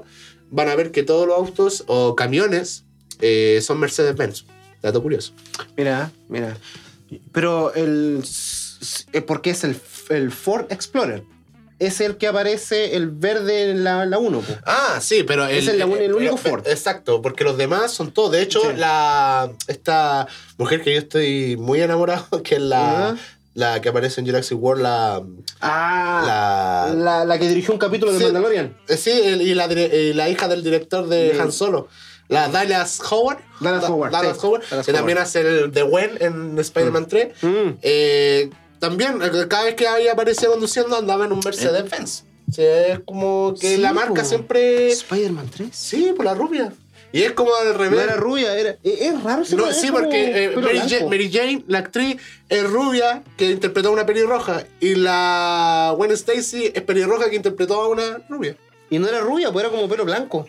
van 0.49 0.69
a 0.69 0.75
ver 0.75 0.91
que 0.91 1.03
todos 1.03 1.27
los 1.27 1.37
autos 1.37 1.83
o 1.87 2.15
camiones 2.15 2.85
eh, 3.21 3.59
son 3.61 3.79
Mercedes-Benz. 3.79 4.45
Dato 4.81 5.01
curioso. 5.01 5.33
Mira, 5.75 6.11
mira. 6.29 6.57
Pero 7.31 7.73
el. 7.73 8.21
Eh, 9.17 9.21
Porque 9.21 9.49
es 9.51 9.63
el, 9.63 9.79
el 10.09 10.31
Ford 10.31 10.65
Explorer. 10.71 11.23
Es 11.79 12.01
el 12.01 12.17
que 12.17 12.25
aparece 12.27 12.95
el 12.95 13.11
verde 13.11 13.69
en 13.69 13.83
la, 13.83 14.03
la 14.07 14.17
1. 14.17 14.39
po. 14.39 14.53
Ah, 14.65 14.97
sí, 14.99 15.21
pero 15.21 15.45
el, 15.45 15.57
es 15.69 15.77
la 15.77 15.85
un- 15.85 15.97
el 15.99 16.13
único 16.15 16.35
pero- 16.37 16.55
Ford. 16.57 16.67
Exacto, 16.67 17.21
porque 17.21 17.43
los 17.43 17.55
demás 17.55 17.91
son 17.91 18.11
todos. 18.11 18.31
De 18.31 18.41
hecho, 18.41 18.61
Sí. 18.61 18.77
la 18.77 19.51
esta 19.67 20.27
mujer 20.57 20.81
que 20.81 20.93
yo 20.93 20.99
estoy 20.99 21.55
muy 21.57 21.79
enamorado, 21.81 22.25
que 22.43 22.55
es 22.55 22.61
la, 22.61 23.15
la 23.53 23.79
que 23.79 23.89
aparece 23.89 24.21
en 24.21 24.25
Jurassic 24.27 24.57
World, 24.59 24.81
la. 24.81 25.21
Ah, 25.61 26.91
la, 26.95 27.25
la, 27.25 27.37
que 27.39 27.47
dirigió 27.47 27.73
un 27.73 27.79
capítulo 27.79 28.11
de 28.11 28.17
Sí. 28.19 28.23
Mandalorian. 28.25 28.75
eh, 28.87 28.97
sí, 28.97 29.11
el- 29.11 29.41
y 29.43 29.53
la, 29.53 29.67
la 29.67 30.29
hija 30.29 30.47
del 30.47 30.63
director 30.63 31.07
de 31.07 31.33
De- 31.33 31.39
Han 31.41 31.51
Solo. 31.51 31.87
La 32.29 32.49
Dallas 32.49 32.99
Howard. 33.09 33.37
Dallas 33.61 33.83
Da- 33.83 33.89
Howard, 33.89 34.11
Dallas 34.11 34.37
sí. 34.37 34.45
Howard, 34.47 34.63
Dallas 34.69 34.85
que 34.85 34.91
Howard. 34.91 34.99
también 34.99 35.17
hace 35.19 35.41
el 35.41 35.71
de 35.71 35.81
Gwen 35.83 36.17
en 36.19 36.57
Spider-Man 36.59 37.05
3. 37.07 37.27
Mm. 37.41 37.69
Eh, 37.83 38.49
también, 38.79 39.19
eh, 39.21 39.47
cada 39.47 39.63
vez 39.65 39.75
que 39.75 39.87
había 39.87 40.13
aparecido 40.13 40.51
conduciendo, 40.51 40.95
andaba 40.97 41.25
en 41.25 41.31
un 41.33 41.39
Mercedes-Benz. 41.43 42.23
Sí, 42.51 42.61
es 42.61 42.99
como 43.05 43.53
que 43.59 43.75
Sí, 43.75 43.77
la 43.77 43.91
marca 43.93 44.21
po. 44.23 44.27
siempre. 44.27 44.89
Spider-Man 44.91 45.49
3. 45.49 45.69
Sí, 45.75 46.13
por 46.15 46.25
la 46.25 46.33
rubia. 46.33 46.71
Y 47.11 47.23
es 47.23 47.31
como 47.33 47.53
al 47.55 47.67
No 47.69 47.77
revés. 47.77 47.99
era 48.01 48.15
rubia, 48.15 48.53
era. 48.57 48.71
Es, 48.83 49.01
es 49.01 49.23
raro 49.23 49.41
ese 49.43 49.55
No, 49.55 49.71
sí, 49.71 49.89
porque 49.91 50.45
eh, 50.45 50.49
Mary, 50.55 50.77
blanco. 50.77 50.89
Ja- 50.99 51.05
Mary 51.05 51.31
Jane, 51.31 51.63
la 51.67 51.79
actriz, 51.79 52.17
es 52.49 52.63
rubia 52.69 53.23
que 53.37 53.49
interpretó 53.51 53.89
a 53.89 53.91
una 53.91 54.05
pelirroja. 54.05 54.63
Y 54.79 54.95
la 54.95 55.93
Gwen 55.97 56.11
Stacy 56.11 56.71
es 56.73 56.81
pelirroja 56.83 57.29
que 57.29 57.35
interpretó 57.37 57.81
a 57.81 57.87
una 57.89 58.19
rubia. 58.29 58.55
Y 58.89 58.99
no 58.99 59.07
era 59.07 59.19
rubia, 59.21 59.51
pues 59.51 59.65
era 59.65 59.73
como 59.73 59.87
pelo 59.89 60.05
blanco. 60.05 60.45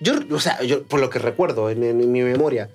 Yo, 0.00 0.14
o 0.30 0.40
sea, 0.40 0.62
yo 0.62 0.82
por 0.84 1.00
lo 1.00 1.10
que 1.10 1.18
recuerdo 1.18 1.68
en, 1.70 1.82
en- 1.82 2.00
en 2.00 2.12
mi 2.12 2.22
memoria. 2.22 2.70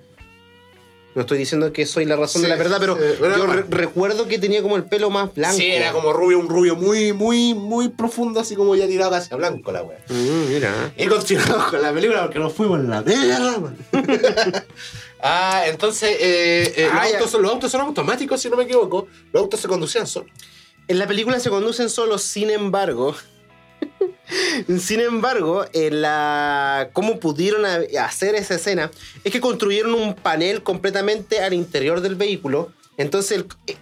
No 1.16 1.22
estoy 1.22 1.38
diciendo 1.38 1.72
que 1.72 1.86
soy 1.86 2.04
la 2.06 2.18
razón 2.18 2.42
Sí, 2.42 2.44
de 2.44 2.50
la 2.50 2.58
verdad, 2.58 2.78
pero 2.80 2.98
yo 3.38 3.48
re- 3.48 3.64
recuerdo 3.70 4.28
que 4.28 4.38
tenía 4.38 4.62
como 4.62 4.76
el 4.76 4.84
pelo 4.84 5.10
más 5.10 5.34
blanco. 5.34 5.56
Sí, 5.56 5.66
era 5.66 5.94
como 5.94 6.12
rubio, 6.12 6.38
un 6.38 6.50
rubio 6.50 6.76
muy, 6.76 7.14
muy, 7.14 7.54
muy 7.54 7.88
profundo, 7.88 8.42
así 8.42 8.54
como 8.56 8.76
ya 8.76 8.86
tirado 8.86 9.12
casi 9.12 9.34
a 9.34 9.38
blanco 9.38 9.72
la 9.72 9.82
wea. 9.82 9.98
Mm, 10.10 10.50
mira. 10.50 10.94
Y 10.98 11.08
continuamos 11.08 11.68
con 11.72 11.82
la 11.82 11.94
película 11.94 12.24
porque 12.24 12.38
nos 12.40 12.52
fuimos 12.54 12.82
en 12.82 12.90
la 12.90 13.02
ah, 15.22 15.64
entonces, 15.68 16.10
eh, 16.20 16.74
eh, 16.78 16.90
Ah, 16.92 17.06
los, 17.06 17.14
autos 17.14 17.32
son, 17.32 17.42
los 17.44 17.52
autos 17.52 17.72
son 17.72 17.82
automáticos, 17.82 18.42
si 18.42 18.50
no 18.50 18.58
me 18.58 18.64
equivoco. 18.64 19.08
Los 19.32 19.44
autos 19.44 19.60
se 19.60 19.68
conducían 19.68 20.08
solos. 20.08 20.30
En 20.88 21.00
la 21.00 21.08
película 21.08 21.40
se 21.40 21.50
conducen 21.50 21.90
solos, 21.90 22.22
sin 22.24 22.50
embargo. 22.52 23.16
Sin 24.80 25.00
embargo, 25.00 25.66
en 25.74 26.02
la. 26.02 26.90
¿Cómo 26.94 27.20
pudieron 27.20 27.66
hacer 28.00 28.36
esa 28.36 28.56
escena? 28.56 28.92
Es 29.24 29.32
que 29.32 29.42
construyeron 29.42 29.94
un 29.94 30.14
panel 30.16 30.64
completamente 30.64 31.42
al 31.42 31.54
interior 31.54 32.02
del 32.02 32.16
vehículo. 32.16 32.72
Entonces, 32.98 33.32
el- 33.38 33.48
eh, 33.68 33.78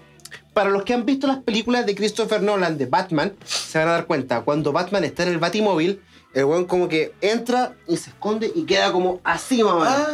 para 0.54 0.70
los 0.70 0.84
que 0.84 0.94
han 0.94 1.06
visto 1.06 1.26
las 1.28 1.38
películas 1.40 1.86
de 1.86 1.96
Christopher 1.96 2.42
Nolan 2.42 2.78
de 2.78 2.86
Batman, 2.86 3.34
se 3.44 3.80
van 3.80 3.88
a 3.88 3.92
dar 3.92 4.06
cuenta, 4.06 4.42
cuando 4.42 4.72
Batman 4.72 5.04
está 5.04 5.24
en 5.24 5.30
el 5.30 5.40
Batimóvil, 5.40 6.02
el 6.36 6.46
weón 6.46 6.66
como 6.66 6.88
que 6.90 7.14
entra 7.22 7.76
y 7.88 7.98
se 7.98 8.10
esconde 8.10 8.52
y 8.54 8.64
queda 8.66 8.92
como 8.92 9.20
así, 9.24 9.64
mamá. 9.64 10.08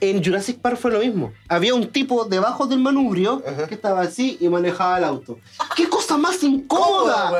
En 0.00 0.24
Jurassic 0.24 0.58
Park 0.58 0.78
fue 0.78 0.90
lo 0.90 0.98
mismo. 1.00 1.32
Había 1.48 1.74
un 1.74 1.88
tipo 1.88 2.24
debajo 2.24 2.66
del 2.66 2.78
manubrio 2.80 3.42
que 3.68 3.74
estaba 3.74 4.00
así 4.00 4.38
y 4.40 4.48
manejaba 4.48 4.96
el 4.98 5.04
auto. 5.04 5.38
¡Qué 5.76 5.88
cosa 5.88 6.16
más 6.16 6.42
incómoda! 6.42 7.30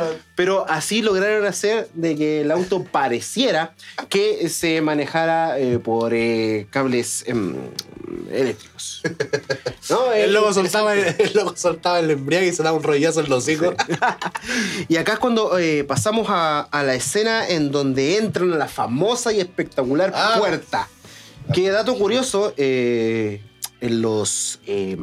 Pero 0.43 0.67
así 0.69 1.03
lograron 1.03 1.47
hacer 1.47 1.89
de 1.95 2.17
que 2.17 2.41
el 2.41 2.51
auto 2.51 2.83
pareciera 2.83 3.77
que 4.09 4.49
se 4.49 4.81
manejara 4.81 5.57
eh, 5.57 5.79
por 5.79 6.13
eh, 6.15 6.67
cables 6.69 7.23
em, 7.29 7.55
eléctricos. 8.29 9.03
¿No? 9.89 10.13
El 10.13 10.33
loco, 10.35 10.53
soltaba, 10.53 10.95
el 10.97 11.31
loco 11.33 11.55
soltaba 11.57 12.01
el 12.01 12.11
embriague 12.11 12.49
y 12.49 12.53
se 12.53 12.65
daba 12.65 12.77
un 12.77 12.83
rollazo 12.83 13.21
en 13.21 13.31
los 13.31 13.47
hijos. 13.49 13.77
Y 14.89 14.97
acá 14.97 15.13
es 15.13 15.19
cuando 15.21 15.57
eh, 15.61 15.85
pasamos 15.85 16.27
a, 16.29 16.63
a 16.63 16.83
la 16.83 16.97
escena 16.97 17.49
en 17.49 17.71
donde 17.71 18.17
entran 18.17 18.53
a 18.53 18.57
la 18.57 18.67
famosa 18.67 19.33
y 19.33 19.39
espectacular 19.39 20.13
Ah. 20.13 20.35
puerta. 20.41 20.89
Que 21.55 21.71
dato 21.71 21.95
curioso, 21.97 22.53
eh, 22.57 23.41
en 23.81 24.03
los 24.03 24.59
eh, 24.67 24.97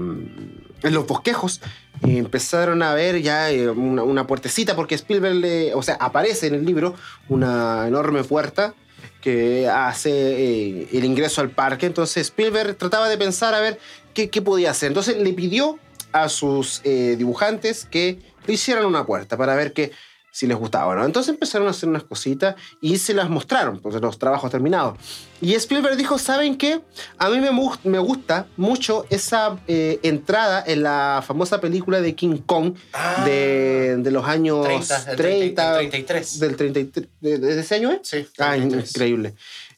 en 0.84 0.94
los 0.94 1.08
bosquejos 1.08 1.62
empezaron 2.04 2.82
a 2.82 2.94
ver 2.94 3.22
ya 3.22 3.52
eh, 3.52 3.70
una, 3.70 4.04
una 4.04 4.28
puertecita 4.28 4.76
porque 4.76 4.96
Spielberg 4.96 5.36
le, 5.36 5.74
o 5.74 5.82
sea, 5.82 5.96
aparece 5.96 6.48
en 6.48 6.56
el 6.56 6.66
libro 6.66 6.96
una 7.28 7.88
enorme 7.88 8.24
puerta 8.24 8.74
que 9.22 9.68
hace 9.68 10.12
eh, 10.12 10.88
el 10.94 11.04
ingreso 11.04 11.42
al 11.42 11.50
parque. 11.50 11.86
Entonces 11.86 12.28
Spielberg 12.28 12.76
trataba 12.76 13.10
de 13.10 13.18
pensar 13.18 13.54
a 13.54 13.60
ver 13.60 13.80
qué, 14.14 14.30
qué 14.30 14.42
podía 14.42 14.72
hacer. 14.72 14.88
Entonces 14.88 15.18
le 15.18 15.34
pidió 15.34 15.78
a 16.12 16.30
sus 16.30 16.82
eh, 16.84 17.16
dibujantes 17.18 17.86
que 17.86 18.20
le 18.48 18.54
hicieran 18.54 18.86
una 18.86 19.06
puerta 19.06 19.38
para 19.38 19.56
ver 19.56 19.74
que 19.74 19.92
si 20.40 20.48
les 20.48 20.56
gustaba, 20.58 20.96
¿no? 20.96 21.04
Entonces 21.04 21.34
empezaron 21.34 21.68
a 21.68 21.72
hacer 21.72 21.90
unas 21.90 22.04
cositas 22.04 22.56
y 22.80 22.98
se 22.98 23.14
las 23.14 23.30
mostraron, 23.30 23.82
pues 23.82 23.94
los 23.96 24.18
trabajos 24.18 24.50
terminados. 24.50 24.98
Y 25.42 25.54
Spielberg 25.56 25.98
dijo, 25.98 26.18
¿saben 26.18 26.58
qué? 26.58 26.80
A 27.18 27.30
mí 27.30 27.40
me, 27.42 27.50
me 27.84 28.00
gusta 28.00 28.48
mucho 28.56 29.06
esa 29.10 29.58
eh, 29.68 30.00
entrada 30.04 30.64
en 30.66 30.84
la 30.84 31.22
famosa 31.28 31.60
película 31.60 32.00
de 32.00 32.16
King 32.16 32.38
Kong 32.46 32.74
Ah. 32.94 33.24
de, 33.26 33.98
de 33.98 34.12
los 34.12 34.26
años 34.26 34.66
30, 34.66 35.16
30, 35.18 35.80
el 35.82 35.90
33. 35.90 36.40
del 36.40 36.56
33, 36.56 37.08
¿de, 37.20 37.38
de 37.38 37.60
ese 37.60 37.76
año 37.76 37.92
es? 37.92 38.00
Sí, 38.08 38.26
Ah, 38.38 38.52
33. 38.56 38.90
increíble. 38.92 39.34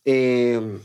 Eh, 0.05 0.77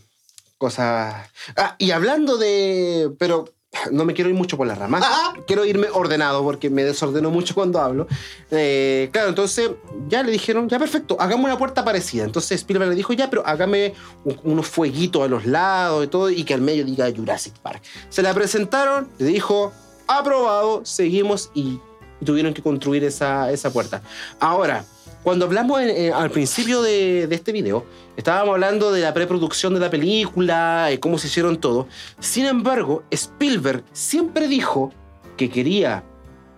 cosas... 0.56 1.28
Ah, 1.56 1.76
y 1.78 1.90
hablando 1.90 2.38
de... 2.38 3.10
Pero 3.18 3.52
no 3.92 4.04
me 4.04 4.14
quiero 4.14 4.30
ir 4.30 4.36
mucho 4.36 4.56
por 4.56 4.66
las 4.66 4.78
ramas. 4.78 5.04
Quiero 5.46 5.64
irme 5.64 5.88
ordenado 5.92 6.42
porque 6.42 6.70
me 6.70 6.84
desordeno 6.84 7.30
mucho 7.30 7.54
cuando 7.54 7.80
hablo. 7.80 8.06
Eh, 8.50 9.08
claro, 9.12 9.28
entonces 9.28 9.70
ya 10.08 10.22
le 10.22 10.32
dijeron, 10.32 10.68
ya 10.68 10.78
perfecto, 10.78 11.16
hagamos 11.20 11.44
una 11.46 11.58
puerta 11.58 11.84
parecida. 11.84 12.24
Entonces 12.24 12.52
Spielberg 12.60 12.90
le 12.90 12.96
dijo, 12.96 13.12
ya, 13.12 13.28
pero 13.30 13.42
hágame 13.46 13.94
un- 14.24 14.40
unos 14.44 14.66
fueguitos 14.66 15.22
a 15.22 15.28
los 15.28 15.46
lados 15.46 16.04
y 16.04 16.08
todo 16.08 16.30
y 16.30 16.44
que 16.44 16.54
al 16.54 16.60
medio 16.60 16.84
diga 16.84 17.06
Jurassic 17.14 17.54
Park. 17.58 17.82
Se 18.08 18.22
la 18.22 18.32
presentaron, 18.34 19.08
le 19.18 19.26
dijo, 19.26 19.72
aprobado, 20.06 20.84
seguimos 20.84 21.50
y, 21.54 21.80
y 22.20 22.24
tuvieron 22.24 22.54
que 22.54 22.62
construir 22.62 23.04
esa, 23.04 23.50
esa 23.50 23.72
puerta. 23.72 24.02
Ahora, 24.40 24.84
cuando 25.26 25.46
hablamos 25.46 25.80
eh, 25.80 26.12
al 26.12 26.30
principio 26.30 26.82
de, 26.82 27.24
este 27.24 27.50
video, 27.50 27.84
estábamos 28.16 28.52
hablando 28.52 28.92
de 28.92 29.00
la 29.00 29.12
preproducción 29.12 29.74
de 29.74 29.80
la 29.80 29.90
película, 29.90 30.88
y 30.92 30.98
cómo 30.98 31.18
se 31.18 31.26
hicieron 31.26 31.56
todo. 31.60 31.88
Sin 32.20 32.44
embargo, 32.44 33.02
Spielberg 33.10 33.82
siempre 33.90 34.46
dijo 34.46 34.92
que 35.36 35.50
quería 35.50 36.04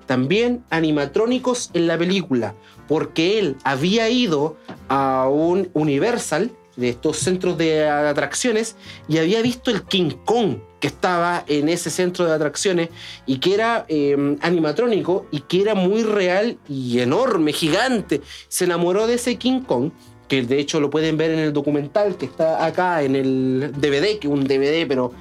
también 0.05 0.67
animatrónicos 0.69 1.71
en 1.73 1.87
la 1.87 1.97
película, 1.97 2.55
porque 2.89 3.39
él 3.39 3.57
había 3.65 4.11
ido 4.11 4.59
a 4.91 5.31
un 5.31 5.71
Universal, 5.73 6.51
de 6.77 6.91
estos 6.91 7.17
centros 7.17 7.57
de 7.57 7.89
atracciones, 7.89 8.77
y 9.09 9.17
había 9.17 9.41
visto 9.41 9.71
el 9.71 9.83
King 9.85 10.11
Kong 10.27 10.59
que 10.81 10.87
estaba 10.87 11.45
en 11.47 11.69
ese 11.69 11.91
centro 11.91 12.25
de 12.25 12.33
atracciones 12.33 12.91
y 13.27 13.39
que 13.39 13.55
era 13.55 13.85
eh, 13.89 14.37
animatrónico 14.41 15.27
y 15.31 15.41
que 15.41 15.63
era 15.63 15.75
muy 15.75 16.03
real 16.03 16.59
y 16.69 17.01
enorme, 17.01 17.53
gigante. 17.53 18.21
Se 18.49 18.65
enamoró 18.65 19.07
de 19.07 19.15
ese 19.15 19.37
King 19.37 19.61
Kong, 19.63 19.91
que 20.29 20.43
de 20.43 20.59
hecho 20.59 20.81
lo 20.81 20.91
pueden 20.91 21.17
ver 21.17 21.31
en 21.33 21.41
el 21.41 21.53
documental 21.53 22.17
que 22.17 22.27
está 22.27 22.65
acá 22.65 23.03
en 23.03 23.17
el 23.17 23.73
DVD, 23.77 24.19
que 24.19 24.29
es 24.29 24.33
un 24.33 24.45
DVD 24.45 24.87
pero 24.87 25.13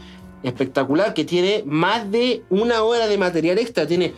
espectacular, 0.43 1.13
que 1.13 1.25
tiene 1.25 1.63
más 1.65 2.11
de 2.11 2.43
una 2.49 2.84
hora 2.84 3.07
de 3.07 3.17
material 3.17 3.57
extra. 3.57 3.88
Tiene 3.88 4.13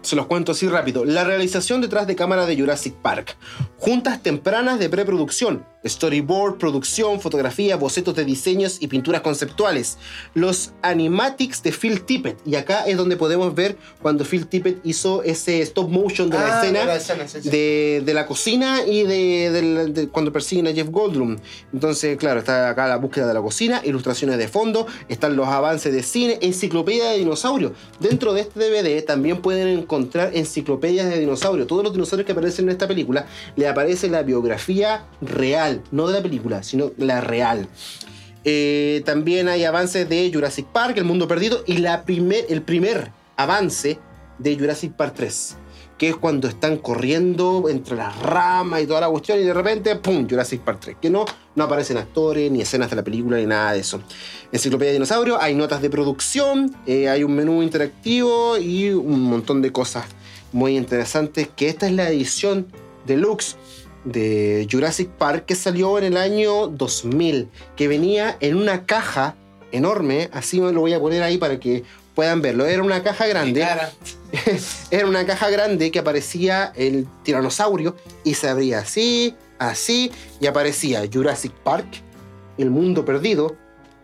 Se 0.00 0.16
los 0.16 0.26
cuento 0.26 0.52
así 0.52 0.68
rápido. 0.68 1.04
La 1.04 1.24
realización 1.24 1.80
detrás 1.80 2.06
de 2.06 2.16
cámara 2.16 2.46
de 2.46 2.56
Jurassic 2.56 2.94
Park. 2.94 3.36
Juntas 3.76 4.22
tempranas 4.22 4.78
de 4.78 4.88
preproducción. 4.88 5.71
Storyboard, 5.84 6.58
producción, 6.58 7.20
fotografía, 7.20 7.76
bocetos 7.76 8.14
de 8.14 8.24
diseños 8.24 8.78
y 8.80 8.86
pinturas 8.88 9.20
conceptuales. 9.22 9.98
Los 10.34 10.72
animatics 10.82 11.62
de 11.62 11.72
Phil 11.72 12.02
Tippett. 12.02 12.38
Y 12.46 12.54
acá 12.56 12.84
es 12.86 12.96
donde 12.96 13.16
podemos 13.16 13.54
ver 13.54 13.76
cuando 14.00 14.24
Phil 14.24 14.46
Tippett 14.46 14.78
hizo 14.84 15.22
ese 15.22 15.60
stop 15.62 15.88
motion 15.90 16.30
de 16.30 16.38
la 16.38 16.42
Ah, 16.60 16.60
escena, 16.62 16.80
de 16.80 16.86
la 16.86 16.96
escena, 16.96 17.28
sí, 17.28 17.38
sí. 17.42 17.50
De, 17.50 18.02
de 18.04 18.14
la 18.14 18.26
cocina 18.26 18.82
y 18.86 19.02
de, 19.04 19.88
de 19.92 20.08
cuando 20.08 20.32
persiguen 20.32 20.66
a 20.66 20.72
Jeff 20.72 20.88
Goldblum. 20.90 21.36
Entonces, 21.72 22.16
claro, 22.16 22.40
está 22.40 22.68
acá 22.70 22.86
la 22.88 22.96
búsqueda 22.96 23.26
de 23.26 23.34
la 23.34 23.40
cocina, 23.42 23.80
ilustraciones 23.84 24.38
de 24.38 24.48
fondo, 24.48 24.86
están 25.08 25.36
los 25.36 25.48
avances 25.48 25.92
de 25.92 26.02
cine, 26.02 26.38
enciclopedia 26.42 27.10
de 27.10 27.18
dinosaurios. 27.18 27.72
Dentro 28.00 28.32
de 28.34 28.42
este 28.42 28.60
DVD 28.60 29.04
también 29.04 29.40
pueden 29.40 29.68
encontrar 29.68 30.30
enciclopedias 30.34 31.08
de 31.08 31.18
dinosaurios. 31.20 31.66
Todos 31.66 31.84
los 31.84 31.92
dinosaurios 31.92 32.26
que 32.26 32.32
aparecen 32.32 32.66
en 32.66 32.72
esta 32.72 32.86
película 32.88 33.26
le 33.56 33.68
aparece 33.68 34.08
la 34.08 34.22
biografía 34.22 35.04
real, 35.20 35.71
no 35.90 36.06
de 36.06 36.14
la 36.14 36.22
película, 36.22 36.62
sino 36.62 36.92
la 36.96 37.20
real. 37.20 37.68
Eh, 38.44 39.02
también 39.04 39.48
hay 39.48 39.64
avances 39.64 40.08
de 40.08 40.30
Jurassic 40.32 40.66
Park, 40.66 40.96
El 40.98 41.04
Mundo 41.04 41.28
Perdido, 41.28 41.62
y 41.66 41.78
la 41.78 42.04
primer, 42.04 42.44
el 42.48 42.62
primer 42.62 43.12
avance 43.36 43.98
de 44.38 44.56
Jurassic 44.58 44.92
Park 44.92 45.14
3, 45.16 45.56
que 45.96 46.08
es 46.08 46.16
cuando 46.16 46.48
están 46.48 46.78
corriendo 46.78 47.68
entre 47.68 47.96
las 47.96 48.18
ramas 48.20 48.82
y 48.82 48.86
toda 48.86 49.00
la 49.00 49.08
cuestión, 49.08 49.38
y 49.38 49.44
de 49.44 49.54
repente, 49.54 49.94
¡pum! 49.96 50.26
Jurassic 50.28 50.60
Park 50.62 50.78
3, 50.80 50.96
que 51.00 51.10
no, 51.10 51.24
no 51.54 51.64
aparecen 51.64 51.98
actores, 51.98 52.50
ni 52.50 52.60
escenas 52.60 52.90
de 52.90 52.96
la 52.96 53.04
película, 53.04 53.36
ni 53.36 53.46
nada 53.46 53.72
de 53.72 53.80
eso. 53.80 54.00
Enciclopedia 54.50 54.90
de 54.90 54.94
Dinosaurio, 54.94 55.40
hay 55.40 55.54
notas 55.54 55.80
de 55.80 55.90
producción, 55.90 56.74
eh, 56.86 57.08
hay 57.08 57.22
un 57.22 57.34
menú 57.36 57.62
interactivo 57.62 58.58
y 58.58 58.90
un 58.90 59.22
montón 59.22 59.62
de 59.62 59.70
cosas 59.70 60.06
muy 60.52 60.76
interesantes, 60.76 61.48
que 61.54 61.68
esta 61.68 61.86
es 61.86 61.92
la 61.92 62.10
edición 62.10 62.66
deluxe 63.06 63.56
de 64.04 64.66
Jurassic 64.70 65.08
Park 65.10 65.46
que 65.46 65.54
salió 65.54 65.98
en 65.98 66.04
el 66.04 66.16
año 66.16 66.68
2000, 66.68 67.48
que 67.76 67.88
venía 67.88 68.36
en 68.40 68.56
una 68.56 68.84
caja 68.84 69.36
enorme, 69.70 70.28
así 70.32 70.60
me 70.60 70.72
lo 70.72 70.80
voy 70.80 70.92
a 70.92 71.00
poner 71.00 71.22
ahí 71.22 71.38
para 71.38 71.58
que 71.58 71.84
puedan 72.14 72.42
verlo. 72.42 72.66
Era 72.66 72.82
una 72.82 73.02
caja 73.02 73.26
grande, 73.26 73.66
era 74.90 75.06
una 75.06 75.24
caja 75.24 75.50
grande 75.50 75.90
que 75.90 75.98
aparecía 75.98 76.72
el 76.76 77.06
tiranosaurio 77.22 77.96
y 78.24 78.34
se 78.34 78.48
abría 78.48 78.80
así, 78.80 79.34
así, 79.58 80.10
y 80.40 80.46
aparecía 80.46 81.02
Jurassic 81.10 81.52
Park, 81.52 81.86
el 82.58 82.70
mundo 82.70 83.04
perdido, 83.04 83.56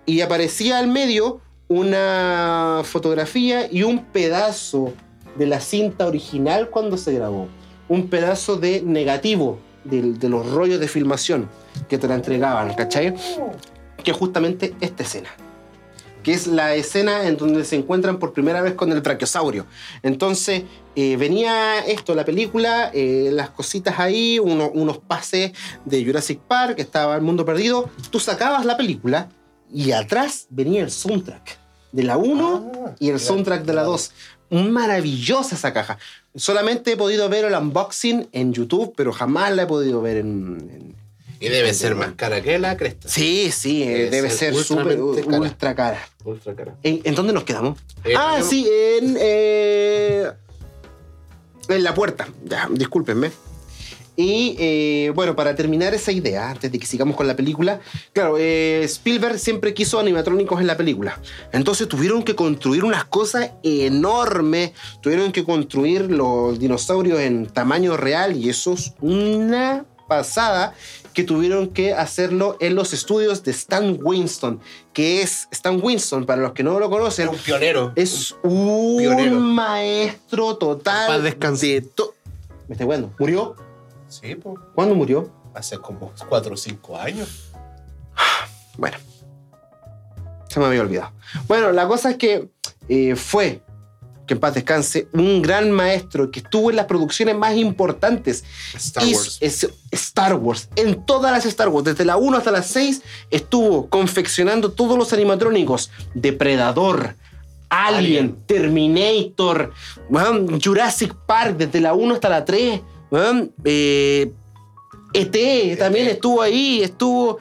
y 0.06 0.20
aparecía 0.22 0.78
al 0.78 0.88
medio 0.88 1.40
una 1.68 2.80
fotografía 2.84 3.70
y 3.70 3.82
un 3.82 4.06
pedazo 4.06 4.94
de 5.36 5.46
la 5.46 5.60
cinta 5.60 6.06
original 6.06 6.70
cuando 6.70 6.96
se 6.96 7.12
grabó. 7.12 7.48
Un 7.88 8.08
pedazo 8.08 8.56
de 8.56 8.82
negativo 8.82 9.58
de, 9.90 10.02
de 10.14 10.28
los 10.28 10.50
rollos 10.50 10.80
de 10.80 10.88
filmación 10.88 11.48
que 11.88 11.98
te 11.98 12.06
la 12.08 12.14
entregaban, 12.14 12.74
¿cachai? 12.74 13.14
Que 14.02 14.12
justamente 14.12 14.74
esta 14.80 15.02
escena. 15.02 15.28
Que 16.22 16.32
es 16.34 16.46
la 16.46 16.74
escena 16.74 17.26
en 17.26 17.36
donde 17.36 17.64
se 17.64 17.76
encuentran 17.76 18.18
por 18.18 18.32
primera 18.32 18.60
vez 18.60 18.74
con 18.74 18.90
el 18.92 19.00
brachiosaurio. 19.00 19.66
Entonces, 20.02 20.64
eh, 20.96 21.16
venía 21.16 21.78
esto, 21.80 22.14
la 22.14 22.24
película, 22.24 22.90
eh, 22.92 23.30
las 23.32 23.50
cositas 23.50 23.98
ahí, 23.98 24.38
uno- 24.38 24.70
unos 24.74 24.98
pases 24.98 25.52
de 25.84 26.04
Jurassic 26.04 26.40
Park, 26.40 26.78
estaba 26.80 27.14
el 27.16 27.22
mundo 27.22 27.44
perdido. 27.44 27.88
Tú 28.10 28.18
sacabas 28.20 28.64
la 28.66 28.76
película 28.76 29.28
y 29.72 29.92
atrás 29.92 30.46
venía 30.50 30.82
el 30.82 30.90
soundtrack 30.90 31.56
de 31.92 32.02
la 32.02 32.16
1 32.18 32.72
Ah, 32.74 32.90
y 32.98 33.08
el 33.10 33.20
soundtrack 33.20 33.64
de 33.64 33.72
la 33.74 33.84
2. 33.84 34.10
Maravillosa 34.50 35.54
esa 35.54 35.72
caja. 35.72 35.98
Solamente 36.38 36.92
he 36.92 36.96
podido 36.96 37.28
ver 37.28 37.44
el 37.44 37.54
unboxing 37.54 38.28
en 38.32 38.52
YouTube, 38.52 38.94
pero 38.96 39.12
jamás 39.12 39.54
la 39.54 39.62
he 39.64 39.66
podido 39.66 40.00
ver 40.00 40.18
en. 40.18 40.68
en- 40.72 40.96
Y 41.40 41.48
debe 41.48 41.72
ser 41.74 41.94
más 41.94 42.12
cara 42.16 42.40
que 42.42 42.58
la 42.58 42.76
cresta. 42.76 43.08
Sí, 43.08 43.50
sí, 43.52 43.82
eh, 43.84 43.86
Debe 43.86 44.10
debe 44.10 44.30
ser 44.30 44.54
súper 44.54 45.00
ultra 45.00 45.74
cara. 45.74 46.08
Ultra 46.24 46.54
cara. 46.54 46.74
¿En, 46.82 47.00
en 47.04 47.14
dónde 47.14 47.32
nos 47.32 47.44
quedamos? 47.44 47.78
Eh, 48.04 48.14
ah, 48.16 48.30
tenemos- 48.38 48.48
sí, 48.50 48.68
en. 49.00 49.16
eh, 49.20 50.26
en 51.68 51.84
la 51.84 51.94
puerta. 51.94 52.26
Ya, 52.44 52.68
discúlpenme. 52.70 53.30
Y 54.20 54.56
eh, 54.58 55.12
bueno, 55.14 55.36
para 55.36 55.54
terminar 55.54 55.94
esa 55.94 56.10
idea, 56.10 56.50
antes 56.50 56.72
de 56.72 56.78
que 56.80 56.86
sigamos 56.86 57.14
con 57.14 57.28
la 57.28 57.36
película, 57.36 57.78
claro, 58.12 58.34
eh, 58.36 58.80
Spielberg 58.82 59.38
siempre 59.38 59.72
quiso 59.74 60.00
animatrónicos 60.00 60.60
en 60.60 60.66
la 60.66 60.76
película. 60.76 61.20
Entonces 61.52 61.86
tuvieron 61.86 62.24
que 62.24 62.34
construir 62.34 62.82
unas 62.82 63.04
cosas 63.04 63.52
enormes, 63.62 64.72
tuvieron 65.02 65.30
que 65.30 65.44
construir 65.44 66.10
los 66.10 66.58
dinosaurios 66.58 67.20
en 67.20 67.46
tamaño 67.46 67.96
real 67.96 68.36
y 68.36 68.48
eso 68.48 68.72
es 68.72 68.92
una 69.00 69.84
pasada 70.08 70.74
que 71.14 71.22
tuvieron 71.22 71.68
que 71.68 71.94
hacerlo 71.94 72.56
en 72.58 72.74
los 72.74 72.92
estudios 72.92 73.44
de 73.44 73.52
Stan 73.52 73.98
Winston, 74.02 74.58
que 74.92 75.22
es 75.22 75.46
Stan 75.52 75.78
Winston, 75.80 76.26
para 76.26 76.42
los 76.42 76.54
que 76.54 76.64
no 76.64 76.80
lo 76.80 76.90
conocen, 76.90 77.28
un 77.28 77.36
pionero. 77.36 77.92
es 77.94 78.34
un 78.42 78.98
pionero. 78.98 79.36
maestro 79.38 80.56
total. 80.56 81.06
Paz 81.06 81.22
descanse. 81.22 81.66
de 81.68 81.80
to- 81.82 82.14
Me 82.66 82.74
estoy 82.74 82.86
bueno. 82.86 83.12
¿Murió? 83.20 83.54
Sí, 84.08 84.34
pues. 84.34 84.56
¿Cuándo 84.74 84.94
murió? 84.94 85.30
Hace 85.54 85.78
como 85.78 86.12
4 86.28 86.54
o 86.54 86.56
5 86.56 86.98
años. 86.98 87.28
Bueno. 88.76 88.96
Se 90.48 90.60
me 90.60 90.66
había 90.66 90.82
olvidado. 90.82 91.12
Bueno, 91.48 91.72
la 91.72 91.86
cosa 91.88 92.10
es 92.10 92.16
que 92.16 92.48
eh, 92.88 93.16
fue, 93.16 93.60
que 94.26 94.34
en 94.34 94.40
paz 94.40 94.54
descanse, 94.54 95.08
un 95.12 95.42
gran 95.42 95.70
maestro 95.72 96.30
que 96.30 96.38
estuvo 96.40 96.70
en 96.70 96.76
las 96.76 96.86
producciones 96.86 97.36
más 97.36 97.56
importantes. 97.56 98.44
Star 98.74 99.04
Wars. 99.04 99.38
es- 99.40 99.68
Star 99.90 100.34
Wars. 100.34 100.68
En 100.76 101.04
todas 101.04 101.32
las 101.32 101.44
Star 101.44 101.68
Wars, 101.68 101.84
desde 101.84 102.04
la 102.04 102.16
1 102.16 102.36
hasta 102.38 102.50
la 102.52 102.62
6, 102.62 103.02
estuvo 103.30 103.88
confeccionando 103.90 104.70
todos 104.72 104.96
los 104.96 105.12
animatrónicos. 105.12 105.90
Depredador, 106.14 107.16
Alien, 107.68 107.98
Alien. 107.98 108.36
Terminator, 108.46 109.72
Jurassic 110.64 111.14
Park, 111.26 111.56
desde 111.58 111.80
la 111.80 111.92
1 111.94 112.14
hasta 112.14 112.28
la 112.28 112.44
3. 112.44 112.80
Weón, 113.10 113.52
eh, 113.64 114.32
ET 115.12 115.76
también 115.78 116.08
estuvo 116.08 116.42
ahí, 116.42 116.82
estuvo. 116.82 117.38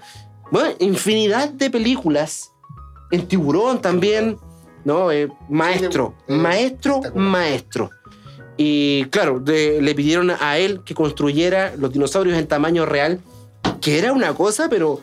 Bueno, 0.51 0.69
infinidad 0.79 1.49
de 1.49 1.69
películas. 1.69 2.51
En 3.11 3.27
Tiburón 3.27 3.81
también. 3.81 4.37
¿No? 4.85 5.11
Eh, 5.11 5.27
maestro, 5.49 6.13
maestro, 6.29 7.01
maestro. 7.13 7.89
Y 8.55 9.03
claro, 9.05 9.39
de- 9.41 9.81
le 9.81 9.93
pidieron 9.93 10.31
a 10.31 10.57
él 10.57 10.81
que 10.85 10.95
construyera 10.95 11.73
los 11.77 11.91
dinosaurios 11.91 12.37
en 12.37 12.47
tamaño 12.47 12.85
real, 12.85 13.19
que 13.81 13.99
era 13.99 14.13
una 14.13 14.33
cosa, 14.33 14.69
pero 14.69 15.01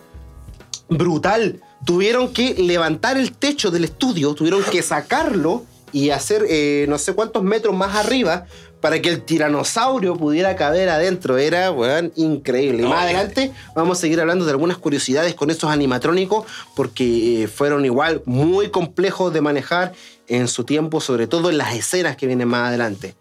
brutal. 0.89 1.61
Tuvieron 1.85 2.33
que 2.33 2.55
levantar 2.55 3.19
el 3.19 3.33
techo 3.33 3.71
del 3.71 3.85
estudio, 3.85 4.35
tuvieron 4.35 4.63
que 4.65 4.81
sacarlo 4.83 5.65
y 5.93 6.11
hacer 6.11 6.47
eh, 6.49 6.87
no 6.89 6.97
sé 6.99 7.13
cuántos 7.13 7.43
metros 7.43 7.77
más 7.77 7.95
arriba 7.95 8.47
para 8.85 9.01
que 9.01 9.09
el 9.09 9.23
tiranosaurio 9.23 10.15
pudiera 10.15 10.57
caber 10.57 10.91
adentro. 10.91 11.39
Era, 11.39 11.71
weón, 11.71 12.13
increíble. 12.17 12.83
Y 12.83 12.87
más 12.87 13.05
adelante 13.05 13.51
vamos 13.75 13.97
a 13.97 14.01
seguir 14.03 14.21
hablando 14.21 14.45
de 14.45 14.51
algunas 14.51 14.77
curiosidades 14.77 15.35
con 15.35 15.49
estos 15.49 15.71
animatrónicos 15.71 16.45
porque 16.77 17.45
eh, 17.45 17.49
fueron 17.49 17.87
igual 17.87 18.21
muy 18.27 18.69
complejos 18.69 19.33
de 19.33 19.41
manejar 19.41 19.95
en 20.29 20.49
su 20.49 20.65
tiempo, 20.65 21.01
sobre 21.01 21.27
todo 21.27 21.49
en 21.49 21.57
las 21.57 21.75
escenas 21.75 22.19
que 22.19 22.27
vienen 22.27 22.47
más 22.47 22.69
adelante. 22.69 23.15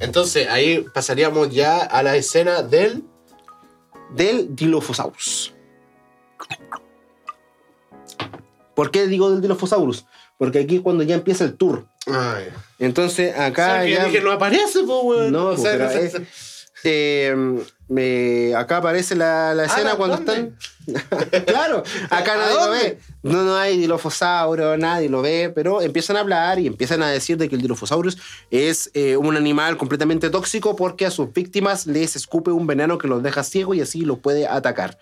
Entonces, 0.00 0.48
ahí 0.50 0.84
pasaríamos 0.92 1.48
ya 1.48 1.78
a 1.78 2.02
la 2.02 2.14
escena 2.14 2.60
del. 2.60 3.02
Del 4.14 4.54
Dilophosaurus. 4.54 5.54
¿Por 8.74 8.90
qué 8.90 9.06
digo 9.06 9.30
del 9.30 9.40
Dilophosaurus? 9.40 10.04
Porque 10.36 10.58
aquí 10.58 10.76
es 10.76 10.82
cuando 10.82 11.04
ya 11.04 11.14
empieza 11.14 11.44
el 11.44 11.54
tour. 11.54 11.86
Ay. 12.06 12.48
Entonces 12.78 13.34
acá 13.38 13.66
¿Sabes 13.68 13.86
que 13.86 13.92
ya... 13.94 14.04
dije, 14.04 14.20
no 14.20 14.32
aparece, 14.32 14.80
pues, 14.80 14.98
weón. 15.02 15.32
No, 15.32 15.48
O 15.48 15.56
sea, 15.56 15.92
es- 15.94 16.16
Eh, 16.88 17.34
me- 17.88 18.54
acá 18.54 18.76
aparece 18.76 19.16
la, 19.16 19.54
la 19.54 19.64
escena 19.64 19.90
¿la 19.90 19.96
cuando 19.96 20.18
dónde? 20.18 20.52
están. 20.86 21.44
claro, 21.46 21.82
acá 22.10 22.34
¿A 22.34 22.36
nadie 22.36 22.54
lo 22.54 22.70
ve. 22.70 22.98
No, 23.24 23.42
no 23.42 23.56
hay 23.56 23.76
dilophosauro, 23.76 24.76
nadie 24.76 25.08
lo 25.08 25.20
ve, 25.20 25.50
pero 25.52 25.80
empiezan 25.82 26.16
a 26.16 26.20
hablar 26.20 26.60
y 26.60 26.68
empiezan 26.68 27.02
a 27.02 27.10
decir 27.10 27.38
de 27.38 27.48
que 27.48 27.56
el 27.56 27.62
dilophosaurus 27.62 28.18
es 28.52 28.90
eh, 28.94 29.16
un 29.16 29.36
animal 29.36 29.76
completamente 29.78 30.30
tóxico 30.30 30.76
porque 30.76 31.06
a 31.06 31.10
sus 31.10 31.32
víctimas 31.32 31.86
les 31.88 32.14
escupe 32.14 32.52
un 32.52 32.68
veneno 32.68 32.98
que 32.98 33.08
los 33.08 33.20
deja 33.20 33.42
ciego 33.42 33.74
y 33.74 33.80
así 33.80 34.02
los 34.02 34.18
puede 34.20 34.46
atacar. 34.46 34.98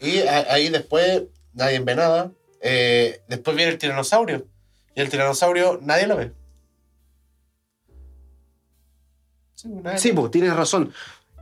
Y 0.00 0.18
a- 0.22 0.46
ahí 0.52 0.68
después 0.68 1.24
nadie 1.52 1.78
ve 1.78 1.94
nada. 1.94 2.32
Eh, 2.60 3.20
después 3.28 3.56
viene 3.56 3.70
el 3.70 3.78
tiranosaurio. 3.78 4.46
Y 4.96 5.00
el 5.00 5.10
tiranosaurio 5.10 5.78
nadie 5.82 6.08
lo 6.08 6.16
ve. 6.16 6.32
Sí, 9.96 10.12
pues 10.12 10.30
tienes 10.30 10.54
razón. 10.54 10.92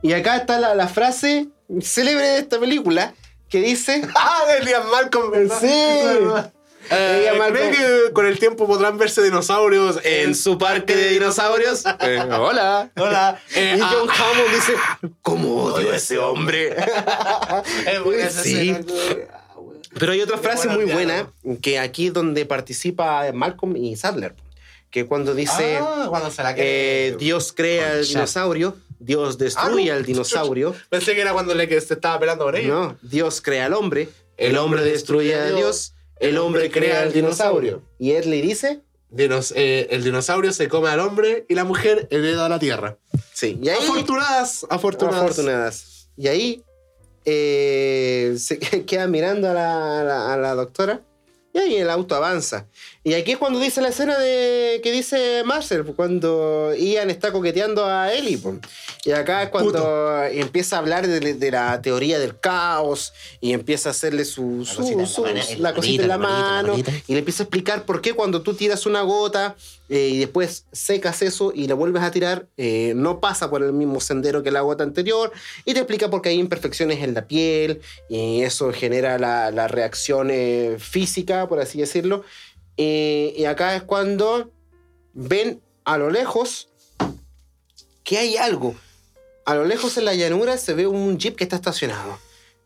Y 0.01 0.13
acá 0.13 0.37
está 0.37 0.59
la, 0.59 0.75
la 0.75 0.87
frase 0.87 1.49
célebre 1.81 2.23
de 2.23 2.37
esta 2.39 2.59
película 2.59 3.13
que 3.49 3.61
dice. 3.61 4.01
¡Ah, 4.15 4.41
de 4.47 4.65
Liam 4.65 4.89
Malcolm! 4.89 5.31
Sí. 5.59 5.67
Eh, 6.89 7.31
¿Cree 7.51 7.71
que 7.71 8.11
con 8.11 8.25
el 8.25 8.39
tiempo 8.39 8.67
podrán 8.67 8.97
verse 8.97 9.21
dinosaurios 9.21 9.99
en 10.03 10.35
su 10.35 10.57
parque 10.57 10.95
de 10.95 11.09
dinosaurios. 11.09 11.83
Eh, 12.01 12.19
hola. 12.37 12.89
Hola. 12.97 13.39
Eh, 13.55 13.75
y 13.77 13.81
ah, 13.81 13.93
John 13.93 14.09
Hammond 14.09 14.55
dice, 14.55 14.73
¿cómo 15.21 15.63
odio 15.63 15.91
a 15.91 15.95
ese 15.95 16.17
hombre? 16.17 16.75
Sí. 18.29 18.75
Ah. 19.31 19.45
Pero 19.97 20.11
hay 20.11 20.21
otra 20.21 20.37
frase 20.37 20.69
muy 20.69 20.85
buena, 20.85 21.31
que 21.61 21.79
aquí 21.79 22.09
donde 22.09 22.45
participa 22.45 23.31
Malcolm 23.31 23.75
y 23.75 23.95
Sadler, 23.95 24.35
que 24.91 25.05
cuando 25.07 25.33
dice, 25.33 25.77
Ah, 25.81 26.05
cuando 26.09 26.29
se 26.29 26.43
la 26.43 26.51
eh, 26.51 26.55
que 26.55 27.15
Dios 27.17 27.53
crea 27.53 27.93
al 27.93 28.05
dinosaurio, 28.05 28.75
Dios 28.99 29.37
destruye 29.39 29.89
Ah, 29.89 29.93
no. 29.93 29.97
al 29.99 30.05
dinosaurio. 30.05 30.75
Pensé 30.89 31.15
que 31.15 31.21
era 31.21 31.33
cuando 31.33 31.55
le 31.55 31.67
que 31.67 31.81
se 31.81 31.95
estaba 31.95 32.19
pelando 32.19 32.43
con 32.45 32.55
ella. 32.55 32.67
No, 32.67 32.97
Dios 33.01 33.41
crea 33.41 33.65
al 33.65 33.73
hombre, 33.73 34.09
el 34.37 34.57
hombre 34.57 34.83
destruye 34.83 35.33
a 35.33 35.51
Dios, 35.51 35.93
el 36.19 36.37
hombre 36.37 36.69
crea 36.69 37.01
al 37.01 37.11
dinosaurio. 37.13 37.81
Y 37.97 38.11
Ed 38.11 38.25
le 38.25 38.41
dice, 38.41 38.81
Dinos- 39.09 39.51
eh, 39.55 39.87
el 39.91 40.03
dinosaurio 40.03 40.53
se 40.53 40.67
come 40.69 40.89
al 40.89 40.99
hombre 40.99 41.45
y 41.49 41.55
la 41.55 41.63
mujer 41.63 42.07
hereda 42.11 42.47
la 42.47 42.59
tierra. 42.59 42.97
sí, 43.33 43.59
y 43.61 43.69
ahí, 43.69 43.77
Afortunadas, 43.83 44.65
afortunadas. 44.69 45.21
afortunadas. 45.23 46.07
Y 46.17 46.27
ahí 46.27 46.63
eh, 47.25 48.35
se 48.37 48.59
queda 48.85 49.07
mirando 49.07 49.49
a 49.49 49.53
la, 49.53 50.01
a 50.01 50.03
la- 50.03 50.33
a 50.33 50.37
la 50.37 50.55
doctora 50.55 51.01
y 51.53 51.57
ahí 51.59 51.75
el 51.77 51.89
auto 51.89 52.15
avanza. 52.15 52.67
Y 53.03 53.15
aquí 53.15 53.31
es 53.31 53.37
cuando 53.39 53.59
dice 53.59 53.81
la 53.81 53.87
escena 53.89 54.15
de 54.19 54.79
que 54.83 54.91
dice 54.91 55.41
Marcel, 55.43 55.83
cuando 55.95 56.71
Ian 56.75 57.09
está 57.09 57.31
coqueteando 57.31 57.83
a 57.85 58.13
Ellie. 58.13 58.37
po. 58.37 58.59
Y 59.03 59.11
acá 59.11 59.41
es 59.41 59.49
cuando 59.49 60.23
empieza 60.25 60.75
a 60.75 60.79
hablar 60.79 61.07
de, 61.07 61.33
de 61.33 61.51
la 61.51 61.81
teoría 61.81 62.19
del 62.19 62.39
caos 62.39 63.11
y 63.39 63.53
empieza 63.53 63.89
a 63.89 63.91
hacerle 63.91 64.23
su, 64.23 64.63
su- 64.65 64.75
cosita 64.77 64.93
en 64.93 64.99
la 64.99 65.07
su- 65.07 65.25
la, 65.25 65.69
la 65.69 65.73
cosita 65.73 66.03
en 66.03 66.07
la 66.09 66.17
la 66.17 66.23
mano 66.23 66.67
manita. 66.73 66.91
y 67.07 67.13
le 67.13 67.19
empieza 67.19 67.41
a 67.41 67.45
explicar 67.45 67.85
por 67.85 68.01
qué 68.01 68.13
cuando 68.13 68.43
tú 68.43 68.53
tiras 68.53 68.85
una 68.85 69.01
gota 69.01 69.55
eh, 69.89 70.09
y 70.09 70.19
después 70.19 70.65
secas 70.71 71.23
eso 71.23 71.51
y 71.55 71.67
la 71.67 71.73
vuelves 71.73 72.03
a 72.03 72.11
tirar, 72.11 72.45
eh, 72.57 72.93
no 72.95 73.19
pasa 73.19 73.49
por 73.49 73.63
el 73.63 73.73
mismo 73.73 73.99
sendero 73.99 74.43
que 74.43 74.51
la 74.51 74.61
gota 74.61 74.83
anterior 74.83 75.31
y 75.65 75.73
te 75.73 75.79
explica 75.79 76.11
por 76.11 76.21
qué 76.21 76.29
hay 76.29 76.37
imperfecciones 76.39 77.01
en 77.01 77.15
la 77.15 77.25
piel 77.25 77.81
y 78.09 78.43
eso 78.43 78.71
genera 78.71 79.17
la, 79.17 79.49
la 79.49 79.67
reacción 79.67 80.29
eh, 80.31 80.75
física, 80.77 81.49
por 81.49 81.59
así 81.59 81.79
decirlo. 81.79 82.23
Eh, 82.77 83.33
y 83.37 83.45
acá 83.45 83.75
es 83.75 83.83
cuando 83.83 84.51
ven 85.13 85.61
a 85.83 85.97
lo 85.97 86.09
lejos 86.09 86.69
que 88.03 88.17
hay 88.17 88.37
algo. 88.37 88.75
A 89.45 89.55
lo 89.55 89.65
lejos 89.65 89.97
en 89.97 90.05
la 90.05 90.13
llanura 90.13 90.57
se 90.57 90.73
ve 90.73 90.87
un 90.87 91.17
jeep 91.17 91.35
que 91.35 91.43
está 91.43 91.55
estacionado. 91.55 92.17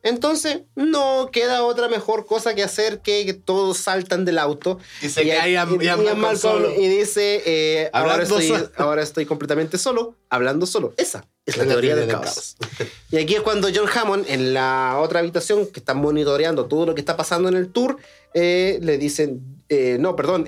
Entonces, 0.06 0.60
no 0.76 1.30
queda 1.34 1.64
otra 1.64 1.90
mejor 1.90 2.26
cosa 2.26 2.54
que 2.56 2.64
hacer 2.64 3.02
que, 3.02 3.26
que 3.26 3.34
todos 3.34 3.78
saltan 3.80 4.24
del 4.24 4.38
auto. 4.38 4.80
Y 5.02 5.10
se 5.10 5.24
Y- 5.24 5.30
cae 5.30 5.50
y- 5.50 5.54
y 5.54 5.58
Malcolm 5.58 6.20
Malcolm 6.20 6.38
solo. 6.38 6.72
y 6.80 6.88
dice, 6.88 7.42
eh, 7.46 7.90
ahora, 7.92 8.22
estoy, 8.24 8.54
ahora 8.78 9.02
estoy 9.02 9.26
completamente 9.26 9.78
solo, 9.78 10.16
hablando 10.30 10.66
solo. 10.68 10.94
Esa 10.96 11.26
es 11.46 11.58
la, 11.58 11.64
teoría, 11.66 11.96
teoría 11.96 11.96
del 11.96 12.08
del 12.08 12.20
caos. 12.22 12.56
Y 13.12 13.18
aquí 13.18 13.36
es 13.36 13.42
cuando 13.42 13.68
John 13.74 13.90
Hammond, 13.94 14.26
en 14.30 14.54
la 14.54 14.98
otra 15.02 15.20
habitación, 15.22 15.66
que 15.68 15.80
están 15.80 15.98
monitoreando 15.98 16.66
todo 16.68 16.86
lo 16.86 16.94
que 16.96 17.02
está 17.02 17.18
pasando 17.18 17.50
en 17.50 17.56
el 17.56 17.70
tour, 17.72 17.98
eh, 18.34 18.78
le 18.82 18.98
dicen, 18.98 19.42
eh, 19.70 19.98
no, 20.00 20.16
perdón, 20.16 20.46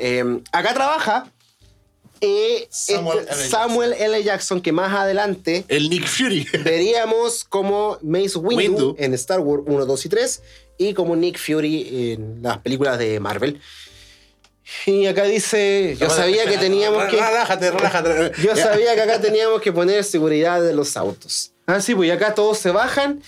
acá 0.51 0.73
trabaja 0.75 1.31
eh, 2.21 2.67
Samuel 2.69 3.19
este- 3.19 3.33
L. 3.33 3.49
Samuel 3.49 3.93
L. 3.93 4.23
Jackson, 4.23 4.61
que 4.61 4.71
más 4.71 4.93
adelante 4.93 5.65
El 5.67 5.89
Nick 5.89 6.07
Fury. 6.07 6.45
veríamos 6.63 7.43
como 7.43 7.97
Mace 8.01 8.37
Windu, 8.37 8.45
Windu. 8.89 8.95
en 8.99 9.13
Star 9.13 9.39
Wars 9.39 9.63
1, 9.65 9.85
2 9.85 10.05
y 10.05 10.09
3 10.09 10.41
y 10.79 10.93
como 10.93 11.15
Nick 11.15 11.37
Fury 11.39 12.11
en 12.13 12.39
las 12.41 12.59
películas 12.59 12.97
de 12.99 13.19
Marvel. 13.19 13.59
Y 14.85 15.05
acá 15.05 15.23
dice, 15.23 15.95
yo 15.97 16.09
sabía 16.09 16.45
que 16.45 16.57
teníamos 16.57 17.05
que... 17.05 17.15
Relájate, 17.15 17.71
relájate. 17.71 18.31
Yo 18.43 18.53
sabía 18.53 18.95
que 18.95 19.01
acá 19.01 19.21
teníamos 19.21 19.61
que 19.61 19.71
poner 19.71 20.03
seguridad 20.03 20.61
de 20.61 20.73
los 20.73 20.97
autos. 20.97 21.53
Ah, 21.65 21.79
sí, 21.79 21.95
pues 21.95 22.09
y 22.09 22.11
acá 22.11 22.35
todos 22.35 22.57
se 22.57 22.71
bajan 22.71 23.21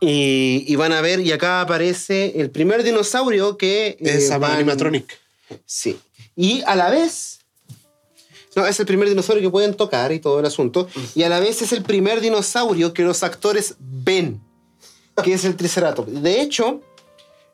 y, 0.00 0.64
y 0.66 0.76
van 0.76 0.92
a 0.92 1.00
ver, 1.00 1.20
y 1.20 1.32
acá 1.32 1.60
aparece 1.60 2.40
el 2.40 2.50
primer 2.50 2.82
dinosaurio 2.82 3.56
que... 3.56 3.96
Es 4.00 4.30
eh, 4.30 4.38
van- 4.38 4.52
animatronic. 4.52 5.18
Sí. 5.66 5.98
Y 6.36 6.62
a 6.66 6.76
la 6.76 6.90
vez... 6.90 7.31
No, 8.54 8.66
es 8.66 8.78
el 8.80 8.86
primer 8.86 9.08
dinosaurio 9.08 9.42
que 9.42 9.50
pueden 9.50 9.74
tocar 9.74 10.12
y 10.12 10.20
todo 10.20 10.40
el 10.40 10.46
asunto. 10.46 10.88
Y 11.14 11.22
a 11.22 11.28
la 11.28 11.40
vez 11.40 11.62
es 11.62 11.72
el 11.72 11.82
primer 11.82 12.20
dinosaurio 12.20 12.92
que 12.92 13.02
los 13.02 13.22
actores 13.22 13.76
ven, 13.78 14.42
que 15.22 15.32
es 15.32 15.44
el 15.44 15.56
Triceratops. 15.56 16.22
De 16.22 16.40
hecho, 16.42 16.82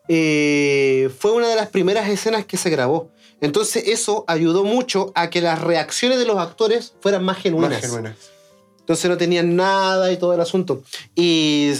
eh, 0.08 1.10
fue 1.18 1.32
una 1.32 1.48
de 1.48 1.56
las 1.56 1.68
primeras 1.68 2.08
escenas 2.08 2.46
que 2.46 2.56
se 2.56 2.70
grabó. 2.70 3.10
Entonces 3.40 3.84
eso 3.86 4.24
ayudó 4.26 4.64
mucho 4.64 5.12
a 5.14 5.30
que 5.30 5.40
las 5.40 5.60
reacciones 5.60 6.18
de 6.18 6.24
los 6.24 6.38
actores 6.38 6.94
fueran 7.00 7.24
más 7.24 7.38
genuinas. 7.38 7.70
Más 7.70 7.80
genuinas. 7.82 8.16
Entonces 8.80 9.10
no 9.10 9.16
tenían 9.16 9.54
nada 9.54 10.10
y 10.10 10.16
todo 10.16 10.34
el 10.34 10.40
asunto. 10.40 10.82
Y 11.14 11.72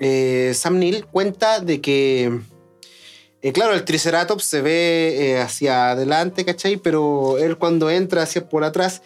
eh, 0.00 0.52
Sam 0.54 0.78
Neill 0.78 1.06
cuenta 1.06 1.60
de 1.60 1.80
que, 1.80 2.40
eh, 3.46 3.52
claro, 3.52 3.74
el 3.74 3.84
Triceratops 3.84 4.42
se 4.44 4.62
ve 4.62 5.32
eh, 5.32 5.40
hacia 5.40 5.90
adelante, 5.90 6.44
¿cachai? 6.44 6.78
Pero 6.78 7.36
él 7.38 7.58
cuando 7.58 7.90
entra 7.90 8.22
hacia 8.22 8.48
por 8.48 8.64
atrás, 8.64 9.02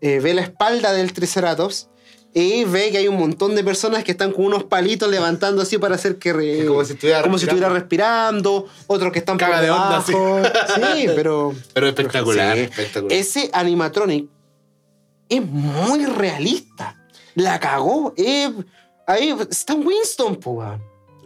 eh, 0.00 0.18
ve 0.20 0.34
la 0.34 0.42
espalda 0.42 0.92
del 0.92 1.12
Triceratops 1.12 1.88
y 2.34 2.64
ve 2.64 2.90
que 2.90 2.98
hay 2.98 3.08
un 3.08 3.16
montón 3.16 3.54
de 3.54 3.64
personas 3.64 4.04
que 4.04 4.10
están 4.10 4.32
con 4.32 4.44
unos 4.44 4.64
palitos 4.64 5.08
levantando 5.10 5.62
así 5.62 5.78
para 5.78 5.94
hacer 5.94 6.18
que... 6.18 6.32
re- 6.34 6.66
Como 6.66 6.84
si 6.84 6.92
estuviera 6.92 7.22
como 7.22 7.38
si 7.38 7.46
respirando. 7.46 7.66
estuviera 7.66 7.80
respirando, 7.80 8.66
otros 8.88 9.12
que 9.12 9.18
están 9.20 9.38
Caga 9.38 9.54
por 9.56 9.62
de 9.64 9.70
onda, 9.70 10.02
sí. 10.02 10.12
debajo. 10.12 10.94
sí, 10.96 11.06
pero... 11.16 11.54
Pero 11.72 11.86
espectacular. 11.88 12.54
Sí. 12.56 12.62
espectacular. 12.64 13.12
Ese 13.16 13.50
animatronic 13.54 14.28
es 15.30 15.42
muy 15.46 16.04
realista. 16.04 16.96
La 17.36 17.58
cagó. 17.58 18.12
Ahí 19.06 19.34
Stan 19.50 19.86
Winston, 19.86 20.38
weón. 20.44 20.82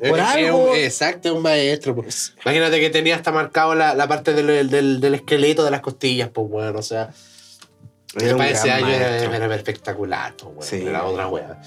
Por 0.09 0.19
Es- 0.19 0.25
es 0.29 0.31
algo- 0.35 0.71
un- 0.71 0.77
exacto, 0.77 1.29
es 1.29 1.35
un 1.35 1.43
maestro. 1.43 1.95
po. 1.95 2.05
Imagínate 2.45 2.81
que 2.81 2.91
tenía 2.91 3.17
hasta 3.17 3.33
marcado 3.33 3.75
la, 3.75 3.95
la 3.95 4.09
parte 4.09 4.33
del, 4.33 4.71
del- 4.71 5.01
del 5.01 5.15
esqueleto 5.15 5.65
de 5.65 5.71
las 5.71 5.81
costillas, 5.81 6.31
pues, 6.33 6.49
bueno, 6.49 6.79
o 6.79 6.83
sea. 6.83 7.11
Era 8.19 8.37
para 8.37 8.51
ese 8.51 8.71
año 8.73 8.89
era, 8.89 9.23
era 9.37 9.55
espectacular, 9.55 10.35
pues, 10.37 10.55
bueno, 10.55 10.63
Sí. 10.63 10.85
era 10.89 11.05
otra 11.05 11.29
wea. 11.29 11.61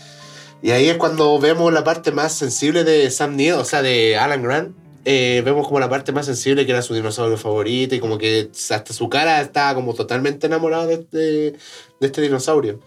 Y 0.62 0.72
ahí 0.72 0.90
es 0.90 0.98
cuando 0.98 1.40
vemos 1.40 1.72
la 1.72 1.84
parte 1.84 2.12
más 2.12 2.34
sensible 2.34 2.84
de 2.84 3.10
Sam 3.12 3.36
Neill, 3.36 3.54
o 3.54 3.66
sea, 3.66 3.82
de 3.82 4.18
Alan 4.18 4.44
Grant. 4.44 4.76
Eh, 5.06 5.42
vemos 5.44 5.68
como 5.68 5.80
la 5.82 5.90
parte 5.90 6.12
más 6.14 6.26
sensible 6.26 6.66
que 6.66 6.72
era 6.72 6.82
su 6.82 6.94
dinosaurio 6.94 7.38
favorito 7.38 7.94
y 7.94 8.00
como 8.00 8.18
que 8.18 8.50
hasta 8.72 8.94
su 8.94 9.10
cara 9.10 9.42
estaba 9.42 9.76
como 9.76 9.94
totalmente 9.94 10.48
enamorada 10.48 10.86
de, 10.88 10.98
de- 11.12 11.52
de 12.00 12.08
este 12.08 12.22
dinosaurio. 12.22 12.80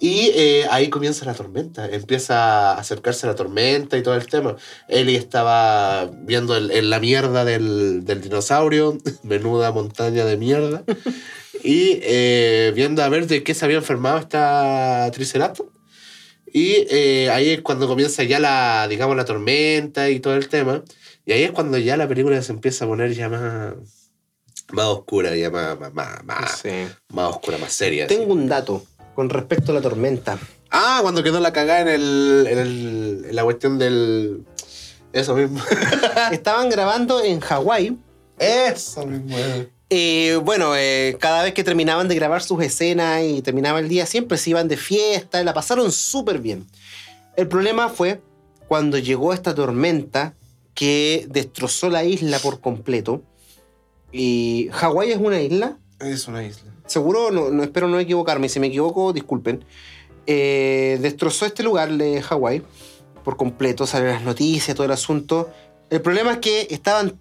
Y 0.00 0.30
eh, 0.34 0.64
ahí 0.70 0.90
comienza 0.90 1.24
la 1.24 1.34
tormenta, 1.34 1.86
empieza 1.88 2.72
a 2.72 2.78
acercarse 2.78 3.26
la 3.26 3.34
tormenta 3.34 3.96
y 3.96 4.02
todo 4.02 4.14
el 4.14 4.26
tema. 4.26 4.56
Ellie 4.88 5.16
estaba 5.16 6.06
viendo 6.22 6.56
el- 6.56 6.70
el- 6.70 6.88
la 6.90 7.00
mierda 7.00 7.44
del, 7.44 8.04
del 8.04 8.20
dinosaurio, 8.20 8.96
menuda 9.24 9.72
montaña 9.72 10.24
de 10.24 10.36
mierda, 10.36 10.84
y 11.64 11.98
eh, 12.02 12.72
viendo 12.76 13.02
a 13.02 13.08
ver 13.08 13.26
de 13.26 13.42
qué 13.42 13.54
se 13.54 13.64
había 13.64 13.78
enfermado 13.78 14.18
esta 14.18 15.10
Triceratops. 15.12 15.68
Y 16.50 16.86
eh, 16.90 17.28
ahí 17.30 17.50
es 17.50 17.60
cuando 17.62 17.86
comienza 17.88 18.22
ya 18.22 18.38
la, 18.38 18.86
digamos, 18.88 19.16
la 19.16 19.24
tormenta 19.24 20.08
y 20.10 20.20
todo 20.20 20.34
el 20.34 20.48
tema. 20.48 20.82
Y 21.26 21.32
ahí 21.32 21.42
es 21.42 21.50
cuando 21.50 21.76
ya 21.76 21.96
la 21.96 22.08
película 22.08 22.40
se 22.40 22.52
empieza 22.52 22.84
a 22.86 22.88
poner 22.88 23.12
ya 23.12 23.28
más, 23.28 23.74
más 24.72 24.86
oscura, 24.86 25.36
ya 25.36 25.50
más, 25.50 25.78
más, 25.92 26.24
más, 26.24 26.58
Sí. 26.62 26.70
más 27.12 27.30
oscura, 27.34 27.58
más 27.58 27.72
seria. 27.72 28.06
así. 28.06 28.14
Tengo 28.16 28.32
un 28.32 28.48
dato 28.48 28.82
con 29.18 29.30
respecto 29.30 29.72
a 29.72 29.74
la 29.74 29.80
tormenta. 29.80 30.38
Ah, 30.70 31.00
cuando 31.02 31.24
quedó 31.24 31.40
la 31.40 31.52
cagada 31.52 31.80
en, 31.80 31.88
el, 31.88 32.46
en, 32.48 32.58
el- 32.58 33.24
en 33.30 33.34
la 33.34 33.42
cuestión 33.42 33.76
del... 33.76 34.44
Eso 35.12 35.34
mismo. 35.34 35.60
Estaban 36.30 36.70
grabando 36.70 37.20
en 37.24 37.40
Hawái. 37.40 37.98
Eso 38.38 39.04
mismo. 39.04 39.36
Eh, 39.90 40.38
bueno, 40.44 40.76
eh, 40.76 41.16
cada 41.18 41.42
vez 41.42 41.52
que 41.52 41.64
terminaban 41.64 42.06
de 42.06 42.14
grabar 42.14 42.44
sus 42.44 42.62
escenas 42.62 43.24
y 43.24 43.42
terminaba 43.42 43.80
el 43.80 43.88
día, 43.88 44.06
siempre 44.06 44.38
se 44.38 44.50
iban 44.50 44.68
de 44.68 44.76
fiesta 44.76 45.40
y 45.40 45.44
la 45.44 45.52
pasaron 45.52 45.90
súper 45.90 46.38
bien. 46.38 46.64
El 47.36 47.48
problema 47.48 47.88
fue 47.88 48.20
cuando 48.68 48.98
llegó 48.98 49.32
esta 49.32 49.52
tormenta 49.52 50.34
que 50.74 51.26
destrozó 51.28 51.90
la 51.90 52.04
isla 52.04 52.38
por 52.38 52.60
completo. 52.60 53.24
Y 54.12 54.68
Hawái 54.70 55.10
es 55.10 55.18
una 55.18 55.40
isla, 55.40 55.76
Es 55.98 56.28
una 56.28 56.44
isla. 56.44 56.70
Seguro, 56.88 57.30
no, 57.30 57.50
no 57.50 57.62
espero 57.62 57.86
no 57.86 57.98
equivocarme, 58.00 58.48
si 58.48 58.58
me 58.58 58.66
equivoco, 58.66 59.12
disculpen. 59.12 59.64
Eh, 60.26 60.98
destrozó 61.00 61.46
este 61.46 61.62
lugar 61.62 61.90
de 61.92 62.20
Hawái 62.20 62.62
por 63.24 63.36
completo, 63.36 63.86
salen 63.86 64.08
las 64.08 64.22
noticias, 64.22 64.74
todo 64.74 64.84
el 64.84 64.92
asunto. 64.92 65.50
El 65.90 66.02
problema 66.02 66.32
es 66.32 66.38
que 66.38 66.66
estaban 66.70 67.18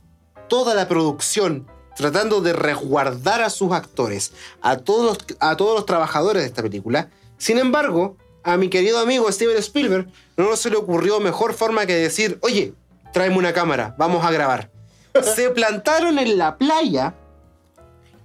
toda 0.47 0.73
la 0.73 0.87
producción 0.87 1.67
tratando 1.95 2.41
de 2.41 2.53
resguardar 2.53 3.41
a 3.41 3.49
sus 3.49 3.71
actores, 3.71 4.33
a 4.61 4.77
todos 4.77 5.05
los, 5.05 5.37
a 5.39 5.57
todos 5.57 5.75
los 5.75 5.85
trabajadores 5.85 6.43
de 6.43 6.47
esta 6.47 6.61
película. 6.61 7.09
Sin 7.37 7.57
embargo, 7.57 8.17
a 8.43 8.57
mi 8.57 8.69
querido 8.69 8.99
amigo 8.99 9.31
Steven 9.31 9.57
Spielberg 9.57 10.07
no 10.37 10.55
se 10.55 10.69
le 10.69 10.77
ocurrió 10.77 11.19
mejor 11.19 11.53
forma 11.53 11.85
que 11.85 11.95
decir, 11.95 12.39
oye, 12.41 12.73
tráeme 13.13 13.37
una 13.37 13.53
cámara, 13.53 13.95
vamos 13.97 14.23
a 14.23 14.31
grabar. 14.31 14.69
se 15.35 15.49
plantaron 15.49 16.19
en 16.19 16.37
la 16.37 16.57
playa 16.57 17.15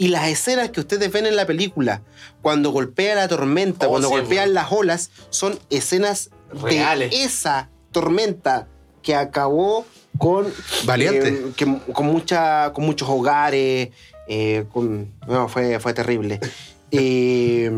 y 0.03 0.09
las 0.09 0.27
escenas 0.29 0.71
que 0.71 0.81
ustedes 0.81 1.13
ven 1.13 1.27
en 1.27 1.37
la 1.37 1.47
película, 1.47 2.03
cuando 2.43 2.71
golpea 2.73 3.15
la 3.15 3.29
tormenta, 3.29 3.87
Oh, 3.87 3.91
cuando 3.91 4.09
sí, 4.09 4.15
golpean 4.15 4.47
bueno. 4.49 4.61
las 4.61 4.73
olas, 4.73 5.11
son 5.31 5.57
escenas 5.71 6.31
Reales. 6.53 7.11
de 7.13 7.23
esa 7.23 7.69
tormenta 7.93 8.67
que 9.01 9.15
acabó 9.15 9.87
con 10.19 10.53
Valiente. 10.85 11.29
eh, 11.29 11.53
que- 11.57 11.79
con 11.93 12.07
mucha 12.07 12.73
con 12.73 12.85
muchos 12.85 13.09
hogares 13.09 13.91
eh, 14.27 14.65
con, 14.73 15.13
no, 15.29 15.49
fue, 15.49 15.79
fue 15.79 15.95
terrible 15.95 16.41
Eh, 16.91 17.71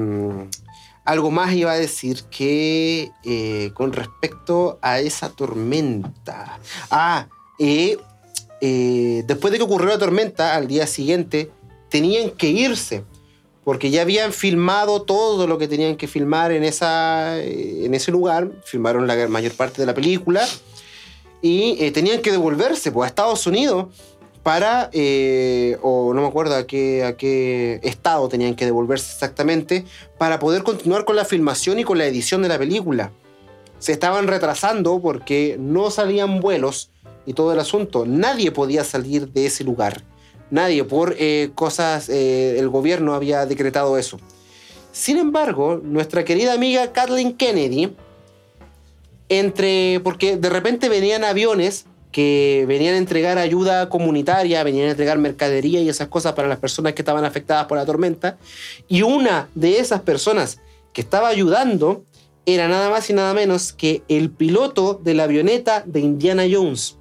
algo 1.04 1.30
más 1.30 1.52
iba 1.52 1.72
a 1.72 1.76
decir 1.76 2.22
que 2.30 3.10
con 3.74 3.92
respecto 3.92 4.78
a 4.82 4.98
esa 4.98 5.28
tormenta 5.28 6.58
ah 6.90 7.26
después 8.60 9.52
de 9.52 9.58
que 9.58 9.62
ocurrió 9.64 9.88
la 9.90 9.98
tormenta 9.98 10.54
al 10.56 10.66
día 10.66 10.86
siguiente 10.86 11.50
tenían 11.94 12.30
que 12.30 12.48
irse 12.48 13.04
porque 13.62 13.88
ya 13.88 14.02
habían 14.02 14.32
filmado 14.32 15.02
todo 15.02 15.46
lo 15.46 15.58
que 15.58 15.68
tenían 15.68 15.94
que 15.94 16.08
filmar 16.08 16.50
en, 16.50 16.64
esa, 16.64 17.38
eh, 17.38 17.86
en 17.86 17.94
ese 17.94 18.10
lugar, 18.10 18.50
filmaron 18.64 19.06
la 19.06 19.28
mayor 19.28 19.52
parte 19.52 19.80
de 19.80 19.86
la 19.86 19.94
película 19.94 20.44
y 21.40 21.76
eh, 21.78 21.92
tenían 21.92 22.20
que 22.20 22.32
devolverse 22.32 22.90
pues, 22.90 23.04
a 23.04 23.08
Estados 23.10 23.46
Unidos 23.46 23.94
para, 24.42 24.90
eh, 24.92 25.78
o 25.82 26.12
no 26.14 26.22
me 26.22 26.26
acuerdo 26.26 26.56
a 26.56 26.66
qué, 26.66 27.04
a 27.04 27.16
qué 27.16 27.78
estado 27.84 28.28
tenían 28.28 28.56
que 28.56 28.64
devolverse 28.64 29.12
exactamente, 29.12 29.84
para 30.18 30.40
poder 30.40 30.64
continuar 30.64 31.04
con 31.04 31.14
la 31.14 31.24
filmación 31.24 31.78
y 31.78 31.84
con 31.84 31.98
la 31.98 32.06
edición 32.06 32.42
de 32.42 32.48
la 32.48 32.58
película. 32.58 33.12
Se 33.78 33.92
estaban 33.92 34.26
retrasando 34.26 35.00
porque 35.00 35.54
no 35.60 35.92
salían 35.92 36.40
vuelos 36.40 36.90
y 37.24 37.34
todo 37.34 37.52
el 37.52 37.60
asunto. 37.60 38.04
Nadie 38.04 38.50
podía 38.50 38.82
salir 38.82 39.28
de 39.28 39.46
ese 39.46 39.62
lugar. 39.62 40.02
Nadie, 40.50 40.84
por 40.84 41.16
eh, 41.18 41.50
cosas, 41.54 42.08
eh, 42.08 42.58
el 42.58 42.68
gobierno 42.68 43.14
había 43.14 43.46
decretado 43.46 43.98
eso. 43.98 44.18
Sin 44.92 45.18
embargo, 45.18 45.80
nuestra 45.82 46.24
querida 46.24 46.52
amiga 46.52 46.92
Kathleen 46.92 47.36
Kennedy, 47.36 47.94
entre, 49.28 50.00
porque 50.04 50.36
de 50.36 50.48
repente 50.48 50.88
venían 50.88 51.24
aviones 51.24 51.86
que 52.12 52.64
venían 52.68 52.94
a 52.94 52.98
entregar 52.98 53.38
ayuda 53.38 53.88
comunitaria, 53.88 54.62
venían 54.62 54.86
a 54.86 54.90
entregar 54.92 55.18
mercadería 55.18 55.80
y 55.80 55.88
esas 55.88 56.06
cosas 56.06 56.34
para 56.34 56.46
las 56.46 56.58
personas 56.58 56.92
que 56.92 57.02
estaban 57.02 57.24
afectadas 57.24 57.66
por 57.66 57.76
la 57.76 57.84
tormenta, 57.84 58.38
y 58.86 59.02
una 59.02 59.48
de 59.56 59.78
esas 59.80 60.02
personas 60.02 60.60
que 60.92 61.00
estaba 61.00 61.26
ayudando 61.26 62.04
era 62.46 62.68
nada 62.68 62.88
más 62.88 63.10
y 63.10 63.14
nada 63.14 63.34
menos 63.34 63.72
que 63.72 64.02
el 64.08 64.30
piloto 64.30 65.00
de 65.02 65.14
la 65.14 65.24
avioneta 65.24 65.82
de 65.84 66.00
Indiana 66.00 66.44
Jones. 66.48 66.98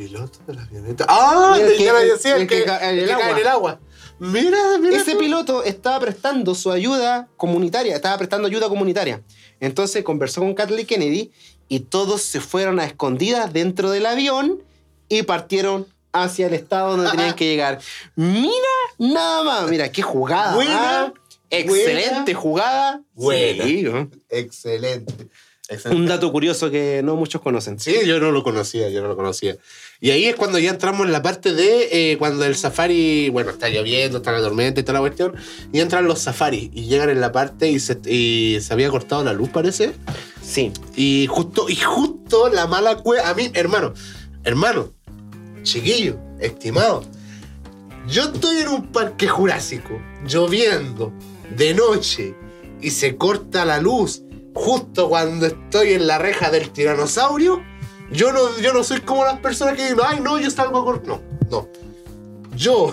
Piloto 0.00 0.38
de 0.46 0.54
la 0.54 0.62
avioneta. 0.62 1.04
¡Ah! 1.08 1.56
El 1.56 1.62
El 1.66 1.72
que- 1.72 1.76
que, 1.84 1.88
el- 1.90 2.08
decía, 2.08 2.34
el 2.36 2.42
el 2.42 2.48
que 2.48 2.58
que, 2.60 2.64
ca- 2.64 2.88
en 2.90 2.94
el 2.94 2.98
el 3.00 3.06
que 3.08 3.12
cae 3.12 3.22
agua. 3.22 3.30
en 3.36 3.38
el 3.42 3.46
agua. 3.48 3.80
Mira, 4.18 4.78
mira. 4.80 4.96
Ese 4.96 5.12
tú. 5.12 5.18
piloto 5.18 5.62
estaba 5.62 6.00
prestando 6.00 6.54
su 6.54 6.70
ayuda 6.70 7.28
comunitaria, 7.36 7.94
estaba 7.96 8.16
prestando 8.16 8.48
ayuda 8.48 8.68
comunitaria. 8.68 9.22
Entonces 9.60 10.02
conversó 10.02 10.40
con 10.40 10.54
Kathleen 10.54 10.86
Kennedy 10.86 11.32
y 11.68 11.80
todos 11.80 12.22
se 12.22 12.40
fueron 12.40 12.80
a 12.80 12.84
escondidas 12.86 13.52
dentro 13.52 13.90
del 13.90 14.06
avión 14.06 14.62
y 15.10 15.22
partieron 15.22 15.86
hacia 16.12 16.46
el 16.46 16.54
estado 16.54 16.96
donde 16.96 17.10
tenían 17.10 17.34
que 17.34 17.44
llegar. 17.44 17.78
Mira, 18.16 18.50
nada 18.98 19.42
más, 19.44 19.70
mira, 19.70 19.92
qué 19.92 20.00
jugada. 20.02 20.54
Buena, 20.54 21.02
¿ah? 21.02 21.12
Excelente 21.50 22.32
jugada. 22.34 23.02
Buena. 23.12 24.08
Excelente. 24.28 25.28
Excelente. 25.70 26.02
Un 26.02 26.08
dato 26.08 26.32
curioso 26.32 26.68
que 26.68 27.00
no 27.04 27.14
muchos 27.14 27.40
conocen. 27.40 27.78
Sí, 27.78 27.94
yo 28.04 28.18
no 28.18 28.32
lo 28.32 28.42
conocía, 28.42 28.88
yo 28.88 29.02
no 29.02 29.08
lo 29.08 29.16
conocía. 29.16 29.56
Y 30.00 30.10
ahí 30.10 30.24
es 30.24 30.34
cuando 30.34 30.58
ya 30.58 30.70
entramos 30.70 31.06
en 31.06 31.12
la 31.12 31.22
parte 31.22 31.54
de 31.54 31.88
eh, 32.12 32.18
cuando 32.18 32.44
el 32.44 32.56
safari, 32.56 33.28
bueno, 33.28 33.50
está 33.50 33.68
lloviendo, 33.68 34.18
está 34.18 34.32
la 34.32 34.40
tormenta 34.40 34.80
y 34.80 34.82
toda 34.82 34.94
la 34.94 35.00
cuestión, 35.00 35.36
y 35.72 35.78
entran 35.78 36.06
los 36.06 36.18
safaris 36.18 36.70
y 36.72 36.86
llegan 36.86 37.08
en 37.08 37.20
la 37.20 37.30
parte 37.30 37.70
y 37.70 37.78
se, 37.78 38.00
y 38.04 38.58
se 38.60 38.72
había 38.72 38.90
cortado 38.90 39.22
la 39.22 39.32
luz, 39.32 39.50
parece. 39.50 39.92
Sí. 40.42 40.72
Y 40.96 41.28
justo, 41.28 41.68
y 41.68 41.76
justo 41.76 42.48
la 42.48 42.66
mala 42.66 42.96
cueva, 42.96 43.30
a 43.30 43.34
mí, 43.34 43.48
hermano, 43.54 43.94
hermano, 44.42 44.92
chiquillo, 45.62 46.18
estimado, 46.40 47.04
yo 48.08 48.24
estoy 48.24 48.56
en 48.58 48.68
un 48.68 48.90
parque 48.90 49.28
jurásico, 49.28 50.02
lloviendo, 50.26 51.12
de 51.56 51.74
noche, 51.74 52.34
y 52.80 52.90
se 52.90 53.16
corta 53.16 53.64
la 53.64 53.78
luz 53.78 54.22
justo 54.54 55.08
cuando 55.08 55.46
estoy 55.46 55.94
en 55.94 56.06
la 56.06 56.18
reja 56.18 56.50
del 56.50 56.70
tiranosaurio. 56.70 57.62
Yo 58.10 58.32
no, 58.32 58.58
yo 58.58 58.72
no 58.72 58.82
soy 58.82 59.00
como 59.00 59.24
las 59.24 59.38
personas 59.38 59.74
que 59.74 59.82
dicen, 59.82 59.98
ay, 60.04 60.20
no, 60.20 60.38
yo 60.38 60.50
salgo 60.50 60.80
a 60.80 60.84
cortar. 60.84 61.08
No, 61.08 61.20
no. 61.50 61.68
Yo 62.56 62.92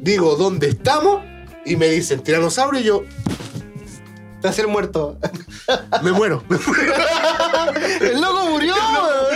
digo, 0.00 0.36
¿dónde 0.36 0.68
estamos? 0.68 1.22
Y 1.64 1.76
me 1.76 1.88
dicen, 1.88 2.22
tiranosaurio, 2.22 2.80
y 2.80 2.84
yo 2.84 3.02
Te 4.40 4.48
hace 4.48 4.62
el 4.62 4.68
muerto. 4.68 5.18
me 6.02 6.12
muero. 6.12 6.42
me 6.48 6.58
muero. 6.58 6.94
¡El 8.00 8.20
loco 8.20 8.46
murió! 8.46 8.74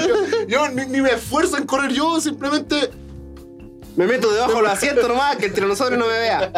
yo 0.06 0.46
yo 0.46 0.68
ni, 0.68 0.86
ni 0.86 1.00
me 1.00 1.10
esfuerzo 1.10 1.56
en 1.56 1.66
correr, 1.66 1.92
yo 1.92 2.20
simplemente. 2.20 2.90
Me 3.96 4.06
meto 4.06 4.30
debajo 4.30 4.56
del 4.56 4.66
asiento 4.66 5.08
nomás, 5.08 5.36
que 5.36 5.46
el 5.46 5.54
tiranosaurio 5.54 5.96
no 5.98 6.06
me 6.06 6.18
vea. 6.18 6.52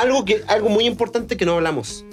Algo, 0.00 0.24
que, 0.24 0.42
algo 0.48 0.68
muy 0.68 0.84
importante 0.84 1.36
que 1.36 1.46
no 1.46 1.54
hablamos. 1.54 2.04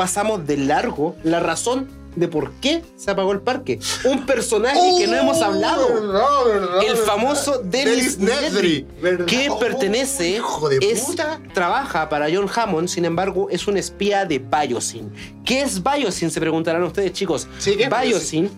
Pasamos 0.00 0.46
de 0.46 0.56
largo 0.56 1.14
la 1.24 1.40
razón 1.40 1.86
de 2.16 2.26
por 2.26 2.52
qué 2.52 2.82
se 2.96 3.10
apagó 3.10 3.32
el 3.32 3.40
parque. 3.42 3.78
Un 4.06 4.24
personaje 4.24 4.80
que 4.98 5.06
no 5.06 5.14
hemos 5.14 5.42
hablado. 5.42 5.88
Verdad, 5.88 6.44
verdad, 6.46 6.82
El 6.88 6.96
famoso 6.96 7.58
Dennis 7.62 8.16
Nedry, 8.18 8.86
que 9.26 9.50
Oh, 9.50 9.58
pertenece, 9.58 10.30
hijo 10.30 10.70
de 10.70 10.78
es, 10.80 11.02
puta. 11.02 11.38
trabaja 11.52 12.08
para 12.08 12.28
John 12.34 12.48
Hammond, 12.52 12.88
sin 12.88 13.04
embargo, 13.04 13.48
es 13.50 13.68
un 13.68 13.76
espía 13.76 14.24
de 14.24 14.38
Biosyn. 14.38 15.12
¿Qué 15.44 15.60
es 15.60 15.82
Biosyn? 15.82 16.30
Se 16.30 16.40
preguntarán 16.40 16.82
ustedes, 16.84 17.12
chicos. 17.12 17.46
Sí, 17.58 17.76
¿qué 17.76 17.84
es 17.84 17.90
Biosyn. 17.90 18.50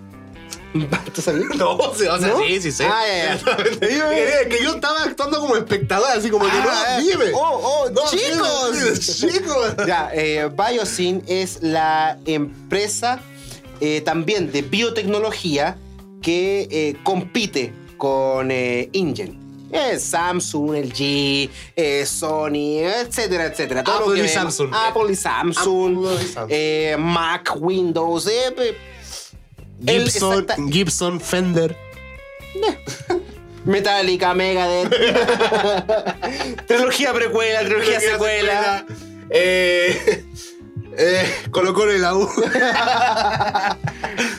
¿Tú 1.15 1.21
sabías? 1.23 1.45
No, 1.57 1.73
o 1.77 1.95
sea, 1.95 2.17
¿No? 2.19 2.39
sí, 2.43 2.61
sí 2.61 2.73
sé. 2.73 2.85
Ah, 2.87 3.03
ya, 3.07 3.37
ya. 3.37 3.57
que, 3.81 4.49
que 4.49 4.63
yo 4.65 4.75
estaba 4.75 5.03
actuando 5.05 5.39
como 5.41 5.57
espectador, 5.57 6.09
así 6.17 6.31
como 6.31 6.45
que 6.47 6.51
Ah, 6.53 6.97
no, 6.99 7.05
dime. 7.05 7.33
¡Oh, 7.35 7.61
oh, 7.85 7.91
No, 7.91 8.03
chicos! 8.11 8.73
dime, 8.73 8.99
chicos. 9.39 9.75
Ya, 9.87 10.11
eh, 10.15 10.49
Biosyn 10.51 11.23
es 11.27 11.63
la 11.63 12.19
empresa 12.25 13.21
eh, 13.81 14.01
también 14.01 14.51
de 14.53 14.63
biotecnología 14.63 15.77
que 16.23 16.69
eh, 16.71 16.97
compite 17.03 17.73
con 17.99 18.51
eh, 18.51 18.89
InGen. 18.93 19.41
Samsung, 19.99 20.75
LG, 20.75 21.49
eh, 21.77 22.05
Sony, 22.07 22.81
etcétera, 22.85 23.47
etcétera. 23.47 23.83
Todo 23.83 24.01
lo 24.01 24.05
Apple 24.07 24.21
que 24.21 24.27
y. 24.27 24.29
Samsung. 24.29 24.71
Apple 24.75 25.13
y 25.13 25.17
Samsung. 25.17 26.07
Apple 26.07 26.23
y 26.23 26.27
Samsung. 26.29 26.47
eh, 26.51 26.97
Mac, 26.99 27.57
Windows. 27.59 28.29
Eh, 29.87 29.97
eh, 29.97 30.01
Gibson, 30.01 30.45
exacta- 30.45 30.57
Gibson, 30.71 31.21
Fender. 31.21 31.77
Metallica, 33.65 34.35
Megadeth. 34.35 34.91
trilogía 36.67 37.13
precuela, 37.13 37.61
trilogía 37.61 38.01
secuela. 38.01 38.85
Eh, 39.31 40.25
eh, 40.99 41.35
Colo 41.51 41.73
Colo 41.73 41.95
y 41.95 41.99
la 41.99 42.15
U. 42.15 42.29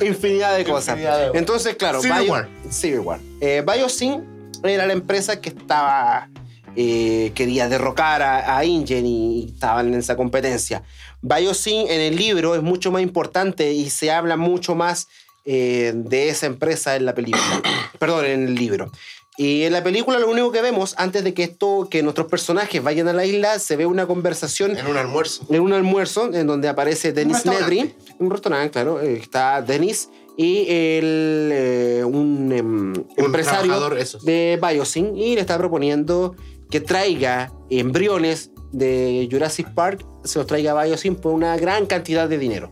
Infinidad 0.02 0.57
de 0.57 0.64
cosas. 0.65 0.90
Infinidad 0.98 1.18
de 1.20 1.28
cosas. 1.28 1.40
Entonces, 1.40 1.76
claro, 1.76 2.02
Civil 2.02 2.22
Bio- 2.24 2.32
War. 2.32 2.49
Civil 2.70 2.99
War. 2.99 3.20
Eh, 3.41 3.64
Biosyn 3.65 4.24
era 4.64 4.86
la 4.86 4.94
empresa 4.94 5.40
que 5.41 5.49
estaba. 5.49 6.30
eh, 6.76 7.32
quería 7.36 7.70
derrocar 7.70 8.22
a, 8.24 8.57
a 8.57 8.65
InGen 8.65 9.06
y 9.06 9.52
estaban 9.53 9.94
en 9.94 9.99
esa 9.99 10.15
competencia. 10.15 10.84
Biosyn 11.22 11.88
en 11.90 12.02
el 12.02 12.15
libro 12.15 12.56
es 12.56 12.61
mucho 12.61 12.91
más 12.91 13.02
importante 13.03 13.72
y 13.72 13.90
se 13.90 14.11
habla 14.11 14.38
mucho 14.38 14.76
más 14.76 15.07
eh, 15.45 15.91
de 15.95 16.30
esa 16.30 16.45
empresa 16.45 16.95
en 16.95 17.06
la 17.06 17.14
película. 17.15 17.61
Perdón, 17.99 18.26
en 18.26 18.48
el 18.48 18.56
libro. 18.56 18.91
Y 19.36 19.64
en 19.64 19.74
la 19.74 19.84
película 19.84 20.20
lo 20.20 20.30
único 20.30 20.52
que 20.52 20.61
vemos, 20.61 20.94
antes 20.98 21.24
de 21.24 21.34
que 21.34 21.44
esto, 21.44 21.88
que 21.90 22.03
nuestros 22.03 22.28
personajes 22.28 22.84
vayan 22.84 23.07
a 23.07 23.14
la 23.14 23.26
isla, 23.26 23.57
se 23.57 23.76
ve 23.76 23.86
una 23.88 24.06
conversación 24.06 24.78
En 24.78 24.86
un 24.86 24.98
almuerzo. 24.98 25.44
en 25.49 25.60
un 25.60 25.74
almuerzo 25.74 26.32
en 26.32 26.45
donde 26.45 26.68
aparece 26.68 27.14
Denis. 27.14 27.44
Nedry, 27.45 27.95
un 28.20 28.30
restaurante, 28.30 28.72
claro, 28.72 29.02
eh, 29.02 29.14
está 29.14 29.61
Denis 29.64 30.10
y 30.38 30.65
el, 30.70 31.49
eh, 31.52 32.03
un 32.06 32.52
em, 32.52 32.94
empresario 33.18 33.61
trabajador, 33.61 33.98
eso. 33.98 34.20
de 34.20 34.60
Biosyn 34.61 35.15
y 35.15 35.36
le 35.36 35.41
está 35.41 35.57
proponiendo 35.57 36.36
que 36.70 36.80
traiga 36.80 37.52
embriones 37.70 38.52
de 38.72 39.28
Jurassic 39.32 39.74
Park, 39.74 40.06
se 40.24 40.40
los 40.40 40.48
traiga 40.48 40.80
a 40.80 40.84
Biosyn 40.84 41.15
por 41.15 41.34
una 41.34 41.57
gran 41.57 41.88
cantidad 41.88 42.30
de 42.30 42.38
dinero. 42.38 42.72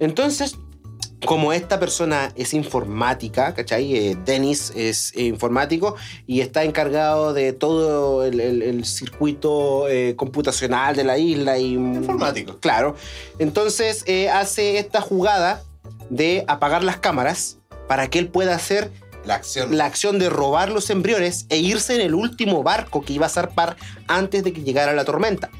Entonces, 0.00 0.56
como 1.26 1.52
esta 1.52 1.80
persona 1.80 2.32
es 2.36 2.54
informática, 2.54 3.52
¿cachai? 3.54 3.96
Eh, 3.96 4.16
Dennis 4.24 4.72
es 4.76 5.12
eh, 5.16 5.22
informático 5.24 5.96
y 6.26 6.40
está 6.40 6.62
encargado 6.64 7.32
de 7.34 7.52
todo 7.52 8.24
el, 8.24 8.40
el- 8.40 8.62
el 8.62 8.84
circuito 8.84 9.88
eh, 9.88 10.14
computacional 10.16 10.94
de 10.94 11.04
la 11.04 11.18
isla 11.18 11.58
y... 11.58 11.72
Informático. 11.74 12.58
Claro. 12.60 12.94
Entonces 13.38 14.04
hace 14.32 14.78
esta 14.78 15.00
jugada 15.00 15.62
de 16.10 16.44
apagar 16.46 16.84
las 16.84 16.98
cámaras 16.98 17.58
para 17.88 18.08
que 18.08 18.18
él 18.18 18.28
pueda 18.28 18.54
hacer 18.54 18.90
La 19.24 19.34
acción. 19.34 19.76
la 19.76 19.86
acción 19.86 20.18
de 20.18 20.28
robar 20.30 20.70
los 20.70 20.88
embriones 20.90 21.46
e 21.48 21.58
irse 21.58 21.94
en 21.94 22.00
el 22.00 22.14
último 22.14 22.62
barco 22.62 23.02
que 23.02 23.12
iba 23.14 23.26
a 23.26 23.30
zarpar 23.30 23.76
antes 24.06 24.44
de 24.44 24.52
que 24.52 24.62
llegara 24.62 24.92
la 24.92 25.04
tormenta. 25.04 25.50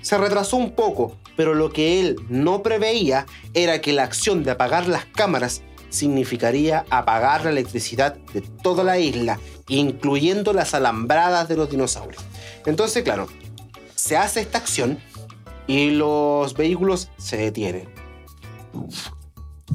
Se 0.00 0.18
retrasó 0.18 0.56
un 0.56 0.72
poco, 0.72 1.16
pero 1.36 1.54
lo 1.54 1.72
que 1.72 2.00
él 2.00 2.16
no 2.28 2.62
preveía 2.62 3.26
era 3.54 3.80
que 3.80 3.92
la 3.92 4.04
acción 4.04 4.44
de 4.44 4.50
apagar 4.52 4.88
las 4.88 5.04
cámaras 5.06 5.62
significaría 5.90 6.84
apagar 6.90 7.44
la 7.44 7.50
electricidad 7.50 8.14
de 8.32 8.40
toda 8.40 8.82
la 8.82 8.98
isla, 8.98 9.38
incluyendo 9.68 10.52
las 10.52 10.74
alambradas 10.74 11.48
de 11.48 11.56
los 11.56 11.70
dinosaurios. 11.70 12.22
Entonces, 12.66 13.02
claro, 13.02 13.28
se 13.94 14.16
hace 14.16 14.40
esta 14.40 14.58
acción 14.58 14.98
y 15.66 15.90
los 15.90 16.54
vehículos 16.54 17.10
se 17.18 17.36
detienen. 17.36 17.88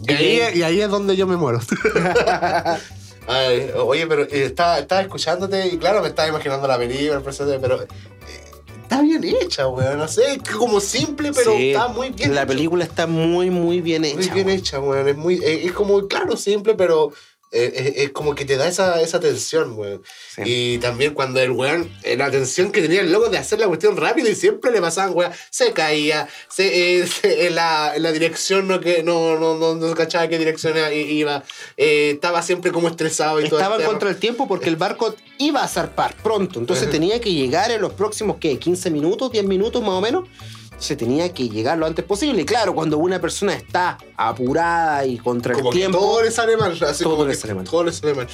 Y 0.08 0.12
ahí, 0.12 0.42
y 0.56 0.64
ahí 0.64 0.82
es 0.82 0.90
donde 0.90 1.16
yo 1.16 1.28
me 1.28 1.38
muero. 1.38 1.60
Ay, 3.28 3.72
oye, 3.76 4.08
pero 4.08 4.24
eh, 4.24 4.46
estaba, 4.46 4.80
estaba 4.80 5.02
escuchándote 5.02 5.68
y 5.68 5.78
claro, 5.78 6.02
me 6.02 6.08
estaba 6.08 6.30
imaginando 6.30 6.66
la 6.66 6.78
película, 6.78 7.18
el 7.18 7.24
proceso, 7.24 7.58
pero 7.62 7.86
está 8.88 9.02
bien 9.02 9.24
hecha, 9.24 9.68
weón. 9.68 9.98
No 9.98 10.08
sé, 10.08 10.34
es 10.44 10.50
como 10.56 10.80
simple, 10.80 11.32
pero 11.34 11.52
Sí, 11.58 11.72
está 11.72 11.90
muy 11.90 12.10
bien 12.12 12.34
La 12.34 12.42
hecho. 12.44 12.48
película 12.48 12.86
está 12.86 13.06
muy, 13.06 13.50
muy 13.50 13.82
bien 13.82 14.06
hecha. 14.06 14.16
Muy 14.18 14.30
bien 14.30 14.48
weón. 14.48 14.60
hecha, 14.60 14.80
weón. 14.80 15.08
Es, 15.10 15.18
muy, 15.18 15.42
es 15.44 15.72
como, 15.74 16.08
claro, 16.08 16.38
simple, 16.38 16.74
pero 16.76 17.12
eh, 17.52 17.74
es, 17.96 18.04
es 18.06 18.10
como 18.12 18.36
que 18.36 18.44
te 18.46 18.58
da 18.58 18.68
esa, 18.68 19.02
esa 19.02 19.20
tensión, 19.20 19.74
weón. 19.78 20.04
Sí. 20.36 20.42
Y 20.46 20.78
también 20.80 21.14
cuando 21.14 21.40
el 21.40 21.52
weón, 21.52 21.90
eh, 22.04 22.18
la 22.18 22.30
tensión 22.30 22.72
que 22.72 22.82
tenía 22.82 23.02
el 23.02 23.12
loco 23.12 23.30
de 23.30 23.38
hacer 23.38 23.60
la 23.60 23.68
cuestión 23.68 23.96
rápido 23.98 24.30
y 24.30 24.36
siempre 24.36 24.72
le 24.72 24.82
pasaban, 24.82 25.16
weón, 25.16 25.32
se 25.50 25.72
caía, 25.72 26.28
se, 26.50 27.00
eh, 27.02 27.08
se- 27.22 27.48
en, 27.48 27.56
la, 27.56 27.94
en 27.96 28.04
la 28.04 28.12
dirección 28.12 28.68
no, 28.68 28.80
que, 28.82 29.02
no, 29.04 29.40
no, 29.40 29.58
no, 29.58 29.76
no 29.76 29.96
cachaba 29.96 30.28
qué 30.28 30.38
dirección 30.38 30.76
iba, 30.94 31.44
eh, 31.78 32.12
estaba 32.16 32.42
siempre 32.42 32.72
como 32.72 32.88
estresado 32.90 33.40
y 33.40 33.48
todo. 33.50 33.60
Estaba 33.60 33.76
el 33.76 33.82
en 33.82 33.86
tema. 33.88 33.92
contra 33.94 34.10
del 34.10 34.20
tiempo 34.20 34.48
porque 34.48 34.70
el 34.70 34.76
barco 34.76 35.16
iba 35.38 35.64
a 35.64 35.68
zarpar 35.68 36.16
pronto. 36.22 36.60
Entonces 36.60 36.90
tenía 36.90 37.22
que 37.22 37.32
llegar 37.32 37.72
en 37.72 37.82
los 37.82 37.94
próximos, 37.94 38.38
¿qué? 38.40 38.58
15 38.60 38.90
minutos, 38.92 39.32
10 39.32 39.46
minutos 39.46 39.82
más 39.82 39.92
o 39.92 40.02
menos. 40.02 40.28
Se 40.80 40.96
tenía 40.96 41.34
que 41.34 41.50
llegar 41.50 41.78
lo 41.80 41.86
antes 41.88 42.06
posible. 42.06 42.44
Y 42.44 42.46
claro, 42.46 42.76
cuando 42.76 42.98
una 43.00 43.20
persona 43.20 43.54
está 43.54 43.98
apurada 44.16 45.06
y 45.06 45.18
contra 45.18 45.54
Como 45.56 45.70
el 45.70 45.74
que 45.74 45.80
tiempo. 45.80 45.98
todo 45.98 46.22
le 46.22 46.30
sale 46.32 46.56
mal. 46.56 46.72
así 46.84 47.04
todo 47.04 47.14
como 47.16 47.26
le 47.26 47.32
que 47.32 47.38
sale 47.38 47.54
mal. 47.56 47.64
Todo 47.66 47.84
le 47.84 47.92
sale 47.92 48.14
mal. 48.14 48.28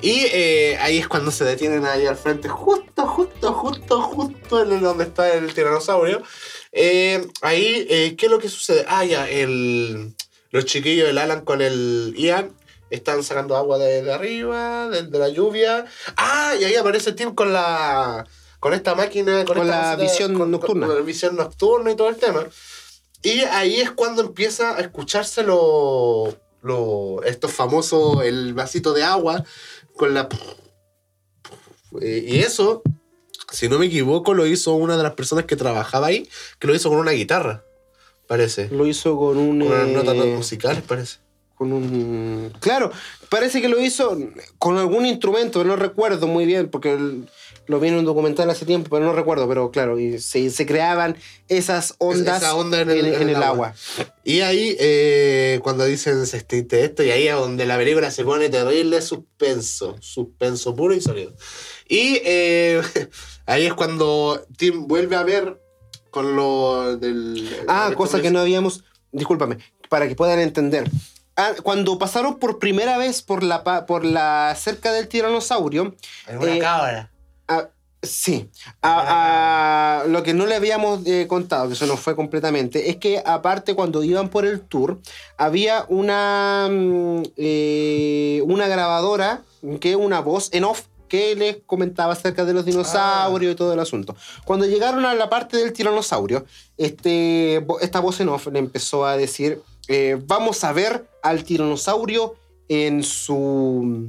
Y 0.00 0.20
eh, 0.32 0.78
ahí 0.80 0.96
es 0.98 1.08
cuando 1.08 1.30
se 1.30 1.44
detienen 1.44 1.84
ahí 1.84 2.06
al 2.06 2.16
frente, 2.16 2.48
justo, 2.48 3.06
justo, 3.06 3.52
justo, 3.52 4.00
justo 4.00 4.62
en 4.62 4.72
el- 4.72 4.80
donde 4.80 5.04
está 5.04 5.30
el 5.34 5.52
tiranosaurio. 5.52 6.22
Eh, 6.72 7.26
ahí, 7.42 7.86
eh, 7.90 8.14
¿qué 8.16 8.26
es 8.26 8.32
lo 8.32 8.38
que 8.38 8.48
sucede? 8.48 8.86
Ah, 8.88 9.04
ya, 9.04 9.28
el, 9.28 10.14
los 10.52 10.64
chiquillos 10.64 11.06
del 11.06 11.18
Alan 11.18 11.42
con 11.44 11.60
el 11.60 12.14
Ian 12.16 12.52
están 12.88 13.22
sacando 13.22 13.56
agua 13.56 13.76
de, 13.78 14.02
de 14.02 14.12
arriba, 14.12 14.88
de, 14.88 15.02
de 15.02 15.18
la 15.18 15.28
lluvia. 15.28 15.84
Ah, 16.16 16.54
y 16.58 16.64
ahí 16.64 16.76
aparece 16.76 17.12
Tim 17.12 17.34
con 17.34 17.52
la. 17.52 18.26
Con 18.60 18.74
esta 18.74 18.94
máquina, 18.94 19.44
con, 19.44 19.56
Con 19.56 19.66
esta 19.66 19.96
la 19.96 19.96
visión 19.96 20.34
con- 20.38 20.50
nocturna. 20.50 20.86
Con, 20.86 20.96
la 20.96 21.02
visión 21.02 21.34
nocturna 21.36 21.90
y 21.90 21.96
todo 21.96 22.08
el 22.10 22.16
tema. 22.16 22.46
Y 23.22 23.40
ahí 23.40 23.80
es 23.80 23.90
cuando 23.90 24.22
empieza 24.22 24.76
a 24.76 24.80
escucharse 24.80 25.42
lo, 25.42 26.34
lo, 26.62 27.22
estos 27.24 27.52
famosos, 27.52 28.22
el 28.24 28.54
vasito 28.54 28.92
de 28.92 29.02
agua 29.02 29.44
con 29.96 30.14
la... 30.14 30.28
Eh, 32.00 32.24
Y 32.26 32.38
eso, 32.40 32.82
si 33.50 33.68
no 33.68 33.78
me 33.78 33.86
equivoco, 33.86 34.34
lo 34.34 34.46
hizo 34.46 34.74
una 34.74 34.96
de 34.96 35.02
las 35.02 35.14
personas 35.14 35.44
que 35.46 35.56
trabajaba 35.56 36.06
ahí, 36.08 36.28
que 36.58 36.66
lo 36.66 36.74
hizo 36.74 36.88
con 36.88 36.98
una 36.98 37.10
guitarra, 37.12 37.64
parece. 38.26 38.68
Lo 38.70 38.86
hizo 38.86 39.16
con 39.16 39.36
un. 39.38 39.58
Con 39.60 39.68
unas 39.72 39.88
eh, 39.88 39.92
notas 39.92 40.14
musicales, 40.16 40.82
parece. 40.86 41.18
con 41.56 41.72
un. 41.72 42.52
Claro, 42.60 42.92
parece 43.28 43.60
que 43.60 43.68
lo 43.68 43.80
hizo 43.80 44.16
con 44.58 44.78
algún 44.78 45.04
instrumento, 45.04 45.64
no 45.64 45.76
recuerdo 45.76 46.26
muy 46.28 46.46
bien, 46.46 46.68
porque 46.70 46.92
el- 46.92 47.28
lo 47.66 47.78
vi 47.78 47.88
en 47.88 47.94
un 47.94 48.04
documental 48.04 48.50
hace 48.50 48.66
tiempo, 48.66 48.90
pero 48.90 49.04
no 49.04 49.12
recuerdo. 49.12 49.48
Pero 49.48 49.70
claro, 49.70 49.98
y 49.98 50.18
se, 50.18 50.50
se 50.50 50.66
creaban 50.66 51.16
esas 51.48 51.94
ondas 51.98 52.42
Esa 52.42 52.54
onda 52.54 52.80
en 52.80 52.90
el, 52.90 53.06
en 53.06 53.28
el 53.28 53.42
agua. 53.42 53.74
Y 54.24 54.40
ahí, 54.40 54.76
eh, 54.80 55.60
cuando 55.62 55.84
dicen 55.84 56.26
se 56.26 56.38
extinte 56.38 56.84
esto, 56.84 57.02
y 57.02 57.10
ahí 57.10 57.28
es 57.28 57.34
donde 57.34 57.66
la 57.66 57.76
película 57.76 58.10
se 58.10 58.24
pone 58.24 58.48
terrible 58.48 59.00
suspenso. 59.02 59.96
Suspenso 60.00 60.74
puro 60.74 60.94
y 60.94 61.00
sólido. 61.00 61.34
Y 61.88 62.20
eh, 62.24 62.82
ahí 63.46 63.66
es 63.66 63.74
cuando 63.74 64.44
Tim 64.56 64.86
vuelve 64.86 65.16
a 65.16 65.22
ver 65.22 65.60
con 66.10 66.36
lo 66.36 66.96
del. 66.96 67.48
Ah, 67.68 67.92
cosa 67.96 68.20
que 68.20 68.30
no 68.30 68.40
habíamos. 68.40 68.84
Discúlpame, 69.12 69.58
para 69.88 70.08
que 70.08 70.14
puedan 70.14 70.40
entender. 70.40 70.90
Ah, 71.36 71.54
cuando 71.62 71.98
pasaron 71.98 72.38
por 72.38 72.58
primera 72.58 72.98
vez 72.98 73.22
por 73.22 73.42
la, 73.42 73.64
por 73.86 74.04
la 74.04 74.54
cerca 74.58 74.92
del 74.92 75.08
tiranosaurio, 75.08 75.94
En 76.26 76.38
una 76.38 76.56
eh, 76.56 76.58
cabra. 76.58 77.09
Ah, 77.50 77.68
sí, 78.02 78.48
a- 78.80 80.02
a- 80.02 80.04
lo 80.06 80.22
que 80.22 80.32
no 80.32 80.46
le 80.46 80.54
habíamos 80.54 81.06
eh, 81.06 81.26
contado, 81.28 81.68
que 81.68 81.74
eso 81.74 81.86
no 81.86 81.96
fue 81.98 82.16
completamente, 82.16 82.88
es 82.90 82.96
que 82.96 83.22
aparte 83.24 83.74
cuando 83.74 84.02
iban 84.02 84.28
por 84.30 84.46
el 84.46 84.60
tour, 84.62 84.98
había 85.36 85.84
una, 85.88 86.68
mm, 86.70 87.22
eh, 87.36 88.42
una 88.46 88.66
grabadora, 88.68 89.42
que 89.80 89.96
una 89.96 90.20
voz 90.20 90.48
en 90.52 90.64
off 90.64 90.84
que 91.08 91.34
les 91.34 91.58
comentaba 91.66 92.12
acerca 92.12 92.44
de 92.44 92.54
los 92.54 92.64
dinosaurios 92.64 93.52
y 93.52 93.56
todo 93.56 93.72
el 93.74 93.80
asunto. 93.80 94.14
Cuando 94.44 94.64
llegaron 94.64 95.04
a 95.04 95.12
la 95.14 95.28
parte 95.28 95.56
del 95.58 95.72
tiranosaurio, 95.72 96.46
este, 96.78 97.56
esta 97.82 97.98
voz 98.00 98.20
en 98.20 98.28
off 98.28 98.46
le 98.46 98.60
empezó 98.60 99.04
a 99.04 99.16
decir, 99.16 99.60
eh, 99.88 100.16
vamos 100.26 100.62
a 100.64 100.72
ver 100.72 101.04
al 101.22 101.42
tiranosaurio 101.44 102.36
en 102.68 103.02
su 103.02 104.08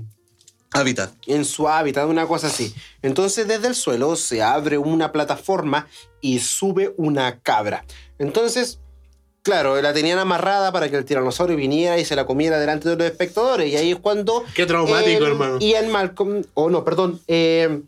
Hábitat. 0.73 1.11
en 1.27 1.43
su 1.45 1.67
hábitat, 1.67 2.07
una 2.07 2.25
cosa 2.27 2.47
así. 2.47 2.73
Entonces 3.01 3.47
desde 3.47 3.67
el 3.67 3.75
suelo 3.75 4.15
se 4.15 4.41
abre 4.41 4.77
una 4.77 5.11
plataforma 5.11 5.87
y 6.21 6.39
sube 6.39 6.93
una 6.97 7.39
cabra. 7.39 7.83
Entonces, 8.19 8.79
claro, 9.43 9.81
la 9.81 9.93
tenían 9.93 10.19
amarrada 10.19 10.71
para 10.71 10.89
que 10.89 10.95
el 10.97 11.03
tiranosaurio 11.05 11.57
viniera 11.57 11.97
y 11.97 12.05
se 12.05 12.15
la 12.15 12.25
comiera 12.25 12.59
delante 12.59 12.87
de 12.89 12.95
los 12.95 13.05
espectadores. 13.05 13.69
Y 13.71 13.75
ahí 13.75 13.91
es 13.91 13.97
cuando... 13.99 14.43
Qué 14.55 14.65
traumático, 14.65 15.25
el- 15.25 15.31
hermano. 15.31 15.59
Ian 15.59 15.89
Malcolm, 15.91 16.43
o 16.53 16.69
no, 16.69 16.83
perdón, 16.85 17.19
eh, 17.27 17.81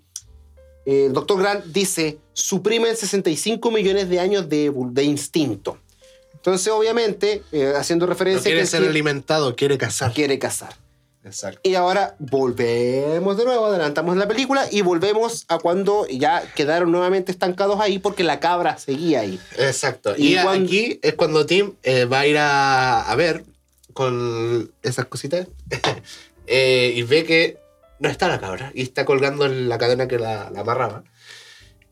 el 0.85 1.14
doctor 1.14 1.39
Grant 1.39 1.65
dice, 1.65 2.18
suprimen 2.34 2.97
65 2.97 3.72
millones 3.72 4.10
de 4.10 4.19
años 4.19 4.49
de, 4.49 4.72
de 4.76 5.03
instinto. 5.03 5.77
Entonces, 6.34 6.68
obviamente, 6.73 7.41
eh, 7.53 7.72
haciendo 7.77 8.05
No 8.05 8.11
referencia 8.11 8.43
quiere 8.43 8.60
que 8.61 8.65
ser 8.68 8.81
él 8.84 8.89
alimentado, 8.89 9.55
quiere 9.55 9.77
cazar. 9.77 10.11
quiere 10.14 10.38
cazar. 10.39 10.76
Exacto. 11.26 11.62
Y 11.64 11.76
ahora 11.76 12.16
volvemos 12.20 13.38
de 13.38 13.45
nuevo, 13.45 13.66
adelantamos 13.68 14.18
la 14.18 14.28
película 14.28 14.68
y 14.70 14.82
volvemos 14.82 15.45
a 15.48 15.58
cuando 15.58 16.06
ya 16.08 16.44
quedaron 16.54 16.91
nuevamente 16.91 17.32
estancados 17.32 17.80
ahí 17.80 17.98
porque 18.00 18.24
la 18.24 18.40
cabra 18.40 18.78
seguía 18.78 19.22
ahí. 19.22 19.40
Exacto. 19.58 20.16
Y 20.18 20.34
Y, 20.38 20.41
cuando- 20.41 20.66
aquí 20.66 21.00
es 21.02 21.14
cuando 21.14 21.45
Tim 21.45 21.74
eh, 21.84 22.06
va 22.06 22.22
a 22.22 22.28
ir 22.28 22.38
a, 22.38 23.02
a 23.04 23.16
ver 23.16 23.45
con 23.94 24.72
esas 24.82 25.06
cositas 25.06 25.48
eh, 26.48 26.94
y 26.95 27.04
ve 27.04 27.24
que 27.24 27.58
no 28.00 28.10
está 28.10 28.28
la 28.28 28.40
cabra 28.40 28.72
y 28.76 28.82
está 28.82 29.06
colgando 29.06 29.45
en 29.45 29.70
la 29.70 29.78
cadena 29.78 30.08
que 30.08 30.20
la, 30.20 30.50
la 30.52 30.62
amarraba. 30.62 31.04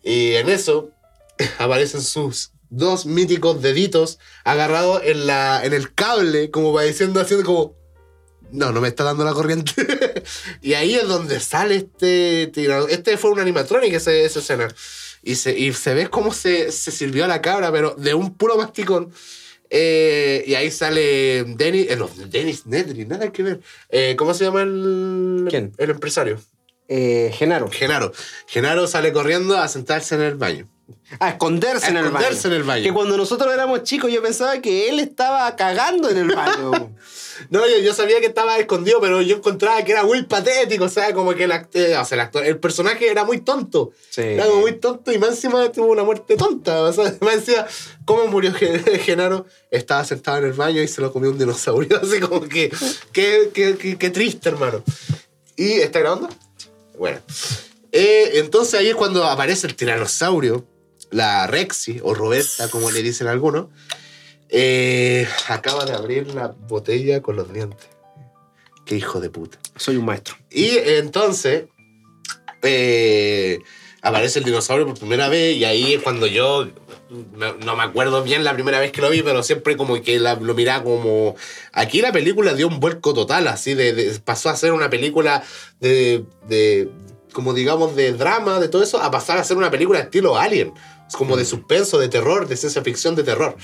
Y 0.04 0.34
en 0.34 0.50
eso 0.50 0.90
aparecen 1.60 2.02
sus 2.02 2.52
dos 2.70 3.06
míticos 3.06 3.62
deditos 3.62 4.20
agarrados 4.44 5.02
en, 5.06 5.28
la, 5.28 5.62
en 5.64 5.74
el 5.74 5.94
cable, 5.94 6.52
como 6.52 6.74
va 6.74 6.84
diciendo, 6.84 7.22
haciendo 7.22 7.46
como. 7.46 7.81
No, 8.52 8.72
no 8.72 8.82
me 8.82 8.88
está 8.88 9.04
dando 9.04 9.24
la 9.24 9.34
corriente. 9.34 9.74
y 10.62 10.74
ahí 10.74 10.96
es 10.96 11.08
donde 11.08 11.40
sale 11.40 11.76
este. 11.76 12.52
Este 12.90 13.18
fue 13.18 13.32
un 13.32 13.40
animatronic, 13.40 13.94
ese, 13.94 14.26
esa 14.26 14.40
escena. 14.40 14.68
Y 15.24 15.36
se, 15.36 15.58
y 15.58 15.72
se 15.74 15.94
ve 15.94 16.08
cómo 16.08 16.34
se, 16.34 16.72
se 16.72 16.92
sirvió 16.92 17.26
a 17.26 17.28
la 17.28 17.42
cabra, 17.42 17.72
pero 17.72 17.96
de 17.98 18.14
un 18.14 18.34
puro 18.36 18.58
masticón. 18.58 19.12
Eh, 19.74 20.44
y 20.46 20.56
ahí 20.56 20.70
sale 20.70 21.46
Dennis, 21.46 21.90
eh, 21.90 21.96
no, 21.96 22.10
Dennis 22.28 22.66
Nedry, 22.66 23.06
nada 23.06 23.32
que 23.32 23.42
ver. 23.42 23.62
Eh, 23.90 24.16
¿Cómo 24.18 24.34
se 24.34 24.44
llama 24.44 24.64
el, 24.64 25.48
¿Quién? 25.50 25.72
el 25.78 25.92
empresario? 25.92 26.42
Eh, 26.90 27.32
Genaro. 27.34 27.70
Genaro. 27.72 28.12
Genaro 28.48 28.86
sale 28.86 29.14
corriendo 29.14 29.58
a 29.58 29.70
sentarse 29.70 30.16
en 30.16 30.22
el 30.22 30.36
baño. 30.36 30.68
A 31.20 31.30
esconderse, 31.30 31.88
A 31.88 31.90
en, 31.90 31.98
el 31.98 32.06
esconderse 32.06 32.48
baño. 32.48 32.56
en 32.56 32.62
el 32.62 32.68
baño. 32.68 32.84
Que 32.84 32.94
cuando 32.94 33.18
nosotros 33.18 33.54
éramos 33.54 33.84
chicos 33.84 34.12
yo 34.12 34.22
pensaba 34.22 34.60
que 34.62 34.90
él 34.90 35.00
estaba 35.00 35.56
cagando 35.56 36.10
en 36.10 36.18
el 36.18 36.36
baño. 36.36 36.96
No, 37.50 37.68
yo, 37.68 37.80
yo 37.80 37.92
sabía 37.96 38.20
que 38.20 38.28
estaba 38.28 38.60
escondido, 38.60 39.02
pero 39.02 39.20
yo 39.20 39.38
encontraba 39.38 39.84
que 39.84 39.94
era 39.94 40.04
muy 40.04 40.22
patético, 40.22 40.84
o 40.84 40.90
sea, 40.90 41.12
como 41.12 41.34
que 41.34 41.46
el, 41.46 41.52
act- 41.52 41.70
eh, 41.76 41.98
o 41.98 42.06
sea, 42.06 42.16
el, 42.16 42.22
actor- 42.30 42.46
el 42.46 42.60
personaje 42.60 43.10
era 43.10 43.24
muy 43.26 43.40
tonto. 43.42 43.94
Sí. 44.12 44.22
Era 44.22 44.46
como 44.46 44.62
muy 44.62 44.74
tonto 44.74 45.12
y 45.12 45.18
más 45.18 45.30
encima 45.32 45.72
tuvo 45.72 45.88
una 45.88 46.04
muerte 46.04 46.36
tonta. 46.38 46.84
O 46.84 46.94
sea, 46.94 47.16
más 47.22 47.34
encima, 47.34 47.66
¿cómo 48.06 48.28
murió 48.28 48.54
Gen- 48.54 48.84
Genaro? 49.00 49.48
Estaba 49.72 50.06
sentado 50.06 50.38
en 50.38 50.44
el 50.46 50.54
baño 50.54 50.84
y 50.84 50.88
se 50.88 51.02
lo 51.02 51.12
comió 51.12 51.32
un 51.32 51.40
dinosaurio. 51.40 52.00
Así 52.00 52.20
como 52.20 52.42
que, 52.42 52.72
qué 53.12 53.50
que, 53.52 53.76
que- 53.76 53.98
que 53.98 54.10
triste, 54.12 54.48
hermano. 54.50 54.84
¿Y 55.56 55.72
está 55.80 55.98
grabando? 56.00 56.30
Bueno. 57.00 57.22
Eh, 57.92 58.34
entonces 58.36 58.76
ahí 58.80 58.90
es 58.90 58.96
cuando 58.96 59.24
aparece 59.26 59.66
el 59.66 59.76
tiranosaurio, 59.76 60.64
la 61.12 61.46
Rexy, 61.48 62.00
o 62.04 62.14
Roberta, 62.14 62.70
como 62.70 62.90
le 62.92 63.02
dicen 63.04 63.28
algunos. 63.28 63.68
Eh, 64.50 65.28
acaba 65.48 65.86
de 65.86 65.94
abrir 65.94 66.34
la 66.34 66.48
botella 66.68 67.22
con 67.22 67.36
los 67.36 67.54
dientes. 67.54 67.88
Qué 68.86 68.96
hijo 68.96 69.20
de 69.22 69.30
puta. 69.30 69.58
Soy 69.78 69.96
un 69.98 70.06
maestro. 70.06 70.36
Y 70.50 70.72
entonces 70.78 71.66
eh, 72.64 73.60
aparece 74.02 74.40
el 74.40 74.46
dinosaurio 74.46 74.86
por 74.88 74.98
primera 74.98 75.30
vez 75.30 75.56
y 75.56 75.66
ahí 75.66 75.94
es 75.94 76.02
cuando 76.02 76.28
yo 76.28 76.68
no, 77.10 77.76
me 77.76 77.84
acuerdo 77.84 78.24
bien 78.24 78.44
la 78.44 78.54
primera 78.54 78.80
vez 78.80 78.92
que 78.92 79.02
lo 79.02 79.10
vi, 79.10 79.22
pero 79.22 79.44
siempre 79.44 79.76
como 79.76 80.02
que 80.02 80.18
la- 80.20 80.36
lo 80.36 80.54
miraba 80.54 80.84
como... 80.84 81.36
Aquí 81.74 82.02
la 82.02 82.14
película 82.14 82.54
dio 82.54 82.68
un 82.70 82.80
vuelco 82.80 83.14
total, 83.14 83.48
así, 83.50 83.74
de, 83.74 83.94
de- 83.94 84.20
pasó 84.20 84.50
a 84.50 84.56
ser 84.56 84.72
una 84.72 84.90
película 84.90 85.44
de, 85.82 86.24
de, 86.48 86.90
como 87.34 87.54
digamos, 87.54 87.96
de 87.98 88.14
drama, 88.14 88.60
de 88.60 88.70
todo 88.70 88.82
eso, 88.82 89.02
a 89.02 89.12
pasar 89.12 89.38
a 89.38 89.44
ser 89.44 89.58
una 89.58 89.70
película 89.72 90.00
estilo 90.00 90.38
Alien. 90.38 90.74
Es 91.12 91.18
como 91.18 91.36
de 91.36 91.44
suspenso, 91.44 92.00
de 92.00 92.08
terror, 92.08 92.48
de 92.48 92.56
ciencia 92.56 92.82
ficción, 92.82 93.16
de 93.16 93.24
terror. 93.24 93.58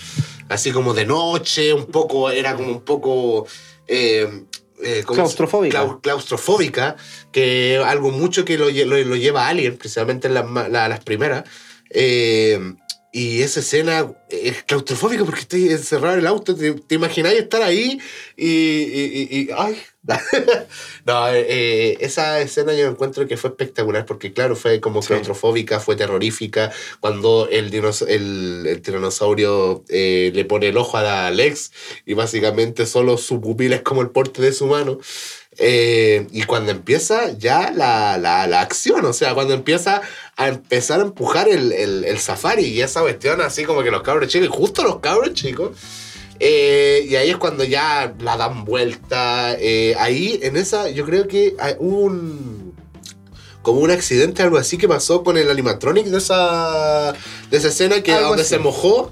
Así 0.50 0.72
como 0.74 0.94
de 0.94 1.06
noche, 1.06 1.74
un 1.74 1.86
poco, 1.86 2.30
era 2.30 2.56
como 2.58 2.70
un 2.74 2.82
poco... 2.82 3.48
eh, 3.88 4.44
eh, 4.84 5.04
¿cómo 5.06 5.16
se- 5.16 5.22
Claustrofóbica. 5.22 5.82
clau- 5.86 6.02
claustrofóbica, 6.02 6.98
que 7.32 7.82
algo 7.86 8.12
mucho 8.12 8.44
que 8.44 8.58
lo, 8.58 8.70
lle- 8.70 8.84
lo, 8.86 8.98
lo 8.98 9.16
lleva 9.16 9.46
a 9.46 9.48
Alien, 9.48 9.78
precisamente 9.78 10.28
en 10.28 10.34
la- 10.34 10.44
las 10.90 11.00
primeras. 11.06 11.46
Eh, 11.90 12.60
y 13.14 13.42
esa 13.42 13.62
escena 13.62 14.12
es 14.30 14.64
claustrofóbica 14.64 15.24
porque 15.26 15.42
estoy 15.42 15.70
encerrado 15.70 16.14
en 16.16 16.20
el 16.20 16.28
auto. 16.28 16.56
¿Te, 16.56 16.74
te 16.74 16.96
imagináis 16.96 17.40
estar 17.40 17.62
ahí 17.64 18.00
y. 18.36 18.46
y- 18.48 19.28
y- 19.32 19.40
y- 19.40 19.50
¡Ay! 19.58 19.78
no, 21.06 21.28
eh, 21.30 21.46
eh, 21.50 21.98
esa 22.02 22.40
escena 22.42 22.74
yo 22.74 22.88
encuentro 22.88 23.28
que 23.28 23.36
fue 23.38 23.50
espectacular 23.50 24.06
porque, 24.06 24.32
claro, 24.34 24.56
fue 24.56 24.80
como 24.80 25.02
Sí. 25.02 25.10
claustrofóbica, 25.10 25.80
fue 25.80 25.96
terrorífica. 25.96 26.72
Cuando 27.00 27.48
el, 27.52 27.72
dinos- 27.72 28.06
el, 28.08 28.66
el 28.68 28.82
tiranosaurio 28.82 29.84
eh, 29.90 30.32
le 30.34 30.46
pone 30.46 30.68
el 30.70 30.78
ojo 30.78 30.98
a 30.98 31.28
Alex 31.28 31.72
y 32.06 32.14
básicamente 32.14 32.86
solo 32.86 33.18
su 33.18 33.42
pupila 33.42 33.78
es 33.78 33.82
como 33.82 34.02
el 34.02 34.10
porte 34.12 34.42
de 34.42 34.54
su 34.54 34.68
mano. 34.68 35.00
Eh, 35.60 36.28
y 36.32 36.44
cuando 36.44 36.72
empieza 36.72 37.32
ya 37.38 37.72
la, 37.72 38.18
la, 38.20 38.46
la 38.48 38.62
acción, 38.62 39.04
o 39.06 39.14
sea, 39.14 39.34
cuando 39.34 39.56
empieza 39.56 40.02
a 40.38 40.48
empezar 40.50 41.00
a 41.00 41.04
empujar 41.04 41.50
el, 41.50 41.72
el, 41.74 42.06
el 42.06 42.18
safari 42.20 42.66
y 42.66 42.82
esa 42.82 43.02
cuestión 43.02 43.42
así 43.42 43.66
como 43.66 43.84
que 43.84 43.92
los 43.92 44.04
cabros 44.04 44.30
chicos, 44.30 44.48
y 44.48 44.52
justo 44.52 44.84
los 44.84 45.00
cabros 45.00 45.34
chicos, 45.34 45.72
eh, 46.40 47.06
y 47.10 47.16
ahí 47.16 47.32
es 47.32 47.38
cuando 47.38 47.64
ya 47.64 48.14
la 48.20 48.38
dan 48.38 48.64
vuelta. 48.64 49.56
eh, 49.60 49.96
ahí 50.00 50.40
en 50.44 50.56
esa 50.56 50.90
yo 50.90 51.06
creo 51.06 51.28
que 51.28 51.56
hay 51.60 51.74
un... 51.80 52.68
Como 53.64 53.82
un 53.82 53.92
accidente, 53.92 54.42
algo 54.44 54.58
así 54.58 54.78
que 54.78 54.88
pasó 54.88 55.24
con 55.26 55.38
el 55.38 55.50
animatronic 55.50 56.06
de 56.06 56.20
esa, 56.20 57.12
de 57.52 57.58
esa 57.58 57.68
escena 57.68 58.02
que 58.02 58.14
Algo 58.14 58.30
donde 58.30 58.44
así. 58.44 58.52
se 58.52 58.60
mojó, 58.60 59.12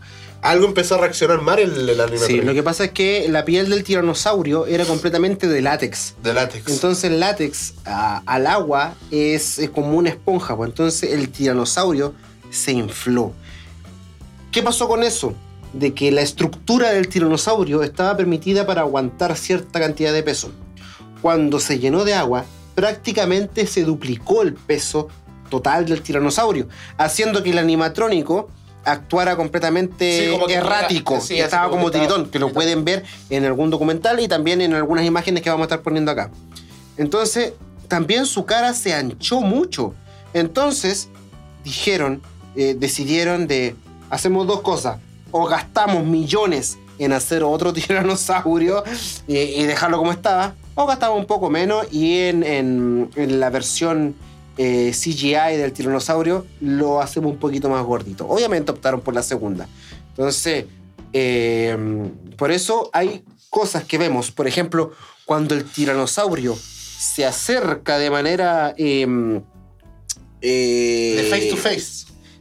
algo 0.51 0.65
empezó 0.65 0.95
a 0.95 0.99
reaccionar 0.99 1.41
mal 1.41 1.59
el, 1.59 1.89
el 1.89 1.95
Sí, 1.95 2.01
animatronic. 2.01 2.43
lo 2.43 2.53
que 2.53 2.63
pasa 2.63 2.83
es 2.85 2.91
que 2.91 3.27
la 3.29 3.43
piel 3.45 3.69
del 3.69 3.83
tiranosaurio 3.83 4.65
era 4.67 4.85
completamente 4.85 5.47
de 5.47 5.61
látex. 5.61 6.15
De 6.23 6.33
látex. 6.33 6.67
Entonces 6.71 7.03
el 7.11 7.19
látex 7.19 7.73
a- 7.85 8.21
al 8.25 8.47
agua 8.47 8.93
es, 9.11 9.59
es 9.59 9.69
como 9.69 9.97
una 9.97 10.09
esponja, 10.09 10.55
pues 10.55 10.69
entonces 10.69 11.11
el 11.13 11.29
tiranosaurio 11.29 12.13
se 12.51 12.71
infló. 12.73 13.33
¿Qué 14.51 14.61
pasó 14.63 14.87
con 14.87 15.03
eso? 15.03 15.33
De 15.73 15.93
que 15.93 16.11
la 16.11 16.21
estructura 16.21 16.91
del 16.91 17.09
tiranosaurio 17.09 17.83
estaba 17.83 18.15
permitida 18.15 18.65
para 18.65 18.81
aguantar 18.81 19.35
cierta 19.35 19.79
cantidad 19.79 20.13
de 20.13 20.23
peso. 20.23 20.51
Cuando 21.21 21.59
se 21.59 21.79
llenó 21.79 22.05
de 22.05 22.13
agua, 22.13 22.45
prácticamente 22.75 23.67
se 23.67 23.83
duplicó 23.83 24.41
el 24.43 24.53
peso 24.53 25.07
total 25.49 25.85
del 25.85 26.01
tiranosaurio, 26.01 26.67
haciendo 26.97 27.43
que 27.43 27.49
el 27.51 27.57
animatrónico 27.57 28.49
actuara 28.85 29.35
completamente 29.35 30.29
Sí, 30.29 30.53
errático. 30.53 31.19
sí, 31.19 31.39
estaba 31.39 31.69
como 31.69 31.91
tiritón, 31.91 32.29
que 32.29 32.39
lo 32.39 32.53
pueden 32.53 32.85
ver 32.85 33.03
en 33.29 33.43
algún 33.45 33.69
documental 33.69 34.19
y 34.19 34.27
también 34.27 34.61
en 34.61 34.73
algunas 34.73 35.05
imágenes 35.05 35.41
que 35.43 35.49
vamos 35.49 35.63
a 35.63 35.65
estar 35.65 35.81
poniendo 35.81 36.11
acá. 36.11 36.29
Entonces, 36.97 37.53
también 37.87 38.25
su 38.25 38.45
cara 38.45 38.73
se 38.73 38.93
anchó 38.93 39.41
mucho. 39.41 39.93
Entonces, 40.33 41.09
dijeron, 41.63 42.21
eh, 42.55 42.75
decidieron 42.77 43.47
de, 43.47 43.75
hacemos 44.09 44.47
dos 44.47 44.61
cosas. 44.61 44.97
O 45.31 45.45
gastamos 45.47 46.05
millones 46.05 46.77
en 46.99 47.11
hacer 47.13 47.43
otro 47.43 47.73
tiranosaurio 47.73 48.83
y, 49.27 49.37
y 49.37 49.63
dejarlo 49.63 49.97
como 49.97 50.11
estaba, 50.11 50.55
o 50.75 50.85
gastamos 50.85 51.17
un 51.19 51.25
poco 51.25 51.49
menos 51.49 51.85
y 51.91 52.19
en, 52.19 52.43
en- 52.43 53.09
en 53.15 53.39
la 53.39 53.49
versión 53.49 54.15
eh, 54.57 54.91
CGI 54.93 55.57
del 55.57 55.73
tiranosaurio 55.73 56.45
lo 56.61 57.01
hacemos 57.01 57.31
un 57.33 57.37
poquito 57.39 57.69
más 57.69 57.83
gordito. 57.83 58.27
Obviamente 58.27 58.71
optaron 58.71 59.01
por 59.01 59.13
la 59.13 59.23
segunda. 59.23 59.67
Entonces, 60.09 60.65
eh, 61.13 61.77
por 62.37 62.51
eso 62.51 62.89
hay 62.93 63.23
cosas 63.49 63.83
que 63.83 63.97
vemos. 63.97 64.31
Por 64.31 64.47
ejemplo, 64.47 64.91
cuando 65.25 65.55
el 65.55 65.65
tiranosaurio 65.65 66.55
se 66.55 67.25
acerca 67.25 67.97
de 67.97 68.09
manera... 68.09 68.73
eh, 68.77 69.41
eh, 70.41 71.15
De 71.17 71.29
face 71.29 71.49
to 71.49 71.57
face. 71.57 71.81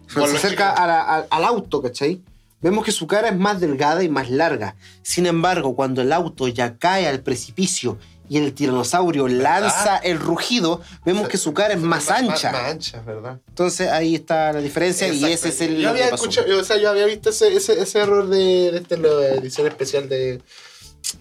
se 0.09 0.15
Con 0.15 0.23
los 0.33 0.35
acerca 0.35 0.71
a 0.71 0.87
la- 0.87 1.27
al 1.31 1.45
auto, 1.45 1.81
¿cachai? 1.83 2.21
Vemos 2.61 2.85
que 2.85 2.93
su 2.93 3.07
cara 3.07 3.29
es 3.29 3.37
más 3.37 3.61
delgada 3.61 4.03
y 4.03 4.09
más 4.09 4.31
larga. 4.31 4.75
Sin 5.03 5.27
embargo, 5.27 5.75
cuando 5.77 6.01
el 6.03 6.13
auto 6.13 6.49
ya 6.49 6.79
cae 6.79 7.07
al 7.07 7.21
precipicio 7.21 7.99
y 8.29 8.39
el 8.39 8.55
tiranosaurio 8.55 9.29
lanza 9.29 9.99
el 9.99 10.19
rugido, 10.19 10.81
vemos 11.05 11.29
que 11.29 11.37
su 11.37 11.53
cara 11.53 11.75
es 11.75 11.81
más 11.81 12.11
ancha. 12.11 12.53
Más, 12.53 12.71
ancha, 12.71 13.01
¿verdad? 13.03 13.41
Entonces 13.49 13.89
ahí 13.91 14.15
está 14.15 14.53
la 14.53 14.61
diferencia 14.61 15.09
y 15.09 15.25
ese 15.25 15.51
es 15.51 15.61
el 15.61 15.79
Yo 15.79 15.91
había 15.91 16.09
escuchado, 16.09 16.59
o 16.59 16.65
sea, 16.65 16.79
yo 16.79 16.91
había 16.91 17.07
visto 17.07 17.31
ese, 17.31 17.55
ese, 17.55 17.81
ese 17.81 17.99
error 17.99 18.29
de, 18.29 18.71
de 18.73 18.79
este, 18.79 18.97
la 18.97 19.35
edición 19.35 19.67
especial 19.67 20.09
de, 20.09 20.41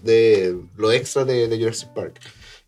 de 0.02 0.56
lo 0.76 0.92
extra 0.92 1.24
de, 1.24 1.48
de 1.48 1.58
Jurassic 1.58 1.90
Park. 1.90 2.20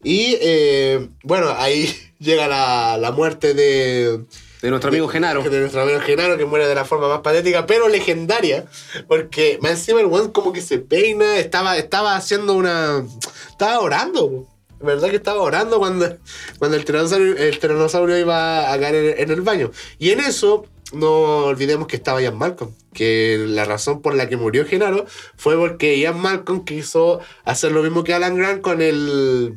Y 0.03 0.37
eh, 0.41 1.09
bueno, 1.23 1.55
ahí 1.57 1.93
llega 2.19 2.47
la, 2.47 2.99
la 2.99 3.11
muerte 3.13 3.55
de, 3.55 4.25
De 4.63 4.71
nuestro 4.71 4.89
amigo 4.89 5.09
Genaro. 5.09 5.43
de 5.43 5.61
nuestro 5.61 5.83
amigo 5.83 6.01
Genaro, 6.01 6.39
que 6.39 6.45
muere 6.45 6.67
de 6.67 6.75
la 6.75 6.85
forma 6.85 7.09
más 7.09 7.21
patética, 7.21 7.67
pero 7.67 7.89
legendaria. 7.89 8.65
Porque 9.07 9.59
más 9.61 9.73
encima 9.73 10.01
el 10.01 10.07
one 10.07 10.33
como 10.33 10.53
que 10.53 10.61
se 10.61 10.79
peina, 10.79 11.37
estaba, 11.37 11.77
estaba 11.77 12.17
haciendo 12.17 12.55
una. 12.55 13.05
Estaba 13.51 13.81
orando. 13.81 14.47
¿Verdad 14.81 15.09
que 15.09 15.17
estaba 15.17 15.41
orando 15.41 15.79
cuando, 15.79 16.19
cuando 16.59 16.77
el, 16.77 16.85
tiranosaurio, 16.85 17.37
el 17.37 17.59
tiranosaurio 17.59 18.19
iba 18.19 18.71
a 18.71 18.79
caer 18.79 18.95
en, 18.95 19.23
en 19.23 19.31
el 19.31 19.41
baño? 19.41 19.71
Y 19.99 20.11
en 20.11 20.21
eso, 20.21 20.67
no 20.93 21.47
olvidemos 21.47 21.87
que 21.89 21.97
estaba 21.97 22.21
Ian 22.21 22.37
Malcolm. 22.37 22.73
Que 22.93 23.45
la 23.47 23.65
razón 23.65 24.01
por 24.01 24.15
la 24.15 24.29
que 24.29 24.37
murió 24.37 24.67
Genaro 24.67 25.07
fue 25.37 25.57
porque 25.57 25.99
Ian 25.99 26.21
Malcolm 26.21 26.65
quiso 26.65 27.21
hacer 27.45 27.73
lo 27.73 27.83
mismo 27.83 28.05
que 28.05 28.15
Alan 28.15 28.37
Grant 28.37 28.63
con 28.63 28.81
el. 28.83 29.55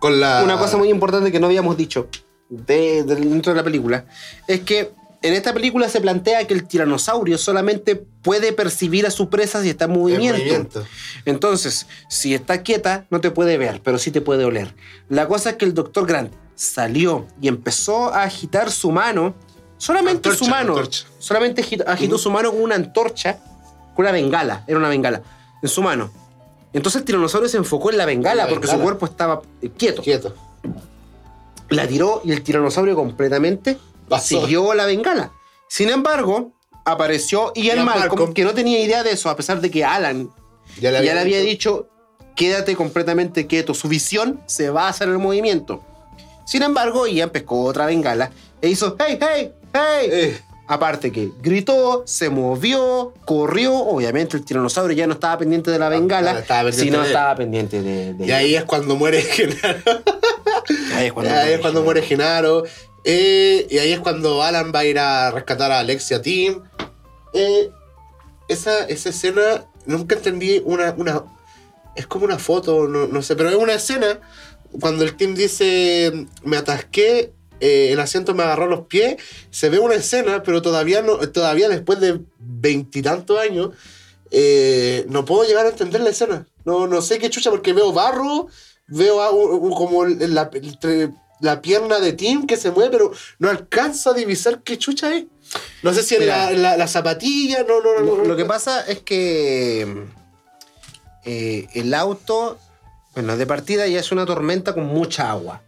Con 0.00 0.20
la. 0.20 0.42
Una 0.42 0.58
cosa 0.58 0.76
muy 0.76 0.88
importante 0.88 1.32
que 1.32 1.40
no 1.40 1.46
habíamos 1.46 1.76
dicho 1.76 2.08
de, 2.48 3.02
de- 3.04 3.16
dentro 3.16 3.52
de 3.52 3.56
la 3.56 3.64
película 3.64 4.04
es 4.46 4.60
que 4.60 4.92
en 5.20 5.34
esta 5.34 5.52
película 5.52 5.88
se 5.88 6.00
plantea 6.00 6.46
que 6.46 6.54
el 6.54 6.64
tiranosaurio 6.68 7.38
solamente 7.38 7.96
puede 7.96 8.52
percibir 8.52 9.04
a 9.04 9.10
su 9.10 9.28
presa 9.28 9.60
si 9.62 9.68
está 9.70 9.86
en 9.86 9.92
movimiento. 9.92 10.38
movimiento. 10.38 10.84
Entonces, 11.24 11.86
si 12.08 12.34
está 12.34 12.62
quieta, 12.62 13.06
no 13.10 13.20
te 13.20 13.32
puede 13.32 13.58
ver, 13.58 13.80
pero 13.82 13.98
sí 13.98 14.12
te 14.12 14.20
puede 14.20 14.44
oler. 14.44 14.74
La 15.08 15.26
cosa 15.26 15.50
es 15.50 15.56
que 15.56 15.64
el 15.64 15.74
doctor 15.74 16.06
Grant 16.06 16.32
salió 16.54 17.26
y 17.40 17.48
empezó 17.48 18.14
a 18.14 18.22
agitar 18.22 18.70
su 18.70 18.92
mano, 18.92 19.34
solamente 19.76 20.28
Antorcha, 20.28 20.38
su 20.44 20.48
mano, 20.50 20.72
antorcha. 20.76 21.06
solamente 21.18 21.62
agitó, 21.86 22.16
su 22.16 22.30
mano 22.30 22.52
con 22.52 22.62
una 22.62 22.76
antorcha, 22.76 23.38
con 23.96 24.04
una 24.04 24.12
bengala, 24.12 24.62
era 24.68 24.78
una 24.78 24.88
bengala, 24.88 25.22
en 25.60 25.68
su 25.68 25.82
mano. 25.82 26.12
Entonces 26.72 27.00
el 27.00 27.04
tiranosaurio 27.04 27.48
se 27.48 27.56
enfocó 27.56 27.90
en 27.90 27.98
la 27.98 28.06
bengala 28.06 28.44
la 28.44 28.48
porque 28.48 28.66
su 28.68 28.72
bengala. 28.74 28.84
cuerpo 28.84 29.06
estaba 29.06 29.42
quieto. 29.76 30.00
Quieto. 30.02 30.32
La 31.70 31.86
tiró 31.86 32.22
y 32.24 32.32
el 32.32 32.42
tiranosaurio 32.42 32.94
completamente 32.96 33.76
Pasó. 34.08 34.40
siguió 34.40 34.72
la 34.74 34.86
bengala. 34.86 35.32
Sin 35.68 35.90
embargo, 35.90 36.52
apareció 36.84 37.52
Ian 37.54 37.76
Ian 37.76 37.84
Malcolm, 37.86 38.08
Malcolm. 38.08 38.34
que 38.34 38.44
no 38.44 38.52
tenía 38.54 38.80
idea 38.80 39.02
de 39.02 39.12
eso, 39.12 39.28
a 39.28 39.36
pesar 39.36 39.60
de 39.60 39.70
que 39.70 39.84
Alan 39.84 40.30
Ya 40.80 40.90
ya 40.90 41.14
le 41.14 41.20
había 41.20 41.40
dicho, 41.40 41.88
quédate 42.36 42.74
completamente 42.76 43.46
quieto, 43.46 43.74
su 43.74 43.88
visión 43.88 44.40
se 44.46 44.70
va 44.70 44.86
a 44.86 44.88
hacer 44.88 45.08
el 45.08 45.18
movimiento. 45.18 45.82
Sin 46.46 46.62
embargo, 46.62 47.06
Ian 47.06 47.28
pescó 47.30 47.64
otra 47.64 47.84
bengala 47.84 48.30
e 48.62 48.70
hizo, 48.70 48.96
hey, 48.98 49.18
hey, 49.20 49.52
hey. 49.74 50.08
Eh, 50.10 50.40
Aparte 50.70 51.10
que 51.12 51.30
gritó, 51.40 52.02
se 52.06 52.28
movió, 52.28 53.14
corrió. 53.24 53.74
Obviamente 53.74 54.36
el 54.36 54.44
tiranosaurio 54.44 54.94
ya 54.94 55.06
no 55.06 55.14
estaba 55.14 55.38
pendiente 55.38 55.70
de 55.70 55.78
la 55.78 55.88
bengala, 55.88 56.34
no 56.34 56.38
estaba 56.40 56.64
pendiente 56.64 56.84
sino 56.90 57.00
de 57.00 57.06
estaba 57.06 57.34
pendiente 57.36 57.80
de... 57.82 58.12
de- 58.12 58.26
y 58.26 58.30
ahí 58.32 58.54
es 58.54 58.64
cuando 58.64 58.94
muere 58.94 59.22
Genaro. 59.22 59.80
ahí 60.98 61.06
es 61.06 61.12
cuando, 61.12 61.32
ahí 61.32 61.52
es 61.52 61.60
cuando 61.60 61.82
muere 61.82 62.02
Genaro. 62.02 62.64
Eh, 63.04 63.66
y 63.70 63.78
ahí 63.78 63.92
es 63.92 64.00
cuando 64.00 64.42
Alan 64.42 64.72
va 64.74 64.80
a 64.80 64.84
ir 64.84 64.98
a 64.98 65.30
rescatar 65.30 65.70
a 65.70 65.78
Alexia 65.78 66.20
Tim. 66.20 66.62
Eh, 67.32 67.70
esa, 68.48 68.84
esa 68.86 69.08
escena, 69.10 69.66
nunca 69.86 70.16
entendí 70.16 70.60
una, 70.64 70.94
una. 70.96 71.24
Es 71.94 72.06
como 72.06 72.24
una 72.24 72.38
foto, 72.38 72.86
no, 72.86 73.06
no 73.06 73.22
sé, 73.22 73.34
pero 73.36 73.48
es 73.48 73.56
una 73.56 73.74
escena 73.74 74.20
cuando 74.80 75.04
el 75.04 75.16
Tim 75.16 75.34
dice: 75.34 76.26
Me 76.42 76.56
atasqué, 76.56 77.32
eh, 77.60 77.90
el 77.92 78.00
asiento 78.00 78.34
me 78.34 78.42
agarró 78.42 78.66
los 78.66 78.86
pies. 78.86 79.16
Se 79.50 79.68
ve 79.68 79.78
una 79.78 79.94
escena, 79.94 80.42
pero 80.42 80.62
todavía, 80.62 81.02
no, 81.02 81.18
todavía 81.30 81.68
después 81.68 82.00
de 82.00 82.20
veintitantos 82.38 83.38
años, 83.38 83.70
eh, 84.30 85.06
no 85.08 85.24
puedo 85.24 85.44
llegar 85.44 85.66
a 85.66 85.70
entender 85.70 86.00
la 86.00 86.10
escena. 86.10 86.46
No, 86.64 86.86
no 86.86 87.00
sé 87.00 87.18
qué 87.18 87.30
chucha, 87.30 87.50
porque 87.50 87.72
veo 87.72 87.92
barro 87.92 88.48
veo 88.88 89.22
a- 89.22 89.30
u- 89.30 89.68
u- 89.68 89.74
como 89.74 90.04
la, 90.06 90.50
la 91.40 91.62
pierna 91.62 91.98
de 92.00 92.12
Tim 92.14 92.46
que 92.46 92.56
se 92.56 92.70
mueve, 92.72 92.90
pero 92.90 93.12
no 93.38 93.48
alcanzo 93.48 94.10
a 94.10 94.14
divisar 94.14 94.62
qué 94.62 94.76
chucha 94.78 95.14
es. 95.14 95.26
No 95.82 95.94
sé 95.94 96.02
si 96.02 96.16
es 96.16 96.26
la, 96.26 96.50
la- 96.50 96.76
la 96.76 96.88
zapatilla, 96.88 97.64
no, 97.68 97.80
no, 97.80 97.94
no. 97.94 98.00
Lo, 98.04 98.16
no. 98.18 98.24
lo 98.24 98.36
que 98.36 98.44
pasa 98.44 98.80
es 98.86 99.00
que 99.00 100.04
eh, 101.24 101.68
el 101.74 101.94
auto, 101.94 102.58
bueno, 103.14 103.36
de 103.36 103.46
partida 103.46 103.86
ya 103.86 104.00
es 104.00 104.10
una 104.12 104.26
tormenta 104.26 104.74
con 104.74 104.86
mucha 104.86 105.30
agua. 105.30 105.62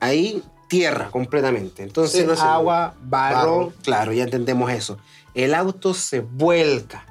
Ahí 0.00 0.42
tierra 0.68 1.10
completamente. 1.10 1.82
Entonces 1.82 2.20
Sí, 2.22 2.26
no 2.26 2.34
sé. 2.36 2.42
agua, 2.42 2.94
barro, 3.02 3.36
Barro. 3.58 3.72
claro, 3.82 4.12
ya 4.12 4.24
entendemos 4.24 4.70
eso. 4.72 4.98
El 5.34 5.54
auto 5.54 5.94
se 5.94 6.20
vuelca. 6.20 7.06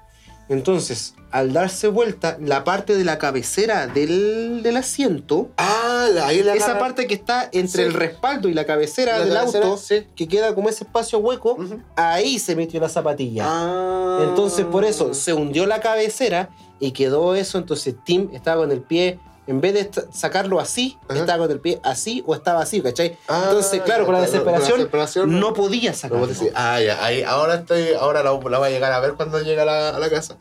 Entonces, 0.50 1.16
al 1.36 1.52
darse 1.52 1.88
vuelta, 1.90 2.38
la 2.40 2.64
parte 2.64 2.96
de 2.96 3.04
la 3.04 3.18
cabecera 3.18 3.88
del, 3.88 4.64
del 4.64 4.78
asiento, 4.78 5.50
Ah, 5.58 6.08
ahí 6.24 6.42
la 6.44 6.54
esa 6.56 6.66
agarra. 6.68 6.80
parte 6.80 7.08
que 7.08 7.14
está 7.14 7.50
entre 7.52 7.84
Sí. 7.84 7.88
el 7.90 7.94
respaldo 7.94 8.48
y 8.48 8.54
la 8.54 8.66
cabecera 8.66 9.20
La 9.20 9.26
del 9.26 9.34
cabecera, 9.34 9.66
auto, 9.68 9.78
sí. 9.78 10.08
que 10.16 10.28
queda 10.30 10.56
como 10.56 10.70
ese 10.70 10.86
espacio 10.86 11.20
hueco, 11.20 11.54
Ujú. 11.56 11.82
ahí 11.98 12.40
se 12.40 12.56
metió 12.56 12.80
la 12.80 12.88
zapatilla. 12.90 13.44
Ah. 13.48 14.20
Entonces, 14.30 14.66
por 14.66 14.86
eso 14.86 15.14
se 15.14 15.34
hundió 15.34 15.66
la 15.66 15.82
cabecera 15.82 16.50
y 16.80 16.92
quedó 16.92 17.36
eso. 17.36 17.58
Entonces, 17.58 17.96
Tim 18.06 18.30
estaba 18.34 18.62
con 18.62 18.72
el 18.72 18.82
pie, 18.82 19.20
en 19.48 19.60
vez 19.62 19.74
de 19.74 19.90
sacarlo 20.14 20.60
así, 20.62 20.98
Ajá. 21.08 21.20
estaba 21.20 21.44
con 21.44 21.52
el 21.52 21.60
pie 21.60 21.80
así 21.84 22.24
o 22.26 22.34
estaba 22.34 22.62
así, 22.62 22.82
¿cachai? 22.82 23.18
Ah, 23.28 23.44
Entonces, 23.50 23.82
claro, 23.82 24.06
con 24.06 24.14
la 24.16 24.22
la 24.22 24.26
desesperación, 24.26 25.38
no 25.40 25.54
podía 25.54 25.94
sacarlo. 25.94 26.28
ah, 26.56 26.80
ya, 26.82 27.04
ahí, 27.04 27.24
ahora 27.24 27.56
estoy, 27.56 27.90
ahora 28.00 28.24
la, 28.24 28.32
la 28.32 28.58
voy 28.58 28.68
a 28.68 28.72
llegar 28.72 28.92
a 28.94 29.00
ver 29.02 29.14
cuando 29.16 29.40
llegue 29.42 29.62
a 29.62 29.66
la, 29.66 29.90
a 29.90 30.00
la 30.00 30.10
casa. 30.10 30.38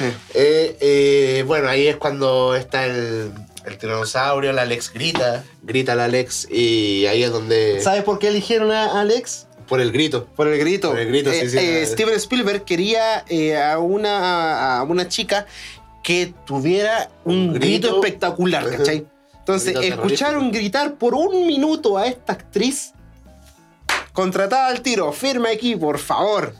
Eh. 0.00 0.12
Eh, 0.34 0.76
eh, 0.80 1.44
bueno, 1.46 1.68
ahí 1.68 1.86
es 1.88 1.96
cuando 1.96 2.54
está 2.54 2.84
el, 2.86 3.32
el 3.64 3.78
tiranosaurio, 3.78 4.52
la 4.52 4.62
Alex 4.62 4.92
grita, 4.92 5.44
grita 5.62 5.94
la 5.94 6.04
Alex 6.04 6.46
y 6.50 7.06
ahí 7.06 7.22
es 7.22 7.30
donde... 7.32 7.80
¿Sabes 7.82 8.04
por 8.04 8.18
qué 8.18 8.28
eligieron 8.28 8.70
a 8.72 9.00
Alex? 9.00 9.46
Por 9.66 9.80
el 9.80 9.92
grito. 9.92 10.26
Por 10.36 10.48
el 10.48 10.58
grito. 10.58 10.90
Por 10.90 10.98
el 11.00 11.08
grito, 11.08 11.30
sí, 11.30 11.38
Eh, 11.42 11.48
sí. 11.50 11.58
eh, 11.58 11.86
Steven 11.86 12.14
Spielberg 12.14 12.64
quería 12.64 13.24
a, 13.72 13.78
una, 13.78 14.78
a 14.78 14.82
una 14.84 15.08
chica 15.08 15.46
que 16.02 16.32
tuviera 16.46 17.10
un 17.24 17.34
Un 17.50 17.52
grito, 17.54 17.88
grito. 17.88 17.94
espectacular. 17.96 18.70
¿cachai? 18.70 19.06
Entonces, 19.40 19.76
escucharon 19.76 20.50
gritar 20.52 20.94
por 20.94 21.14
un 21.14 21.46
minuto 21.46 21.98
a 21.98 22.06
esta 22.06 22.34
actriz 22.34 22.92
contratada 24.12 24.68
al 24.68 24.80
tiro. 24.82 25.12
Firma 25.12 25.50
aquí, 25.50 25.76
por 25.76 25.98
favor. 25.98 26.54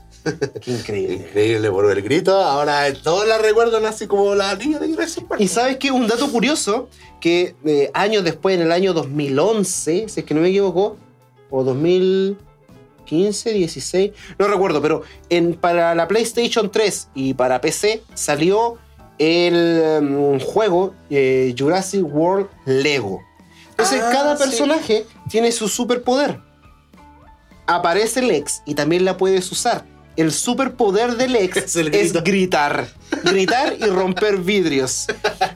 Qué 0.60 0.70
increíble. 0.72 1.14
Increíble 1.14 1.70
por 1.70 1.90
el 1.90 2.02
grito. 2.02 2.34
Ahora 2.36 2.92
todos 2.94 3.26
la 3.26 3.38
recuerdan 3.38 3.84
así 3.86 4.06
como 4.06 4.34
la 4.34 4.54
niña 4.56 4.78
de 4.78 4.88
Jurassic 4.88 5.26
Park. 5.26 5.40
Y 5.40 5.48
sabes 5.48 5.76
que 5.76 5.90
un 5.90 6.06
dato 6.06 6.30
curioso, 6.30 6.88
que 7.20 7.54
eh, 7.64 7.90
años 7.94 8.24
después, 8.24 8.56
en 8.56 8.62
el 8.62 8.72
año 8.72 8.92
2011, 8.92 10.08
si 10.08 10.20
es 10.20 10.26
que 10.26 10.34
no 10.34 10.40
me 10.40 10.48
equivoco, 10.48 10.96
o 11.50 11.64
2015, 11.64 13.52
16, 13.52 14.12
no 14.38 14.48
recuerdo, 14.48 14.82
pero 14.82 15.02
en, 15.30 15.54
para 15.54 15.94
la 15.94 16.06
PlayStation 16.08 16.70
3 16.70 17.08
y 17.14 17.34
para 17.34 17.60
PC 17.60 18.02
salió 18.14 18.76
el 19.18 20.00
mm, 20.02 20.40
juego 20.40 20.94
eh, 21.10 21.54
Jurassic 21.58 22.04
World 22.04 22.48
Lego. 22.66 23.20
Entonces 23.70 24.00
Ah, 24.04 24.10
cada 24.12 24.36
sí. 24.36 24.42
personaje 24.44 25.06
tiene 25.30 25.52
su 25.52 25.68
superpoder. 25.68 26.40
Aparece 27.66 28.22
Lex 28.22 28.62
y 28.66 28.74
también 28.74 29.04
la 29.04 29.16
puedes 29.16 29.50
usar. 29.52 29.84
El 30.18 30.32
superpoder 30.32 31.16
de 31.16 31.28
Lex 31.34 31.56
Es 31.56 31.76
es 31.76 32.12
gritar. 32.24 32.88
Gritar 33.22 33.76
y 33.78 33.84
romper 33.86 34.36
vidrios. 34.38 35.06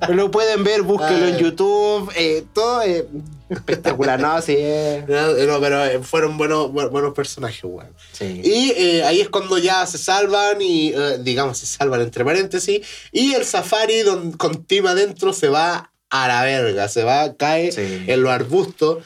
Lo 0.09 0.31
pueden 0.31 0.63
ver, 0.65 0.83
búsquenlo 0.83 1.27
en 1.27 1.35
Ah. 1.35 1.39
YouTube. 1.39 2.11
eh, 2.17 2.45
todo 2.55 2.81
eh, 2.83 3.07
espectacular, 3.51 4.21
¿no? 4.21 4.41
Sí, 4.41 4.55
eh, 4.57 5.05
No, 5.09 5.33
no, 5.47 5.61
pero 5.61 5.85
eh, 5.85 5.99
fueron 6.03 6.39
buenos, 6.39 6.69
bu- 6.71 6.91
buenos 6.91 7.13
personajes, 7.13 7.61
weón. 7.65 7.93
sí. 8.13 8.41
Y 8.45 8.73
eh, 8.77 9.05
ahí 9.05 9.21
es 9.21 9.29
cuando 9.29 9.59
ya 9.59 9.85
se 9.87 9.99
salvan 9.99 10.63
y, 10.63 10.93
eh, 10.95 11.19
digamos, 11.21 11.59
se 11.59 11.67
salvan 11.67 12.01
entre 12.01 12.25
paréntesis. 12.25 12.87
Y 13.11 13.35
el 13.35 13.45
safari 13.45 14.01
don- 14.03 14.33
con 14.33 14.65
Tim 14.65 14.87
adentro 14.87 15.33
se 15.33 15.49
va 15.49 15.93
a 16.09 16.29
la 16.29 16.43
verga, 16.45 16.89
se 16.89 17.05
va, 17.05 17.35
cae 17.37 17.73
Sí. 17.73 18.05
en 18.07 18.23
los 18.23 18.31
arbustos. 18.33 19.05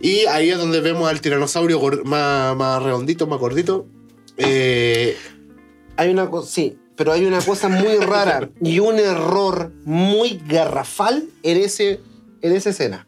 Y 0.00 0.26
ahí 0.26 0.50
es 0.50 0.58
donde 0.58 0.80
vemos 0.80 1.08
al 1.08 1.20
tiranosaurio 1.20 1.80
más, 2.04 2.56
más 2.56 2.82
redondito, 2.82 3.26
más 3.26 3.38
gordito. 3.38 3.86
Eh, 4.36 5.16
Hay 5.96 6.10
una 6.10 6.28
cosa, 6.28 6.50
sí, 6.50 6.78
pero 6.96 7.12
hay 7.12 7.24
una 7.24 7.40
cosa 7.40 7.68
muy 7.68 7.96
rara 7.96 8.48
y 8.60 8.78
un 8.78 8.98
error 8.98 9.72
muy 9.84 10.40
garrafal 10.46 11.24
en, 11.42 11.58
ese, 11.58 12.00
en 12.42 12.52
esa 12.52 12.70
escena. 12.70 13.06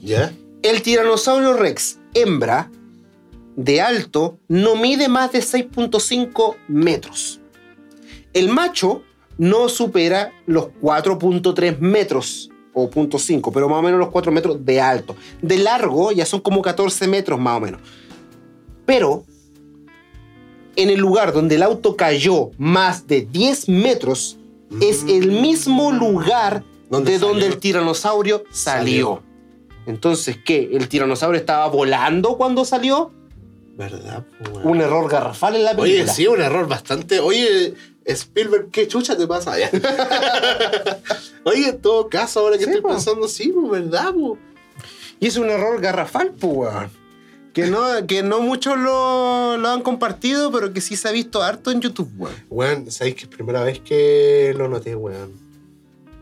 ¿Ya? 0.00 0.32
El 0.62 0.82
tiranosaurio 0.82 1.54
Rex 1.54 1.98
hembra 2.14 2.70
de 3.56 3.80
alto 3.80 4.38
no 4.48 4.76
mide 4.76 5.08
más 5.08 5.32
de 5.32 5.40
6.5 5.40 6.56
metros. 6.68 7.40
El 8.32 8.48
macho 8.50 9.02
no 9.36 9.68
supera 9.68 10.32
los 10.46 10.66
4.3 10.80 11.78
metros 11.78 12.50
o 12.72 12.88
0.5, 12.88 13.50
pero 13.52 13.68
más 13.68 13.80
o 13.80 13.82
menos 13.82 13.98
los 13.98 14.10
4 14.10 14.30
metros 14.30 14.64
de 14.64 14.80
alto. 14.80 15.16
De 15.42 15.58
largo 15.58 16.12
ya 16.12 16.24
son 16.24 16.40
como 16.40 16.62
14 16.62 17.08
metros 17.08 17.40
más 17.40 17.56
o 17.56 17.60
menos. 17.60 17.80
Pero 18.86 19.24
en 20.78 20.90
el 20.90 20.98
lugar 21.00 21.32
donde 21.32 21.56
el 21.56 21.62
auto 21.62 21.96
cayó 21.96 22.50
más 22.58 23.06
de 23.06 23.22
10 23.22 23.68
metros 23.68 24.38
es 24.80 25.04
el 25.08 25.30
mismo 25.32 25.92
lugar 25.92 26.62
¿Dónde 26.90 27.12
de 27.12 27.18
donde 27.18 27.40
salió? 27.42 27.54
el 27.54 27.60
tiranosaurio 27.60 28.44
salió. 28.50 29.22
Salió. 29.22 29.22
Entonces, 29.86 30.36
¿qué? 30.44 30.70
¿El 30.72 30.88
tiranosaurio 30.88 31.38
estaba 31.38 31.66
volando 31.68 32.36
cuando 32.36 32.64
salió? 32.64 33.10
¿Verdad? 33.76 34.24
weón? 34.52 34.66
Un 34.66 34.80
error 34.80 35.08
garrafal 35.10 35.56
en 35.56 35.64
la 35.64 35.70
Oye, 35.72 35.80
película. 35.92 36.12
sí, 36.12 36.26
un 36.26 36.40
error 36.40 36.66
bastante. 36.68 37.20
Oye, 37.20 37.74
Spielberg, 38.04 38.70
¿qué 38.70 38.86
chucha 38.88 39.16
te 39.16 39.26
pasa? 39.26 39.58
Ya. 39.58 39.70
Oye, 41.44 41.68
en 41.70 41.80
todo 41.80 42.08
caso, 42.08 42.40
ahora 42.40 42.58
que 42.58 42.64
Sí, 42.64 42.70
estoy 42.70 42.82
po. 42.82 42.88
pensando, 42.88 43.28
sí, 43.28 43.48
pues, 43.54 43.70
¿verdad? 43.88 44.12
po? 44.14 44.36
Y 45.20 45.26
es 45.28 45.36
un 45.36 45.48
error 45.50 45.80
garrafal, 45.80 46.32
pues. 46.38 46.70
Que 47.52 47.66
no, 47.66 48.06
que 48.06 48.22
no 48.22 48.40
muchos 48.40 48.76
lo, 48.78 49.56
lo 49.56 49.68
han 49.68 49.82
compartido, 49.82 50.52
pero 50.52 50.72
que 50.72 50.80
sí 50.80 50.96
se 50.96 51.08
ha 51.08 51.12
visto 51.12 51.42
harto 51.42 51.70
en 51.70 51.80
YouTube, 51.80 52.10
weón. 52.16 52.34
Weón, 52.50 52.90
¿sabéis 52.90 53.16
que 53.16 53.22
es 53.22 53.28
primera 53.28 53.62
vez 53.64 53.80
que 53.80 54.54
lo 54.56 54.68
noté, 54.68 54.94
weón? 54.94 55.32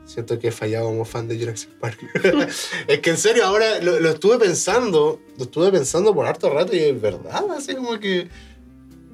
Siento 0.06 0.38
que 0.38 0.48
he 0.48 0.52
fallado 0.52 0.86
como 0.86 1.04
fan 1.04 1.26
de 1.28 1.38
Jurassic 1.38 1.70
Park. 1.80 1.98
es 2.86 2.98
que 3.00 3.10
en 3.10 3.16
serio, 3.18 3.44
ahora 3.44 3.80
lo, 3.80 3.98
lo 4.00 4.10
estuve 4.10 4.38
pensando, 4.38 5.20
lo 5.36 5.44
estuve 5.44 5.70
pensando 5.72 6.14
por 6.14 6.26
harto 6.26 6.48
rato 6.48 6.74
y 6.74 6.78
es 6.78 7.00
verdad, 7.00 7.44
así 7.56 7.74
como 7.74 7.98
que. 7.98 8.28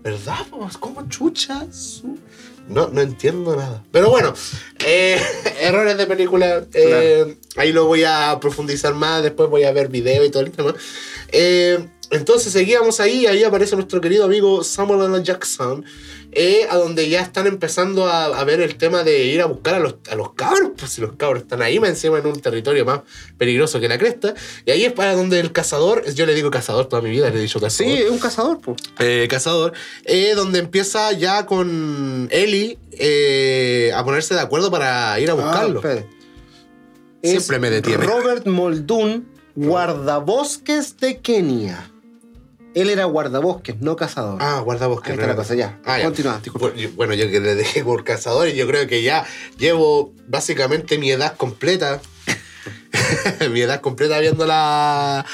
¿Verdad? 0.02 0.38
Pues, 0.50 0.76
¿Cómo 0.78 1.08
chucha? 1.08 1.66
Su- 1.72 2.18
No, 2.68 2.88
no 2.88 3.00
entiendo 3.00 3.56
nada. 3.56 3.82
Pero 3.90 4.10
bueno, 4.10 4.34
eh, 4.84 5.20
errores 5.60 5.96
de 5.96 6.06
película. 6.06 6.66
eh, 6.74 7.36
Ahí 7.56 7.72
lo 7.72 7.86
voy 7.86 8.04
a 8.04 8.36
profundizar 8.40 8.94
más. 8.94 9.22
Después 9.22 9.48
voy 9.48 9.62
a 9.64 9.72
ver 9.72 9.88
video 9.88 10.24
y 10.24 10.30
todo 10.30 10.42
el 10.42 10.50
tema. 10.50 10.74
Eh, 11.30 11.88
entonces 12.12 12.52
seguíamos 12.52 13.00
ahí. 13.00 13.26
Ahí 13.26 13.42
aparece 13.42 13.74
nuestro 13.74 14.00
querido 14.00 14.24
amigo 14.24 14.62
Samuel 14.62 15.12
L. 15.12 15.22
Jackson. 15.24 15.84
eh, 16.34 16.66
a 16.70 16.76
donde 16.76 17.10
ya 17.10 17.20
están 17.20 17.46
empezando 17.46 18.06
a, 18.06 18.24
a 18.24 18.44
ver 18.44 18.62
el 18.62 18.76
tema 18.76 19.02
de 19.04 19.24
ir 19.26 19.42
a 19.42 19.46
buscar 19.46 19.74
a 19.74 19.80
los, 19.80 19.96
a 20.10 20.14
los 20.14 20.32
cabros. 20.32 20.70
Pues 20.78 20.90
si 20.92 21.00
los 21.02 21.12
cabros 21.16 21.42
están 21.42 21.60
ahí, 21.60 21.78
más 21.78 21.90
encima 21.90 22.18
en 22.18 22.26
un 22.26 22.40
territorio 22.40 22.86
más 22.86 23.00
peligroso 23.36 23.80
que 23.80 23.88
la 23.88 23.98
cresta. 23.98 24.32
Y 24.64 24.70
ahí 24.70 24.84
es 24.84 24.92
para 24.94 25.14
donde 25.14 25.40
el 25.40 25.52
cazador. 25.52 26.10
Yo 26.14 26.24
le 26.24 26.34
digo 26.34 26.50
cazador 26.50 26.86
toda 26.86 27.02
mi 27.02 27.10
vida, 27.10 27.28
le 27.28 27.38
he 27.38 27.42
dicho 27.42 27.60
cazador 27.60 27.92
Sí, 27.92 28.02
es 28.02 28.10
un 28.10 28.18
cazador, 28.18 28.60
pues. 28.62 28.78
eh, 29.00 29.26
cazador, 29.28 29.74
eh, 30.04 30.32
donde 30.34 30.60
empieza 30.60 31.12
ya 31.12 31.44
con 31.44 32.28
Ellie 32.30 32.78
a 33.94 34.02
ponerse 34.04 34.32
de 34.34 34.40
acuerdo 34.40 34.70
para 34.70 35.20
ir 35.20 35.28
a 35.30 35.34
buscarlo. 35.34 35.82
Ah. 35.84 35.96
Siempre 37.22 37.58
me 37.58 37.68
detiene. 37.70 38.04
Robert 38.04 38.46
Muldoon, 38.46 39.28
guardabosques 39.54 40.96
de 40.96 41.20
Kenia. 41.20 41.91
Él 42.74 42.88
era 42.90 43.04
guardabosques, 43.04 43.80
no 43.80 43.96
cazador. 43.96 44.38
Ah, 44.40 44.60
guardabosques. 44.60 45.10
Ahí 45.10 45.14
está 45.16 45.26
la 45.26 45.36
cosa, 45.36 45.54
ya. 45.54 45.78
Ah, 45.84 45.98
ya. 45.98 46.04
Continúa, 46.04 46.40
disculpa. 46.42 46.72
Bueno, 46.96 47.12
yo- 47.14 47.30
que 47.30 47.40
le 47.40 47.54
dejé 47.54 47.84
por 47.84 48.02
cazador 48.04 48.48
y 48.48 48.54
yo 48.54 48.66
creo 48.66 48.86
que 48.86 49.02
ya 49.02 49.26
llevo 49.58 50.12
básicamente 50.28 50.96
mi 50.98 51.10
edad 51.10 51.36
completa. 51.36 52.00
mi 53.50 53.60
edad 53.60 53.80
completa 53.80 54.18
viendo 54.20 54.46
la. 54.46 55.24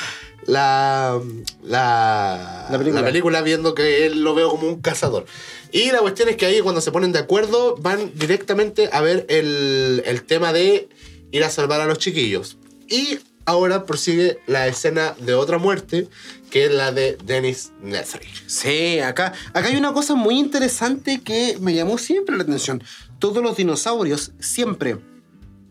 La, 0.46 1.20
la, 1.62 2.68
La 2.70 2.78
película. 2.78 3.04
película, 3.04 3.42
viendo 3.42 3.74
que 3.74 4.06
él 4.06 4.22
lo 4.22 4.34
veo 4.34 4.48
como 4.48 4.66
un 4.66 4.80
cazador. 4.80 5.26
Y 5.72 5.90
la 5.90 5.98
cuestión 5.98 6.30
es 6.30 6.36
que 6.36 6.46
ahí 6.46 6.60
cuando 6.62 6.80
se 6.80 6.90
ponen 6.90 7.12
de 7.12 7.18
acuerdo 7.18 7.76
van 7.76 8.12
directamente 8.14 8.88
a 8.90 9.02
ver 9.02 9.26
el, 9.28 10.02
el 10.06 10.22
tema 10.22 10.54
de 10.54 10.88
ir 11.32 11.44
a 11.44 11.50
salvar 11.50 11.82
a 11.82 11.86
los 11.86 11.98
chiquillos. 11.98 12.56
Y 12.88 13.18
ahora 13.48 13.86
prosigue 13.86 14.40
la 14.46 14.66
escena 14.66 15.14
de 15.18 15.32
otra 15.32 15.56
muerte, 15.56 16.06
que 16.50 16.66
es 16.66 16.70
la 16.70 16.92
de 16.92 17.16
Dennis 17.24 17.72
Nedry. 17.80 18.28
Sí, 18.46 18.98
acá, 18.98 19.32
acá 19.54 19.68
hay 19.68 19.76
una 19.76 19.94
cosa 19.94 20.14
muy 20.14 20.38
interesante 20.38 21.22
que 21.22 21.56
me 21.58 21.74
llamó 21.74 21.96
siempre 21.96 22.36
la 22.36 22.42
atención. 22.42 22.82
Todos 23.18 23.42
los 23.42 23.56
dinosaurios 23.56 24.32
siempre 24.38 24.98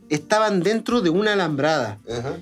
estaban 0.09 0.63
dentro 0.63 1.01
de 1.01 1.11
una 1.11 1.33
alambrada. 1.33 1.99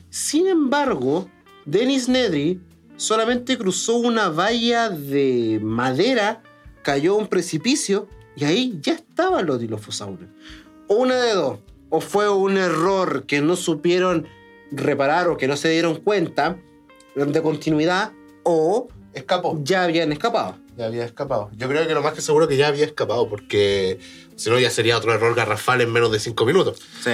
Sin 0.09 0.47
embargo, 0.47 1.29
Dennis 1.65 2.07
Nedry 2.07 2.61
solamente 2.95 3.57
cruzó 3.57 3.97
una 3.97 4.29
valla 4.29 4.89
de 4.89 5.59
madera, 5.61 6.43
cayó 6.81 7.15
a 7.15 7.17
un 7.17 7.27
precipicio 7.27 8.07
y 8.37 8.45
ahí 8.45 8.79
ya 8.81 8.93
estaban 8.93 9.45
los 9.45 9.59
dilofosaurios. 9.59 10.29
Una 10.87 11.15
de 11.15 11.33
dos, 11.33 11.59
o 11.89 11.99
fue 11.99 12.29
un 12.29 12.55
error 12.55 13.25
que 13.25 13.41
no 13.41 13.57
supieron 13.57 14.29
reparar 14.71 15.27
o 15.27 15.37
que 15.37 15.47
no 15.47 15.55
se 15.57 15.69
dieron 15.69 15.95
cuenta 15.97 16.57
de 17.15 17.41
continuidad, 17.41 18.11
o 18.43 18.87
Escapó. 19.13 19.57
ya 19.63 19.83
habían 19.83 20.11
escapado. 20.11 20.57
Ya 20.77 20.87
había 20.87 21.05
escapado. 21.05 21.49
Yo 21.55 21.69
creo 21.69 21.87
que 21.87 21.93
lo 21.93 22.01
más 22.01 22.13
que 22.13 22.21
seguro 22.21 22.47
que 22.49 22.57
ya 22.57 22.67
había 22.67 22.83
escapado, 22.85 23.29
porque 23.29 23.99
si 24.35 24.49
no 24.49 24.59
ya 24.59 24.69
sería 24.69 24.97
otro 24.97 25.13
error 25.13 25.33
garrafal 25.33 25.79
en 25.79 25.91
menos 25.93 26.11
de 26.11 26.19
cinco 26.19 26.45
minutos. 26.45 26.81
Sí. 27.01 27.11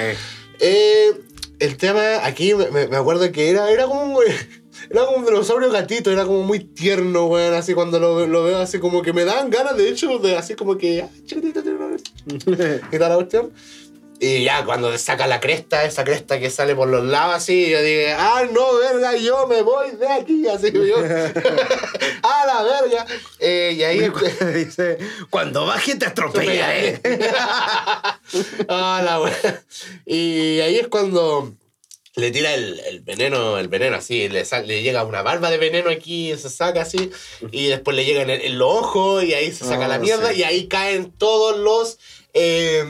Eh, 0.60 1.12
el 1.60 1.78
tema 1.78 2.26
aquí 2.26 2.56
me, 2.56 2.88
me- 2.88 2.96
acuerdo 2.98 3.32
que 3.32 3.52
era, 3.52 3.70
era 3.70 3.86
como 3.86 4.18
un, 4.18 4.24
era 4.90 5.06
como 5.06 5.18
un 5.18 5.26
dinosaurio 5.26 5.70
gatito, 5.70 6.12
era 6.12 6.26
como 6.26 6.42
muy 6.42 6.60
tierno, 6.60 7.26
weón, 7.28 7.54
así 7.54 7.76
cuando 7.76 8.00
lo, 8.00 8.26
lo 8.26 8.44
veo 8.44 8.58
así 8.58 8.80
como 8.80 9.04
que 9.04 9.14
me 9.14 9.24
dan 9.26 9.52
ganas, 9.52 9.78
de 9.78 9.90
hecho, 9.90 10.18
de 10.18 10.36
así 10.38 10.56
como 10.56 10.78
que, 10.80 11.04
ah, 11.04 11.10
chiquitito, 11.26 11.62
chiquitito, 11.62 12.54
y 12.92 12.98
toda 12.98 13.10
la 13.10 13.16
cuestión. 13.16 13.52
Y 14.24 14.44
ya 14.44 14.64
cuando 14.66 14.96
saca 15.00 15.26
la 15.26 15.40
cresta, 15.40 15.84
esa 15.84 16.04
cresta 16.04 16.40
que 16.40 16.52
sale 16.52 16.76
por 16.76 16.88
los 16.88 17.04
lados 17.04 17.34
así, 17.38 17.68
yo 17.72 17.82
dije, 17.82 18.14
ah, 18.14 18.44
no, 18.52 18.76
verga, 18.78 19.18
yo 19.18 19.48
me 19.48 19.64
voy 19.64 19.90
de 19.96 20.08
aquí, 20.08 20.48
así 20.48 20.72
yo, 20.72 20.98
a 22.24 22.46
la 22.46 22.62
verga. 22.62 23.08
Eh, 23.40 23.74
y 23.76 23.84
ahí... 23.84 24.12
Dice, 24.54 25.00
cuando 25.32 25.66
baje 25.66 25.96
te 25.96 26.06
atropellaré. 26.06 27.02
ah, 28.70 29.02
la 29.04 29.22
wea. 29.22 29.64
Y 30.06 30.60
ahí 30.62 30.78
es 30.78 30.88
cuando 30.88 31.54
le 32.16 32.30
tira 32.32 32.54
el, 32.54 32.80
el 32.82 33.02
veneno, 33.02 33.58
el 33.58 33.70
veneno 33.70 33.96
así, 33.96 34.28
le, 34.30 34.44
sal- 34.46 34.68
le 34.68 34.84
llega 34.84 35.04
una 35.04 35.22
barba 35.22 35.50
de 35.50 35.58
veneno 35.58 35.90
aquí, 35.90 36.36
se 36.38 36.50
saca 36.50 36.82
así, 36.82 37.10
y 37.52 37.68
después 37.68 37.96
le 37.96 38.06
llega 38.06 38.22
en, 38.22 38.30
el- 38.30 38.42
en 38.42 38.58
los 38.60 38.70
ojos, 38.70 39.24
y 39.24 39.34
ahí 39.34 39.52
se 39.52 39.66
saca 39.66 39.86
Ah, 39.86 39.88
la 39.88 39.98
mierda, 40.00 40.32
sí. 40.32 40.40
y 40.40 40.44
ahí 40.44 40.68
caen 40.68 41.12
todos 41.12 41.58
los... 41.58 41.98
Eh, 42.34 42.84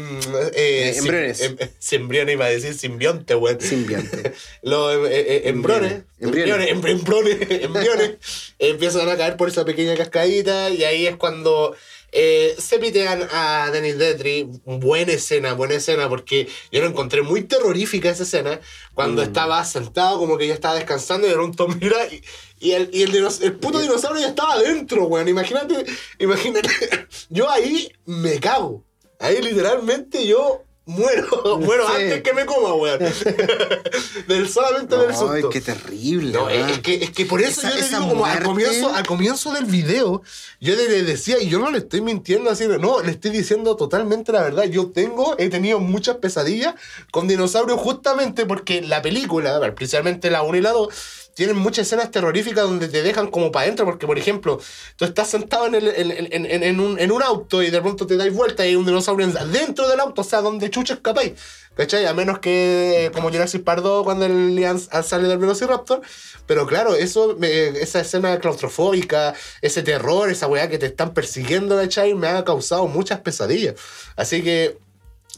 eh, 0.54 0.92
sim- 0.94 1.00
embriones. 1.06 1.42
em- 1.42 1.58
Simbriones 1.80 2.34
iba 2.34 2.46
a 2.46 2.50
decir 2.50 2.74
simbionte, 2.76 3.36
weón. 3.36 3.60
Simbionte. 3.60 4.34
Los 4.62 4.96
eh, 5.10 5.10
eh, 5.12 5.42
embriones, 5.46 6.04
Embriones. 6.20 6.70
embriones, 6.70 7.40
embr- 7.40 7.64
embriones, 7.66 8.54
empiezan 8.60 9.10
a 9.10 9.18
caer 9.18 9.38
por 9.38 9.50
esa 9.50 9.66
pequeña 9.66 9.96
cascadita 9.96 10.70
y 10.70 10.84
ahí 10.84 11.08
es 11.08 11.16
cuando 11.16 11.76
eh, 12.12 12.56
se 12.60 12.78
pitean 12.78 13.28
a 13.32 13.70
Dennis 13.74 13.98
Detri. 13.98 14.48
Buena 14.66 15.14
escena, 15.14 15.54
buena 15.54 15.74
escena, 15.76 16.08
porque 16.08 16.48
yo 16.72 16.82
lo 16.82 16.88
encontré 16.88 17.24
muy 17.24 17.42
terrorífica 17.44 18.10
esa 18.12 18.24
escena, 18.24 18.60
cuando 18.94 19.22
Mm. 19.24 19.26
estaba 19.26 19.66
sentado 19.66 20.20
como 20.20 20.38
que 20.38 20.48
ya 20.48 20.54
estaba 20.54 20.76
descansando 20.76 21.26
y 21.26 21.30
de 21.32 21.36
pronto 21.36 21.68
mira 21.68 21.98
y, 22.12 22.22
y 22.60 22.72
el, 22.74 22.90
y 22.94 23.02
el, 23.04 23.12
dinos- 23.12 23.42
el 23.42 23.54
puto 23.54 23.80
dinosaurio 23.80 24.22
ya 24.22 24.28
estaba 24.30 24.54
adentro, 24.54 25.06
weón. 25.06 25.28
Imagínate, 25.28 25.84
imagínate, 26.20 26.70
yo 27.30 27.50
ahí 27.50 27.92
me 28.06 28.40
cago. 28.40 28.84
Ahí 29.22 29.42
literalmente 29.42 30.26
yo 30.28 30.64
muero, 30.86 31.58
muero 31.60 31.86
Sí. 31.88 31.94
antes 32.04 32.22
que 32.24 32.34
me 32.34 32.46
coma, 32.46 32.74
weón. 32.74 33.00
del 34.28 34.50
solamente 34.50 34.98
del 34.98 35.12
Ay, 35.12 35.16
susto. 35.18 35.50
qué 35.50 35.62
terrible. 35.62 36.32
No, 36.34 36.50
es 36.50 36.80
que, 36.80 36.96
es 37.04 37.12
que 37.12 37.26
por 37.26 37.42
eso 37.42 37.62
Esa- 37.62 37.70
yo 37.70 37.76
le 37.76 37.88
digo 37.88 38.10
como 38.10 38.26
al 38.26 38.44
comienzo, 38.44 38.94
al 38.94 39.06
comienzo 39.06 39.54
del 39.54 39.66
video, 39.66 40.22
yo 40.60 40.76
le 40.76 41.04
decía, 41.04 41.40
y 41.40 41.50
yo 41.50 41.60
no 41.60 41.70
le 41.72 41.78
estoy 41.80 42.02
mintiendo 42.02 42.50
así, 42.50 42.66
no, 42.68 43.02
le 43.02 43.12
estoy 43.12 43.32
diciendo 43.32 43.76
totalmente 43.76 44.32
la 44.32 44.42
verdad. 44.42 44.64
Yo 44.66 44.88
tengo, 44.92 45.36
he 45.38 45.50
tenido 45.50 45.80
muchas 45.80 46.18
pesadillas 46.18 46.76
con 47.12 47.28
dinosaurios 47.28 47.80
justamente 47.80 48.46
porque 48.46 48.82
la 48.82 49.02
película, 49.02 49.60
especialmente 49.66 50.30
la 50.32 50.42
1 50.42 50.58
y 50.58 50.62
la 50.62 50.72
2, 50.72 50.90
tienen 51.34 51.58
muchas 51.58 51.88
escenas 51.88 52.12
terroríficas 52.12 52.64
donde 52.64 52.88
te 52.88 53.02
dejan 53.04 53.28
como 53.28 53.52
para 53.52 53.66
adentro, 53.66 53.86
porque 53.86 54.06
por 54.06 54.18
ejemplo, 54.18 54.60
tú 54.96 55.06
estás 55.06 55.30
sentado 55.30 55.68
en, 55.68 56.80
un, 56.80 57.24
auto 57.24 57.64
y 57.64 57.70
de 57.70 57.82
pronto 57.82 58.06
te 58.06 58.18
dais 58.18 58.34
vuelta 58.34 58.66
y 58.66 58.70
hay 58.70 58.76
un 58.76 58.86
dinosaurio 58.86 59.28
dentro 59.28 59.88
del 59.88 60.00
auto, 60.00 60.22
o 60.22 60.24
sea, 60.24 60.42
donde 60.42 60.70
chucha 60.70 60.96
escapáis. 60.96 61.34
¿Cachai? 61.74 62.06
A 62.06 62.14
menos 62.14 62.40
que 62.40 63.10
como 63.14 63.30
Jurassic 63.30 63.64
Park 63.64 63.82
2 63.82 64.04
cuando 64.04 64.26
el 64.26 64.56
Lian 64.56 64.78
sale 64.78 65.30
del 65.30 65.38
Velociraptor. 65.38 66.02
Pero 66.46 66.68
claro, 66.68 66.96
eso, 66.96 67.38
esa 67.42 68.02
escena 68.02 68.38
claustrofóbica, 68.40 69.34
ese 69.62 69.82
terror, 69.82 70.30
esa 70.30 70.48
weá 70.48 70.68
que 70.68 70.78
te 70.78 70.88
están 70.88 71.14
persiguiendo, 71.14 71.78
¿cachai? 71.78 72.14
Me 72.14 72.28
ha 72.28 72.44
causado 72.44 72.88
muchas 72.88 73.22
pesadillas. 73.22 73.76
Así 74.18 74.44
que 74.44 74.78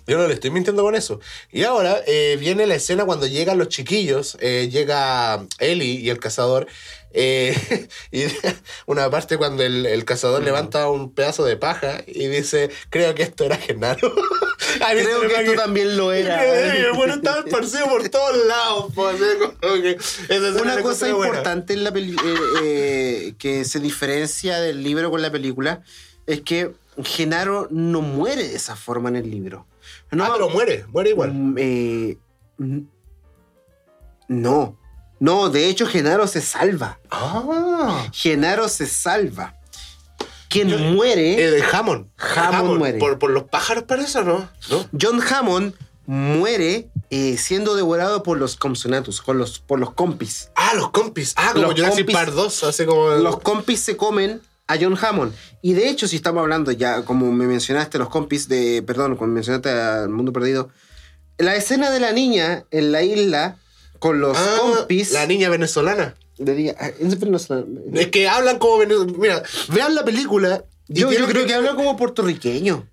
yo 0.08 0.18
no 0.18 0.28
le 0.28 0.34
estoy 0.34 0.52
mintiendo 0.52 0.84
con 0.84 0.96
eso. 0.96 1.20
Y 1.52 1.64
ahora 1.64 1.98
eh, 2.08 2.38
viene 2.40 2.66
la 2.68 2.76
escena 2.76 3.06
cuando 3.06 3.28
llegan 3.28 3.58
los 3.58 3.70
chiquillos, 3.70 4.38
eh, 4.40 4.70
llega 4.72 5.46
Ellie 5.60 6.00
y 6.00 6.10
el 6.10 6.20
cazador. 6.20 6.68
eh, 7.14 7.88
y 8.12 8.24
una 8.86 9.10
parte 9.10 9.38
cuando 9.38 9.64
el, 9.64 9.86
el 9.86 10.06
cazador 10.06 10.44
levanta 10.44 10.90
un 10.90 11.14
pedazo 11.14 11.46
de 11.46 11.58
paja 11.58 12.04
y 12.08 12.28
dice, 12.28 12.70
creo 12.90 13.14
que 13.16 13.24
esto 13.24 13.46
era 13.46 13.58
Genaro. 13.58 14.14
Creo 14.80 15.22
que 15.22 15.36
esto 15.36 15.54
también 15.54 15.98
lo 15.98 16.12
era. 16.12 16.42
Bueno 16.94 17.16
estaba 17.16 17.40
esparcido 17.40 17.88
por 17.88 18.08
todos 18.10 18.36
lados. 18.48 18.92
esa 20.30 20.48
escena 20.48 20.62
Una 20.62 20.82
cosa 20.82 21.10
importante 21.10 21.74
en 21.74 21.84
la 21.84 21.90
eh, 21.90 22.14
eh, 22.64 23.34
que 23.38 23.66
se 23.66 23.80
diferencia 23.80 24.60
del 24.60 24.84
libro 24.84 25.12
con 25.12 25.22
la 25.22 25.32
película 25.32 25.84
es 26.26 26.42
que 26.42 26.72
Genaro 27.04 27.68
no 27.72 28.02
muere 28.02 28.48
de 28.48 28.56
esa 28.56 28.76
forma 28.76 29.10
en 29.10 29.18
el 29.18 29.30
libro. 29.30 29.66
No, 30.16 30.26
ah, 30.26 30.32
pero 30.34 30.50
muere, 30.50 30.86
muere 30.92 31.10
igual. 31.12 31.34
Mm, 31.34 31.56
eh, 31.58 32.18
no. 34.28 34.78
No, 35.20 35.50
de 35.50 35.70
hecho 35.70 35.86
Genaro 35.88 36.28
se 36.28 36.42
salva. 36.42 37.00
Ah. 37.10 38.08
Genaro 38.12 38.68
se 38.68 38.86
salva. 38.86 39.56
Quien 40.50 40.70
Yo- 40.70 40.78
muere, 40.78 41.58
Eh, 41.58 41.64
Hammond. 41.72 42.08
Hammond 42.18 42.78
muere. 42.78 43.00
Por, 43.00 43.18
por 43.20 43.32
los 43.32 43.44
pájaros 43.44 43.86
parece, 43.86 44.20
¿o 44.20 44.24
¿no? 44.24 44.50
¿No? 44.70 44.86
John 45.00 45.22
Hammond 45.22 45.74
muere 46.06 46.90
eh, 47.10 47.38
siendo 47.38 47.76
devorado 47.76 48.22
por 48.24 48.38
los 48.38 48.56
Compsonatus, 48.58 49.22
con 49.22 49.38
los, 49.38 49.60
por 49.60 49.80
los 49.80 49.94
compis. 49.94 50.50
Ah, 50.56 50.74
los 50.76 50.92
compis. 50.92 51.34
Ah, 51.38 51.52
como 51.54 51.68
Los 51.68 51.76
Jurassic 51.76 52.08
compis- 52.08 52.14
Park 52.14 52.32
2, 52.34 52.64
así 52.66 52.86
como... 52.86 53.10
Los 53.12 53.40
compis 53.40 53.80
se 53.80 53.96
comen 53.98 54.42
a 54.68 54.78
John 54.80 54.98
Hammond. 55.02 55.34
Y 55.62 55.74
de 55.74 55.90
hecho, 55.90 56.08
si 56.08 56.16
estamos 56.16 56.42
hablando 56.42 56.72
ya, 56.72 57.04
como 57.04 57.32
me 57.32 57.46
mencionaste, 57.48 57.98
los 57.98 58.10
compis 58.10 58.48
de. 58.48 58.84
Perdón, 58.86 59.16
como 59.16 59.32
mencionaste 59.34 59.70
al 59.70 60.10
Mundo 60.10 60.32
Perdido. 60.34 60.70
La 61.38 61.56
escena 61.56 61.90
de 61.92 62.00
la 62.00 62.12
niña 62.12 62.66
en 62.72 62.92
la 62.92 63.02
isla 63.04 63.58
con 64.00 64.20
los 64.20 64.38
Ah, 64.38 64.58
compis. 64.60 65.12
La 65.12 65.26
niña 65.26 65.50
venezolana. 65.50 66.16
de 66.38 66.56
día- 66.56 66.76
ah, 66.80 66.90
no 67.28 67.40
sé. 67.40 67.64
Es 67.94 68.08
que 68.08 68.28
hablan 68.28 68.58
como. 68.60 68.84
Mira, 69.18 69.44
vean 69.70 69.96
la 69.96 70.04
película. 70.06 70.64
y 70.88 71.00
yo, 71.00 71.10
creo 71.10 71.46
que 71.46 71.54
habla 71.54 71.76
como 71.76 71.96
puertorriqueño. 71.98 72.88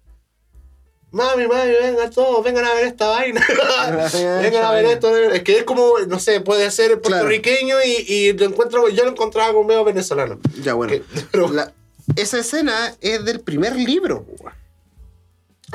Mami, 1.13 1.49
mami, 1.49 1.73
vengan 1.73 2.11
todos, 2.11 2.45
vengan 2.45 2.65
a 2.65 2.75
ver 2.75 2.87
esta 2.87 3.09
vaina. 3.09 3.45
vengan 4.43 4.65
a 4.65 4.71
ver 4.73 4.85
esto. 4.87 5.17
Es 5.17 5.43
que 5.43 5.59
es 5.59 5.65
como, 5.65 5.95
no 6.07 6.19
sé, 6.21 6.41
puede 6.41 6.71
ser 6.71 7.01
puertorriqueño 7.01 7.77
y, 7.85 8.13
y 8.13 8.33
lo 8.35 8.47
encuentro, 8.47 8.89
yo 8.89 9.05
lo 9.05 9.11
encontraba 9.11 9.53
como 9.53 9.67
medio 9.67 9.85
venezolano. 9.85 10.39
Ya, 10.63 10.75
bueno. 10.75 10.93
Que- 10.93 11.03
pero- 11.33 11.51
La- 11.53 11.73
esa 12.17 12.39
escena 12.39 12.95
es 13.01 13.25
del 13.25 13.41
primer 13.41 13.75
libro. 13.77 14.25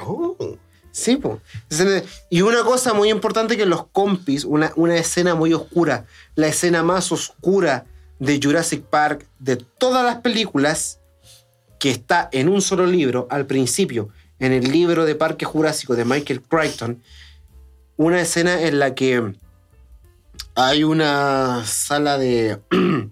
Oh. 0.02 0.36
Sí, 0.92 1.18
po. 1.18 1.42
Y 2.30 2.42
una 2.42 2.64
cosa 2.64 2.94
muy 2.94 3.10
importante 3.10 3.58
que 3.58 3.66
los 3.66 3.88
compis, 3.88 4.46
una, 4.46 4.72
una 4.78 4.96
escena 4.98 5.36
muy 5.36 5.54
oscura, 5.54 6.06
la 6.36 6.48
escena 6.48 6.84
más 6.84 7.12
oscura 7.12 7.86
de 8.20 8.40
Jurassic 8.42 8.84
Park 8.84 9.26
de 9.40 9.58
todas 9.58 10.06
las 10.06 10.18
películas, 10.22 11.00
que 11.80 11.92
está 11.92 12.30
en 12.32 12.48
un 12.48 12.62
solo 12.62 12.86
libro, 12.86 13.28
al 13.30 13.46
principio, 13.46 14.08
en 14.40 14.52
el 14.52 14.72
libro 14.72 15.06
de 15.06 15.16
Parque 15.16 15.46
Jurásico 15.46 15.96
de 15.96 16.06
Michael 16.06 16.42
Crichton, 16.42 17.02
una 17.98 18.22
escena 18.22 18.62
en 18.62 18.80
la 18.80 18.96
que 18.96 19.34
hay 20.56 20.84
una 20.84 21.64
sala 21.66 22.18
de... 22.18 22.60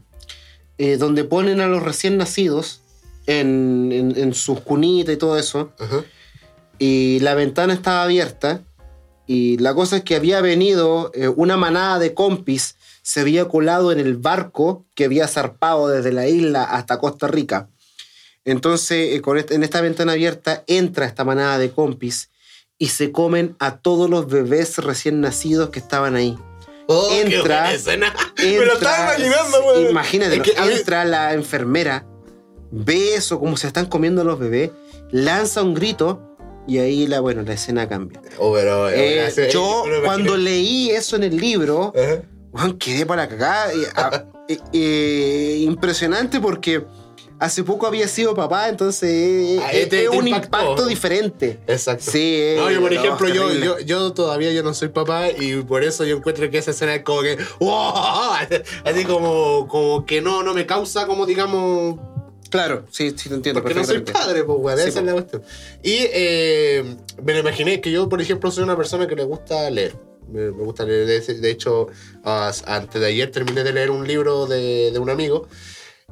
eh, 0.78 0.98
donde 0.98 1.24
ponen 1.24 1.62
a 1.62 1.68
los 1.68 1.84
recién 1.84 2.18
nacidos 2.18 2.82
en, 3.26 3.92
en, 3.92 4.18
en 4.18 4.34
sus 4.34 4.60
cunitas 4.62 5.14
y 5.14 5.18
todo 5.18 5.38
eso 5.38 5.72
Ajá. 5.80 6.04
y 6.80 7.20
la 7.20 7.36
ventana 7.36 7.74
estaba 7.74 8.04
abierta 8.04 8.62
y 9.26 9.58
la 9.58 9.74
cosa 9.74 9.98
es 9.98 10.04
que 10.04 10.16
había 10.16 10.42
venido 10.42 11.12
eh, 11.14 11.30
una 11.30 11.56
manada 11.56 12.00
de 12.00 12.14
compis, 12.14 12.76
se 13.02 13.22
había 13.22 13.48
colado 13.48 13.92
en 13.92 14.00
el 14.00 14.18
barco 14.18 14.86
que 14.96 15.06
había 15.06 15.28
zarpado 15.28 15.88
desde 15.88 16.12
la 16.12 16.28
isla 16.28 16.64
hasta 16.64 17.00
Costa 17.00 17.28
Rica. 17.28 17.70
Entonces, 18.46 19.16
eh, 19.16 19.22
con 19.22 19.38
este- 19.38 19.56
en 19.56 19.64
esta 19.64 19.82
ventana 19.82 20.14
abierta 20.14 20.64
entra 20.68 21.06
esta 21.06 21.24
manada 21.24 21.58
de 21.58 21.72
compis 21.72 22.30
y 22.78 22.88
se 22.90 23.12
comen 23.12 23.56
a 23.60 23.78
todos 23.78 24.10
los 24.10 24.28
bebés 24.28 24.78
recién 24.80 25.22
nacidos 25.22 25.70
que 25.70 25.80
estaban 25.80 26.16
ahí. 26.16 26.38
Oh, 26.88 27.08
qué 27.10 27.22
Entra- 27.22 27.40
buena 27.42 27.72
escena. 27.74 28.14
Me 28.38 28.66
lo 28.66 28.74
estaba 28.74 29.16
Entra- 29.16 29.26
imaginando, 29.26 29.64
güey. 29.64 29.90
Imagínate, 29.90 30.36
Es 30.36 30.42
que 30.42 30.62
mí- 30.62 30.74
entra 30.74 31.06
la 31.06 31.34
enfermera, 31.34 32.06
ve 32.72 33.16
eso, 33.16 33.40
cómo 33.40 33.56
se 33.56 33.68
están 33.68 33.86
comiendo 33.86 34.24
los 34.26 34.38
bebés, 34.40 34.72
lanza 35.12 35.62
un 35.64 35.74
grito 35.76 36.36
y 36.68 36.80
ahí 36.80 37.08
la, 37.08 37.22
bueno, 37.22 37.44
la 37.44 37.54
escena 37.54 37.88
cambia. 37.88 38.20
Oh, 38.38 38.54
pero, 38.54 38.90
Eh, 38.90 39.28
eh, 39.28 39.50
yo 39.54 39.84
me 39.86 39.92
lo 40.00 40.04
cuando 40.04 40.36
leí 40.36 40.90
eso 40.92 41.16
en 41.16 41.24
el 41.24 41.38
libro, 41.38 41.94
Ajá. 41.96 42.22
weón, 42.52 42.78
quedé 42.78 43.06
para 43.06 43.30
cagar. 43.30 43.70
Eh, 43.72 43.88
eh, 44.50 44.60
eh, 44.74 45.58
impresionante 45.62 46.42
porque 46.42 46.84
hace 47.44 47.64
poco 47.64 47.86
había 47.88 48.08
sido 48.08 48.34
papá, 48.34 48.70
entonces 48.70 49.60
Ah, 49.62 49.72
eh, 49.74 49.86
te- 49.88 50.04
es 50.04 50.10
un 50.10 50.28
impactó. 50.28 50.46
impacto 50.62 50.86
diferente. 50.88 51.60
Exacto. 51.68 52.10
Sí, 52.12 52.36
eh, 52.40 52.56
No, 52.58 52.72
yo 52.72 52.80
por 52.82 52.92
no, 52.94 53.00
ejemplo, 53.00 53.28
es 53.28 53.34
yo, 53.34 53.52
yo, 53.54 53.80
yo 53.80 54.14
todavía 54.14 54.52
yo 54.54 54.64
no 54.64 54.74
soy 54.74 54.88
papá 54.90 55.30
y 55.30 55.62
por 55.64 55.84
eso 55.84 56.06
yo 56.06 56.18
encuentro 56.18 56.50
que 56.50 56.58
esa 56.58 56.72
escena 56.72 56.96
es 56.96 57.04
como 57.04 57.22
que 57.22 57.38
¡wow! 57.60 57.94
así 58.86 59.04
como, 59.06 59.68
como 59.68 60.06
que 60.06 60.22
no, 60.22 60.42
no 60.44 60.54
me 60.54 60.66
causa 60.66 61.06
como 61.06 61.26
digamos 61.26 62.00
Claro, 62.50 62.86
sí, 62.92 63.14
sí 63.18 63.30
te 63.30 63.36
entiendo. 63.36 63.62
porque 63.64 63.74
no 63.76 63.84
soy 63.84 64.02
padre, 64.02 64.44
pues 64.44 64.58
weón, 64.62 64.78
Sí, 64.80 64.90
esa 64.90 65.00
es 65.00 65.04
po. 65.04 65.06
la 65.08 65.14
cuestión. 65.14 65.42
Y 65.82 65.96
eh, 66.14 66.96
me 67.24 67.34
lo 67.34 67.40
imaginé 67.40 67.82
que 67.82 67.90
yo, 67.92 68.08
por 68.08 68.22
ejemplo, 68.22 68.52
soy 68.52 68.64
una 68.64 68.78
persona 68.78 69.08
que 69.08 69.16
le 69.16 69.24
gusta 69.24 69.72
leer. 69.72 69.96
Me, 70.32 70.50
gusta 70.50 70.86
leer. 70.86 71.08
De, 71.24 71.50
hecho, 71.50 71.88
antes 72.24 73.02
de 73.02 73.08
ayer 73.08 73.32
terminé 73.32 73.64
de 73.64 73.74
leer 73.74 73.90
un 73.90 74.08
libro 74.08 74.46
de, 74.46 74.92
de 74.92 75.00
un 75.00 75.10
amigo 75.10 75.48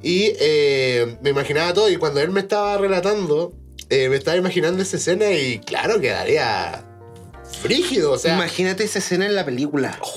y 0.03 0.33
eh, 0.39 1.17
me 1.21 1.29
imaginaba 1.31 1.73
todo. 1.73 1.89
Y 1.89 1.97
cuando 1.97 2.19
él 2.21 2.31
me 2.31 2.39
estaba 2.41 2.77
relatando, 2.77 3.53
eh, 3.89 4.09
me 4.09 4.15
estaba 4.15 4.37
imaginando 4.37 4.81
esa 4.81 4.97
escena 4.97 5.31
y 5.31 5.59
claro, 5.59 5.99
quedaría 5.99 6.85
frígido. 7.61 8.11
O 8.11 8.17
sea, 8.17 8.35
Imagínate 8.35 8.83
esa 8.83 8.99
escena 8.99 9.25
en 9.25 9.35
la 9.35 9.45
película. 9.45 9.99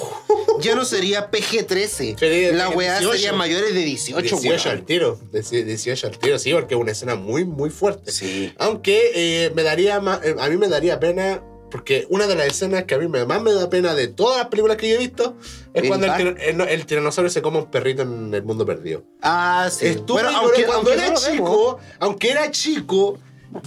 Ya 0.60 0.76
no 0.76 0.84
sería 0.84 1.32
PG-13. 1.32 2.16
Sería 2.16 2.52
La 2.52 2.68
weá 2.68 3.00
18. 3.00 3.12
sería 3.16 3.32
mayores 3.32 3.74
de 3.74 3.80
18, 3.82 4.36
18 4.40 4.70
al 4.70 4.84
tiro. 4.84 5.18
18 5.32 6.06
al 6.06 6.16
tiro, 6.16 6.38
sí, 6.38 6.52
porque 6.52 6.74
es 6.74 6.80
una 6.80 6.92
escena 6.92 7.16
muy, 7.16 7.44
muy 7.44 7.70
fuerte. 7.70 8.12
Sí. 8.12 8.52
Aunque 8.58 9.10
eh, 9.14 9.52
me 9.56 9.64
daría 9.64 9.96
a 9.96 10.48
mí 10.48 10.56
me 10.56 10.68
daría 10.68 11.00
pena, 11.00 11.42
porque 11.74 12.06
una 12.08 12.28
de 12.28 12.36
las 12.36 12.46
escenas 12.46 12.84
que 12.84 12.94
a 12.94 12.98
mí 12.98 13.08
más 13.08 13.42
me 13.42 13.52
da 13.52 13.68
pena 13.68 13.96
de 13.96 14.06
todas 14.06 14.38
las 14.38 14.46
películas 14.46 14.76
que 14.76 14.88
yo 14.88 14.94
he 14.94 14.98
visto 14.98 15.36
es 15.72 15.82
¿El 15.82 15.88
cuando 15.88 16.06
el, 16.06 16.38
el, 16.40 16.56
no- 16.56 16.62
el 16.62 16.86
tiranosaurio 16.86 17.28
se 17.28 17.42
come 17.42 17.58
un 17.58 17.68
perrito 17.68 18.02
en 18.02 18.32
el 18.32 18.44
mundo 18.44 18.64
perdido. 18.64 19.02
Ah, 19.20 19.68
sí. 19.72 19.88
Estuve 19.88 20.22
Bueno, 20.22 20.38
aunque, 20.38 20.66
cuando 20.66 20.92
aunque 20.92 21.04
era 21.04 21.10
no 21.10 21.16
chico, 21.18 21.78
aunque 21.98 22.30
era 22.30 22.50
chico, 22.52 23.18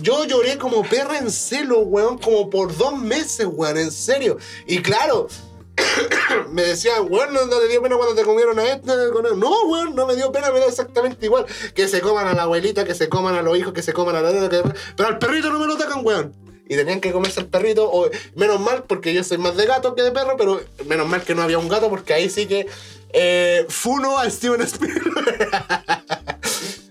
yo 0.01 0.23
lloré 0.23 0.57
como 0.57 0.83
perra 0.83 1.17
en 1.17 1.29
celo, 1.29 1.79
weón, 1.79 2.17
como 2.17 2.49
por 2.49 2.77
dos 2.77 2.97
meses, 2.97 3.45
weón, 3.51 3.75
en 3.77 3.91
serio. 3.91 4.37
Y 4.65 4.81
claro, 4.81 5.27
me 6.53 6.61
decían, 6.61 7.07
weón, 7.09 7.33
¿no, 7.33 7.45
no 7.45 7.59
te 7.59 7.67
dio 7.67 7.81
pena 7.81 7.97
cuando 7.97 8.15
te 8.15 8.23
comieron 8.23 8.57
a 8.57 8.69
este? 8.69 8.89
con 9.11 9.25
él?". 9.25 9.37
No, 9.37 9.63
weón, 9.65 9.95
no 9.95 10.07
me 10.07 10.15
dio 10.15 10.31
pena, 10.31 10.49
me 10.51 10.61
da 10.61 10.67
exactamente 10.67 11.25
igual. 11.25 11.45
Que 11.75 11.89
se 11.89 11.99
coman 11.99 12.25
a 12.25 12.33
la 12.33 12.43
abuelita, 12.43 12.85
que 12.85 12.95
se 12.95 13.09
coman 13.09 13.35
a 13.35 13.41
los 13.41 13.57
hijos, 13.57 13.73
que 13.73 13.83
se 13.83 13.91
coman 13.91 14.15
a 14.15 14.21
la 14.21 14.49
pero 14.95 15.09
al 15.09 15.19
perrito 15.19 15.49
no 15.49 15.59
me 15.59 15.67
lo 15.67 15.75
tocan, 15.75 16.05
weón. 16.05 16.46
Y 16.69 16.75
tenían 16.75 16.99
que 16.99 17.11
comerse 17.11 17.39
al 17.39 17.47
perrito, 17.47 17.89
o 17.89 18.09
menos 18.35 18.59
mal, 18.59 18.83
porque 18.83 19.13
yo 19.13 19.23
soy 19.23 19.37
más 19.37 19.55
de 19.55 19.65
gato 19.65 19.95
que 19.95 20.01
de 20.01 20.11
perro, 20.11 20.35
pero 20.37 20.61
menos 20.85 21.07
mal 21.07 21.23
que 21.23 21.33
no 21.33 21.41
había 21.41 21.59
un 21.59 21.69
gato, 21.69 21.89
porque 21.89 22.13
ahí 22.13 22.29
sí 22.29 22.45
que 22.45 22.67
eh, 23.13 23.65
funo 23.69 24.17
a 24.17 24.29
Steven 24.29 24.61
Spielberg. 24.61 25.49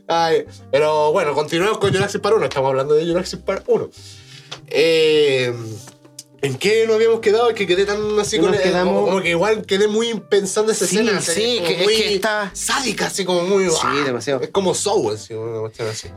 Pero 0.70 1.12
bueno, 1.12 1.34
continuemos 1.34 1.78
con 1.78 1.92
Jurassic 1.92 2.20
Park 2.20 2.36
1. 2.36 2.46
Estamos 2.46 2.68
hablando 2.68 2.94
de 2.94 3.04
Jurassic 3.06 3.40
Park 3.40 3.64
1. 3.66 3.90
Eh, 4.68 5.52
¿En 6.42 6.54
qué 6.56 6.84
nos 6.86 6.96
habíamos 6.96 7.20
quedado? 7.20 7.48
Es 7.48 7.54
que 7.56 7.66
quedé 7.66 7.84
tan 7.86 8.18
así 8.20 8.38
con 8.38 8.52
quedamos- 8.52 8.94
como, 8.94 9.06
como 9.06 9.22
que 9.22 9.30
igual 9.30 9.64
quedé 9.64 9.88
muy 9.88 10.14
pensando 10.28 10.70
esa 10.70 10.86
Sí, 10.86 10.98
escena. 10.98 11.20
sí, 11.20 11.58
es 11.64 11.82
muy 11.84 11.96
que 11.96 12.14
está- 12.14 12.50
sádica, 12.52 13.06
así 13.06 13.24
como 13.24 13.42
muy. 13.42 13.64
Sí, 13.70 13.76
¡ah! 13.82 14.02
demasiado. 14.04 14.42
Es 14.42 14.50
como 14.50 14.74
Soul, 14.74 15.14
así, 15.14 15.32
una 15.34 15.60
cuestión 15.60 15.88
así. 15.88 16.08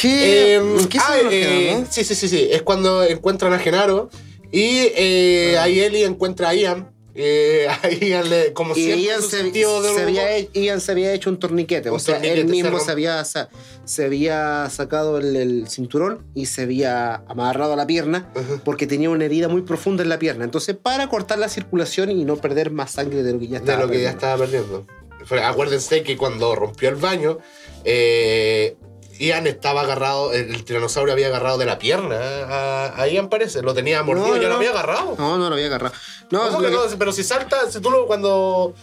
¿Qué? 0.00 0.54
Eh, 0.54 0.56
¿En 0.56 0.88
qué 0.88 0.98
ah, 0.98 1.16
nos 1.24 1.32
eh, 1.32 1.64
quedamos? 1.66 1.88
Sí, 1.90 2.04
sí, 2.04 2.14
sí, 2.14 2.28
sí. 2.28 2.48
Es 2.50 2.62
cuando 2.62 3.02
encuentran 3.02 3.52
a 3.52 3.58
Genaro 3.58 4.10
y 4.52 4.90
eh, 4.94 5.58
ahí 5.58 5.80
Ellie 5.80 6.04
encuentra 6.04 6.50
a 6.50 6.54
Ian. 6.54 6.93
Eh, 7.16 7.68
a 7.82 7.88
Ian 7.90 8.28
le, 8.28 8.52
como 8.52 8.74
Y 8.76 9.04
Ian 9.04 9.22
se, 9.22 9.44
de 9.44 9.64
se 9.94 10.02
había, 10.02 10.40
Ian 10.52 10.80
se 10.80 10.92
había 10.92 11.12
hecho 11.12 11.30
un 11.30 11.38
torniquete. 11.38 11.90
Un 11.90 11.96
o 11.96 11.98
sea, 11.98 12.14
torniquete, 12.14 12.40
él 12.40 12.46
mismo 12.48 12.80
se 12.80 12.90
había, 12.90 13.22
se 13.24 14.04
había 14.04 14.68
sacado 14.70 15.18
el, 15.18 15.36
el 15.36 15.68
cinturón 15.68 16.24
y 16.34 16.46
se 16.46 16.62
había 16.62 17.16
amarrado 17.28 17.74
a 17.74 17.76
la 17.76 17.86
pierna 17.86 18.32
porque 18.64 18.86
tenía 18.86 19.10
una 19.10 19.24
herida 19.26 19.48
muy 19.48 19.62
profunda 19.62 20.02
en 20.02 20.08
la 20.08 20.18
pierna. 20.18 20.44
Entonces, 20.44 20.76
para 20.76 21.08
cortar 21.08 21.38
la 21.38 21.48
circulación 21.48 22.10
y 22.10 22.24
no 22.24 22.36
perder 22.36 22.70
más 22.70 22.90
sangre 22.90 23.22
de 23.22 23.32
lo 23.32 23.38
que 23.38 23.46
ya 23.46 23.58
de 23.60 23.64
estaba. 23.64 23.84
lo 23.84 23.90
que 23.90 24.02
ya 24.02 24.12
perdiendo. 24.12 24.84
estaba 24.84 24.86
perdiendo. 25.26 25.46
Acuérdense 25.46 26.02
que 26.02 26.16
cuando 26.16 26.54
rompió 26.54 26.88
el 26.90 26.96
baño, 26.96 27.38
eh, 27.84 28.76
Ian 29.18 29.46
estaba 29.46 29.82
agarrado, 29.82 30.32
el, 30.32 30.64
tiranosaurio 30.64 31.12
había 31.12 31.28
agarrado 31.28 31.56
de 31.58 31.66
la 31.66 31.78
pierna 31.78 32.16
a, 32.16 33.00
a 33.02 33.08
Ian, 33.08 33.28
parece. 33.28 33.62
Lo 33.62 33.72
tenía 33.74 34.02
mordido, 34.02 34.28
No, 34.28 34.36
ya 34.36 34.42
lo 34.42 34.48
no. 34.50 34.54
había 34.56 34.70
agarrado. 34.70 35.14
No, 35.18 35.38
no 35.38 35.48
lo 35.48 35.54
había 35.54 35.66
agarrado. 35.66 35.94
No, 36.30 36.40
¿Cómo 36.46 36.60
lo 36.60 36.68
que 36.68 36.70
que- 36.70 36.90
no? 36.90 36.98
Pero 36.98 37.12
si 37.12 37.22
salta, 37.24 37.70
si 37.70 37.80
tú 37.80 37.90
lo 37.90 38.06
cuando. 38.06 38.74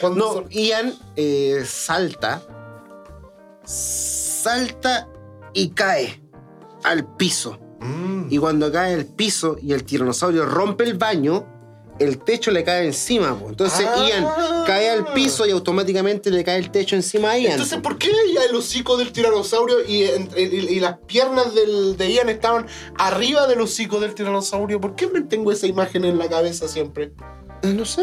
cuando 0.00 0.42
No, 0.42 0.48
Ian 0.50 0.94
eh, 1.14 1.64
salta, 1.66 2.42
salta 3.64 5.08
y 5.52 5.70
cae 5.70 6.20
al 6.84 7.06
piso. 7.16 7.58
Mm. 7.80 8.26
Y 8.30 8.38
cuando 8.38 8.70
cae 8.72 8.94
al 8.94 9.04
piso 9.06 9.56
y 9.62 9.72
el 9.72 9.84
tiranosaurio 9.84 10.46
rompe 10.46 10.84
el 10.84 10.94
baño, 10.94 11.46
el 11.98 12.18
techo 12.18 12.50
le 12.50 12.62
cae 12.64 12.84
encima. 12.86 13.38
po. 13.38 13.48
Entonces 13.48 13.86
Ah. 13.88 14.06
Ian 14.08 14.26
cae 14.66 14.90
al 14.90 15.12
piso 15.12 15.46
y 15.46 15.50
automáticamente 15.50 16.30
le 16.30 16.44
cae 16.44 16.58
el 16.58 16.70
techo 16.70 16.96
encima 16.96 17.30
a 17.32 17.38
Ian. 17.38 17.52
Entonces, 17.52 17.78
¿por 17.80 17.98
qué 17.98 18.10
el 18.48 18.54
hocico 18.54 18.96
del 18.96 19.12
tiranosaurio 19.12 19.84
y, 19.86 20.04
en- 20.04 20.28
y- 20.36 20.40
y 20.42 20.80
las 20.80 20.98
piernas 21.06 21.54
del, 21.54 21.96
de 21.96 22.12
Ian 22.12 22.28
estaban 22.28 22.66
arriba 22.98 23.46
del 23.46 23.60
hocico 23.60 24.00
del 24.00 24.14
tiranosaurio? 24.14 24.80
¿Por 24.80 24.94
qué 24.94 25.06
me 25.06 25.22
tengo 25.22 25.52
esa 25.52 25.66
imagen 25.66 26.04
en 26.04 26.18
la 26.18 26.28
cabeza 26.28 26.68
siempre? 26.68 27.12
Eh, 27.62 27.72
no 27.72 27.84
sé. 27.84 28.02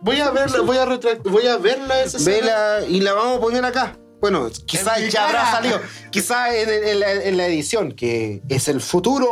Voy 0.00 0.20
a 0.20 0.30
verla, 0.30 0.60
voy 0.60 0.76
a 0.76 0.84
voy 1.24 1.46
a 1.46 1.56
verla 1.56 2.02
esa. 2.02 2.18
Vela 2.28 2.80
y 2.88 3.00
la 3.00 3.14
vamos 3.14 3.38
a 3.38 3.40
poner 3.40 3.64
acá. 3.64 3.96
Bueno, 4.20 4.48
quizás 4.66 4.98
En 4.98 5.10
ya 5.10 5.26
habrá 5.26 5.50
salido. 5.50 5.80
Quizás 6.10 6.52
en, 6.54 6.68
en 6.88 7.00
la, 7.00 7.12
en 7.12 7.36
la 7.36 7.46
edición, 7.46 7.92
que 7.92 8.42
es 8.48 8.66
el 8.68 8.80
futuro. 8.80 9.28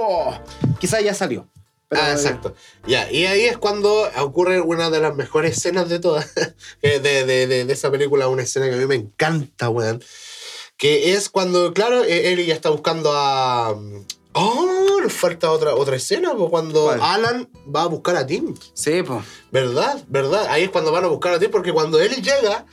Quizás 0.81 1.03
ya 1.03 1.15
salió. 1.15 1.49
Pero, 1.89 2.03
ah, 2.03 2.13
exacto. 2.13 2.55
Ya, 2.87 3.11
y 3.11 3.27
ahí 3.27 3.45
es 3.45 3.59
cuando 3.59 4.09
ocurre 4.19 4.61
una 4.61 4.91
de 4.91 5.01
las 5.01 5.15
mejores 5.15 5.57
escenas 5.57 5.89
de 5.89 6.01
todas, 6.01 6.33
eh, 6.83 6.99
de, 7.01 7.25
de, 7.25 7.47
de, 7.47 7.65
de 7.65 7.73
esa 7.73 7.91
película, 7.91 8.29
una 8.29 8.43
escena 8.43 8.69
que 8.69 8.75
a 8.75 8.79
mí 8.79 8.87
me 8.87 8.97
encanta, 8.97 9.69
weón. 9.69 10.03
Que 10.77 11.15
es 11.15 11.29
cuando, 11.31 11.73
claro, 11.73 12.05
Ellie 12.05 12.47
ya 12.47 12.55
está 12.55 12.71
buscando 12.71 13.13
a... 13.15 13.75
Oh, 14.39 15.01
nos 15.03 15.13
falta 15.15 15.51
otra, 15.51 15.75
otra 15.75 15.97
escena, 15.97 16.35
pues 16.37 16.51
cuando 16.51 16.85
¿Cuál? 16.85 17.01
Alan 17.01 17.49
va 17.75 17.85
a 17.85 17.87
buscar 17.87 18.17
a 18.17 18.27
Tim. 18.27 18.55
Sí, 18.75 19.03
pues. 19.03 19.25
¿Verdad? 19.51 20.05
¿Verdad? 20.09 20.49
Ahí 20.51 20.65
es 20.65 20.71
cuando 20.71 20.93
van 20.93 21.05
a 21.05 21.09
buscar 21.09 21.33
a 21.33 21.39
Tim, 21.39 21.51
porque 21.51 21.73
cuando 21.73 21.99
él 21.99 22.17
llega, 22.17 22.67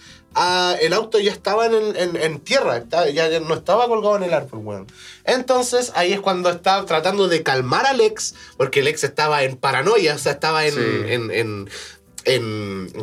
el 0.81 0.93
auto 0.93 1.19
ya 1.19 1.31
estaba 1.31 1.65
en, 1.67 1.95
en- 1.95 2.15
en 2.15 2.39
tierra, 2.39 2.83
ya, 2.89 3.07
ya 3.29 3.39
no 3.39 3.53
estaba 3.53 3.87
colgado 3.87 4.17
en 4.17 4.23
el 4.23 4.33
árbol, 4.33 4.59
weón. 4.63 4.87
Entonces, 5.25 5.91
ahí 5.95 6.13
es 6.13 6.19
cuando 6.21 6.49
está 6.49 6.85
tratando 6.85 7.27
de 7.27 7.43
calmar 7.43 7.85
a 7.85 7.93
Lex, 7.93 8.35
porque 8.57 8.81
Lex 8.81 9.03
estaba 9.03 9.43
en 9.43 9.57
paranoia, 9.57 10.15
o 10.15 10.17
sea, 10.17 10.31
estaba 10.33 10.65
en... 10.65 10.73
Sí. 10.73 10.79
en, 11.07 11.31
en- 11.31 11.69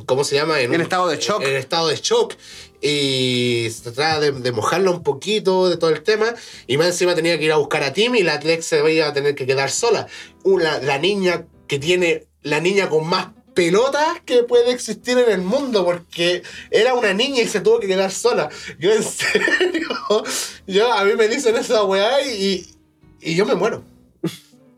¿Cómo 0.06 0.24
se 0.24 0.34
llama? 0.34 0.60
En 0.60 0.72
estado 0.80 1.06
de 1.08 1.18
shock. 1.18 1.42
En 1.42 1.54
estado 1.56 1.88
de 1.88 1.96
shock. 1.96 2.34
Y 2.80 3.68
se 3.70 3.90
trata 3.92 4.18
de, 4.18 4.32
de 4.32 4.52
mojarlo 4.52 4.90
un 4.92 5.02
poquito 5.02 5.68
de 5.68 5.76
todo 5.76 5.90
el 5.90 6.02
tema. 6.02 6.34
Y 6.66 6.78
más 6.78 6.86
encima 6.86 7.14
tenía 7.14 7.38
que 7.38 7.44
ir 7.44 7.52
a 7.52 7.56
buscar 7.56 7.82
a 7.82 7.92
Tim 7.92 8.14
y 8.14 8.22
la 8.22 8.36
Lex 8.40 8.64
se 8.64 8.92
iba 8.94 9.06
a 9.06 9.12
tener 9.12 9.34
que 9.34 9.46
quedar 9.46 9.70
sola. 9.70 10.06
Una, 10.42 10.78
la 10.80 10.98
niña 10.98 11.46
que 11.68 11.78
tiene. 11.78 12.26
La 12.42 12.60
niña 12.60 12.88
con 12.88 13.06
más 13.06 13.26
pelotas 13.54 14.20
que 14.24 14.42
puede 14.44 14.70
existir 14.72 15.18
en 15.18 15.30
el 15.30 15.40
mundo. 15.42 15.84
Porque 15.84 16.42
era 16.70 16.94
una 16.94 17.12
niña 17.14 17.42
y 17.42 17.48
se 17.48 17.60
tuvo 17.60 17.78
que 17.80 17.86
quedar 17.86 18.10
sola. 18.10 18.48
Yo 18.78 18.92
en 18.92 19.02
serio. 19.20 19.88
Yo, 20.66 20.92
a 20.92 21.04
mí 21.04 21.12
me 21.16 21.28
dicen 21.28 21.56
esa 21.56 21.84
weá 21.84 22.22
y, 22.26 22.66
y 23.20 23.34
yo 23.34 23.44
me 23.46 23.54
muero. 23.54 23.82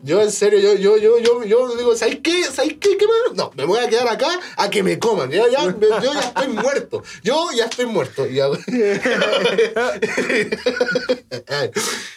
Yo 0.04 0.20
en 0.20 0.32
serio, 0.32 0.58
yo, 0.58 0.74
yo, 0.74 0.96
yo, 0.96 1.18
yo, 1.20 1.44
yo 1.44 1.76
digo, 1.76 1.94
¿sabes 1.94 2.18
qué? 2.24 2.42
¿Sabes 2.46 2.72
qué? 2.80 2.96
¿Qué 2.96 3.06
me- 3.06 3.36
No, 3.36 3.52
me 3.54 3.64
voy 3.64 3.78
a 3.78 3.88
quedar 3.88 4.08
acá 4.08 4.26
a 4.56 4.68
que 4.68 4.82
me 4.82 4.98
coman. 4.98 5.30
Yo 5.30 5.46
ya, 5.48 5.62
yo 5.80 6.12
ya 6.12 6.18
estoy 6.20 6.48
muerto. 6.48 7.04
Yo 7.22 7.46
ya 7.56 7.66
estoy 7.66 7.86
muerto. 7.86 8.26
Y, 8.26 8.40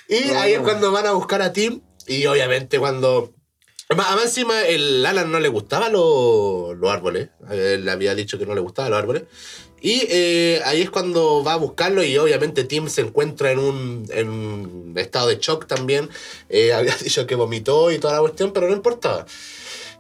y 0.09 0.15
ahí 0.31 0.53
es 0.53 0.59
cuando 0.61 0.91
van 0.91 1.05
a 1.05 1.11
buscar 1.11 1.43
a 1.43 1.53
Tim. 1.53 1.79
Y 2.07 2.25
obviamente 2.25 2.79
cuando. 2.79 3.31
Además, 3.89 4.07
encima 4.23 4.61
el 4.63 5.05
Alan 5.05 5.31
no 5.31 5.39
le 5.39 5.47
gustaban 5.47 5.93
los, 5.93 6.75
los 6.77 6.91
árboles. 6.91 7.29
Él 7.51 7.85
le 7.85 7.91
había 7.91 8.15
dicho 8.15 8.37
que 8.39 8.45
no 8.45 8.55
le 8.55 8.61
gustaban 8.61 8.91
los 8.91 8.99
árboles. 8.99 9.23
Y 9.81 10.07
eh, 10.09 10.61
ahí 10.65 10.81
es 10.81 10.89
cuando 10.89 11.43
va 11.43 11.53
a 11.53 11.57
buscarlo 11.57 12.03
y 12.03 12.17
obviamente 12.17 12.63
Tim 12.63 12.89
se 12.89 13.01
encuentra 13.01 13.51
en 13.51 13.59
un, 13.59 14.07
en 14.11 14.29
un 14.29 14.93
estado 14.97 15.27
de 15.27 15.37
shock 15.37 15.67
también. 15.67 16.09
Eh, 16.49 16.73
había 16.73 16.95
dicho 17.03 17.27
que 17.27 17.35
vomitó 17.35 17.91
y 17.91 17.99
toda 17.99 18.15
la 18.15 18.19
cuestión, 18.21 18.51
pero 18.53 18.67
no 18.67 18.73
importaba. 18.73 19.27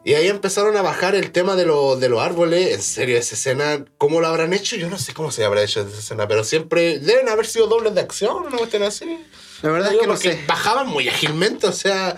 Y 0.03 0.13
ahí 0.13 0.27
empezaron 0.27 0.75
a 0.77 0.81
bajar 0.81 1.13
el 1.15 1.31
tema 1.31 1.55
de, 1.55 1.65
lo- 1.65 1.95
de 1.95 2.09
los 2.09 2.21
árboles. 2.21 2.73
En 2.73 2.81
serio, 2.81 3.17
esa 3.17 3.35
escena, 3.35 3.85
¿cómo 3.99 4.21
lo 4.21 4.27
habrán 4.27 4.53
hecho? 4.53 4.75
Yo 4.75 4.89
no 4.89 4.97
sé 4.97 5.13
cómo 5.13 5.31
se 5.31 5.43
habrá 5.45 5.61
hecho 5.63 5.81
esa 5.81 5.97
escena, 5.99 6.27
pero 6.27 6.43
siempre 6.43 6.97
deben 6.99 7.29
haber 7.29 7.45
sido 7.45 7.67
dobles 7.67 7.93
de 7.93 8.01
acción, 8.01 8.35
una 8.47 8.57
cuestión 8.57 8.81
así. 8.83 9.05
La 9.61 9.69
verdad 9.71 9.87
es 9.87 9.91
Digo, 9.93 10.01
que 10.01 10.07
no 10.07 10.17
sé. 10.17 10.43
Bajaban 10.47 10.87
muy 10.87 11.09
ágilmente, 11.09 11.65
o 11.67 11.71
sea, 11.71 12.15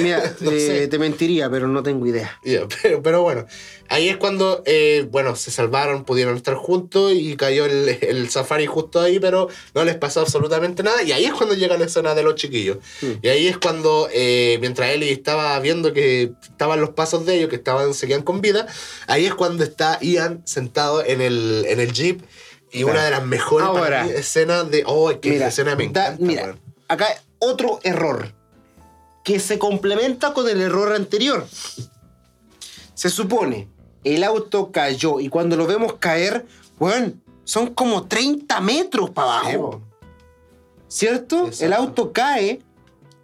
Mira, 0.00 0.34
eh, 0.40 0.88
te 0.90 0.98
mentiría, 0.98 1.50
pero 1.50 1.68
no 1.68 1.82
tengo 1.82 2.06
idea. 2.06 2.38
pero, 2.82 3.02
pero, 3.02 3.22
bueno, 3.22 3.46
ahí 3.88 4.08
es 4.08 4.16
cuando, 4.16 4.62
eh, 4.66 5.06
bueno, 5.10 5.36
se 5.36 5.50
salvaron, 5.50 6.04
pudieron 6.04 6.36
estar 6.36 6.54
juntos 6.54 7.12
y 7.14 7.36
cayó 7.36 7.66
el, 7.66 7.98
el, 8.00 8.30
safari 8.30 8.66
justo 8.66 9.00
ahí, 9.00 9.18
pero 9.18 9.48
no 9.74 9.84
les 9.84 9.96
pasó 9.96 10.20
absolutamente 10.20 10.82
nada. 10.82 11.02
Y 11.02 11.12
ahí 11.12 11.24
es 11.24 11.32
cuando 11.32 11.54
llega 11.54 11.76
la 11.76 11.84
escena 11.84 12.14
de 12.14 12.22
los 12.22 12.34
chiquillos. 12.34 12.78
Hmm. 13.00 13.12
Y 13.22 13.28
ahí 13.28 13.46
es 13.46 13.58
cuando, 13.58 14.08
eh, 14.12 14.58
mientras 14.60 14.90
Ellie 14.90 15.12
estaba 15.12 15.58
viendo 15.60 15.92
que 15.92 16.32
estaban 16.42 16.80
los 16.80 16.90
pasos 16.90 17.26
de 17.26 17.36
ellos, 17.36 17.48
que 17.48 17.56
estaban, 17.56 17.94
seguían 17.94 18.22
con 18.22 18.40
vida, 18.40 18.66
ahí 19.06 19.26
es 19.26 19.34
cuando 19.34 19.64
está 19.64 19.98
Ian 20.00 20.42
sentado 20.46 21.04
en 21.04 21.20
el, 21.20 21.64
en 21.68 21.80
el 21.80 21.92
jeep. 21.92 22.22
Y 22.72 22.82
una 22.82 23.04
de 23.04 23.10
las 23.12 23.24
mejores 23.24 24.10
escenas 24.10 24.68
de. 24.68 24.82
Oh, 24.84 25.12
es 25.12 25.18
que 25.18 25.36
escena 25.36 25.76
me 25.76 25.84
encanta. 25.84 26.16
mira, 26.18 26.56
acá 26.88 27.06
otro 27.38 27.78
error 27.84 28.34
que 29.24 29.40
se 29.40 29.58
complementa 29.58 30.32
con 30.32 30.48
el 30.48 30.60
error 30.60 30.92
anterior. 30.92 31.46
Se 32.94 33.08
supone, 33.10 33.68
el 34.04 34.22
auto 34.22 34.70
cayó 34.70 35.18
y 35.18 35.28
cuando 35.28 35.56
lo 35.56 35.66
vemos 35.66 35.94
caer, 35.94 36.46
bueno, 36.78 37.12
son 37.42 37.74
como 37.74 38.06
30 38.06 38.60
metros 38.60 39.10
para 39.10 39.40
abajo. 39.40 39.82
¿Cierto? 40.86 41.50
El 41.58 41.72
auto 41.72 42.12
cae, 42.12 42.60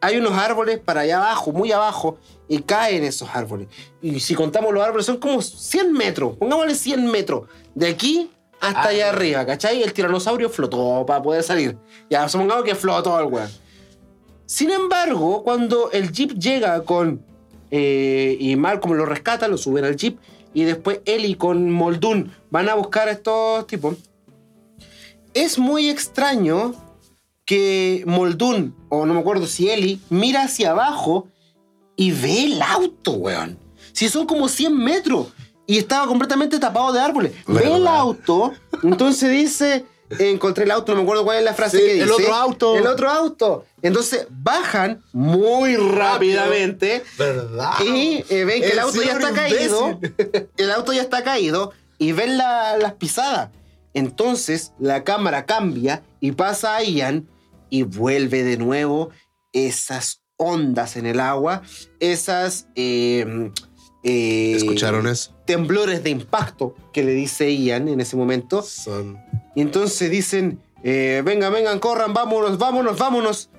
hay 0.00 0.16
unos 0.16 0.32
árboles 0.32 0.80
para 0.80 1.02
allá 1.02 1.18
abajo, 1.18 1.52
muy 1.52 1.70
abajo, 1.70 2.18
y 2.48 2.62
caen 2.62 3.04
esos 3.04 3.28
árboles. 3.32 3.68
Y 4.02 4.18
si 4.20 4.34
contamos 4.34 4.72
los 4.72 4.82
árboles, 4.82 5.06
son 5.06 5.18
como 5.18 5.40
100 5.40 5.92
metros, 5.92 6.36
pongámosle 6.36 6.74
100 6.74 7.06
metros, 7.10 7.46
de 7.74 7.88
aquí 7.88 8.30
hasta 8.58 8.88
allá 8.88 9.06
ah. 9.06 9.10
arriba, 9.10 9.46
¿cachai? 9.46 9.82
El 9.82 9.92
tiranosaurio 9.92 10.48
flotó 10.48 11.04
para 11.06 11.22
poder 11.22 11.42
salir. 11.42 11.78
Ya, 12.08 12.28
supongamos 12.28 12.64
que 12.64 12.74
flotó 12.74 13.20
el 13.20 13.26
weón. 13.26 13.50
Sin 14.50 14.72
embargo, 14.72 15.44
cuando 15.44 15.92
el 15.92 16.10
jeep 16.10 16.32
llega 16.32 16.82
con. 16.82 17.24
Eh, 17.70 18.36
y 18.40 18.56
Malcolm 18.56 18.96
lo 18.96 19.06
rescata, 19.06 19.46
lo 19.46 19.56
suben 19.56 19.84
al 19.84 19.94
jeep. 19.94 20.18
Y 20.52 20.64
después 20.64 21.02
Ellie 21.04 21.36
con 21.36 21.70
Moldun 21.70 22.32
van 22.50 22.68
a 22.68 22.74
buscar 22.74 23.06
a 23.06 23.12
estos 23.12 23.68
tipos. 23.68 23.96
Es 25.34 25.56
muy 25.56 25.88
extraño 25.88 26.74
que 27.44 28.02
Moldun, 28.08 28.74
o 28.88 29.06
no 29.06 29.14
me 29.14 29.20
acuerdo 29.20 29.46
si 29.46 29.70
Ellie, 29.70 30.00
mira 30.10 30.42
hacia 30.42 30.72
abajo 30.72 31.28
y 31.94 32.10
ve 32.10 32.46
el 32.46 32.60
auto, 32.60 33.12
weón. 33.12 33.56
Si 33.92 34.08
son 34.08 34.26
como 34.26 34.48
100 34.48 34.76
metros 34.76 35.28
y 35.64 35.78
estaba 35.78 36.08
completamente 36.08 36.58
tapado 36.58 36.92
de 36.92 36.98
árboles. 36.98 37.34
Ve 37.46 37.76
el 37.76 37.86
auto, 37.86 38.52
entonces 38.82 39.30
dice 39.30 39.84
encontré 40.18 40.64
el 40.64 40.70
auto, 40.70 40.92
no 40.92 40.98
me 40.98 41.02
acuerdo 41.04 41.24
cuál 41.24 41.38
es 41.38 41.44
la 41.44 41.54
frase 41.54 41.78
que 41.78 41.92
dice. 41.94 42.04
El 42.04 42.10
otro 42.10 42.34
auto. 42.34 42.76
El 42.76 42.86
otro 42.86 43.08
auto. 43.08 43.64
Entonces 43.82 44.26
bajan 44.30 45.02
muy 45.12 45.76
rápidamente. 45.76 47.04
¿Verdad? 47.18 47.72
Y 47.84 48.24
eh, 48.28 48.44
ven 48.44 48.62
que 48.62 48.70
el, 48.70 48.78
auto 48.78 49.02
ya 49.02 49.12
está 49.12 49.32
caído. 49.32 50.00
El 50.56 50.70
auto 50.70 50.92
ya 50.92 51.02
está 51.02 51.22
caído 51.22 51.72
y 51.98 52.12
ven 52.12 52.38
las 52.38 52.94
pisadas. 52.94 53.50
Entonces 53.94 54.72
la 54.78 55.04
cámara 55.04 55.46
cambia 55.46 56.02
y 56.20 56.32
pasa 56.32 56.76
a 56.76 56.82
Ian 56.82 57.28
y 57.68 57.82
vuelve 57.82 58.42
de 58.42 58.56
nuevo 58.56 59.10
esas 59.52 60.22
ondas 60.36 60.96
en 60.96 61.06
el 61.06 61.20
agua, 61.20 61.62
esas... 62.00 62.66
Eh, 62.74 63.50
eh, 64.02 64.54
¿Escucharon 64.56 65.06
eso? 65.06 65.34
Temblores 65.44 66.02
de 66.02 66.08
impacto 66.08 66.74
que 66.92 67.04
le 67.04 67.12
dice 67.12 67.54
Ian 67.54 67.88
en 67.88 68.00
ese 68.00 68.16
momento. 68.16 68.62
Son 68.62 69.18
y 69.54 69.62
entonces 69.62 70.10
dicen, 70.10 70.62
eh, 70.82 71.22
vengan, 71.24 71.52
vengan, 71.52 71.78
corran, 71.78 72.12
vámonos, 72.14 72.58
vámonos, 72.58 72.98
vámonos. 72.98 73.50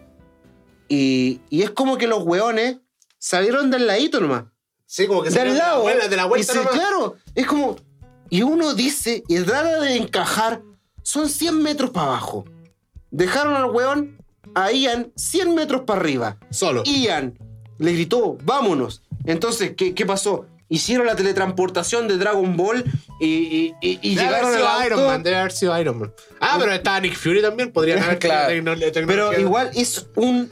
Y, 0.88 1.41
y, 1.49 1.61
es 1.61 1.72
como 1.72 1.97
que 1.97 2.07
los 2.07 2.23
hueones 2.23 2.77
salieron 3.18 3.72
del 3.72 3.88
ladito 3.88 4.19
nomás. 4.19 4.45
Sí, 4.85 5.07
como 5.07 5.23
que 5.23 5.30
del 5.30 5.57
lado. 5.57 5.85
De 5.85 5.95
la, 5.95 6.07
de 6.07 6.18
la 6.18 6.26
vuelta 6.26 6.53
y 6.53 6.65
claro, 6.65 7.15
es 7.34 7.45
como... 7.45 7.77
Y 8.30 8.43
uno 8.43 8.73
dice, 8.73 9.23
y 9.27 9.39
trata 9.41 9.81
de 9.81 9.97
encajar, 9.97 10.61
son 11.01 11.30
100 11.30 11.61
metros 11.61 11.91
para 11.91 12.07
abajo. 12.07 12.45
Dejaron 13.09 13.55
al 13.55 13.69
hueón 13.72 14.18
a 14.55 14.72
Ian 14.72 15.11
100 15.15 15.53
metros 15.53 15.81
para 15.81 15.99
arriba. 15.99 16.38
Solo. 16.49 16.84
Ian 16.85 17.38
le 17.77 17.93
gritó, 17.93 18.38
vámonos. 18.43 19.01
Entonces, 19.26 19.73
¿qué, 19.76 19.93
qué 19.93 20.05
pasó? 20.05 20.45
Hicieron 20.72 21.06
la 21.06 21.15
teletransportación 21.15 22.07
de 22.07 22.18
Dragon 22.18 22.56
Ball 22.56 22.84
y, 23.19 23.73
llegaron 24.02 24.56
a 24.56 24.85
Iron 24.85 25.06
Man, 25.06 25.22
debe 25.22 25.35
haber 25.35 25.52
sido 25.52 25.77
Iron 25.80 25.99
Man. 25.99 26.14
Ah, 26.39 26.56
pero 26.60 26.73
estaba 26.73 26.99
Nick 27.02 27.15
Fury 27.15 27.41
también, 27.41 27.72
podría 27.72 28.02
haber 28.02 28.18
claro. 28.19 28.53
Pero 29.06 29.39
igual 29.39 29.69
es 29.76 30.07
un 30.15 30.49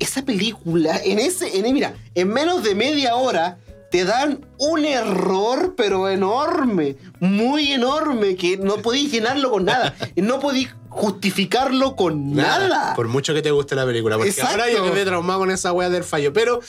esa 0.00 0.24
película 0.24 1.00
en 1.04 1.20
ese 1.20 1.56
en 1.58 1.72
mira, 1.72 1.94
en 2.14 2.28
menos 2.28 2.64
de 2.64 2.74
media 2.74 3.14
hora 3.14 3.58
te 3.90 4.04
dan 4.04 4.44
un 4.58 4.84
error, 4.84 5.74
pero 5.76 6.08
enorme, 6.08 6.96
muy 7.20 7.72
enorme, 7.72 8.36
que 8.36 8.56
no 8.58 8.76
podéis 8.76 9.12
llenarlo 9.12 9.50
con 9.50 9.64
nada. 9.64 9.94
No 10.16 10.40
podéis 10.40 10.68
justificarlo 10.88 11.96
con 11.96 12.34
nada. 12.34 12.94
Por 12.94 13.08
mucho 13.08 13.32
que 13.32 13.40
te 13.40 13.50
guste 13.50 13.74
la 13.74 13.86
película. 13.86 14.18
Porque 14.18 14.34
ahora 14.42 14.70
yo 14.70 14.84
quedé 14.92 15.04
traumado 15.04 15.40
con 15.40 15.50
esa 15.50 15.72
wea 15.72 15.88
del 15.88 16.04
fallo. 16.04 16.32
Pero 16.32 16.60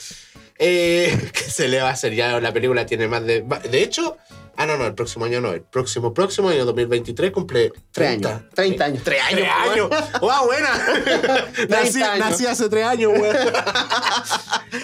eh, 0.60 1.18
¿Qué 1.32 1.44
se 1.44 1.68
le 1.68 1.80
va 1.80 1.88
a 1.88 1.92
hacer? 1.92 2.14
Ya 2.14 2.38
la 2.38 2.52
película 2.52 2.84
tiene 2.86 3.08
más 3.08 3.24
de. 3.24 3.42
De 3.70 3.82
hecho, 3.82 4.18
ah, 4.56 4.66
no, 4.66 4.76
no, 4.76 4.86
el 4.86 4.94
próximo 4.94 5.24
año 5.24 5.40
no. 5.40 5.52
El 5.52 5.62
próximo, 5.62 6.12
próximo 6.12 6.50
año 6.50 6.66
2023 6.66 7.30
cumple 7.32 7.72
30 7.92 8.28
años. 8.28 8.42
30 8.54 8.84
años. 8.84 9.02
3 9.02 9.22
años. 9.22 9.40
3 9.40 9.50
años. 9.70 9.90
¡Wow, 10.20 10.46
buena! 10.46 10.68
nací, 11.68 12.02
años. 12.02 12.18
nací, 12.18 12.46
hace 12.46 12.68
3 12.68 12.84
años, 12.84 13.12
weón. 13.18 13.36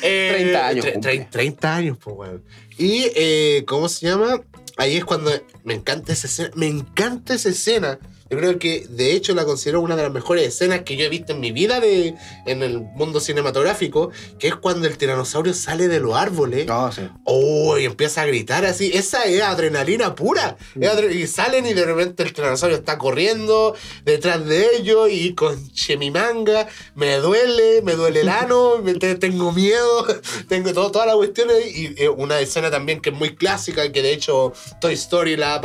30 0.00 0.66
años. 0.66 0.86
30 1.30 1.74
años, 1.74 1.98
pues, 2.02 2.16
weón. 2.16 2.44
Y, 2.78 3.10
eh, 3.14 3.64
¿cómo 3.66 3.90
se 3.90 4.06
llama? 4.06 4.40
Ahí 4.78 4.96
es 4.96 5.04
cuando 5.04 5.30
me 5.62 5.74
encanta 5.74 6.14
esa 6.14 6.26
escena. 6.26 6.50
Me 6.54 6.68
encanta 6.68 7.34
esa 7.34 7.50
escena 7.50 7.98
yo 8.28 8.38
creo 8.38 8.58
que 8.58 8.86
de 8.88 9.12
hecho 9.12 9.34
la 9.34 9.44
considero 9.44 9.80
una 9.80 9.94
de 9.94 10.02
las 10.02 10.12
mejores 10.12 10.46
escenas 10.46 10.80
que 10.82 10.96
yo 10.96 11.04
he 11.04 11.08
visto 11.08 11.32
en 11.32 11.40
mi 11.40 11.52
vida 11.52 11.78
de, 11.80 12.14
en 12.44 12.62
el 12.62 12.80
mundo 12.80 13.20
cinematográfico, 13.20 14.10
que 14.38 14.48
es 14.48 14.56
cuando 14.56 14.88
el 14.88 14.98
tiranosaurio 14.98 15.54
sale 15.54 15.86
de 15.86 16.00
los 16.00 16.14
árboles. 16.16 16.68
Oh, 16.68 16.90
sí. 16.90 17.02
oh 17.24 17.78
y 17.78 17.84
empieza 17.84 18.22
a 18.22 18.26
gritar 18.26 18.64
así. 18.64 18.90
Esa 18.92 19.24
es 19.24 19.42
adrenalina 19.42 20.14
pura. 20.14 20.56
y 20.74 21.26
salen 21.26 21.66
y 21.66 21.74
de 21.74 21.84
repente 21.84 22.24
el 22.24 22.32
tiranosaurio 22.32 22.78
está 22.78 22.98
corriendo 22.98 23.74
detrás 24.04 24.44
de 24.44 24.76
ellos 24.76 25.08
y 25.10 25.34
con 25.34 25.70
chemimanga, 25.72 26.66
me 26.94 27.16
duele, 27.16 27.82
me 27.82 27.94
duele 27.94 28.22
el 28.22 28.28
ano, 28.28 28.82
tengo 29.20 29.52
miedo, 29.52 30.06
tengo 30.48 30.72
todo, 30.72 30.90
todas 30.90 31.06
las 31.06 31.16
cuestiones. 31.16 31.76
Y 31.76 32.06
una 32.08 32.40
escena 32.40 32.70
también 32.70 33.00
que 33.00 33.10
es 33.10 33.16
muy 33.16 33.36
clásica, 33.36 33.90
que 33.92 34.02
de 34.02 34.12
hecho 34.12 34.52
Toy 34.80 34.94
Story 34.94 35.36
la 35.36 35.54
ha 35.54 35.60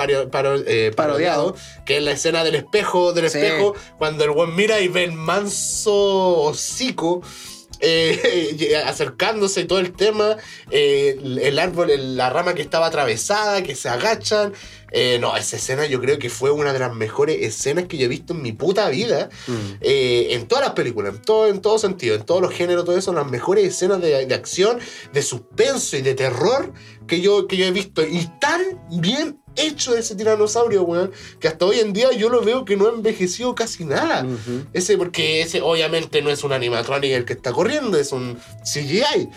eh, 0.67 0.91
parodiado, 0.95 1.55
que 1.85 1.97
es 1.97 2.03
la 2.03 2.11
escena 2.11 2.43
de 2.43 2.51
espejo, 2.56 3.14
del 3.14 3.26
espejo, 3.26 3.76
cuando 3.98 4.23
el 4.23 4.32
buen 4.32 4.56
mira 4.56 4.80
y 4.80 4.88
ve 4.88 5.03
el 5.03 5.14
manso 5.14 6.41
hocico. 6.41 7.22
Eh, 7.84 8.80
acercándose 8.86 9.61
y 9.61 9.65
todo 9.65 9.80
el 9.80 9.94
tema, 9.94 10.38
eh, 10.69 11.19
el 11.41 11.57
árbol, 11.57 11.90
la 12.15 12.30
rama 12.30 12.53
que 12.53 12.61
estaba 12.61 12.86
atravesada, 12.86 13.64
que 13.64 13.76
se 13.76 13.90
agachan. 13.90 14.53
Eh, 14.91 15.18
no, 15.19 15.36
esa 15.36 15.56
escena 15.56 15.86
yo 15.88 15.99
creo 15.99 16.19
que 16.19 16.30
fue 16.30 16.52
una 16.52 16.73
de 16.73 16.80
las 16.80 16.94
mejores 16.94 17.38
escenas 17.41 17.86
que 17.86 17.98
yo 17.98 18.06
he 18.06 18.10
visto 18.10 18.34
en 18.34 18.44
mi 18.44 18.52
puta 18.52 18.88
vida. 18.90 19.30
Mm. 19.48 19.78
en 19.82 20.48
todas 20.48 20.65
las 20.65 20.73
películas, 20.73 21.15
en 21.15 21.22
todo, 21.22 21.48
en 21.48 21.61
todo 21.61 21.80
sentido, 21.80 22.15
en 22.15 22.23
todos 22.23 22.41
los 22.41 22.53
géneros, 22.53 22.86
todo 22.86 22.98
eso, 22.98 23.14
las 23.14 23.30
mejores 23.30 23.65
escenas 23.65 23.99
de, 23.99 24.26
de 24.26 24.36
acción, 24.36 24.80
de 25.11 25.22
suspenso 25.23 25.98
y 25.98 26.02
de 26.02 26.14
terror 26.14 26.73
que 27.07 27.22
yo, 27.22 27.48
que 27.48 27.57
yo 27.57 27.65
he 27.65 27.72
visto. 27.72 28.03
Y 28.03 28.30
tan 28.40 28.61
bien 28.91 29.40
hecho 29.56 29.95
ese 29.95 30.15
tiranosaurio, 30.15 30.84
weón, 30.84 31.11
que 31.40 31.48
hasta 31.48 31.65
hoy 31.65 31.80
en 31.80 31.94
día 31.94 32.11
yo 32.11 32.30
lo 32.30 32.41
veo 32.41 32.65
que 32.65 32.78
no 32.78 32.88
ha 32.88 32.91
envejecido 32.91 33.56
casi 33.56 33.86
nada. 33.86 34.26
Ese, 34.73 34.98
porque 34.98 35.41
ese 35.41 35.61
obviamente 35.61 36.22
no 36.22 36.30
es 36.30 36.44
un 36.44 36.53
animatronic 36.53 37.11
el 37.11 37.26
que 37.26 37.34
está 37.34 37.52
corriendo, 37.52 37.98
es 37.98 38.11
un 38.11 38.38
CGI. 38.64 39.30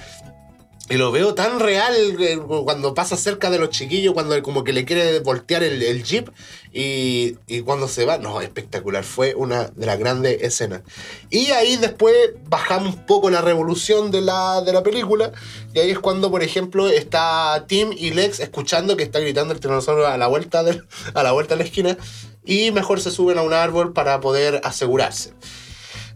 Y 0.90 0.98
lo 0.98 1.10
veo 1.10 1.34
tan 1.34 1.60
real 1.60 1.94
eh, 1.96 2.38
cuando 2.38 2.92
pasa 2.92 3.16
cerca 3.16 3.48
de 3.48 3.58
los 3.58 3.70
chiquillos, 3.70 4.12
cuando 4.12 4.40
como 4.42 4.64
que 4.64 4.74
le 4.74 4.84
quiere 4.84 5.18
voltear 5.20 5.62
el, 5.62 6.04
jeep 6.04 6.28
y, 6.74 7.32
cuando 7.64 7.88
se 7.88 8.04
va. 8.04 8.18
No, 8.18 8.42
espectacular. 8.42 9.02
Fue 9.02 9.34
una 9.34 9.68
de 9.68 9.86
las 9.86 9.98
grandes 9.98 10.42
escenas. 10.42 10.82
Y 11.30 11.52
ahí 11.52 11.76
después 11.76 12.14
bajamos 12.48 12.96
un 12.96 13.06
poco 13.06 13.30
la 13.30 13.40
revolución 13.40 14.10
de 14.10 14.20
la, 14.20 14.60
de 14.60 14.74
la 14.74 14.82
película. 14.82 15.32
Y 15.72 15.78
ahí 15.78 15.90
es 15.90 15.98
cuando, 15.98 16.30
por 16.30 16.42
ejemplo, 16.42 16.86
está 16.88 17.64
Tim 17.66 17.90
y 17.96 18.10
Lex 18.10 18.40
escuchando 18.40 18.94
que 18.98 19.04
está 19.04 19.20
gritando 19.20 19.54
el 19.54 19.60
tiranosaurio 19.60 20.06
a 20.06 20.18
la 20.18 20.26
vuelta 20.26 20.62
de, 20.62 20.82
a 21.14 21.22
la, 21.22 21.32
vuelta 21.32 21.54
de 21.54 21.60
la 21.60 21.64
esquina. 21.64 21.96
Y 22.44 22.72
mejor 22.72 23.00
se 23.00 23.10
suben 23.10 23.38
a 23.38 23.42
un 23.42 23.54
árbol 23.54 23.94
para 23.94 24.20
poder 24.20 24.60
asegurarse. 24.64 25.32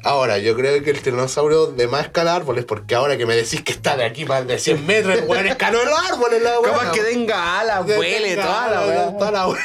Ahora, 0.05 0.39
yo 0.39 0.55
creo 0.55 0.83
que 0.83 0.91
el 0.91 1.03
tiranosaurio 1.03 1.67
de 1.67 1.89
más 1.89 2.07
escala 2.07 2.35
árboles, 2.37 2.65
porque 2.65 2.95
ahora 2.95 3.17
que 3.17 3.27
me 3.27 3.35
decís 3.35 3.63
que 3.63 3.73
está 3.73 3.97
de 3.97 4.05
aquí 4.05 4.25
más 4.25 4.47
de 4.47 4.59
100 4.59 4.87
metros, 4.87 5.19
el 5.19 5.25
weón 5.25 5.47
escaló 5.49 5.85
los 5.85 5.99
árboles, 6.11 6.41
la 6.41 6.61
weá. 6.61 6.73
Capaz 6.73 6.93
que 6.93 7.01
tenga 7.01 7.61
alas, 7.61 7.85
tenga 7.87 8.43
toda 8.43 8.69
la 8.71 9.19
toda 9.19 9.49
weá. 9.49 9.61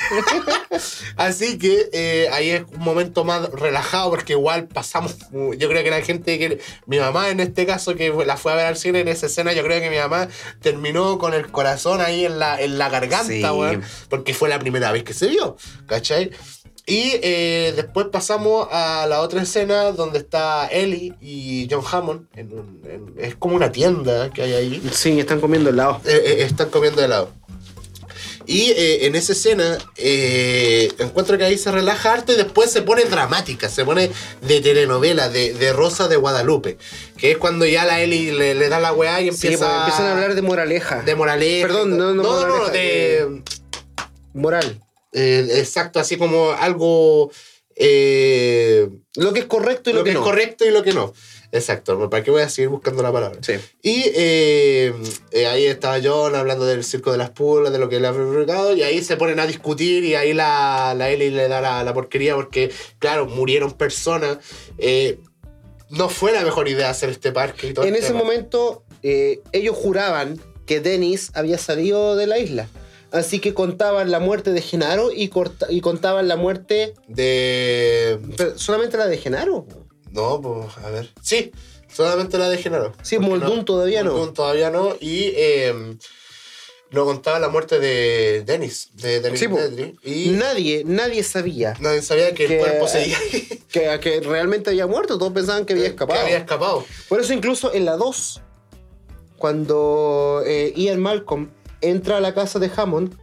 Así 1.17 1.57
que 1.59 1.89
eh, 1.93 2.29
ahí 2.31 2.49
es 2.49 2.63
un 2.73 2.79
momento 2.79 3.23
más 3.23 3.49
relajado 3.51 4.09
porque 4.09 4.33
igual 4.33 4.67
pasamos, 4.67 5.15
yo 5.31 5.69
creo 5.69 5.83
que 5.83 5.91
la 5.91 6.01
gente 6.01 6.39
que 6.39 6.59
mi 6.87 6.99
mamá 6.99 7.29
en 7.29 7.39
este 7.39 7.65
caso 7.65 7.95
que 7.95 8.11
la 8.25 8.37
fue 8.37 8.51
a 8.53 8.55
ver 8.55 8.65
al 8.65 8.77
cine 8.77 9.01
en 9.01 9.07
esa 9.07 9.27
escena, 9.27 9.53
yo 9.53 9.63
creo 9.63 9.79
que 9.81 9.89
mi 9.89 9.97
mamá 9.97 10.27
terminó 10.61 11.19
con 11.19 11.33
el 11.33 11.51
corazón 11.51 12.01
ahí 12.01 12.25
en 12.25 12.39
la, 12.39 12.59
en 12.59 12.77
la 12.77 12.89
garganta, 12.89 13.23
Sí. 13.27 13.43
weón, 13.43 13.83
porque 14.09 14.33
fue 14.33 14.49
la 14.49 14.59
primera 14.59 14.91
vez 14.91 15.03
que 15.03 15.13
se 15.13 15.27
vio, 15.27 15.57
¿cachai? 15.85 16.31
Y 16.85 17.11
eh, 17.23 17.71
después 17.77 18.07
pasamos 18.11 18.67
a 18.71 19.05
la 19.07 19.21
otra 19.21 19.41
escena 19.41 19.91
donde 19.93 20.19
está 20.19 20.67
Ellie 20.67 21.13
y 21.21 21.67
John 21.71 21.83
Hammond. 21.89 22.27
en 22.35 22.51
un- 22.51 22.81
en- 22.85 23.13
es 23.23 23.35
como 23.35 23.55
una 23.55 23.71
tienda 23.71 24.29
que 24.31 24.41
hay 24.41 24.53
ahí. 24.53 24.89
Sí, 24.91 25.17
están 25.19 25.39
comiendo 25.39 25.69
helado. 25.69 26.01
Eh, 26.05 26.21
eh, 26.25 26.43
están 26.43 26.69
comiendo 26.69 27.01
helado. 27.03 27.31
Y 28.45 28.71
eh, 28.71 29.05
en 29.05 29.15
esa 29.15 29.31
escena 29.31 29.77
eh, 29.95 30.91
encuentro 30.99 31.37
que 31.37 31.45
ahí 31.45 31.57
se 31.57 31.71
relaja 31.71 32.11
harto 32.11 32.33
y 32.33 32.35
después 32.35 32.69
se 32.69 32.81
pone 32.81 33.05
dramática, 33.05 33.69
se 33.69 33.85
pone 33.85 34.11
de 34.41 34.59
telenovela, 34.59 35.29
de, 35.29 35.53
de 35.53 35.71
Rosa 35.71 36.09
de 36.09 36.17
Guadalupe. 36.17 36.77
Que 37.17 37.31
es 37.31 37.37
cuando 37.37 37.65
ya 37.65 37.85
la 37.85 38.01
Eli 38.01 38.31
le, 38.31 38.55
le 38.55 38.67
da 38.67 38.81
la 38.81 38.91
weá 38.91 39.21
y 39.21 39.31
Sí, 39.31 39.47
empieza 39.47 39.65
porque 39.65 39.77
empiezan 39.79 40.05
a 40.07 40.11
hablar 40.11 40.35
de 40.35 40.41
moraleja. 40.41 41.01
de 41.03 41.15
moraleja. 41.15 41.65
Perdón, 41.67 41.91
no, 41.97 42.13
no, 42.13 42.13
no, 42.15 42.23
no, 42.23 42.29
moraleja, 42.57 42.71
de, 42.73 43.41
Moral. 44.33 44.81
Eh, 45.13 45.47
exacto, 45.57 45.99
así 45.99 46.17
como 46.17 46.51
algo 46.51 47.31
eh, 47.75 48.89
Lo 49.15 49.33
que 49.33 49.41
es 49.41 49.45
correcto 49.45 49.89
y 49.89 49.93
lo, 49.93 49.99
lo, 49.99 50.03
que, 50.03 50.11
que, 50.11 50.17
es 50.17 50.19
no. 50.19 50.23
correcto 50.25 50.65
y 50.65 50.71
lo 50.71 50.83
que 50.83 50.93
no. 50.93 51.13
Exacto, 51.51 52.09
¿para 52.09 52.23
qué 52.23 52.31
voy 52.31 52.41
a 52.41 52.49
seguir 52.49 52.69
buscando 52.69 53.03
la 53.03 53.11
palabra? 53.11 53.37
Sí. 53.41 53.53
Y 53.83 54.05
eh, 54.15 54.91
ahí 55.47 55.65
estaba 55.67 55.99
John 56.03 56.35
hablando 56.35 56.65
del 56.65 56.83
circo 56.83 57.11
de 57.11 57.19
las 57.19 57.29
pulgas, 57.29 57.71
de 57.71 57.77
lo 57.77 57.89
que 57.89 57.99
le 57.99 58.07
ha 58.07 58.13
fabricado, 58.13 58.75
y 58.75 58.81
ahí 58.81 59.03
se 59.03 59.17
ponen 59.17 59.39
a 59.39 59.45
discutir 59.45 60.03
y 60.03 60.15
ahí 60.15 60.33
la, 60.33 60.95
la 60.97 61.11
Ellie 61.11 61.29
le 61.29 61.47
da 61.47 61.61
la, 61.61 61.83
la 61.83 61.93
porquería 61.93 62.33
porque, 62.33 62.71
claro, 62.97 63.27
murieron 63.27 63.71
personas. 63.73 64.39
no 65.89 66.09
fue 66.09 66.31
la 66.31 66.43
mejor 66.43 66.67
idea 66.67 66.89
hacer 66.89 67.09
este 67.11 67.31
parque 67.31 67.67
y 67.67 67.73
todo 67.73 67.85
En 67.85 67.93
ese 67.95 68.07
tema. 68.07 68.19
momento, 68.19 68.83
ellos 69.03 69.75
juraban 69.77 70.39
que 70.65 70.79
Dennis 70.79 71.29
había 71.35 71.59
salido 71.59 72.15
de 72.15 72.25
la 72.25 72.39
isla. 72.39 72.67
Así 73.13 73.39
que 73.39 73.53
contaban 73.53 74.11
la 74.11 74.19
muerte 74.19 74.51
de 74.51 74.61
Genaro 74.61 75.11
y, 75.13 75.29
corta- 75.29 75.67
y 75.69 75.79
contaban 75.81 76.27
la 76.27 76.35
muerte. 76.35 76.95
De... 77.07 78.19
pero 78.35 78.57
solamente 78.57 78.97
la 78.97 79.07
de 79.07 79.17
Genaro. 79.17 79.65
No, 80.11 80.41
pues, 80.41 80.77
a 80.83 80.89
ver. 80.89 81.09
Sí, 81.21 81.51
solamente 81.93 82.37
la 82.37 82.49
de 82.49 82.57
Genaro. 82.57 82.91
Sí, 83.03 83.19
Muldoon 83.19 83.65
todavía 83.65 84.03
no. 84.03 84.11
Muldoon 84.11 84.33
todavía 84.33 84.69
no. 84.71 84.95
Y 84.99 85.31
eh, 85.35 85.95
no 86.89 87.05
contaba 87.05 87.39
la 87.39 87.49
muerte 87.49 87.79
de 87.79 88.43
Dennis, 88.47 88.89
de 88.95 89.19
Dennis 89.21 89.39
Sí. 89.39 89.47
Nedry. 89.47 89.95
Y 90.03 90.29
Nadie, 90.31 90.83
nadie 90.85 91.21
sabía 91.23 91.75
nadie 91.79 92.01
sabía 92.01 92.33
que, 92.33 92.47
Que- 92.47 92.55
el 92.55 92.59
cuerpo 92.59 92.87
seguía 92.87 93.17
que, 93.71 93.99
que 94.01 94.19
realmente 94.21 94.71
había 94.71 94.87
muerto. 94.87 95.19
Todos 95.19 95.33
pensaban 95.33 95.65
que 95.65 95.73
había 95.73 95.85
escapado. 95.87 96.19
Que 96.19 96.25
había 96.25 96.37
escapado. 96.39 96.83
Por 97.09 97.19
eso 97.21 97.31
incluso 97.33 97.71
en 97.75 97.85
la 97.85 97.95
2, 97.95 98.41
cuando 99.37 100.41
eh, 100.45 100.73
Ian 100.75 100.99
Malcolm 100.99 101.51
entra 101.83 102.17
a 102.17 102.21
la 102.21 102.33
casa 102.33 102.59
de 102.59 102.71
Hammond, 102.75 103.15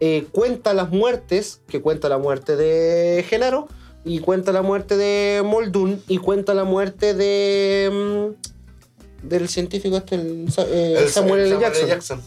eh, 0.00 0.26
cuenta 0.32 0.74
las 0.74 0.90
muertes, 0.90 1.60
que 1.68 1.80
cuenta 1.80 2.08
la 2.08 2.18
muerte 2.18 2.56
de 2.56 3.24
Genaro, 3.28 3.68
y 4.04 4.18
cuenta 4.18 4.52
la 4.52 4.62
muerte 4.62 4.96
de 4.96 5.42
Muldoon, 5.44 6.02
y 6.08 6.18
cuenta 6.18 6.54
la 6.54 6.64
muerte 6.64 7.14
de... 7.14 7.88
mm, 7.92 9.28
del 9.28 9.48
científico 9.48 9.96
este, 9.96 10.16
el 10.16 10.48
eh, 10.68 10.96
El 10.98 11.08
Samuel 11.08 11.40
L. 11.52 11.58
Jackson. 11.60 12.20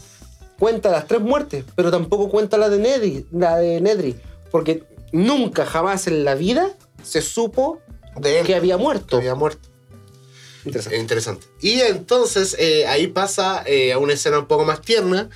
Cuenta 0.58 0.90
las 0.90 1.06
tres 1.06 1.20
muertes, 1.20 1.64
pero 1.74 1.90
tampoco 1.90 2.30
cuenta 2.30 2.56
la 2.56 2.70
de 2.70 2.78
Nedry, 2.78 3.26
la 3.30 3.58
de 3.58 3.80
Nedry, 3.82 4.16
porque 4.50 4.84
nunca 5.12 5.66
jamás 5.66 6.06
en 6.06 6.24
la 6.24 6.34
vida 6.34 6.70
se 7.02 7.20
supo 7.20 7.80
De 8.18 8.40
él. 8.40 8.46
que 8.46 8.54
había 8.54 8.76
que 8.78 8.82
muerto. 8.82 9.18
había 9.18 9.34
muerto. 9.34 9.68
Interesante. 10.64 10.98
Interesante. 10.98 11.46
Y 11.60 11.80
entonces 11.80 12.56
eh, 12.58 12.86
ahí 12.86 13.06
pasa 13.06 13.62
eh, 13.66 13.92
a 13.92 13.98
una 13.98 14.14
escena 14.14 14.38
un 14.38 14.46
poco 14.46 14.64
más 14.64 14.80
tierna, 14.80 15.28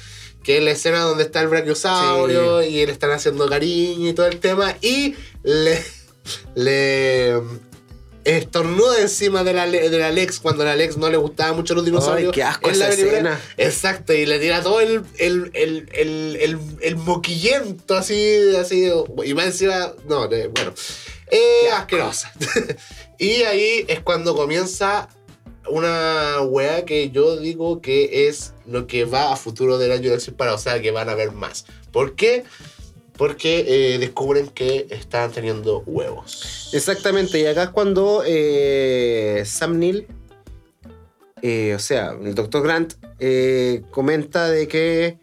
que 0.43 0.59
es 0.59 0.65
la 0.65 0.71
escena 0.71 1.01
donde 1.01 1.25
está 1.25 1.41
el 1.41 1.49
brachiosaurio 1.49 2.63
y 2.63 2.87
le 2.87 2.93
están 2.93 3.11
haciendo 3.11 3.49
cariño 3.49 4.09
y 4.09 4.13
todo 4.13 4.27
el 4.27 4.41
tema, 4.41 4.77
y 4.81 5.15
le, 5.43 5.83
le 6.55 7.35
estornuda 8.25 9.01
encima 9.01 9.45
de 9.45 9.53
la, 9.53 9.67
de 9.67 9.99
la 9.99 10.11
Lex 10.11 10.41
cuando 10.41 10.63
a 10.63 10.67
la 10.67 10.77
Lex 10.77 10.97
no 10.97 11.09
le 11.09 11.17
gustaba 11.17 11.53
mucho 11.53 11.75
los 11.75 11.85
dinosaurios. 11.85 12.29
Ay, 12.29 12.35
qué 12.35 12.43
asco 12.43 12.71
en 12.71 12.79
la 12.79 12.89
esa 12.89 12.97
película. 12.97 13.19
escena. 13.19 13.41
Exacto, 13.57 14.13
y 14.13 14.27
le 14.27 14.39
tira 14.39 14.63
todo 14.63 14.81
el, 14.81 15.03
el, 15.19 15.51
el, 15.55 15.89
el, 15.93 16.59
el, 16.81 16.97
moquillento 16.97 17.97
así, 17.97 18.55
así, 18.57 18.91
y 19.25 19.35
más 19.35 19.47
encima, 19.47 19.93
no, 20.09 20.29
bueno, 20.29 20.75
eh, 21.31 21.71
asquerosa. 21.73 22.33
y 23.19 23.43
ahí 23.43 23.85
es 23.89 24.01
cuando 24.01 24.35
comienza 24.35 25.09
una 25.69 26.41
weá 26.43 26.85
que 26.85 27.11
yo 27.11 27.37
digo 27.37 27.81
que 27.81 28.29
es 28.29 28.55
lo 28.71 28.87
que 28.87 29.05
va 29.05 29.33
a 29.33 29.37
futuro 29.37 29.79
de 29.79 29.89
la 29.89 29.99
Jurassic 29.99 30.35
Park, 30.35 30.53
o 30.55 30.59
sea 30.59 30.81
que 30.81 30.91
van 30.91 31.09
a 31.09 31.15
ver 31.15 31.33
más. 31.33 31.67
¿Por 31.93 32.15
qué? 32.15 32.45
Porque 33.17 33.65
eh, 33.67 33.99
descubren 33.99 34.49
que 34.49 34.87
están 34.91 35.33
teniendo 35.33 35.83
huevos. 35.87 36.71
Exactamente, 36.73 37.39
y 37.41 37.47
acá 37.47 37.65
es 37.65 37.71
cuando 37.71 38.23
eh, 38.27 39.43
Sam 39.45 39.79
Neill, 39.79 40.07
eh, 41.43 41.75
o 41.75 41.79
sea, 41.79 42.17
el 42.23 42.35
Dr. 42.35 42.63
Grant, 42.63 42.95
comenta 43.91 44.49
de 44.49 44.69
que 44.69 45.19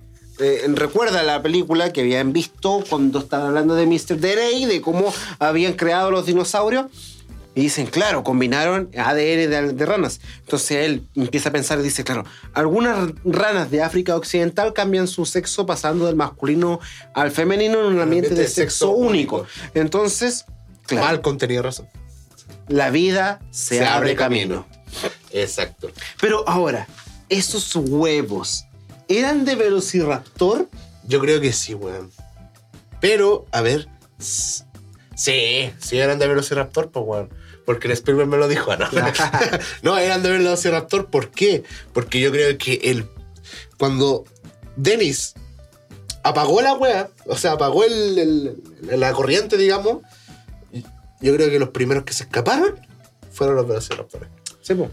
recuerda 0.67 1.23
la 1.23 1.41
película 1.41 1.91
que 1.91 2.01
habían 2.01 2.31
visto 2.31 2.83
cuando 2.87 3.19
estaban 3.19 3.47
hablando 3.47 3.73
de 3.73 3.87
Mr. 3.87 4.17
Derey, 4.17 4.65
de 4.65 4.81
cómo 4.81 5.11
habían 5.39 5.73
creado 5.73 6.11
los 6.11 6.27
dinosaurios. 6.27 7.16
Y 7.57 7.61
dicen, 7.61 7.87
claro, 7.87 8.23
combinaron 8.23 8.91
ADN 8.95 9.49
de, 9.49 9.73
de 9.73 9.85
ranas. 9.87 10.21
Entonces 10.41 10.85
él 10.85 11.07
empieza 11.15 11.49
a 11.49 11.51
pensar 11.51 11.79
y 11.79 11.81
dice, 11.81 12.03
claro, 12.03 12.23
algunas 12.53 13.09
ranas 13.25 13.71
de 13.71 13.81
África 13.81 14.15
Occidental 14.15 14.73
cambian 14.73 15.07
su 15.07 15.25
sexo 15.25 15.65
pasando 15.65 16.05
del 16.05 16.15
masculino 16.15 16.79
al 17.15 17.31
femenino 17.31 17.79
en 17.79 17.95
un 17.95 17.99
ambiente 17.99 18.35
de 18.35 18.47
sexo 18.47 18.91
único. 18.91 19.47
Entonces, 19.73 20.45
claro, 20.85 21.07
Malcolm 21.07 21.39
tenía 21.39 21.63
razón. 21.63 21.89
la 22.67 22.91
vida 22.91 23.39
se, 23.49 23.79
Se 23.79 23.85
abre, 23.87 24.11
abre 24.11 24.15
camino. 24.15 24.67
Exacto. 25.31 25.89
Pero 26.21 26.47
ahora, 26.47 26.87
esos 27.27 27.75
huevos, 27.75 28.65
¿eran 29.07 29.45
de 29.45 29.55
Velociraptor? 29.55 30.69
Yo 31.07 31.19
creo 31.19 31.41
que 31.41 31.51
sí, 31.53 31.73
weón. 31.73 32.11
Pero, 33.01 33.47
a 33.51 33.61
ver. 33.61 33.87
Sí, 34.19 35.71
sí 35.79 35.97
eran 35.97 36.19
de 36.19 36.27
Velociraptor, 36.27 36.91
pues, 36.91 37.03
weón. 37.03 37.29
Porque 37.67 37.87
el 37.87 37.93
Spielberg 37.93 38.29
me 38.29 38.37
lo 38.37 38.47
dijo, 38.47 38.73
¿no? 38.77 38.87
no, 39.81 39.97
eran 39.97 40.23
de 40.23 40.29
Velociraptor, 40.31 41.07
¿por 41.09 41.31
qué? 41.31 41.63
Porque 41.93 42.21
yo 42.21 42.31
creo 42.31 42.57
que 42.57 42.75
el. 42.85 43.05
Cuando 43.77 44.23
Dennis 44.77 45.33
apagó 46.23 46.61
la 46.61 46.73
weá, 46.75 47.09
o 47.25 47.35
sea, 47.35 47.51
apagó 47.51 47.83
el, 47.83 48.17
el- 48.17 48.99
la 48.99 49.11
corriente, 49.11 49.57
digamos, 49.57 49.97
yo 51.19 51.35
creo 51.35 51.49
que 51.49 51.59
los 51.59 51.69
primeros 51.69 52.05
que 52.05 52.13
se 52.13 52.23
escaparon 52.23 52.79
fueron 53.33 53.57
los 53.57 53.67
Velociraptores. 53.67 54.29
Sí, 54.61 54.73
po. 54.73 54.89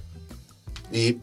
Y 0.93 1.19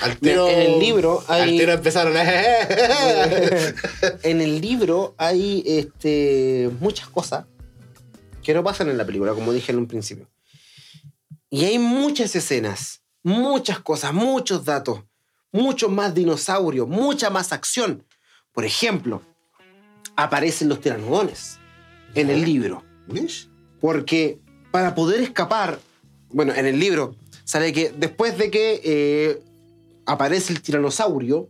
al 0.00 0.16
tiro. 0.16 0.48
En 0.48 0.58
el 0.60 0.78
libro 0.80 1.22
hay- 1.28 1.42
Al 1.42 1.48
tiro 1.50 1.72
empezaron 1.72 2.16
a. 2.16 2.22
en 4.22 4.40
el 4.40 4.58
libro 4.62 5.14
hay 5.18 5.62
este, 5.66 6.70
muchas 6.80 7.08
cosas 7.08 7.44
que 8.42 8.54
no 8.54 8.64
pasan 8.64 8.88
en 8.88 8.96
la 8.96 9.04
película, 9.04 9.34
como 9.34 9.52
dije 9.52 9.70
en 9.72 9.78
un 9.78 9.86
principio. 9.86 10.26
Y 11.50 11.64
hay 11.64 11.78
muchas 11.78 12.36
escenas, 12.36 13.02
muchas 13.22 13.80
cosas, 13.80 14.12
muchos 14.12 14.64
datos, 14.64 15.04
muchos 15.50 15.90
más 15.90 16.14
dinosaurios, 16.14 16.86
mucha 16.86 17.30
más 17.30 17.52
acción. 17.52 18.04
Por 18.52 18.64
ejemplo, 18.64 19.22
aparecen 20.16 20.68
los 20.68 20.80
tiranodones 20.80 21.58
en 22.14 22.28
el 22.30 22.44
libro. 22.44 22.84
Porque 23.80 24.40
para 24.70 24.94
poder 24.94 25.20
escapar, 25.22 25.78
bueno, 26.28 26.52
en 26.54 26.66
el 26.66 26.78
libro 26.78 27.16
sale 27.44 27.72
que 27.72 27.90
después 27.90 28.36
de 28.36 28.50
que 28.50 28.80
eh, 28.84 29.42
aparece 30.04 30.52
el 30.52 30.60
tiranosaurio, 30.60 31.48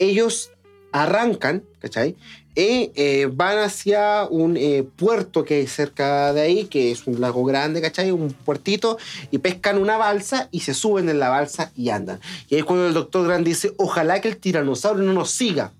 ellos 0.00 0.50
arrancan, 0.90 1.64
¿cachai? 1.78 2.16
Y 2.56 2.92
eh, 2.94 3.28
van 3.32 3.58
hacia 3.58 4.28
un 4.30 4.56
eh, 4.56 4.86
puerto 4.96 5.44
que 5.44 5.54
hay 5.54 5.66
cerca 5.66 6.32
de 6.32 6.40
ahí, 6.40 6.64
que 6.66 6.92
es 6.92 7.06
un 7.06 7.20
lago 7.20 7.44
grande, 7.44 7.80
¿cachai? 7.80 8.12
Un 8.12 8.32
puertito, 8.32 8.96
y 9.32 9.38
pescan 9.38 9.78
una 9.78 9.96
balsa 9.96 10.48
y 10.52 10.60
se 10.60 10.72
suben 10.72 11.08
en 11.08 11.18
la 11.18 11.30
balsa 11.30 11.72
y 11.76 11.88
andan. 11.88 12.20
Y 12.48 12.54
ahí 12.54 12.60
es 12.60 12.64
cuando 12.64 12.86
el 12.86 12.94
doctor 12.94 13.26
Grant 13.26 13.44
dice, 13.44 13.74
ojalá 13.76 14.20
que 14.20 14.28
el 14.28 14.36
tiranosaurio 14.36 15.02
no 15.02 15.12
nos 15.12 15.30
siga, 15.32 15.72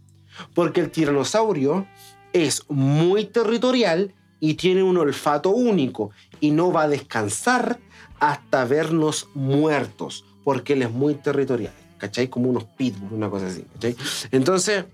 porque 0.53 0.81
el 0.81 0.91
tiranosaurio 0.91 1.87
es 2.33 2.63
muy 2.69 3.27
territorial 3.27 4.13
y 4.41 4.55
tiene 4.55 4.83
un 4.83 4.97
olfato 4.97 5.51
único 5.51 6.11
y 6.41 6.51
no 6.51 6.73
va 6.73 6.83
a 6.83 6.89
descansar 6.89 7.79
hasta 8.19 8.65
vernos 8.65 9.29
muertos, 9.35 10.25
porque 10.43 10.73
él 10.73 10.83
es 10.83 10.91
muy 10.91 11.15
territorial, 11.15 11.73
¿cachai? 11.99 12.27
Como 12.27 12.51
unos 12.51 12.65
pitbulls, 12.65 13.13
una 13.13 13.31
cosa 13.31 13.47
así, 13.47 13.65
¿cachai? 13.75 13.97
Entonces, 14.33 14.87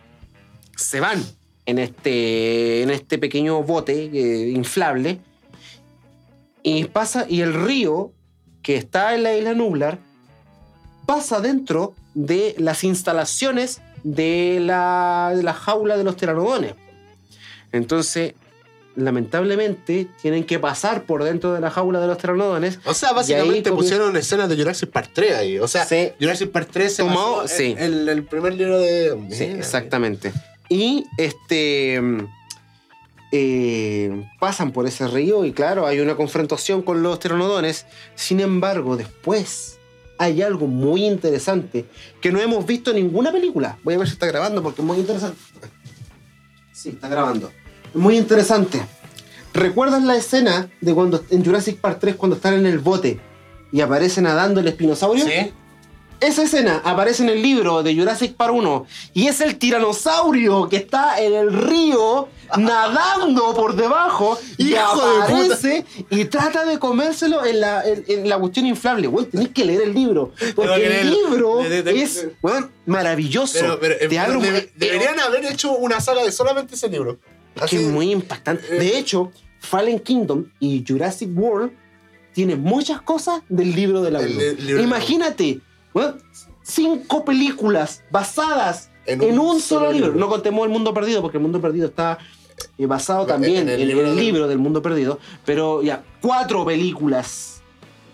se 0.77 1.01
van 1.01 1.25
en 1.71 1.79
este, 1.79 2.83
en 2.83 2.91
este 2.91 3.19
pequeño 3.19 3.63
bote 3.63 3.93
eh, 4.13 4.51
inflable 4.51 5.19
y 6.63 6.85
pasa, 6.85 7.27
y 7.29 7.41
el 7.41 7.55
río 7.55 8.13
que 8.63 8.77
está 8.77 9.15
en 9.15 9.23
la 9.23 9.35
isla 9.37 9.55
Nublar 9.55 9.99
pasa 11.07 11.41
dentro 11.41 11.95
de 12.15 12.55
las 12.59 12.85
instalaciones 12.85 13.81
de 14.05 14.59
la, 14.61 15.33
de 15.35 15.43
la 15.43 15.55
jaula 15.55 15.97
de 15.97 16.05
los 16.05 16.15
pteranodones. 16.15 16.75
Entonces, 17.73 18.35
lamentablemente, 18.97 20.09
tienen 20.21 20.45
que 20.45 20.59
pasar 20.59 21.05
por 21.05 21.25
dentro 21.25 21.53
de 21.55 21.61
la 21.61 21.71
jaula 21.71 22.01
de 22.01 22.07
los 22.09 22.17
pteranodones. 22.17 22.79
O 22.85 22.95
sea, 22.95 23.13
básicamente 23.13 23.71
pusieron 23.73 24.17
escenas 24.17 24.49
de 24.49 24.57
Jurassic 24.57 24.91
Park 24.91 25.11
3 25.15 25.35
ahí. 25.37 25.59
O 25.59 25.69
sea, 25.69 25.85
Sí. 25.87 26.13
Jurassic 26.21 26.51
Park 26.51 26.69
3 26.73 26.95
se 26.97 27.03
Tomó- 27.03 27.39
basó 27.39 27.49
sí. 27.49 27.75
en 27.77 27.79
el, 27.79 28.09
el 28.09 28.25
primer 28.25 28.55
libro 28.55 28.79
de... 28.79 29.11
Sí, 29.31 29.47
Mira, 29.47 29.59
exactamente. 29.59 30.33
Y 30.71 31.05
este. 31.19 32.01
eh, 33.33 34.27
pasan 34.39 34.73
por 34.73 34.87
ese 34.87 35.07
río 35.07 35.45
y 35.45 35.53
claro, 35.53 35.87
hay 35.87 36.01
una 36.01 36.17
confrontación 36.17 36.81
con 36.83 37.03
los 37.03 37.19
pteranodones. 37.19 37.85
Sin 38.15 38.41
embargo, 38.41 38.97
después 38.97 39.79
hay 40.19 40.43
algo 40.43 40.67
muy 40.67 41.07
interesante 41.07 41.87
que 42.21 42.31
no 42.33 42.41
hemos 42.41 42.65
visto 42.67 42.91
en 42.91 42.97
ninguna 42.97 43.33
película. 43.33 43.79
Voy 43.85 43.95
a 43.95 43.99
ver 43.99 44.07
si 44.07 44.15
está 44.15 44.27
grabando 44.27 44.63
porque 44.63 44.81
es 44.83 44.87
muy 44.87 44.99
interesante. 44.99 45.39
Sí, 46.73 46.91
está 46.91 47.09
grabando. 47.09 47.51
Muy 47.95 48.17
interesante. 48.17 48.81
¿Recuerdas 49.53 50.03
la 50.03 50.17
escena 50.17 50.71
de 50.81 50.95
cuando 50.95 51.25
en 51.31 51.45
Jurassic 51.45 51.79
Park 51.81 51.99
3 52.01 52.17
cuando 52.17 52.37
están 52.37 52.55
en 52.55 52.67
el 52.67 52.79
bote 52.79 53.19
y 53.73 53.81
aparece 53.81 54.23
nadando 54.23 54.61
el 54.61 54.69
espinosaurio? 54.69 55.25
Sí. 55.25 55.53
Esa 56.21 56.43
escena 56.43 56.83
aparece 56.85 57.23
en 57.23 57.31
el 57.31 57.41
libro 57.43 57.83
de 57.83 57.95
Jurassic 57.97 58.35
Park 58.35 58.53
1 58.55 58.87
y 59.15 59.27
es 59.29 59.41
el 59.41 59.57
tiranosaurio 59.57 60.69
que 60.69 60.77
está 60.77 61.19
en 61.21 61.33
el 61.35 61.53
río 61.53 62.29
nadando 62.59 63.55
por 63.55 63.75
debajo 63.75 64.39
y 64.59 64.71
Hijo 64.75 65.01
de 65.07 65.23
aparece 65.23 65.85
y 66.11 66.25
trata 66.27 66.65
de 66.67 66.79
comérselo 66.79 67.45
en 67.47 67.61
la, 67.61 67.83
en, 67.87 68.05
en 68.07 68.29
la 68.29 68.39
cuestión 68.39 68.67
inflable. 68.67 69.07
Güey, 69.07 69.27
tenés 69.27 69.49
que 69.49 69.65
leer 69.65 69.81
el 69.83 69.95
libro. 69.95 70.33
Porque 70.55 70.75
que 70.75 71.01
el 71.01 71.11
libro 71.11 71.59
De- 71.59 71.69
de- 71.71 71.83
de- 71.85 72.03
es 72.03 72.27
maravilloso. 72.87 73.59
Pero, 73.59 73.81
pero, 73.81 73.95
eh, 73.95 74.71
deberían 74.77 75.19
haber 75.21 75.45
hecho 75.47 75.73
una 75.73 76.01
saga 76.01 76.23
de 76.25 76.33
solamente 76.33 76.75
ese 76.75 76.89
libro. 76.89 77.19
Es 77.57 77.63
Así- 77.63 77.77
que 77.77 77.83
es 77.87 77.89
muy 77.89 78.11
impactante. 78.13 78.67
De 78.75 78.99
hecho, 78.99 79.33
Fallen 79.61 79.99
Kingdom 80.01 80.47
y 80.59 80.85
Jurassic 80.87 81.31
World 81.35 81.73
tienen 82.35 82.61
muchas 82.61 83.01
cosas 83.03 83.43
del 83.49 83.75
libro 83.75 84.03
de 84.03 84.11
la 84.11 84.21
Imagínate, 84.83 85.61
weón, 85.95 86.23
cinco 86.63 87.25
películas 87.25 88.03
basadas 88.11 88.91
En 89.07 89.23
en, 89.23 89.39
un 89.39 89.47
un, 89.57 89.61
solo 89.61 89.81
solo 89.87 89.93
libro. 89.93 90.07
libro. 90.09 90.21
No 90.21 90.29
contemos 90.29 90.65
El 90.65 90.71
Mundo 90.71 90.93
Perdido, 90.95 91.23
porque 91.23 91.39
El 91.39 91.43
Mundo 91.43 91.61
Perdido 91.61 91.87
está 91.89 92.19
eh, 92.79 92.87
basado 92.87 93.27
también 93.27 93.69
en 93.69 93.69
en 93.71 93.75
el 93.75 93.81
el, 93.83 93.89
libro 93.89 94.09
del- 94.09 94.17
libro 94.21 94.49
del 94.49 94.59
Mundo 94.59 94.83
Perdido. 94.83 95.19
Pero 95.45 95.83
ya, 95.83 96.03
cuatro 96.21 96.65
películas. 96.65 97.63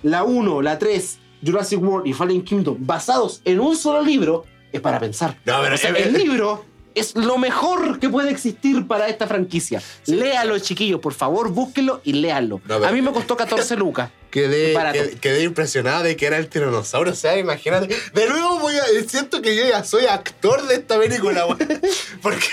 La 0.03 0.23
1, 0.25 0.63
la 0.63 0.79
3, 0.79 1.19
Jurassic 1.45 1.83
World 1.83 2.07
y 2.07 2.13
Fallen 2.13 2.43
Kingdom, 2.43 2.77
basados 2.81 3.41
en 3.45 3.59
un 3.61 3.77
solo 3.77 4.03
libro, 4.03 4.45
es 4.73 4.81
para 4.81 5.01
pensar. 5.01 5.39
No, 5.45 5.55
pero 5.63 5.75
O 5.75 5.79
sea, 5.79 5.91
el 5.91 6.13
libro 6.13 6.65
es 6.97 7.15
lo 7.15 7.39
mejor 7.39 8.01
que 8.01 8.09
puede 8.09 8.31
existir 8.31 8.87
para 8.89 9.07
esta 9.09 9.27
franquicia. 9.29 9.81
Léalo, 10.07 10.59
chiquillos, 10.59 11.01
por 11.01 11.15
favor, 11.15 11.51
búsquenlo 11.51 12.01
y. 12.05 12.17
No, 12.17 12.61
pero- 12.67 12.87
A 12.87 12.91
mí 12.91 13.01
me 13.03 13.13
costó 13.13 13.37
14 13.37 13.77
lucas. 13.77 14.11
Quedé, 14.31 14.75
quedé, 14.93 15.17
quedé 15.19 15.43
impresionado 15.45 16.03
de 16.03 16.17
que 16.17 16.27
era 16.27 16.37
el 16.37 16.49
tiranosaurio. 16.49 17.13
O 17.13 17.17
sea, 17.17 17.39
imagínate. 17.39 17.97
De 18.13 18.29
nuevo 18.29 18.59
voy 18.59 18.75
a. 18.77 18.85
Siento 19.09 19.41
que 19.41 19.55
yo 19.57 19.65
ya 19.67 19.85
soy 19.85 20.07
actor 20.07 20.67
de 20.67 20.75
esta 20.75 20.99
película, 20.99 21.47
weón. 21.47 21.59
Porque, 22.23 22.47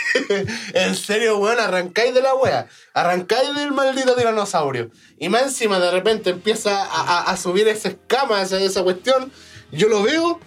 en 0.74 0.96
serio, 0.96 1.40
weón, 1.40 1.60
arrancáis 1.60 2.14
de 2.14 2.22
la 2.22 2.36
wea. 2.36 2.68
Arrancáis 2.94 3.54
del 3.56 3.72
maldito 3.72 4.16
tiranosaurio. 4.16 4.92
Y 5.18 5.30
más 5.30 5.44
encima, 5.44 5.80
de 5.80 5.92
repente 5.92 6.30
empieza 6.30 6.84
a, 6.84 7.02
a- 7.02 7.32
a 7.32 7.38
subir 7.38 7.68
esa 7.68 7.90
escama, 7.90 8.42
esa, 8.42 8.62
esa 8.62 8.84
cuestión. 8.84 9.32
Yo 9.72 9.90
lo 9.90 10.04
veo. 10.04 10.40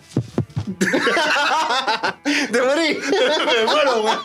¡Te 2.52 2.62
morí! 2.62 2.98
Me 2.98 3.64
muero, 3.66 4.02
weón. 4.02 4.18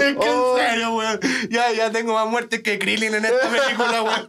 Es 0.00 0.14
que 0.16 0.16
Oh. 0.18 0.58
en 0.58 0.66
serio, 0.66 0.94
weón. 0.96 1.20
Ya, 1.50 1.72
ya 1.72 1.90
tengo 1.92 2.14
más 2.14 2.26
muertes 2.26 2.62
que 2.62 2.78
Krillin 2.78 3.14
en 3.14 3.24
esta 3.24 3.48
película, 3.48 4.02
weón. 4.02 4.28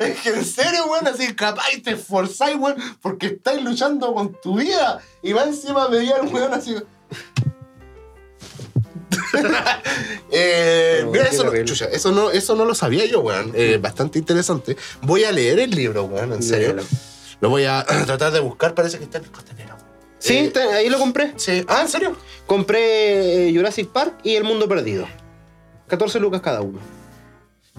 Es 0.00 0.20
que 0.20 0.30
en 0.30 0.44
serio, 0.44 0.86
weón, 0.86 1.06
así 1.06 1.34
capaz 1.34 1.66
te 1.84 1.92
esforzáis, 1.92 2.56
weón, 2.56 2.76
porque 3.00 3.26
estáis 3.26 3.62
luchando 3.62 4.12
con 4.14 4.34
tu 4.40 4.56
vida. 4.56 5.00
Y 5.22 5.32
va 5.32 5.44
encima 5.44 5.86
veía 5.88 6.16
el 6.16 6.28
weón 6.28 6.52
así. 6.54 6.74
eh, 10.32 11.06
mira, 11.10 11.24
eso 11.26 11.44
no, 11.44 11.64
chucha, 11.64 11.86
eso, 11.86 12.12
no, 12.12 12.30
eso 12.30 12.54
no 12.56 12.64
lo 12.64 12.74
sabía 12.74 13.04
yo, 13.06 13.20
weón. 13.20 13.52
Eh, 13.54 13.78
bastante 13.80 14.18
interesante. 14.18 14.76
Voy 15.02 15.24
a 15.24 15.32
leer 15.32 15.60
el 15.60 15.70
libro, 15.70 16.04
weón, 16.04 16.32
en 16.32 16.42
serio. 16.42 16.76
Lo 17.40 17.50
voy 17.50 17.64
a 17.64 17.84
tratar 18.06 18.32
de 18.32 18.40
buscar, 18.40 18.74
parece 18.74 18.98
que 18.98 19.04
está 19.04 19.18
en 19.18 19.24
el 19.24 19.30
costanero. 19.30 19.76
Sí, 20.18 20.50
Eh, 20.54 20.60
ahí 20.74 20.88
lo 20.88 20.98
compré. 20.98 21.32
sí. 21.36 21.64
Ah, 21.68 21.82
¿en 21.82 21.88
serio? 21.88 22.16
Compré 22.46 23.48
eh, 23.48 23.52
Jurassic 23.54 23.88
Park 23.88 24.18
y 24.24 24.34
El 24.34 24.44
Mundo 24.44 24.68
Perdido. 24.68 25.06
14 25.86 26.18
lucas 26.20 26.40
cada 26.40 26.60
uno. 26.60 26.80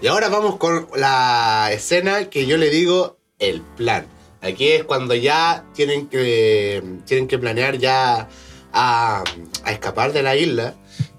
Y 0.00 0.06
ahora 0.06 0.28
vamos 0.30 0.56
con 0.56 0.88
la 0.96 1.68
escena 1.72 2.30
que 2.30 2.46
yo 2.46 2.56
le 2.56 2.70
digo 2.70 3.18
el 3.38 3.60
plan. 3.60 4.06
Aquí 4.40 4.68
es 4.68 4.84
cuando 4.84 5.14
ya 5.14 5.64
tienen 5.74 6.06
que, 6.08 6.82
tienen 7.04 7.28
que 7.28 7.38
planear 7.38 7.76
ya 7.76 8.26
a, 8.72 9.22
a 9.64 9.72
escapar 9.72 10.12
de 10.12 10.22
la 10.22 10.34
isla. 10.36 10.74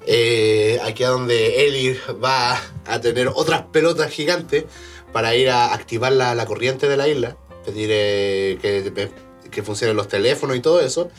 Eh, 0.08 0.80
aquí 0.84 1.04
es 1.04 1.10
donde 1.10 1.68
Ellie 1.68 2.00
va 2.24 2.60
a 2.88 3.00
tener 3.00 3.30
otras 3.34 3.62
pelotas 3.72 4.10
gigantes 4.12 4.66
para 5.14 5.36
ir 5.36 5.52
a 5.52 5.72
activar 5.76 6.12
la, 6.14 6.34
la 6.34 6.48
corriente 6.48 6.88
de 6.90 6.98
la 6.98 7.08
isla, 7.08 7.38
pedir 7.66 7.90
eh, 7.92 8.58
que, 8.62 9.10
que 9.50 9.64
funcionen 9.64 9.96
los 9.98 10.08
teléfonos 10.08 10.56
y 10.56 10.60
todo 10.60 10.82
eso. 10.82 11.10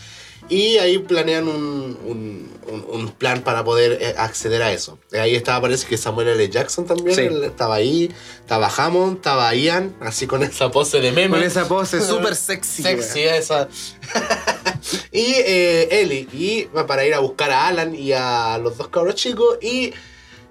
Y 0.48 0.78
ahí 0.78 0.98
planean 0.98 1.46
un, 1.46 1.96
un- 2.04 2.50
un- 2.66 2.86
un 2.90 3.08
plan 3.12 3.42
para 3.42 3.62
poder 3.62 3.98
eh, 4.02 4.14
acceder 4.18 4.60
a 4.62 4.72
eso. 4.72 4.98
Ahí 5.12 5.36
estaba, 5.36 5.60
parece 5.60 5.86
que 5.86 5.96
Samuel 5.96 6.28
L. 6.28 6.48
Jackson 6.50 6.84
también. 6.84 7.14
Sí. 7.14 7.22
él 7.22 7.44
estaba 7.44 7.76
ahí. 7.76 8.10
Estaba 8.40 8.68
Hammond, 8.68 9.18
estaba 9.18 9.54
Ian, 9.54 9.94
así 10.00 10.26
con 10.26 10.42
esa 10.42 10.68
pose 10.72 11.00
de 11.00 11.12
meme. 11.12 11.36
Con 11.36 11.44
esa 11.46 11.68
pose 11.68 12.00
súper 12.00 12.34
sexy. 12.34 12.82
Sexy 12.82 13.20
esa. 13.22 13.68
y 15.12 15.34
eh, 15.46 15.88
Ellie. 16.02 16.28
Y 16.32 16.64
para 16.86 17.06
ir 17.06 17.14
a 17.14 17.20
buscar 17.20 17.50
a 17.52 17.68
Alan 17.68 17.94
y 17.94 18.12
a 18.12 18.58
los 18.58 18.76
dos 18.76 18.88
cabros 18.88 19.14
chicos 19.14 19.58
y 19.62 19.92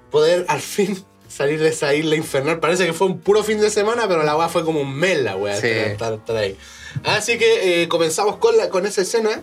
poder 0.10 0.46
al 0.48 0.62
fin 0.62 1.04
salir 1.32 1.60
de 1.60 1.70
esa 1.70 1.94
isla 1.96 2.16
infernal. 2.16 2.60
Parece 2.60 2.86
que 2.86 2.94
fue 2.94 3.08
un 3.08 3.20
puro 3.20 3.44
fin 3.44 3.60
de 3.60 3.70
semana, 3.70 4.08
pero 4.08 4.24
la 4.24 4.36
weá 4.38 4.50
fue 4.50 4.64
como 4.66 4.82
un 4.82 4.94
mes 4.94 5.20
la 5.22 5.36
weá. 5.38 5.60
Sí. 5.60 5.68
estar- 5.68 5.92
estar- 5.92 6.14
estar 6.16 6.36
ahí. 6.36 6.58
Así 7.04 7.38
que 7.38 7.84
eh, 7.84 7.88
comenzamos 7.88 8.38
con, 8.38 8.58
la, 8.58 8.70
con 8.70 8.86
esa 8.86 9.02
escena. 9.02 9.42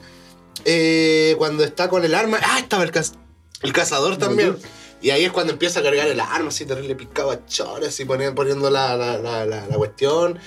eh, 0.64 1.34
cuando 1.38 1.64
está 1.64 1.88
con 1.88 2.04
el 2.04 2.14
arma. 2.14 2.38
Ah, 2.42 2.58
estaba 2.58 2.82
el, 2.84 2.92
caz- 2.92 3.14
el 3.62 3.72
cazador 3.72 4.16
también. 4.16 4.56
Y 5.00 5.10
ahí 5.10 5.24
es 5.24 5.30
cuando 5.32 5.52
empieza 5.52 5.78
a 5.80 5.82
cargar 5.84 6.08
el 6.08 6.18
arma, 6.20 6.48
así 6.48 6.64
terrible 6.66 6.96
picado 6.96 7.30
a 7.30 7.46
chores 7.46 7.98
y 8.00 8.04
poniendo, 8.04 8.34
poniendo 8.34 8.68
la, 8.68 8.96
la, 8.96 9.16
la, 9.18 9.46
la- 9.46 9.66
la 9.66 9.76
cuestión. 9.76 10.38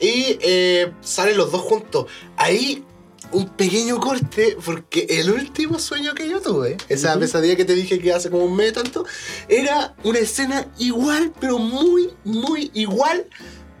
Y 0.00 0.38
eh, 0.40 0.92
salen 1.02 1.36
los 1.36 1.52
dos 1.52 1.60
juntos. 1.62 2.06
Ahí 2.36 2.84
un 3.32 3.48
pequeño 3.48 3.98
corte, 4.00 4.56
porque 4.64 5.06
el 5.08 5.30
último 5.30 5.78
sueño 5.78 6.14
que 6.14 6.28
yo 6.28 6.40
tuve, 6.40 6.76
esa 6.88 7.10
Ujú. 7.10 7.20
pesadilla 7.20 7.56
que 7.56 7.64
te 7.64 7.74
dije 7.74 7.98
que 7.98 8.12
hace 8.12 8.30
como 8.30 8.44
un 8.44 8.56
mes 8.56 8.72
tanto, 8.72 9.04
era 9.48 9.94
una 10.04 10.18
escena 10.18 10.66
igual, 10.78 11.32
pero 11.40 11.58
muy, 11.58 12.10
muy 12.24 12.70
igual 12.74 13.26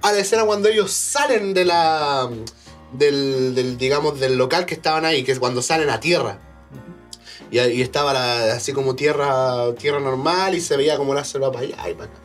a 0.02 0.12
la 0.12 0.18
escena 0.18 0.44
cuando 0.44 0.68
ellos 0.68 0.92
salen 0.92 1.54
de 1.54 1.64
la. 1.64 2.28
Del, 2.92 3.54
del, 3.54 3.76
digamos, 3.76 4.18
del 4.18 4.38
local 4.38 4.64
que 4.64 4.72
estaban 4.72 5.04
ahí, 5.04 5.22
que 5.22 5.32
es 5.32 5.38
cuando 5.38 5.60
salen 5.60 5.90
a 5.90 6.00
tierra. 6.00 6.40
Y, 7.50 7.58
ahí 7.58 7.82
estaba 7.82 8.14
la- 8.14 8.54
así 8.54 8.72
como 8.72 8.94
tierra, 8.94 9.74
tierra 9.74 10.00
normal 10.00 10.54
y 10.54 10.60
se 10.62 10.76
veía 10.76 10.96
como 10.96 11.12
la 11.14 11.24
selva 11.24 11.52
para 11.52 11.66
allá 11.66 11.90
y 11.90 11.94
para 11.94 12.10
acá. 12.10 12.20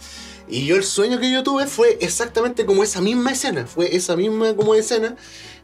Y 0.47 0.65
yo 0.65 0.75
el 0.77 0.83
sueño 0.85 1.19
que 1.19 1.31
yo 1.31 1.43
tuve 1.43 1.67
fue 1.67 1.97
exactamente 2.01 2.65
como 2.65 2.83
esa 2.83 3.01
misma 3.01 3.31
escena. 3.31 3.65
Fue 3.67 3.93
esa 3.95 4.15
misma 4.15 4.55
como 4.55 4.73
escena 4.75 5.15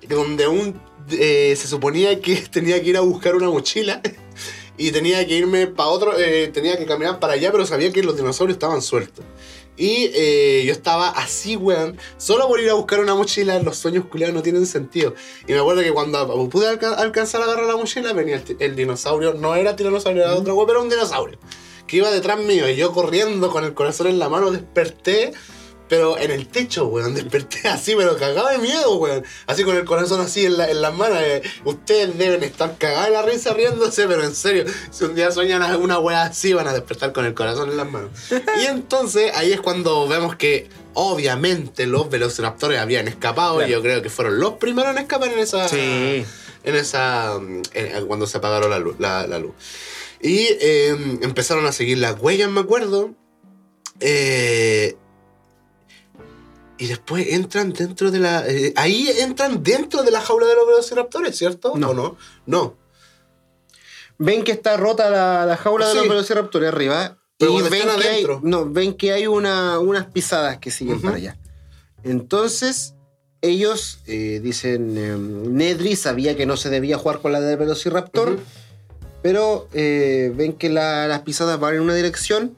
donde 0.08 0.48
un, 0.48 0.82
eh, 1.12 1.56
se 1.58 1.68
suponía 1.68 2.20
que 2.20 2.36
tenía 2.52 2.82
que 2.82 2.90
ir 2.90 2.98
a 2.98 3.02
buscar 3.02 3.36
una 3.36 3.50
mochila 3.50 4.02
y 4.78 4.92
tenía 4.92 5.26
que 5.28 5.36
irme 5.36 5.68
para 5.68 5.90
otro, 5.90 6.18
eh, 6.18 6.50
tenía 6.54 6.78
que 6.78 6.86
caminar 6.86 7.20
para 7.20 7.34
allá, 7.34 7.52
pero 7.52 7.66
sabía 7.66 7.92
que 7.92 8.02
los 8.04 8.16
dinosaurios 8.16 8.56
estaban 8.56 8.82
sueltos. 8.82 9.26
Y 9.76 10.12
eh, 10.14 10.64
yo 10.66 10.74
estaba 10.74 11.10
así, 11.10 11.56
weón, 11.56 11.98
solo 12.18 12.48
por 12.50 12.60
ir 12.60 12.70
a 12.70 12.74
buscar 12.74 13.00
una 13.00 13.16
mochila, 13.16 13.58
los 13.64 13.78
sueños 13.78 14.06
culiados 14.06 14.36
no 14.36 14.42
tienen 14.42 14.66
sentido. 14.66 15.14
Y 15.48 15.54
me 15.54 15.60
acuerdo 15.60 15.82
que 15.84 15.92
cuando 15.94 16.50
pude 16.50 16.68
alca- 16.68 16.96
alcanzar 16.96 17.42
a 17.42 17.46
agarrar 17.46 17.66
la 17.66 17.78
mochila, 17.78 18.12
venía 18.12 18.36
el, 18.46 18.58
el 18.60 18.76
dinosaurio, 18.76 19.34
no 19.36 19.56
era 19.56 19.76
tiranosaurio, 19.78 20.24
era 20.24 20.36
otro 20.36 20.54
weón, 20.56 20.68
pero 20.68 20.80
era 20.80 20.84
un 20.84 20.90
dinosaurio. 20.90 21.40
que 21.88 21.98
iba 21.98 22.12
detrás 22.12 22.40
mío 22.40 22.70
y 22.70 22.76
yo 22.76 22.92
corriendo 22.92 23.50
con 23.50 23.64
el 23.64 23.74
corazón 23.74 24.08
en 24.08 24.20
la 24.20 24.28
mano 24.30 24.52
desperté 24.52 25.32
pero 25.90 26.18
en 26.18 26.32
el 26.32 26.48
techo, 26.48 26.86
weón. 26.86 27.14
Desperté 27.16 27.68
así, 27.68 27.96
pero 27.98 28.16
cagaba 28.16 28.52
de 28.52 28.60
miedo, 28.60 28.96
weón. 28.98 29.26
Así 29.48 29.64
con 29.64 29.76
el 29.76 29.84
corazón 29.84 30.22
así 30.22 30.46
en, 30.46 30.58
la, 30.58 30.70
en 30.70 30.82
las 30.82 30.94
manos. 30.94 31.18
Eh. 31.20 31.42
Ustedes 31.66 32.18
deben 32.18 32.44
estar 32.44 32.78
cagados 32.78 33.08
de 33.08 33.14
la 33.14 33.22
risa 33.24 33.54
riéndose, 33.54 34.08
pero 34.08 34.24
en 34.24 34.36
serio, 34.36 34.66
si 34.92 35.04
un 35.04 35.16
día 35.16 35.32
sueñan 35.32 35.76
una 35.82 36.00
weá 36.00 36.24
así, 36.24 36.54
van 36.54 36.68
a 36.68 36.74
despertar 36.74 37.12
con 37.12 37.26
el 37.26 37.34
corazón 37.34 37.72
en 37.72 37.78
las 37.78 37.92
manos. 37.92 38.12
Y 38.62 38.66
entonces 38.68 39.32
ahí 39.36 39.52
es 39.52 39.60
cuando 39.60 40.08
vemos 40.08 40.36
que 40.36 40.70
obviamente 40.94 41.88
los 41.88 42.10
velociraptores 42.10 42.80
habían 42.80 43.08
escapado. 43.08 43.66
Y 43.66 43.72
yo 43.72 43.82
creo 43.82 44.02
que 44.02 44.10
fueron 44.10 44.40
los 44.40 44.54
primeros 44.54 44.92
en 44.92 45.00
escapar 45.00 45.34
en 45.34 45.40
esa. 45.40 45.68
Sí. 45.68 46.24
En 46.64 46.76
esa. 46.76 47.40
cuando 48.08 48.28
se 48.28 48.38
apagaron 48.38 48.70
la 48.70 48.80
luz. 48.80 48.96
La, 49.00 49.26
luz. 49.40 49.54
Y 50.22 50.48
em, 50.60 51.20
empezaron 51.24 51.66
a 51.66 51.72
seguir 51.72 51.98
las 51.98 52.20
huellas, 52.20 52.50
me 52.50 52.60
acuerdo. 52.60 53.16
Eh, 54.02 54.96
y 56.80 56.88
después 56.88 57.28
entran 57.30 57.74
dentro 57.74 58.10
de 58.10 58.20
la. 58.20 58.48
Eh, 58.48 58.74
ahí 58.78 59.10
entran 59.20 59.62
dentro 59.62 60.02
de 60.02 60.12
la 60.12 60.22
jaula 60.22 60.48
de 60.48 60.56
los 60.56 60.66
velociraptores, 60.66 61.38
¿cierto? 61.38 61.74
No. 61.76 61.90
¿O 61.90 61.94
no? 61.94 62.18
No. 62.46 62.78
Ven 64.18 64.46
que 64.46 64.54
está 64.54 64.78
rota 64.78 65.10
la, 65.46 65.58
jaula 65.58 65.90
de 65.90 65.96
los 65.96 66.08
velociraptores 66.08 66.70
arriba. 66.70 67.18
Pero 67.38 67.60
y 67.60 67.70
ven 67.70 67.84
que, 68.00 68.08
hay, 68.08 68.28
no, 68.44 68.70
ven 68.70 68.94
que 68.94 69.12
hay 69.12 69.28
una, 69.28 69.80
unas 69.80 70.08
pisadas 70.08 70.58
que 70.58 70.72
siguen 70.72 71.02
para 71.02 71.18
allá. 71.18 71.38
Entonces, 72.04 72.96
ellos 73.42 74.00
eh, 74.08 74.40
dicen. 74.42 74.98
Em, 74.98 75.54
Nedry 75.54 75.98
sabía 75.98 76.38
que 76.38 76.46
no 76.46 76.56
se 76.56 76.70
debía 76.70 76.98
jugar 76.98 77.20
con 77.20 77.34
la 77.34 77.42
del 77.42 77.58
velociraptor. 77.58 78.40
Pero 79.22 79.68
eh, 79.74 80.32
ven 80.34 80.54
que 80.54 80.70
las 80.70 81.20
pisadas 81.24 81.60
van 81.60 81.76
en 81.76 81.82
una 81.82 81.94
dirección 81.94 82.56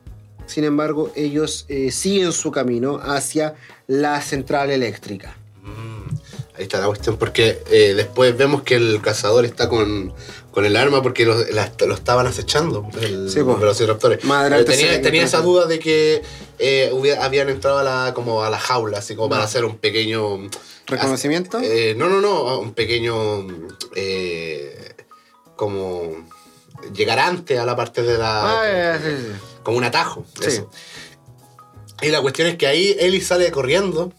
sin 0.51 0.65
embargo, 0.65 1.13
ellos 1.15 1.63
eh, 1.69 1.91
siguen 1.91 2.33
su 2.33 2.51
camino 2.51 2.99
hacia 3.01 3.55
la 3.87 4.21
central 4.21 4.69
eléctrica. 4.69 5.37
Mm, 5.63 6.13
ahí 6.57 6.63
está 6.63 6.81
la 6.81 6.87
cuestión, 6.87 7.15
porque 7.15 7.63
eh, 7.71 7.93
después 7.95 8.35
vemos 8.35 8.61
que 8.63 8.75
el 8.75 8.99
cazador 9.01 9.45
está 9.45 9.69
con, 9.69 10.13
el 10.57 10.75
arma 10.75 11.01
porque 11.01 11.25
lo, 11.25 11.39
estaban 11.39 12.27
acechando, 12.27 12.89
el, 12.99 13.29
sí, 13.29 13.39
los 13.39 13.61
velociraptores. 13.61 14.19
Eh, 14.25 14.63
tenía, 14.65 15.01
tenía 15.01 15.23
esa 15.23 15.39
duda 15.39 15.67
de 15.67 15.79
que 15.79 16.21
habían 17.21 17.47
entrado 17.47 17.77
a 17.77 17.83
la, 17.83 18.13
como 18.13 18.43
a 18.43 18.49
la 18.49 18.59
jaula, 18.59 18.97
así 18.97 19.15
como 19.15 19.29
para 19.29 19.45
hacer 19.45 19.63
un 19.63 19.77
pequeño... 19.77 20.49
¿Reconocimiento? 20.85 21.61
no, 21.95 22.09
no, 22.09 22.19
no, 22.19 22.59
un 22.59 22.73
pequeño... 22.73 23.47
como 25.55 26.29
llegar 26.93 27.19
antes 27.19 27.59
a 27.59 27.65
la 27.65 27.75
parte 27.75 28.03
de 28.03 28.17
la... 28.17 28.61
Ah, 28.61 28.99
sí, 28.99 29.09
sí 29.09 29.47
como 29.63 29.77
un 29.77 29.83
atajo. 29.83 30.25
Y 32.01 32.09
la 32.09 32.21
cuestión 32.21 32.47
es 32.47 32.57
que 32.57 32.67
ahí 32.67 32.95
Ellie 32.99 33.21
sale 33.21 33.51
corriendo. 33.51 34.11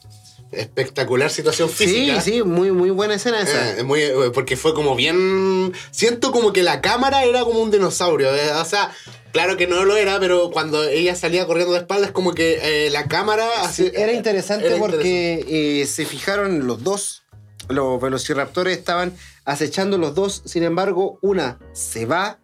Espectacular 0.52 1.30
situación 1.30 1.70
física. 1.70 2.20
Sí, 2.20 2.32
sí, 2.32 2.43
muy, 2.43 2.72
muy 2.72 2.90
buena 2.90 3.14
escena 3.14 3.40
esa. 3.40 3.78
Eh, 3.78 3.84
muy, 3.84 4.02
eh, 4.02 4.30
porque 4.34 4.56
fue 4.56 4.74
como 4.74 4.94
bien. 4.94 5.72
Siento 5.90 6.30
como 6.30 6.52
que 6.52 6.62
la 6.62 6.82
cámara 6.82 7.24
era 7.24 7.43
como 7.43 7.60
un 7.60 7.70
dinosaurio. 7.70 8.34
Eh, 8.36 8.52
o 8.52 8.64
sea, 8.66 8.94
claro 9.32 9.56
que 9.56 9.66
no 9.66 9.86
lo 9.86 9.97
era, 9.97 10.20
pero 10.20 10.51
cuando 10.51 10.84
ella 10.84 11.16
salía 11.16 11.47
corriendo 11.47 11.72
de 11.72 11.80
espaldas, 11.80 12.10
como 12.10 12.34
que 12.34 12.89
la 12.93 13.09
cámara. 13.09 13.48
era 13.94 14.12
interesante 14.12 14.76
porque 14.76 15.86
se 15.89 16.05
fijaron 16.05 16.66
los 16.66 16.84
dos. 16.84 17.22
Los 17.68 18.01
velociraptores 18.01 18.76
estaban 18.76 19.16
acechando 19.47 19.97
los 19.97 20.14
dos. 20.14 20.43
Sin 20.44 20.64
embargo, 20.64 21.18
una 21.22 21.59
se 21.72 22.05
va, 22.05 22.41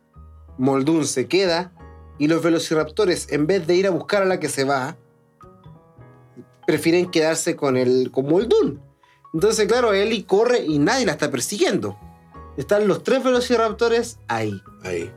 Moldun 0.59 1.07
se 1.07 1.27
queda 1.27 1.73
y 2.19 2.29
los 2.29 2.43
velociraptores, 2.43 3.31
en 3.31 3.47
vez 3.47 3.67
de 3.67 3.77
ir 3.77 3.87
a 3.87 3.91
buscar 3.91 4.23
a 4.23 4.27
la 4.27 4.41
que 4.41 4.49
se 4.49 4.65
va, 4.65 4.97
prefieren 6.67 7.11
quedarse 7.11 7.57
con 7.57 7.77
el 7.77 8.11
con 8.11 8.27
Moldun. 8.27 8.83
Entonces, 9.33 9.67
claro, 9.67 9.93
Ellie 9.93 10.25
corre 10.25 10.65
y 10.65 10.79
nadie 10.79 11.07
la 11.07 11.13
está 11.13 11.31
persiguiendo. 11.31 11.99
Están 12.57 12.89
los 12.89 13.03
tres 13.03 13.23
velociraptores 13.23 14.19
ahí. 14.27 14.61
Ahí. 14.83 15.11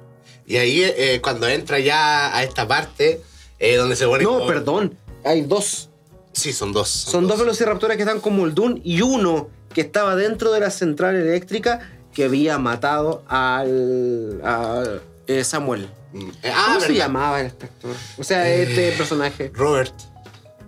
Y 0.46 0.58
ahí, 0.58 0.84
eh, 0.84 1.20
cuando 1.24 1.48
entra 1.48 1.80
ya 1.80 2.36
a 2.36 2.44
esta 2.44 2.68
parte, 2.68 3.22
eh, 3.58 3.76
donde 3.78 3.96
se 3.96 4.06
pone. 4.06 4.24
No, 4.24 4.46
perdón. 4.46 4.98
Hay 5.24 5.42
dos. 5.42 5.90
Sí, 6.34 6.54
son 6.54 6.72
dos. 6.72 6.90
Son, 6.90 7.28
dos. 7.28 7.40
velociraptores 7.40 7.98
que 7.98 8.04
están 8.04 8.20
con 8.20 8.36
Moldun 8.36 8.82
y 8.84 9.02
uno 9.02 9.50
que 9.74 9.82
estaba 9.82 10.16
dentro 10.16 10.52
de 10.52 10.60
la 10.60 10.70
central 10.70 11.16
eléctrica 11.16 11.80
que 12.14 12.26
había 12.26 12.58
matado 12.58 13.24
al, 13.28 15.02
eh, 15.28 15.44
Samuel. 15.44 15.90
Mm. 16.14 16.30
Eh, 16.44 16.52
ah, 16.54 16.64
¿Cómo 16.68 16.82
se 16.82 16.94
llamaba 16.94 17.42
este 17.42 17.66
actor? 17.66 17.96
O 18.18 18.24
sea, 18.24 18.50
este 18.50 18.90
eh, 18.90 18.92
personaje. 18.98 19.52
Robert. 19.54 19.94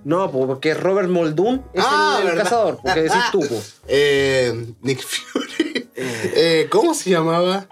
No, 0.04 0.30
porque 0.32 0.74
Robert 0.74 1.10
Muldoon 1.10 1.66
es 1.74 1.84
ah, 1.86 2.20
el, 2.22 2.38
cazador, 2.38 2.80
porque 2.84 3.04
decís 3.04 3.24
tú. 3.32 3.42
Eh, 3.88 4.74
Nick 4.82 5.02
Fury. 5.02 5.90
Eh, 5.96 6.68
¿Cómo 6.70 6.94
se 6.94 7.10
llamaba? 7.10 7.68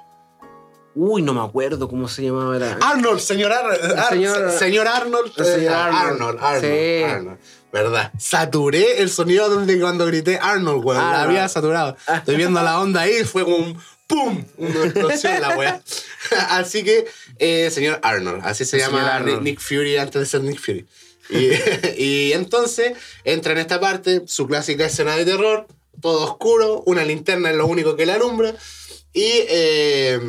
Uy, 0.94 1.22
no 1.22 1.34
me 1.34 1.42
acuerdo 1.42 1.88
cómo 1.88 2.08
se 2.08 2.24
llamaba. 2.24 2.78
Arnold, 2.82 3.20
señor, 3.20 3.52
Arnold. 3.52 4.10
señor, 4.10 4.52
señor 4.52 4.88
Arnold. 4.88 5.34
Señor 5.34 5.74
Arnold. 5.74 6.40
Arnold, 6.42 6.62
sí. 6.62 7.04
Arnold. 7.04 7.38
¿Verdad? 7.72 8.12
Saturé 8.18 9.02
el 9.02 9.10
sonido 9.10 9.50
donde 9.50 9.80
cuando 9.80 10.06
grité 10.06 10.38
Arnold, 10.42 10.84
weón. 10.84 11.00
La 11.00 11.24
había 11.24 11.48
saturado. 11.48 11.96
Estoy 12.14 12.36
viendo 12.36 12.62
la 12.62 12.80
onda 12.82 13.02
ahí, 13.02 13.24
fue 13.24 13.44
como 13.44 13.58
un 13.58 13.78
¡pum! 14.12 14.46
Una 14.58 14.86
explosión 14.86 15.42
la 15.42 15.58
weá. 15.58 15.82
Así 16.50 16.84
que, 16.84 17.08
eh, 17.40 17.70
señor 17.72 18.00
Arnold, 18.04 18.42
así 18.44 18.66
se 18.66 18.78
llama 18.78 19.20
Nick 19.42 19.60
Fury 19.60 19.98
antes 19.98 20.22
de 20.22 20.26
ser 20.26 20.42
Nick 20.42 20.60
Fury. 20.60 20.86
Y, 21.98 22.34
entonces 22.34 22.98
entra 23.24 23.54
en 23.54 23.60
esta 23.60 23.80
parte, 23.80 24.24
su 24.28 24.48
clásica 24.48 24.86
escena 24.86 25.16
de 25.16 25.24
terror, 25.24 25.66
todo 26.02 26.30
oscuro, 26.30 26.84
una 26.86 27.06
linterna 27.06 27.52
es 27.52 27.56
lo 27.56 27.68
único 27.68 27.96
que 27.96 28.06
le 28.06 28.14
alumbra. 28.14 28.54
Y 29.14 29.30
eh, 29.50 30.20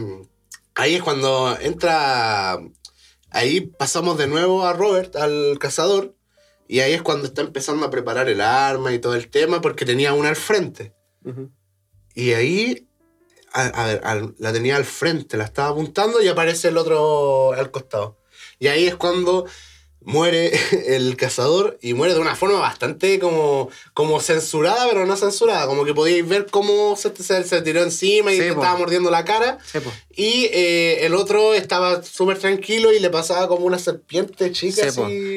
ahí 0.74 0.94
es 0.94 1.02
cuando 1.02 1.56
entra. 1.60 2.60
Ahí 3.30 3.62
pasamos 3.62 4.18
de 4.18 4.26
nuevo 4.28 4.64
a 4.64 4.74
Robert, 4.74 5.16
al 5.16 5.58
cazador. 5.58 6.14
Y 6.68 6.80
ahí 6.80 6.92
es 6.92 7.02
cuando 7.02 7.26
está 7.26 7.42
empezando 7.42 7.84
a 7.84 7.90
preparar 7.90 8.28
el 8.28 8.40
arma 8.40 8.92
y 8.92 8.98
todo 8.98 9.14
el 9.14 9.28
tema, 9.28 9.60
porque 9.60 9.84
tenía 9.84 10.12
una 10.12 10.28
al 10.28 10.36
frente. 10.36 10.92
Y 12.14 12.32
ahí 12.32 12.88
a, 13.52 13.86
ver, 13.86 14.02
la 14.38 14.52
tenía 14.52 14.76
al 14.76 14.84
frente, 14.84 15.36
la 15.36 15.44
estaba 15.44 15.68
apuntando 15.68 16.22
y 16.22 16.28
aparece 16.28 16.68
el 16.68 16.76
otro 16.76 17.52
al 17.52 17.70
costado. 17.70 18.18
Y 18.58 18.68
ahí 18.68 18.86
es 18.86 18.96
cuando 18.96 19.46
muere 20.04 20.52
el 20.86 21.16
cazador 21.16 21.78
y 21.80 21.94
muere 21.94 22.14
de 22.14 22.20
una 22.20 22.34
forma 22.34 22.58
bastante 22.58 23.18
como, 23.18 23.70
como 23.94 24.20
censurada, 24.20 24.86
pero 24.88 25.06
no 25.06 25.16
censurada. 25.16 25.66
Como 25.66 25.84
que 25.84 25.94
podíais 25.94 26.26
ver 26.26 26.46
cómo 26.50 26.96
se, 26.96 27.12
se, 27.44 27.62
tiró 27.62 27.82
encima 27.82 28.32
y 28.32 28.40
estaba 28.40 28.76
mordiendo 28.76 29.10
la 29.10 29.24
cara. 29.24 29.58
y 30.14 30.48
eh, 30.52 31.06
el 31.06 31.14
otro 31.14 31.54
estaba 31.54 32.02
súper 32.02 32.38
tranquilo 32.38 32.92
y 32.92 33.00
le 33.00 33.10
pasaba 33.10 33.48
como 33.48 33.66
una 33.66 33.78
serpiente 33.78 34.50
chica. 34.52 34.90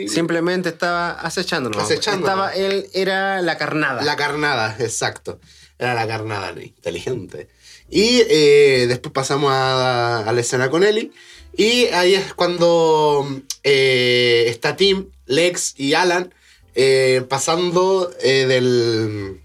Simplemente 0.08 0.70
estaba 0.70 1.12
acechándolo. 1.12 1.80
Estaba, 1.88 2.54
él 2.54 2.88
era 2.94 3.42
la 3.42 3.58
carnada. 3.58 4.04
La 4.04 4.16
carnada, 4.16 4.76
exacto. 4.80 5.40
Era 5.78 5.94
la 5.94 6.08
carnada, 6.08 6.54
inteligente. 6.62 7.50
Y 7.90 8.22
eh, 8.30 8.86
después 8.88 9.14
pasamos 9.14 9.52
a, 9.54 10.32
la 10.34 10.42
escena 10.42 10.70
con 10.70 10.84
Ellie. 10.84 11.12
Y 11.56 11.86
ahí 11.88 12.16
es 12.16 12.34
cuando 12.34 13.28
eh, 13.64 14.46
está 14.48 14.76
Tim, 14.76 15.10
Lex 15.26 15.76
y 15.78 15.94
Alan 15.94 16.34
eh, 16.76 17.24
pasando 17.30 18.12
del, 18.22 19.42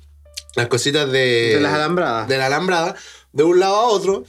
las 0.56 0.66
cositas 0.68 1.10
de, 1.12 1.54
de 1.54 1.60
las 1.60 1.74
alambradas. 1.74 2.28
De 2.28 2.38
la 2.38 2.46
alambrada 2.46 2.96
de 3.32 3.44
un 3.44 3.60
lado 3.60 3.76
a 3.76 3.88
otro. 3.88 4.24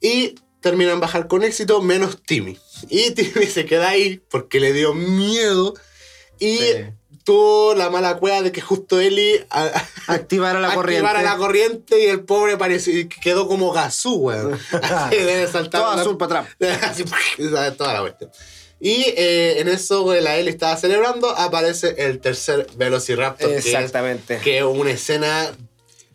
Y 0.00 0.34
terminan 0.60 1.00
bajar 1.00 1.28
con 1.28 1.42
éxito, 1.42 1.80
menos 1.82 2.22
Timmy. 2.22 2.58
Y 2.88 3.10
Timmy 3.14 3.46
se 3.46 3.66
queda 3.66 3.90
ahí 3.90 4.22
porque 4.30 4.60
le 4.60 4.72
dio 4.72 4.94
miedo. 4.94 5.74
Y 6.38 6.58
tuvo 7.24 7.74
la 7.74 7.90
mala 7.90 8.18
cueva 8.18 8.42
de 8.42 8.52
que 8.52 8.60
justo 8.60 9.00
Eli 9.00 9.44
activara 10.06 10.60
la 10.60 10.74
corriente. 10.74 11.06
Activara 11.06 11.22
la 11.22 11.36
corriente 11.36 12.04
y 12.04 12.06
el 12.06 12.20
pobre 12.20 12.56
pareció, 12.56 12.92
quedó 13.22 13.48
como 13.48 13.72
gasú, 13.72 14.16
weón. 14.16 14.58
Todo 15.70 15.86
azul 15.86 16.16
para 16.16 16.40
atrás. 16.40 16.56
Así, 16.90 17.04
toda 17.76 17.94
la 17.94 18.00
cuestión. 18.00 18.30
Y 18.80 19.14
eh, 19.16 19.60
en 19.60 19.68
eso 19.68 20.14
la 20.14 20.36
Eli 20.36 20.50
estaba 20.50 20.76
celebrando, 20.76 21.30
aparece 21.30 21.94
el 21.96 22.20
tercer 22.20 22.66
Velociraptor. 22.76 23.50
Exactamente. 23.50 24.38
Que 24.38 24.58
es 24.58 24.64
una 24.64 24.90
escena 24.90 25.50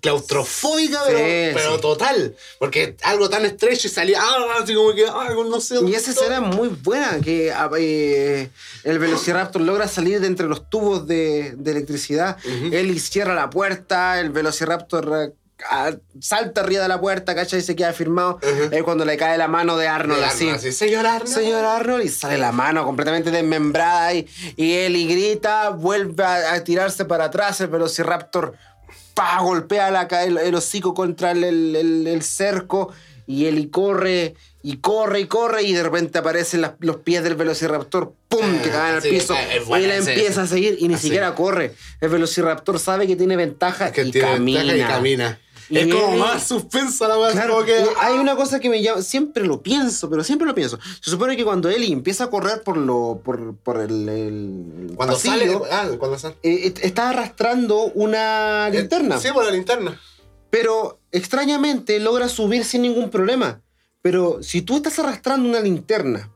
claustrofóbica, 0.02 1.02
pero, 1.08 1.80
total. 1.80 2.36
Porque 2.58 2.96
algo 3.04 3.30
tan 3.30 3.46
estrecho 3.46 3.88
y 3.88 3.92
salía 3.92 4.20
ah, 4.22 4.60
así 4.62 4.74
como 4.74 4.94
que, 4.94 5.06
algo 5.08 5.44
no 5.44 5.60
sé. 5.60 5.80
Y 5.86 5.94
esa 5.94 6.12
escena 6.12 6.36
es 6.36 6.56
muy 6.56 6.70
buena, 6.70 7.20
que 7.22 7.52
ah, 7.52 7.70
eh, 7.78 8.50
el 8.84 9.00
Velociraptor 9.00 9.62
logra 9.62 9.88
salir 9.88 10.20
de 10.20 10.28
entre 10.28 10.48
los 10.48 10.70
tubos 10.70 11.08
de, 11.08 11.56
electricidad. 11.66 12.38
Él 12.72 13.00
cierra 13.00 13.36
la 13.36 13.50
puerta, 13.50 14.20
el 14.20 14.30
Velociraptor 14.32 15.34
ah, 15.70 15.92
salta 16.20 16.62
arriba 16.62 16.84
de 16.84 16.88
la 16.88 17.00
puerta, 17.00 17.36
¿cachai? 17.36 17.60
Y 17.60 17.64
se 17.64 17.76
queda 17.76 17.94
firmado. 17.94 18.40
Es 18.72 18.84
cuando 18.84 19.06
le 19.06 19.18
cae 19.18 19.38
la 19.38 19.48
mano 19.48 19.78
de 19.78 19.88
Arnold, 19.88 20.22
De 20.22 20.26
así. 20.26 20.46
Arnold, 20.46 20.60
así, 20.60 20.72
Señor 20.72 21.06
Arnold. 21.06 21.34
Señor 21.34 21.66
Arnold, 21.66 22.06
y 22.06 22.10
sale 22.10 22.38
la 22.38 22.52
mano 22.52 22.86
completamente 22.86 23.32
desmembrada 23.32 24.14
y, 24.14 24.28
y 24.56 24.74
él 24.74 24.96
y 24.96 25.08
grita, 25.08 25.70
vuelve 25.70 26.24
a, 26.24 26.54
a 26.54 26.64
tirarse 26.64 27.06
para 27.06 27.26
atrás, 27.26 27.60
el 27.62 27.68
Velociraptor 27.68 28.56
pa, 29.20 29.40
golpea 29.42 29.92
la, 29.92 30.04
el, 30.24 30.38
el 30.38 30.56
hocico 30.56 30.94
contra 30.94 31.32
el, 31.32 31.44
el- 31.44 32.22
cerco 32.24 32.94
y 33.28 33.46
él 33.48 33.60
y 33.60 33.68
corre 33.68 34.36
y 34.64 34.78
corre 34.78 35.20
y 35.22 35.26
corre 35.26 35.64
y 35.64 35.74
de 35.74 35.84
repente 35.84 36.18
aparecen 36.20 36.62
las- 36.62 36.74
los 36.80 36.98
pies 36.98 37.22
del 37.24 37.36
Velociraptor, 37.36 38.14
¡pum! 38.30 38.60
que 38.64 38.70
Ah, 38.70 38.74
caen 38.74 38.96
al 38.96 39.02
sí, 39.02 39.10
piso 39.10 39.34
es 39.36 39.62
y 39.64 39.66
buena 39.66 39.96
él 39.96 40.08
empieza 40.08 40.44
a 40.44 40.48
seguir 40.48 40.78
y 40.80 40.88
ni 40.88 40.94
así. 40.94 41.04
siquiera 41.08 41.36
corre. 41.36 41.74
El 42.02 42.10
Velociraptor 42.10 42.80
sabe 42.80 43.08
que 43.08 43.16
tiene 43.18 43.36
ventaja 43.36 43.92
que 43.92 44.04
y, 44.04 44.12
tiene 44.12 44.28
camina. 44.30 44.60
ventaja 44.64 44.78
y 44.78 44.94
camina. 44.96 45.40
Y 45.70 45.78
es 45.78 45.94
como 45.94 46.18
más 46.18 46.48
suspensa 46.48 47.08
la 47.08 47.20
weá. 47.20 47.32
Claro, 47.32 47.64
que. 47.64 47.86
hay 48.00 48.18
una 48.18 48.36
cosa 48.36 48.60
que 48.60 48.70
me 48.70 48.82
llama, 48.82 49.02
siempre 49.04 49.46
lo 49.46 49.62
pienso, 49.62 50.10
pero 50.10 50.24
siempre 50.24 50.48
lo 50.48 50.56
pienso. 50.56 50.80
Se 51.02 51.12
supone 51.12 51.38
que 51.38 51.44
cuando 51.44 51.70
Ellie 51.70 51.94
empieza 51.94 52.24
a 52.26 52.30
correr 52.30 52.64
por 52.64 52.76
lo 52.78 53.22
por, 53.24 53.56
por 53.58 53.80
el, 53.80 54.10
el 54.10 54.92
Cuando 54.96 55.14
pasillo, 55.16 55.60
sale. 55.66 55.72
Ah, 55.72 55.88
cuando 56.00 56.18
sale. 56.18 56.36
eh, 56.44 56.74
está 56.82 57.10
arrastrando 57.10 57.84
una 57.94 58.70
linterna, 58.72 59.16
Eh, 59.18 59.20
Sí, 59.22 59.28
por 59.32 59.46
la 59.46 59.52
linterna. 59.52 60.00
pero 60.50 61.00
extrañamente 61.12 62.00
logra 62.00 62.28
subir 62.30 62.66
sin 62.66 62.82
ningún 62.82 63.10
problema. 63.10 63.62
Pero 64.02 64.42
si 64.42 64.62
tú 64.62 64.78
estás 64.78 64.98
arrastrando 65.00 65.48
una 65.48 65.60
linterna 65.60 66.32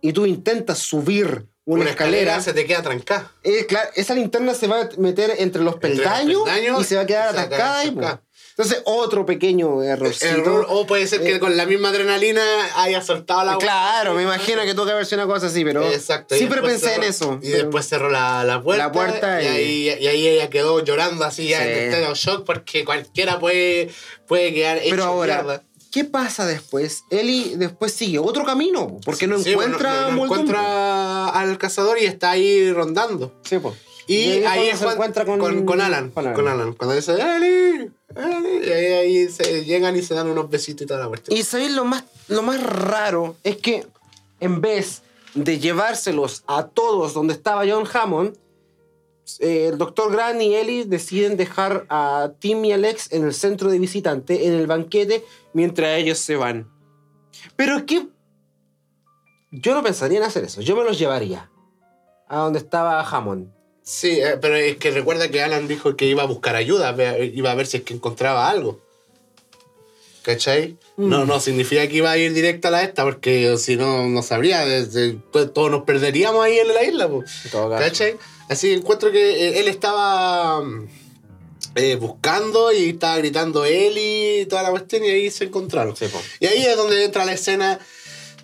y 0.00 0.12
tú 0.12 0.26
intentas 0.26 0.78
subir 0.78 1.46
una, 1.66 1.90
escalera, 1.90 2.40
se 2.40 2.52
te 2.52 2.66
queda 2.66 2.82
trancada. 2.82 3.32
eh, 3.42 3.66
claro, 3.66 3.88
esa 3.96 4.14
linterna 4.14 4.54
se 4.54 4.66
va 4.68 4.82
a 4.82 4.88
meter 4.98 5.34
entre 5.38 5.62
los 5.62 5.74
Entre 5.74 5.90
los 5.90 5.98
peldaños, 5.98 6.42
peldaños 6.44 6.80
y 6.82 6.84
se 6.84 6.96
va 6.96 7.02
a 7.02 7.06
quedar 7.06 7.28
y 7.30 7.32
se 7.32 7.36
va 7.36 7.42
a 7.42 7.48
quedar 7.48 7.66
atascada. 7.86 8.22
Ahí. 8.56 8.64
Entonces, 8.66 8.82
otro 8.84 9.26
pequeño 9.26 9.82
errorcito. 9.82 10.26
Error, 10.26 10.66
o 10.68 10.86
puede 10.86 11.06
ser 11.06 11.22
que 11.22 11.34
Eh, 11.36 11.40
con 11.40 11.56
la 11.56 11.66
misma 11.66 11.88
adrenalina 11.88 12.42
haya 12.76 13.02
soltado 13.02 13.44
la. 13.44 13.58
Claro, 13.58 14.14
me 14.14 14.22
imagino 14.22 14.62
que 14.62 14.74
tuvo 14.74 14.86
que 14.86 14.92
haber 14.92 15.06
sido 15.06 15.24
una 15.24 15.32
cosa 15.34 15.46
así, 15.48 15.64
pero 15.64 15.84
Exacto. 15.90 16.34
y 16.34 16.38
siempre 16.38 16.62
pensé 16.62 16.94
en 16.94 17.02
cerró- 17.02 17.08
eso. 17.08 17.38
Y 17.42 17.48
después 17.48 17.86
cerró 17.88 18.10
la, 18.10 18.44
la 18.44 18.62
puerta. 18.62 18.84
La 18.86 18.92
puerta 18.92 19.42
y, 19.42 19.46
y- 19.46 19.48
ahí, 19.90 19.98
y 20.00 20.06
ahí 20.06 20.28
ella 20.28 20.50
quedó 20.50 20.84
llorando 20.84 21.24
así 21.24 21.48
ya 21.48 21.58
Sí. 21.62 21.68
en 21.68 21.92
estado 21.92 22.14
shock 22.14 22.44
porque 22.44 22.84
cualquiera 22.84 23.38
puede, 23.40 23.90
puede 24.28 24.54
quedar 24.54 24.78
hecho 24.78 24.90
Pero 24.90 25.04
ahora, 25.04 25.42
mierda. 25.42 25.62
¿qué 25.90 26.04
pasa 26.04 26.46
después? 26.46 27.04
Eli 27.10 27.54
después 27.56 27.92
sigue 27.92 28.18
otro 28.20 28.44
camino, 28.44 28.98
porque 29.04 29.26
no 29.26 29.38
Sí, 29.40 29.50
encuentra 29.52 29.90
bueno, 29.92 30.10
no- 30.10 30.16
no 30.16 30.24
encuentra 30.24 31.28
al 31.28 31.58
cazador 31.58 31.98
y 31.98 32.04
está 32.06 32.30
ahí 32.32 32.70
rondando. 32.72 33.32
Sí, 33.44 33.58
po. 33.58 33.74
Y, 34.06 34.30
es 34.32 34.46
ahí 34.46 34.68
es 34.68 34.78
se 34.78 34.86
encuentra 34.86 35.24
con, 35.24 35.38
con, 35.40 35.64
con 35.64 35.80
Alan, 35.80 36.10
con 36.10 36.24
Alan. 36.26 36.34
con 36.36 36.46
Alan. 36.48 36.72
Cuando 36.74 36.94
dice, 36.94 37.14
Eli", 37.14 37.90
y 38.16 38.70
ahí, 38.70 39.28
se 39.28 39.64
llegan 39.64 39.96
y 39.96 40.02
se 40.02 40.14
dan 40.14 40.28
unos 40.28 40.48
besitos 40.48 40.82
y 40.82 40.86
toda 40.86 41.00
la 41.00 41.08
cuestión. 41.08 41.36
Y 41.36 41.42
sabéis 41.42 41.72
lo 41.72 41.84
más, 41.84 42.04
lo 42.28 42.42
más 42.42 42.62
raro 42.62 43.36
es 43.42 43.56
que 43.56 43.86
en 44.40 44.60
vez 44.60 45.02
de 45.34 45.58
llevárselos 45.58 46.44
a 46.46 46.66
todos 46.66 47.14
donde 47.14 47.34
estaba 47.34 47.64
John 47.68 47.86
Hammond, 47.92 48.36
eh, 49.40 49.68
el 49.68 49.78
doctor 49.78 50.12
Grant 50.12 50.40
y 50.40 50.54
Ellie 50.54 50.84
deciden 50.84 51.36
dejar 51.36 51.86
a 51.88 52.32
Tim 52.38 52.64
y 52.64 52.72
Alex 52.72 53.12
en 53.12 53.24
el 53.24 53.34
centro 53.34 53.70
de 53.70 53.78
visitante, 53.78 54.46
en 54.46 54.54
el 54.54 54.66
banquete, 54.66 55.24
mientras 55.52 55.98
ellos 55.98 56.18
se 56.18 56.36
van. 56.36 56.70
Pero 57.56 57.78
es 57.78 57.82
que 57.84 58.06
yo 59.50 59.74
no 59.74 59.82
pensaría 59.82 60.18
en 60.18 60.24
hacer 60.24 60.44
eso, 60.44 60.60
yo 60.60 60.76
me 60.76 60.84
los 60.84 60.98
llevaría 60.98 61.50
a 62.28 62.38
donde 62.38 62.58
estaba 62.58 63.00
Hammond. 63.00 63.48
Sí, 63.84 64.18
eh, 64.20 64.38
pero 64.40 64.56
es 64.56 64.76
que 64.78 64.90
recuerda 64.90 65.28
que 65.30 65.42
Alan 65.42 65.68
dijo 65.68 65.94
que 65.94 66.06
iba 66.06 66.22
a 66.22 66.26
buscar 66.26 66.56
ayuda, 66.56 66.96
iba 67.22 67.50
a 67.50 67.54
ver 67.54 67.66
si 67.66 67.76
es 67.76 67.82
que 67.82 67.92
encontraba 67.94 68.48
algo. 68.48 68.80
¿Cachai? 70.22 70.78
Mm. 70.96 71.08
No, 71.10 71.24
no 71.26 71.38
significa 71.38 71.86
que 71.86 71.96
iba 71.96 72.10
a 72.10 72.16
ir 72.16 72.32
directo 72.32 72.68
a 72.68 72.70
la 72.70 72.82
esta, 72.82 73.04
porque 73.04 73.58
si 73.58 73.76
no, 73.76 74.08
no 74.08 74.22
sabría, 74.22 74.64
desde- 74.64 75.18
pues, 75.30 75.52
todos 75.52 75.70
nos 75.70 75.82
perderíamos 75.84 76.42
ahí 76.42 76.58
en 76.58 76.68
la 76.68 76.82
isla. 76.82 77.08
pues. 77.08 77.30
¿Cachai? 77.52 78.16
Así 78.48 78.68
que 78.68 78.74
encuentro 78.74 79.12
que 79.12 79.48
eh, 79.48 79.60
él 79.60 79.68
estaba 79.68 80.62
eh, 81.74 81.96
buscando 81.96 82.72
y 82.72 82.90
estaba 82.90 83.18
gritando 83.18 83.66
él 83.66 83.94
y 83.98 84.46
toda 84.46 84.62
la 84.62 84.70
cuestión 84.70 85.04
y 85.04 85.08
ahí 85.08 85.30
se 85.30 85.44
encontraron. 85.44 85.94
Sí. 85.94 86.06
Y 86.40 86.46
ahí 86.46 86.64
es 86.64 86.76
donde 86.76 87.04
entra 87.04 87.24
la 87.26 87.32
escena 87.34 87.78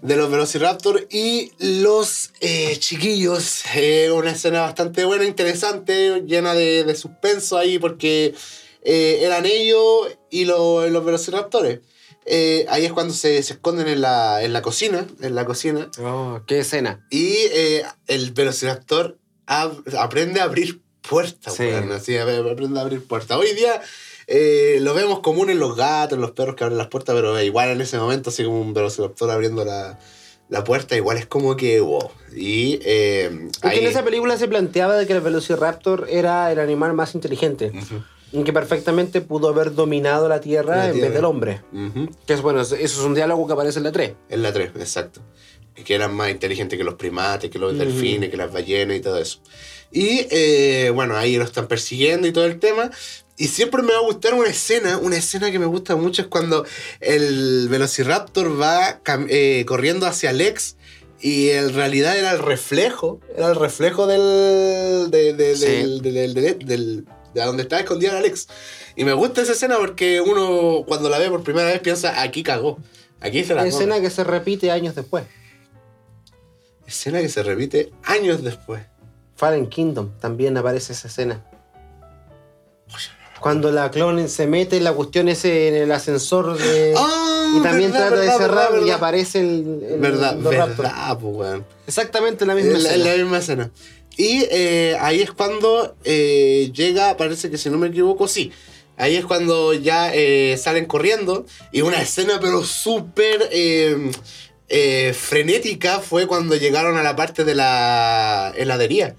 de 0.03 0.17
los 0.17 0.31
Velociraptor 0.31 1.07
y 1.11 1.53
los 1.59 2.31
eh, 2.41 2.77
chiquillos. 2.79 3.63
Eh, 3.75 4.11
una 4.11 4.33
escena 4.33 4.63
bastante 4.63 5.05
buena, 5.05 5.25
interesante, 5.25 6.23
llena 6.27 6.55
de, 6.55 6.85
de 6.85 6.95
suspenso 6.95 7.59
ahí 7.59 7.79
porque 7.79 8.35
eh, 8.83 9.19
eran 9.23 9.45
ellos 9.47 10.09
y 10.31 10.45
lo- 10.47 10.89
los 10.89 11.05
Velociraptores. 11.05 11.81
Eh, 12.27 12.67
ahí 12.69 12.85
es 12.85 12.93
cuando 12.93 13.13
se, 13.15 13.43
se 13.43 13.55
esconden 13.55 13.89
en 13.89 14.01
la, 14.01 14.43
en 14.43 14.53
la 14.53 14.63
cocina, 14.63 15.07
en 15.21 15.35
la 15.35 15.45
cocina. 15.45 15.91
Oh, 15.99 16.41
qué 16.47 16.61
escena. 16.61 17.07
Y 17.11 17.35
el 18.07 18.31
Velociraptor 18.33 19.19
ab- 19.47 19.83
aprende 19.99 20.41
a 20.41 20.45
abrir 20.45 20.81
puertas, 21.03 21.55
Sí. 21.55 21.69
aprende 21.71 22.79
a 22.79 22.83
abrir 22.83 23.03
puertas. 23.05 23.37
Hoy 23.39 23.53
día 23.55 23.81
eh, 24.31 24.79
lo 24.81 24.95
vemos 24.95 25.21
común 25.21 25.51
en 25.51 25.59
los 25.59 25.77
gatos, 25.77 26.15
en 26.17 26.23
los 26.23 26.31
perros 26.31 26.55
que 26.55 26.65
abren 26.65 26.79
las 26.79 26.87
puertas, 26.87 27.15
pero 27.15 27.39
igual 27.43 27.71
en 27.71 27.81
ese 27.81 27.99
momento, 27.99 28.31
así 28.31 28.45
como 28.45 28.61
un 28.61 28.73
Velociraptor 28.73 29.31
abriendo 29.31 29.65
la, 29.65 29.99
la 30.49 30.65
puerta, 30.65 30.97
igual 30.97 31.17
es 31.19 31.27
como 31.27 31.57
que 31.57 31.81
wow. 31.81 32.11
Y 32.35 32.79
eh, 32.85 33.49
ahí- 33.63 33.81
en 33.81 33.87
esa 33.87 34.05
película 34.05 34.37
se 34.39 34.47
planteaba 34.49 34.97
de 34.97 35.07
que 35.07 35.13
el 35.15 35.21
Velociraptor 35.21 36.07
era 36.09 36.51
el 36.53 36.61
animal 36.61 36.95
más 36.95 37.15
inteligente. 37.15 37.73
Ujú, 37.77 38.03
Y 38.33 38.45
que 38.45 38.53
perfectamente 38.53 39.21
pudo 39.21 39.49
haber 39.49 39.75
dominado 39.75 40.29
la 40.29 40.41
Tierra 40.41 40.77
La 40.77 40.87
en 40.87 40.93
Tierra. 40.93 41.09
vez 41.09 41.15
del 41.17 41.25
hombre. 41.25 41.61
ujú. 41.73 42.09
Que 42.27 42.35
es 42.35 42.41
bueno, 42.43 42.61
eso 42.61 42.77
es 42.77 42.97
un 42.99 43.15
diálogo 43.15 43.45
que 43.49 43.53
aparece 43.55 43.79
en 43.81 43.85
la 43.85 43.91
3. 43.93 44.13
En 44.29 44.43
la 44.43 44.53
3, 44.53 44.71
exacto. 44.79 45.21
Que 45.75 45.95
eran 45.95 46.15
más 46.15 46.31
inteligentes 46.31 46.77
que 46.79 46.85
los 46.85 46.95
primates, 46.95 47.51
que 47.51 47.59
los 47.59 47.77
delfines, 47.77 48.29
que 48.31 48.37
las 48.37 48.53
ballenas 48.53 48.97
y 48.97 49.01
todo 49.01 49.19
eso. 49.19 49.41
Y 49.91 50.27
eh, 50.31 50.91
bueno, 50.95 51.17
ahí 51.17 51.37
lo 51.37 51.45
están 51.45 51.67
persiguiendo 51.67 52.29
y 52.29 52.33
todo 52.33 52.45
el 52.45 52.59
tema. 52.61 52.91
Y 53.41 53.49
siempre 53.49 53.83
me 53.83 53.93
va 53.95 54.01
a 54.01 54.03
gustar 54.03 54.35
una 54.35 54.51
escena, 54.51 54.99
una 54.99 55.17
escena 55.17 55.51
que 55.51 55.59
me 55.59 55.65
gusta 55.65 55.97
mucho 55.97 56.21
es 56.21 56.29
cuando 56.29 56.67
el 57.01 57.69
Velociraptor 57.71 58.61
va 58.61 59.01
eh, 59.31 59.65
corriendo 59.67 60.07
hacia 60.07 60.31
Lex 60.35 60.77
y 61.23 61.49
en 61.49 61.73
realidad 61.73 62.19
era 62.19 62.33
el 62.33 62.39
reflejo, 62.39 63.19
era 63.35 63.49
el 63.49 63.57
reflejo 63.57 64.07
del, 64.07 65.11
de, 65.11 65.33
de, 65.33 65.57
Sí. 65.57 65.65
del, 65.65 66.03
del- 66.03 66.15
del- 66.15 66.35
del- 66.35 66.59
del- 66.67 67.05
de 67.33 67.43
donde 67.43 67.63
estaba 67.63 67.81
escondida 67.81 68.19
Alex. 68.19 68.49
Y 68.95 69.05
me 69.05 69.15
gusta 69.15 69.41
esa 69.41 69.53
escena 69.53 69.79
porque 69.79 70.21
uno 70.21 70.85
cuando 70.87 71.09
la 71.09 71.19
ve 71.19 71.31
por 71.31 71.43
primera 71.43 71.69
vez 71.69 71.81
piensa, 71.81 72.21
aquí 72.21 72.43
cagó. 72.43 72.79
Aquí 73.21 73.43
se 73.45 73.55
la 73.55 73.63
come". 73.63 73.71
Escena 73.71 74.01
que 74.03 74.11
se 74.11 74.23
repite 74.23 74.71
años 74.71 74.95
después. 74.95 75.25
Escena 76.87 77.21
que 77.23 77.29
se 77.31 77.43
repite 77.43 77.91
años 78.03 78.43
después. 78.45 78.83
Fallen 79.35 79.67
Kingdom 79.71 80.11
también 80.21 80.59
aparece 80.59 80.93
esa 80.93 81.09
escena. 81.09 81.43
Cuando 83.41 83.73
la 83.73 83.91
clone 83.91 84.29
se 84.29 84.47
mete 84.47 84.81
la 84.81 84.93
cuestión 84.93 85.29
ese 85.29 85.69
en 85.69 85.75
el 85.75 85.93
ascensor 85.93 86.59
de- 86.59 86.95
Ah, 86.97 87.55
y 87.59 87.63
también 87.63 87.91
verdad, 87.91 88.09
trata 88.09 88.23
de 88.23 88.31
cerrar 88.39 88.73
verdad, 88.73 88.87
y 88.87 88.91
aparece 88.91 89.41
el, 89.41 89.83
el 89.91 89.99
Verdad, 89.99 90.37
verdad, 90.37 91.19
pues, 91.19 91.35
weón. 91.37 91.67
Exactamente 91.87 92.45
la 92.47 92.55
misma 92.55 92.73
la, 92.73 92.79
en 92.79 93.01
escena. 93.01 93.05
la 93.17 93.23
misma 93.23 93.39
escena. 93.39 93.71
Y 94.17 94.45
eh, 94.51 94.97
ahí 95.01 95.23
es 95.23 95.33
cuando 95.33 95.97
eh, 96.05 96.71
llega, 96.75 97.17
parece 97.17 97.51
que 97.51 97.57
si 97.57 97.71
no 97.71 97.79
me 97.79 97.89
equivoco, 97.89 98.29
sí. 98.29 98.53
Ahí 98.99 99.17
es 99.17 99.25
cuando 99.25 99.73
ya 99.73 100.13
eh, 100.15 100.59
salen 100.59 100.85
corriendo. 100.85 101.47
Y 101.73 101.81
una 101.81 102.03
escena, 102.03 102.39
pero 102.41 102.63
súper 102.63 103.49
frenética, 105.15 106.01
fue 106.01 106.27
cuando 106.27 106.55
llegaron 106.57 106.97
a 106.99 107.03
la 107.03 107.17
parte 107.17 107.45
de 107.45 107.55
la 107.55 108.53
heladería. 108.57 109.17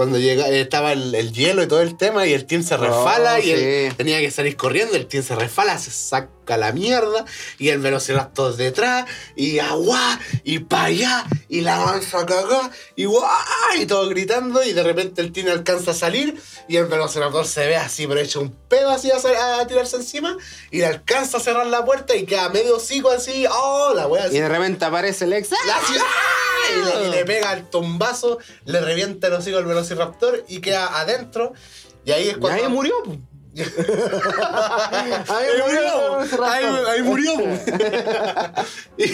Cuando 0.00 0.18
llega, 0.18 0.48
estaba 0.48 0.94
el, 0.94 1.14
el 1.14 1.30
hielo 1.30 1.62
y 1.62 1.68
todo 1.68 1.82
el 1.82 1.94
tema, 1.98 2.26
y 2.26 2.32
el 2.32 2.46
team 2.46 2.62
se 2.62 2.74
resfala, 2.78 3.38
y 3.38 3.50
él 3.50 3.94
tenía 3.98 4.18
que 4.18 4.30
salir 4.30 4.56
corriendo. 4.56 4.96
El 4.96 5.04
team 5.04 5.22
se 5.22 5.34
resfala, 5.34 5.76
se 5.76 5.90
saca 5.90 6.30
la 6.56 6.72
mierda, 6.72 7.24
y 7.58 7.68
el 7.68 7.78
velociraptor 7.78 8.56
detrás, 8.56 9.06
y 9.36 9.58
agua, 9.58 10.18
y 10.44 10.60
para 10.60 10.84
allá, 10.84 11.26
y 11.48 11.60
la 11.62 11.82
avanza 11.82 12.20
a 12.20 12.26
cagar, 12.26 12.70
y 12.96 13.04
guau, 13.04 13.28
y 13.78 13.86
todo 13.86 14.08
gritando, 14.08 14.62
y 14.62 14.72
de 14.72 14.82
repente 14.82 15.22
el 15.22 15.32
team 15.32 15.48
alcanza 15.48 15.92
a 15.92 15.94
salir, 15.94 16.40
y 16.68 16.76
el 16.76 16.86
velociraptor 16.86 17.46
se 17.46 17.66
ve 17.66 17.76
así, 17.76 18.06
pero 18.06 18.20
hecho 18.20 18.40
un 18.40 18.50
pedo 18.68 18.90
así 18.90 19.10
a, 19.10 19.60
a 19.60 19.66
tirarse 19.66 19.96
encima, 19.96 20.36
y 20.70 20.78
le 20.78 20.86
alcanza 20.86 21.38
a 21.38 21.40
cerrar 21.40 21.66
la 21.66 21.84
puerta, 21.84 22.14
y 22.14 22.24
queda 22.24 22.48
medio 22.48 22.76
hocico 22.76 23.10
así, 23.10 23.46
oh, 23.50 23.92
la 23.94 24.06
wea 24.06 24.24
así. 24.24 24.36
Y 24.36 24.40
de 24.40 24.48
repente 24.48 24.84
aparece 24.84 25.24
el 25.24 25.32
ex. 25.32 25.50
La 25.66 25.80
ciudad. 25.80 26.04
Y 26.72 26.84
le, 26.84 27.08
y 27.08 27.10
le 27.10 27.24
pega 27.24 27.52
el 27.52 27.68
tombazo, 27.68 28.38
le 28.64 28.80
revienta 28.80 29.26
el 29.26 29.34
hocico 29.34 29.58
al 29.58 29.64
velociraptor 29.64 30.44
y 30.48 30.60
queda 30.60 31.00
adentro. 31.00 31.52
Y 32.04 32.12
ahí 32.12 32.28
es 32.28 32.36
Y 32.36 32.40
cuando. 32.40 32.62
ahí 32.62 32.68
murió. 32.68 32.94
Ahí 35.28 35.48
murió. 35.62 36.44
Ahí, 36.44 36.64
ahí 36.88 37.02
murió. 37.02 37.32
y, 38.98 39.04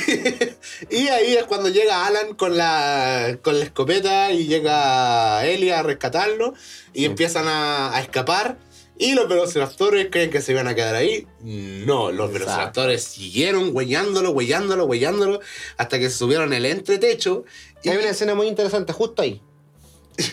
y 0.97 1.09
ahí 1.09 1.37
es 1.37 1.45
cuando 1.45 1.69
llega 1.69 2.07
Alan 2.07 2.35
con 2.35 2.57
la, 2.57 3.39
con 3.43 3.59
la 3.59 3.65
escopeta 3.65 4.31
y 4.33 4.47
llega 4.47 5.45
Ellie 5.47 5.73
a 5.73 5.83
rescatarlo 5.83 6.55
y 6.93 7.05
empiezan 7.05 7.49
a, 7.49 7.95
a 7.97 8.01
escapar. 8.01 8.59
Y 8.99 9.13
los 9.13 9.29
velociraptores 9.29 10.09
creen 10.11 10.31
que 10.31 10.41
se 10.41 10.53
iban 10.53 10.69
a 10.69 10.75
quedar 10.75 10.95
ahí. 10.95 11.27
No, 11.41 12.11
los 12.13 12.31
Exacto. 12.31 12.39
velociraptores 12.47 13.05
siguieron 13.05 13.71
huellándolo, 13.77 14.31
huellándolo, 14.31 14.87
huellándolo, 14.87 15.41
hasta 15.77 15.99
que 15.99 16.09
subieron 16.09 16.55
el 16.55 16.65
entretecho. 16.65 17.45
Y 17.83 17.91
Hay 17.91 17.99
una 17.99 18.09
escena 18.09 18.35
muy 18.35 18.47
interesante 18.47 18.95
justo 18.95 19.21
ahí. 19.21 19.43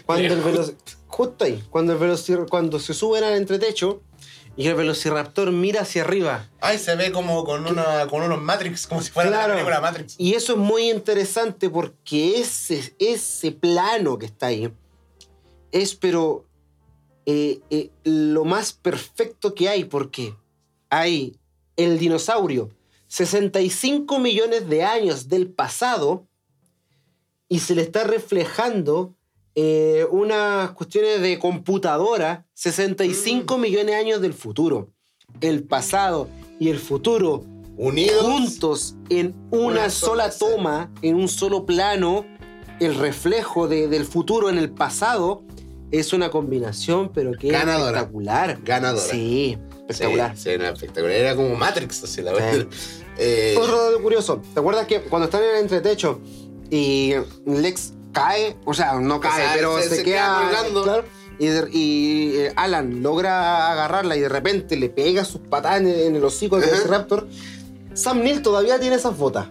Cuando 0.06 0.34
el 0.34 0.42
velo- 0.46 0.74
justo 1.14 1.46
ahí, 1.46 1.64
cuando, 1.70 1.94
el 1.94 2.00
velocir- 2.00 2.48
cuando 2.50 2.80
se 2.80 2.94
suben 2.94 3.24
al 3.24 3.34
entretecho 3.34 4.02
y 4.56 4.68
el 4.68 4.76
velociraptor 4.76 5.52
mira 5.52 5.82
hacia 5.82 6.02
arriba. 6.04 6.50
Ay, 6.60 6.78
se 6.80 6.96
ve 6.96 7.12
como 7.12 7.44
con, 7.44 7.66
una, 7.68 8.08
con 8.08 8.22
unos 8.24 8.42
Matrix, 8.42 8.88
como 8.88 9.02
si 9.02 9.12
fuera 9.12 9.30
Claro. 9.30 9.48
la 9.50 9.54
película 9.56 9.82
Matrix. 9.82 10.16
Y 10.18 10.34
eso 10.34 10.54
es 10.54 10.60
muy 10.60 10.90
interesante 10.90 11.70
porque 11.70 12.40
ese, 12.40 12.96
ese 13.00 13.52
plano 13.52 14.18
que 14.18 14.26
está 14.28 14.48
ahí 14.48 14.72
es, 15.72 15.96
pero, 15.96 16.46
eh, 17.26 17.62
eh, 17.70 17.90
lo 18.04 18.44
más 18.46 18.74
perfecto 18.74 19.54
que 19.56 19.70
hay 19.70 19.86
porque 19.86 20.36
hay 20.90 21.38
el 21.78 21.98
dinosaurio, 21.98 22.70
65 23.08 24.20
millones 24.20 24.68
de 24.70 24.84
años 24.84 25.30
del 25.30 25.48
pasado, 25.48 26.28
y 27.50 27.60
se 27.60 27.76
le 27.76 27.82
está 27.84 28.04
reflejando 28.04 29.14
eh, 29.56 30.06
unas 30.12 30.72
cuestiones 30.72 31.22
de 31.22 31.38
computadora, 31.40 32.46
65 32.54 33.58
millones 33.58 33.88
de 33.88 33.96
años 33.96 34.22
del 34.22 34.34
futuro. 34.34 34.90
El 35.42 35.64
pasado 35.64 36.28
y 36.60 36.70
el 36.70 36.80
futuro 36.80 37.44
Unidos. 37.78 38.22
juntos 38.24 38.96
en 39.10 39.36
una, 39.52 39.66
Una 39.82 39.90
sola 39.90 40.32
sola 40.32 40.56
toma, 40.56 40.92
en 41.02 41.16
un 41.16 41.28
solo 41.28 41.66
plano, 41.66 42.26
el 42.80 42.96
reflejo 42.96 43.68
de- 43.68 43.88
del 43.88 44.06
futuro 44.06 44.50
en 44.50 44.58
el 44.58 44.70
pasado, 44.72 45.44
es 45.92 46.12
una 46.14 46.30
combinación, 46.32 47.12
pero 47.14 47.32
que 47.34 47.50
es 47.50 47.54
espectacular. 47.54 48.60
Ganadora. 48.64 49.02
Sí, 49.12 49.58
espectacular. 49.88 50.36
Sí, 50.36 50.44
sí, 50.44 50.50
era 50.50 50.70
espectacular. 50.70 51.16
Era 51.16 51.36
como 51.36 51.56
Matrix, 51.56 52.04
así 52.04 52.22
la 52.22 52.32
Sí. 52.32 52.38
verdad. 52.42 52.68
Eh, 53.16 53.54
Otro 53.60 53.78
dato 53.92 54.02
curioso, 54.02 54.42
¿te 54.56 54.60
acuerdas 54.60 54.88
que 54.88 55.02
cuando 55.02 55.26
están 55.26 55.44
en 55.44 55.50
el 55.52 55.62
entretecho 55.62 56.20
y 56.72 57.14
Lex 57.46 57.94
cae, 58.14 58.56
o 58.66 58.74
sea, 58.74 58.94
no 59.00 59.20
cae, 59.20 59.42
sea, 59.44 59.52
pero 59.56 59.78
se- 59.82 59.90
se, 59.90 59.96
se 59.98 60.04
queda 60.04 60.50
queda 60.50 60.84
claro, 60.84 61.04
y, 61.40 61.48
de- 61.48 61.70
y, 61.72 62.36
eh, 62.38 62.54
Alan 62.56 63.04
logra 63.04 63.72
agarrarla 63.74 64.16
y 64.16 64.22
de 64.22 64.30
repente 64.30 64.78
le 64.78 64.88
pega 64.90 65.26
sus 65.26 65.42
patadas 65.42 65.82
en 65.82 65.88
el, 65.88 66.00
en 66.02 66.16
el 66.16 66.24
hocico 66.24 66.56
del 66.58 66.66
Ajá. 66.66 66.72
Velociraptor. 66.78 67.28
Sam 67.94 68.22
Neill 68.24 68.42
todavía 68.42 68.80
tiene 68.80 68.96
esas 68.96 69.18
botas. 69.18 69.48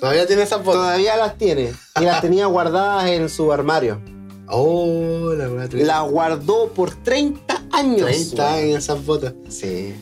Todavía 0.00 0.26
tiene 0.26 0.42
esa 0.42 0.58
foto. 0.58 0.78
Todavía 0.78 1.16
las 1.16 1.38
tiene. 1.38 1.72
Y 2.00 2.04
las 2.04 2.20
tenía 2.20 2.46
guardadas 2.46 3.06
en 3.08 3.28
su 3.28 3.52
armario. 3.52 4.00
Oh, 4.48 5.32
la 5.36 5.48
Matrix. 5.48 5.86
La 5.86 6.00
guardó 6.00 6.68
por 6.72 6.90
30 6.94 7.62
años. 7.72 8.06
30 8.06 8.42
weón. 8.44 8.54
años 8.64 8.78
esas 8.78 9.06
botas. 9.06 9.32
Sí. 9.48 9.94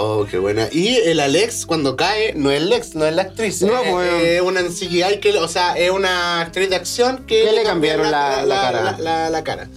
Oh, 0.00 0.24
qué 0.30 0.38
buena. 0.38 0.68
Y 0.70 0.94
el 0.94 1.18
Alex, 1.18 1.66
cuando 1.66 1.96
cae, 1.96 2.32
no 2.34 2.52
es 2.52 2.62
Lex, 2.62 2.94
no 2.94 3.04
es 3.04 3.12
la 3.16 3.22
actriz. 3.22 3.62
No, 3.62 3.80
es, 3.82 3.90
pues. 3.90 4.22
es 4.22 4.40
una 4.42 4.62
CGI 4.62 5.18
que, 5.20 5.36
o 5.36 5.48
sea, 5.48 5.76
es 5.76 5.90
una 5.90 6.40
actriz 6.40 6.70
de 6.70 6.76
acción 6.76 7.24
que, 7.26 7.42
Que 7.42 7.50
le 7.52 7.64
cambiaron 7.64 8.08
la- 8.08 8.46
la 8.46 8.54
cara. 8.96 9.28
La, 9.30 9.42
cara. 9.42 9.68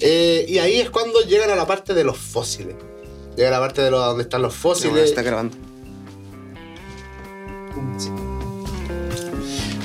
Eh, 0.00 0.46
y 0.48 0.60
ahí 0.60 0.80
es 0.80 0.88
cuando 0.88 1.20
llegan 1.20 1.50
a 1.50 1.56
la 1.56 1.66
parte 1.66 1.92
de 1.92 2.04
los 2.04 2.16
fósiles. 2.16 2.74
Llega 3.36 3.48
a 3.48 3.52
la 3.52 3.60
parte 3.60 3.82
de 3.82 3.90
donde 3.90 4.22
están 4.22 4.40
los 4.40 4.54
fósiles. 4.54 5.14
grabando. 5.14 5.54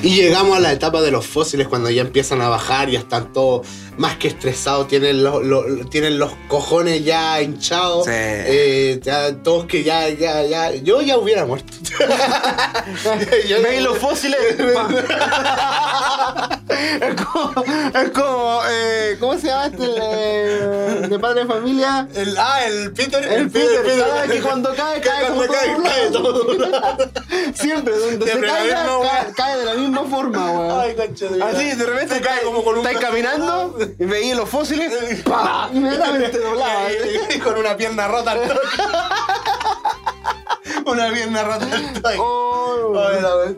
Y 0.03 0.15
llegamos 0.15 0.55
a 0.55 0.59
la 0.61 0.71
etapa 0.71 1.01
de 1.01 1.11
los 1.11 1.27
fósiles 1.27 1.67
cuando 1.67 1.89
ya 1.89 2.01
empiezan 2.01 2.41
a 2.41 2.47
bajar, 2.47 2.89
ya 2.89 2.99
están 2.99 3.33
todos 3.33 3.67
más 4.01 4.17
que 4.17 4.30
estresados, 4.30 4.88
tienen 4.88 5.23
los, 5.23 5.43
los- 5.43 5.88
tienen 5.91 6.17
los 6.17 6.31
cojones 6.47 7.03
ya 7.05 7.39
hinchados. 7.41 8.05
Sí. 8.05 8.11
Eh, 8.13 8.99
ya, 9.03 9.35
todos 9.43 9.65
que 9.65 9.83
ya, 9.83 10.09
ya, 10.09 10.43
ya. 10.43 10.73
Yo 10.73 11.01
ya 11.01 11.17
hubiera 11.19 11.45
muerto. 11.45 11.71
Yo- 13.47 13.61
¿Veis 13.61 13.83
los 13.83 13.97
fósiles? 13.99 14.39
Es 16.71 17.15
como. 17.25 17.63
Es 17.93 18.09
como 18.11 18.61
eh, 18.69 19.17
¿Cómo 19.19 19.38
se 19.38 19.47
llama 19.47 19.65
este? 19.67 19.83
el, 19.83 19.95
eh, 20.01 21.07
de 21.09 21.19
padre 21.19 21.41
de 21.41 21.47
familia. 21.47 22.07
El, 22.15 22.35
ah, 22.38 22.65
el 22.65 22.91
Peter. 22.93 23.21
El 23.23 23.51
Peter, 23.51 24.41
cuando 24.41 24.73
cae, 24.73 25.01
Que 25.01 25.09
cae 25.09 25.25
cuando 25.27 25.45
como 25.47 25.53
cae, 25.53 25.75
todo 25.75 25.83
cae 25.83 26.09
todo. 26.11 26.45
Siempre, 27.53 27.95
donde 27.97 28.25
Siempre 28.25 28.49
se 28.49 28.55
caiga, 28.55 28.85
cae, 29.01 29.33
cae 29.35 29.57
de 29.57 29.65
la 29.65 29.73
misma 29.75 30.03
forma, 30.05 30.51
weón. 30.51 30.80
Ay, 30.80 30.95
concha 30.95 31.27
de 31.27 31.43
Así, 31.43 31.65
de 31.71 31.85
repente 31.85 32.15
Se 32.15 32.21
cae 32.21 32.41
como 32.43 32.63
con 32.63 32.77
un 32.77 32.83
brazo 32.83 32.99
caminando 32.99 33.77
y 33.99 34.05
veis 34.05 34.35
los 34.35 34.49
fósiles, 34.49 35.21
¡pa! 35.23 35.69
Inmediatamente 35.73 36.39
doblaba. 36.39 36.91
Y- 36.91 37.35
y- 37.35 37.39
con 37.39 37.57
una 37.57 37.75
pierna 37.77 38.07
rota 38.07 38.31
al 38.31 38.47
toque. 38.47 38.59
una 40.85 41.11
pierna 41.11 41.43
rota 41.43 41.67
al 41.71 41.93
toque. 41.93 42.15
Oh, 42.19 42.93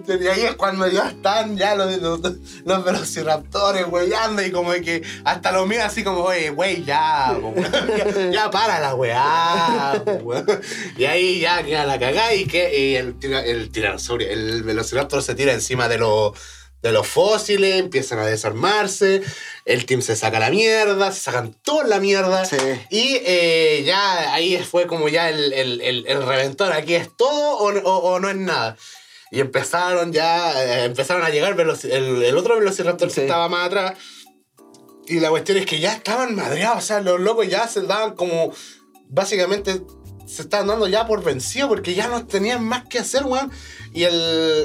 y 0.08 0.28
ahí 0.28 0.42
es 0.42 0.56
cuando 0.56 0.88
ya 0.88 1.10
están 1.10 1.58
ya 1.58 1.76
los, 1.76 1.98
los, 1.98 2.20
los 2.66 2.84
velociraptores 2.84 3.86
weyando 3.90 4.42
y 4.44 4.52
como 4.52 4.72
que 4.74 5.02
hasta 5.26 5.52
lo 5.52 5.66
mira 5.66 5.86
así 5.86 6.04
como, 6.04 6.22
oye, 6.22 6.52
wey, 6.52 6.84
ya, 6.86 7.36
ya, 7.98 8.30
ya 8.32 8.52
para 8.52 8.80
la 8.80 8.96
weá. 8.96 10.02
weón. 10.22 10.46
Y 10.98 11.06
ahí 11.06 11.40
ya 11.40 11.64
queda 11.64 11.86
la 11.86 12.00
cagada 12.00 12.34
y 12.36 12.46
que 12.46 12.78
y 12.80 12.96
el, 12.96 13.16
el 13.22 13.72
tiranosaurio, 13.72 14.30
el 14.30 14.64
velociraptor 14.64 15.24
se 15.24 15.36
tira 15.36 15.54
encima 15.54 15.88
de 15.88 15.98
los 15.98 16.34
de 16.84 16.92
los 16.92 17.08
fósiles, 17.08 17.80
empiezan 17.80 18.20
a 18.20 18.26
desarmarse, 18.26 19.22
el 19.66 19.86
team 19.88 20.02
se 20.02 20.16
saca 20.16 20.40
la 20.40 20.52
mierda, 20.52 21.12
se 21.12 21.22
sacan 21.22 21.56
toda 21.64 21.86
la 21.86 22.00
mierda. 22.00 22.46
Sí. 22.46 22.58
Y 22.92 23.18
eh, 23.26 23.84
ya 23.86 24.34
ahí 24.34 24.58
fue 24.64 24.86
como 24.86 25.08
ya 25.10 25.30
el, 25.30 25.54
el, 25.54 25.82
el, 25.82 26.06
el 26.08 26.24
reventón, 26.24 26.72
aquí 26.74 26.94
es 26.96 27.10
todo 27.18 27.58
o, 27.58 27.72
o- 27.72 28.14
o 28.14 28.20
no 28.20 28.30
es 28.30 28.36
nada. 28.36 28.78
Y 29.32 29.40
empezaron 29.40 30.14
ya, 30.14 30.62
eh, 30.64 30.84
empezaron 30.84 31.24
a 31.24 31.30
llegar 31.30 31.60
el 31.60 32.38
otro 32.38 32.60
velociraptor 32.60 33.10
Sí. 33.10 33.16
que 33.16 33.22
estaba 33.22 33.50
más 33.50 33.66
atrás. 33.68 33.94
Y 35.08 35.20
la 35.20 35.30
cuestión 35.30 35.58
es 35.58 35.66
que 35.66 35.80
ya 35.80 35.94
estaban 35.94 36.36
madreados, 36.36 36.78
o 36.84 36.86
sea, 36.88 37.02
los 37.02 37.20
locos 37.20 37.48
ya 37.48 37.68
se 37.68 37.82
daban 37.82 38.16
como, 38.16 38.54
básicamente, 39.08 39.82
se 40.26 40.42
estaban 40.44 40.68
dando 40.68 40.88
ya 40.88 41.06
por 41.08 41.24
vencidos 41.24 41.70
porque 41.70 41.94
ya 41.96 42.08
no 42.08 42.26
tenían 42.26 42.64
más 42.64 42.86
que 42.88 43.00
hacer, 43.00 43.24
weón. 43.26 43.52
Y 43.94 44.04
el, 44.04 44.14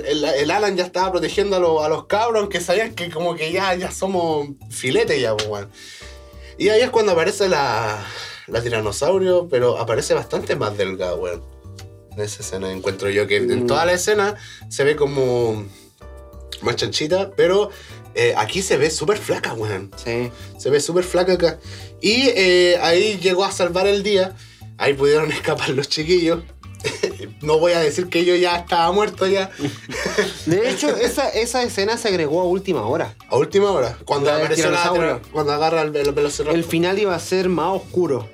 el, 0.07 0.25
el 0.25 0.51
Alan 0.51 0.77
ya 0.77 0.85
estaba 0.85 1.11
protegiendo 1.11 1.57
a, 1.57 1.59
los- 1.61 1.83
a 1.85 1.89
los 1.89 2.07
cabros 2.07 2.49
que 2.49 2.61
sabían 2.61 2.95
que 2.95 3.11
como 3.11 3.35
que 3.35 3.53
ya, 3.53 3.75
ya 3.75 3.91
somos 3.91 4.49
filete 4.71 5.21
ya, 5.21 5.37
pues, 5.37 5.49
weón. 5.49 5.71
Y 6.59 6.69
ahí 6.71 6.81
es 6.81 6.91
cuando 6.91 7.13
aparece 7.13 7.49
la, 7.49 8.03
la 8.47 8.63
tiranosaurio, 8.63 9.49
pero 9.49 9.79
aparece 9.79 10.15
bastante 10.15 10.57
más 10.57 10.77
delgada, 10.77 11.15
weón. 11.15 11.43
En 12.13 12.21
esa 12.25 12.43
escena 12.43 12.73
encuentro 12.73 13.09
yo 13.11 13.27
que 13.27 13.37
en 13.37 13.65
Mm. 13.65 13.67
toda 13.67 13.85
la 13.87 13.93
escena 13.93 14.35
se 14.69 14.83
ve 14.85 14.97
como 14.97 15.65
más 16.63 16.75
chanchita, 16.77 17.31
pero 17.37 17.71
eh, 18.15 18.35
aquí 18.37 18.63
se 18.63 18.77
ve 18.77 18.91
súper 18.91 19.19
flaca, 19.19 19.53
weón. 19.53 19.93
Sí. 20.03 20.31
Se 20.59 20.71
ve 20.71 20.81
súper 20.81 21.05
flaca 21.05 21.35
acá. 21.35 21.59
Y 22.01 22.29
eh, 22.35 22.79
ahí 22.81 23.19
llegó 23.23 23.45
a 23.45 23.53
salvar 23.53 23.87
el 23.87 24.03
día. 24.03 24.35
Ahí 24.79 24.95
pudieron 24.95 25.31
escapar 25.33 25.71
los 25.71 25.89
chiquillos. 25.89 26.43
no 27.43 27.59
voy 27.59 27.73
a 27.73 27.81
decir 27.81 28.09
que 28.09 28.25
yo 28.25 28.35
ya 28.37 28.57
estaba 28.57 28.91
muerto 28.93 29.27
ya. 29.27 29.51
De 30.47 30.71
hecho, 30.71 30.97
esa, 30.97 31.29
esa 31.29 31.63
escena 31.63 31.97
se 31.97 32.09
agregó 32.09 32.41
a 32.41 32.45
última 32.45 32.87
hora. 32.87 33.15
A 33.29 33.37
última 33.37 33.71
hora. 33.71 33.99
Cuando 34.05 34.31
La 34.31 34.39
apareció 34.39 34.71
la. 34.71 35.21
Cuando 35.33 35.53
agarra 35.53 35.83
el, 35.83 35.95
el 35.95 36.13
velociraptor. 36.13 36.57
El 36.57 36.65
final 36.65 36.99
iba 36.99 37.15
a 37.15 37.21
ser 37.21 37.49
más 37.49 37.77
oscuro. 37.77 38.29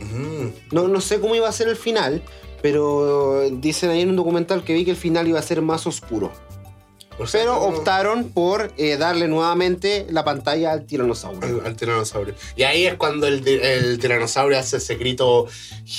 Mm. 0.00 0.48
No, 0.70 0.88
no 0.88 1.00
sé 1.00 1.20
cómo 1.20 1.34
iba 1.34 1.48
a 1.48 1.52
ser 1.52 1.68
el 1.68 1.76
final, 1.76 2.22
pero 2.62 3.48
dicen 3.50 3.90
ahí 3.90 4.02
en 4.02 4.10
un 4.10 4.16
documental 4.16 4.62
que 4.62 4.74
vi 4.74 4.84
que 4.84 4.92
el 4.92 4.96
final 4.96 5.26
iba 5.26 5.38
a 5.38 5.42
ser 5.42 5.62
más 5.62 5.86
oscuro. 5.86 6.32
O 7.18 7.26
sea, 7.26 7.40
Pero 7.40 7.54
no- 7.54 7.60
optaron 7.62 8.30
por 8.30 8.72
eh, 8.76 8.96
darle 8.96 9.26
nuevamente 9.28 10.06
la 10.10 10.24
pantalla 10.24 10.72
al 10.72 10.84
tiranosaurio. 10.86 11.60
Al, 11.60 11.66
al 11.66 11.76
tiranosaurio. 11.76 12.34
Y 12.56 12.62
ahí 12.62 12.86
es 12.86 12.94
cuando 12.94 13.26
el, 13.26 13.42
ti- 13.42 13.58
el 13.60 13.98
tiranosaurio 13.98 14.58
hace 14.58 14.76
ese 14.76 14.94
grito. 14.96 15.46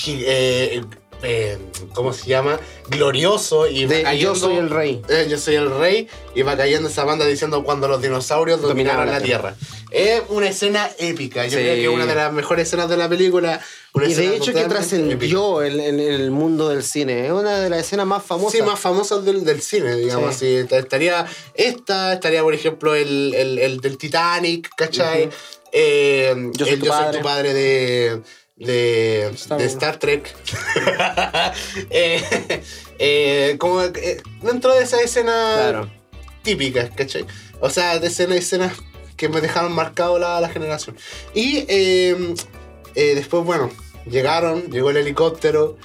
eh, 0.07 0.81
eh, 1.23 1.57
¿Cómo 1.93 2.13
se 2.13 2.27
llama? 2.29 2.59
Glorioso 2.89 3.67
y 3.67 3.85
De 3.85 4.03
cayendo. 4.03 4.33
Yo 4.33 4.39
soy 4.39 4.55
el 4.57 4.69
rey. 4.69 5.01
Eh, 5.09 5.27
yo 5.29 5.37
soy 5.37 5.55
el 5.55 5.69
rey 5.77 6.07
y 6.35 6.41
va 6.43 6.55
cayendo 6.57 6.89
esa 6.89 7.03
banda 7.03 7.25
diciendo 7.25 7.63
cuando 7.63 7.87
los 7.87 8.01
dinosaurios 8.01 8.61
dominaron, 8.61 9.05
Dominaron 9.05 9.19
la 9.21 9.25
tierra. 9.25 9.55
Es 9.91 10.21
una 10.29 10.49
escena 10.49 10.89
épica. 10.99 11.43
Yo 11.45 11.57
Sí. 11.57 11.63
creo 11.63 11.75
que 11.75 11.83
es 11.83 11.89
una 11.89 12.05
de 12.05 12.15
las 12.15 12.31
mejores 12.31 12.67
escenas 12.67 12.89
de 12.89 12.97
la 12.97 13.09
película. 13.09 13.59
Y 13.95 14.13
de 14.13 14.35
hecho 14.35 14.53
que 14.53 14.63
trascendió 14.65 15.63
en, 15.63 15.79
en 15.79 15.99
el 15.99 16.29
mundo 16.31 16.69
del 16.69 16.83
cine. 16.83 17.25
Es 17.25 17.31
una 17.31 17.59
de 17.59 17.69
las 17.69 17.79
escenas 17.79 18.05
más 18.05 18.23
famosas. 18.23 18.53
Sí, 18.53 18.61
más 18.61 18.79
famosas 18.79 19.25
del, 19.25 19.43
del 19.43 19.61
cine, 19.61 19.95
digamos 19.95 20.35
Sí. 20.35 20.57
así. 20.63 20.75
Estaría 20.75 21.25
esta, 21.55 22.13
estaría 22.13 22.43
por 22.43 22.53
ejemplo 22.53 22.93
el, 22.95 23.33
el- 23.35 23.57
el 23.59 23.79
del 23.81 23.97
Titanic, 23.97 24.69
¿cachai? 24.77 25.29
Eh, 25.71 26.33
Yo 26.53 26.65
soy 26.65 26.75
el 26.75 26.79
tu 26.79 26.85
Yo 26.85 26.93
soy 26.93 27.17
tu 27.17 27.21
padre 27.23 27.53
de, 27.53 28.21
de, 28.59 29.29
Star 29.33 29.57
de 29.57 29.63
Wars. 29.65 29.73
Star 29.73 29.97
Trek. 29.97 30.35
Eh, 31.89 32.61
eh, 32.99 33.55
como 33.57 33.81
eh, 33.81 34.21
dentro 34.41 34.73
de 34.75 34.83
esa 34.83 35.01
escena 35.01 35.31
Claro. 35.55 35.91
típicas, 36.43 36.91
¿cachai? 36.91 37.25
O 37.59 37.69
sea, 37.69 37.99
de 37.99 38.07
escenas, 38.07 38.37
escenas 38.37 38.73
que 39.15 39.29
me 39.29 39.41
dejaron 39.41 39.71
marcado 39.73 40.19
la, 40.19 40.39
la 40.39 40.49
generación. 40.49 40.95
Y 41.33 41.65
después, 42.95 43.43
bueno, 43.43 43.71
llegaron, 44.09 44.69
llegó 44.71 44.91
el 44.91 44.97
helicóptero, 44.97 45.77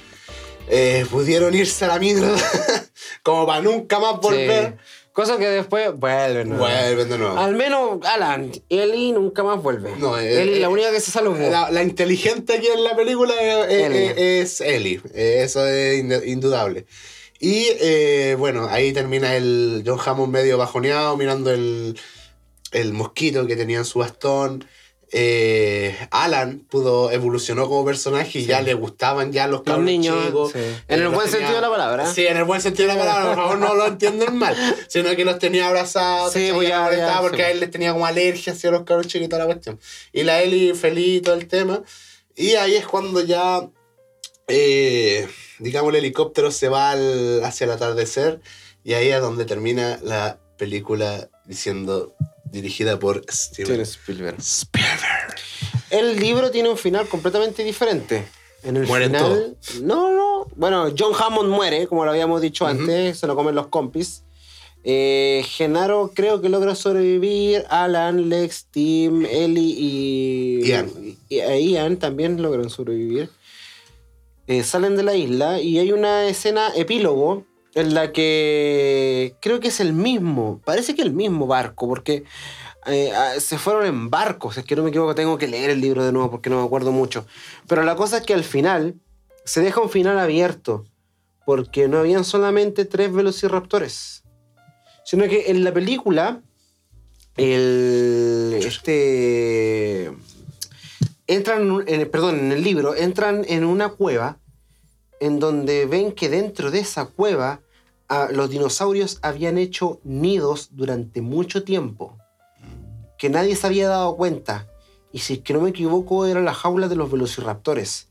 pudieron 1.09 1.53
irse 1.53 1.85
a 1.85 1.89
la 1.89 1.99
mierda, 1.99 2.35
como 3.23 3.45
para 3.45 3.61
nunca 3.61 3.99
más 3.99 4.19
volver. 4.19 4.77
Cosa 5.15 5.37
que 5.37 5.47
después 5.47 5.97
vuelven. 5.97 6.49
¿no? 6.49 6.57
Vuelven 6.57 7.07
de 7.07 7.17
nuevo. 7.17 7.37
Al 7.37 7.55
menos 7.55 7.99
Alan, 8.03 8.51
Ellie 8.67 9.13
nunca 9.13 9.43
más 9.43 9.63
vuelve. 9.63 9.95
No, 9.97 10.19
eh, 10.19 10.41
Ellie, 10.41 10.59
la 10.59 10.65
eh, 10.65 10.69
única 10.69 10.91
que 10.91 10.99
se 10.99 11.09
salvó. 11.09 11.37
La, 11.37 11.71
la, 11.71 11.83
inteligente 11.83 12.57
aquí 12.57 12.67
en 12.67 12.83
la 12.83 12.97
película 12.97 13.33
es, 13.39 14.59
Ellie. 14.59 14.99
Eso 15.13 15.65
es 15.65 16.03
indudable. 16.27 16.85
Y 17.39 18.33
bueno, 18.33 18.67
ahí 18.69 18.91
termina 18.91 19.37
el 19.37 19.83
John 19.85 20.01
Hammond 20.05 20.33
medio 20.33 20.57
bajoneado, 20.57 21.15
mirando 21.15 21.49
el, 21.49 21.97
el 22.73 22.91
mosquito 22.91 23.47
que 23.47 23.55
tenía 23.55 23.77
en 23.77 23.85
su 23.85 23.99
bastón. 23.99 24.65
Eh, 25.17 25.95
Alan 26.11 26.59
pudo 26.59 27.09
evolucionó 27.09 27.69
como 27.69 27.85
personaje 27.85 28.39
y 28.39 28.45
ya 28.47 28.61
le 28.61 28.73
gustaban 28.73 29.31
ya 29.31 29.47
los, 29.47 29.65
los 29.65 29.79
niños 29.79 30.53
en 30.89 31.01
el 31.01 31.07
buen 31.07 31.29
sentido 31.29 31.55
de 31.55 31.61
la 31.61 31.69
palabra. 31.69 32.05
Sí 32.05 32.27
en 32.27 32.35
el 32.35 32.43
buen 32.43 32.59
sentido 32.59 32.89
de 32.89 32.95
la 32.95 32.99
palabra 32.99 33.27
por 33.27 33.35
favor 33.35 33.57
no 33.59 33.75
lo 33.75 33.87
entiendan 33.87 34.37
mal 34.37 34.53
sino 34.89 35.15
que 35.15 35.23
los 35.23 35.39
tenía 35.39 35.69
abrazados 35.69 36.33
sí, 36.33 36.49
pues 36.53 36.67
ya, 36.67 37.19
porque 37.21 37.43
a 37.43 37.51
él 37.51 37.61
les 37.61 37.71
tenía 37.71 37.93
como 37.93 38.05
alergia 38.05 38.51
hacia 38.51 38.71
los 38.71 38.83
cabros 38.83 39.07
chiquitos 39.07 39.39
la 39.39 39.45
cuestión. 39.45 39.79
Y 40.11 40.23
la 40.23 40.41
Eli 40.41 40.73
feliz 40.73 41.21
todo 41.21 41.35
el 41.35 41.47
tema. 41.47 41.81
Y 42.35 42.55
ahí 42.55 42.75
es 42.75 42.85
cuando 42.85 43.21
ya 43.21 43.69
eh, 44.49 45.29
digamos 45.59 45.91
el 45.91 45.95
helicóptero 45.95 46.51
se 46.51 46.67
va 46.67 46.91
hacia 46.91 47.63
el 47.63 47.71
atardecer 47.71 48.41
y 48.83 48.95
ahí 48.95 49.07
es 49.07 49.21
donde 49.21 49.45
termina 49.45 49.97
la 50.03 50.39
película 50.57 51.29
diciendo 51.45 52.13
dirigida 52.55 52.97
por 52.97 53.23
Steven 53.29 53.81
Spielberg. 53.81 54.37
El 55.89 56.19
libro 56.19 56.51
tiene 56.51 56.69
un 56.69 56.77
final 56.77 57.07
completamente 57.07 57.63
diferente. 57.63 58.25
En 58.63 58.77
el 58.77 58.87
final. 58.87 59.57
No, 59.83 60.11
no. 60.11 60.47
Bueno, 60.55 60.91
John 60.97 61.13
Hammond 61.17 61.49
muere, 61.49 61.85
como 61.87 62.03
lo 62.05 62.11
habíamos 62.11 62.41
dicho 62.41 62.65
antes, 62.65 63.19
se 63.19 63.27
lo 63.27 63.35
comen 63.35 63.53
los 63.53 63.67
compis. 63.67 64.23
Eh, 64.83 65.43
Genaro 65.47 66.11
creo 66.13 66.41
que 66.41 66.49
logra 66.49 66.75
sobrevivir. 66.75 67.65
Alan, 67.69 68.29
Lex, 68.29 68.67
Tim, 68.71 69.25
Ellie 69.25 69.75
y 69.77 70.61
Ian, 70.65 70.89
y, 71.29 71.37
Ian 71.71 71.97
también 71.97 72.41
logran 72.41 72.69
sobrevivir. 72.69 73.29
Eh, 74.47 74.63
salen 74.63 74.95
de 74.95 75.03
la 75.03 75.15
isla 75.15 75.59
y 75.59 75.79
hay 75.79 75.91
una 75.91 76.27
escena 76.27 76.71
epílogo 76.75 77.45
en 77.75 77.93
la 77.93 78.13
que 78.13 79.35
creo 79.41 79.59
que 79.59 79.67
es 79.67 79.81
el 79.81 79.93
mismo, 79.93 80.61
parece 80.63 80.95
que 80.95 81.01
el 81.01 81.11
mismo 81.11 81.45
barco, 81.45 81.87
porque 81.87 82.23
eh, 82.87 83.11
ah, 83.13 83.33
se 83.39 83.57
fueron 83.57 83.85
en 83.85 84.09
barcos, 84.09 84.57
es 84.57 84.63
que 84.63 84.77
no 84.77 84.83
me 84.83 84.89
equivoco, 84.89 85.13
tengo 85.13 85.37
que 85.37 85.47
leer 85.47 85.69
el 85.69 85.81
libro 85.81 86.03
de 86.03 86.13
nuevo 86.13 86.31
porque 86.31 86.49
no 86.49 86.61
me 86.61 86.65
acuerdo 86.65 86.93
mucho. 86.93 87.27
Pero 87.67 87.83
la 87.83 87.97
cosa 87.97 88.17
es 88.17 88.23
que 88.23 88.33
al 88.33 88.45
final 88.45 88.95
se 89.43 89.61
deja 89.61 89.81
un 89.81 89.89
final 89.89 90.17
abierto, 90.17 90.85
porque 91.45 91.89
no 91.89 91.99
habían 91.99 92.23
solamente 92.23 92.85
tres 92.85 93.11
velociraptores, 93.11 94.23
sino 95.03 95.27
que 95.27 95.51
en 95.51 95.65
la 95.65 95.73
película, 95.73 96.41
el, 97.35 98.57
este, 98.57 100.13
entran, 101.27 101.83
en, 101.87 102.09
perdón, 102.09 102.39
en 102.39 102.51
el 102.53 102.63
libro, 102.63 102.95
entran 102.95 103.43
en 103.49 103.65
una 103.65 103.89
cueva 103.89 104.39
en 105.19 105.39
donde 105.39 105.85
ven 105.85 106.13
que 106.13 106.29
dentro 106.29 106.71
de 106.71 106.79
esa 106.79 107.05
cueva 107.05 107.59
los 108.31 108.49
dinosaurios 108.49 109.19
habían 109.21 109.57
hecho 109.57 109.99
nidos 110.03 110.69
durante 110.71 111.21
mucho 111.21 111.63
tiempo, 111.63 112.17
que 113.17 113.29
nadie 113.29 113.55
se 113.55 113.67
había 113.67 113.89
dado 113.89 114.15
cuenta. 114.15 114.67
Y 115.11 115.19
si 115.19 115.33
es 115.35 115.39
que 115.39 115.53
no 115.53 115.61
me 115.61 115.69
equivoco, 115.69 116.25
era 116.25 116.41
la 116.41 116.53
jaula 116.53 116.87
de 116.87 116.95
los 116.95 117.11
velociraptores. 117.11 118.09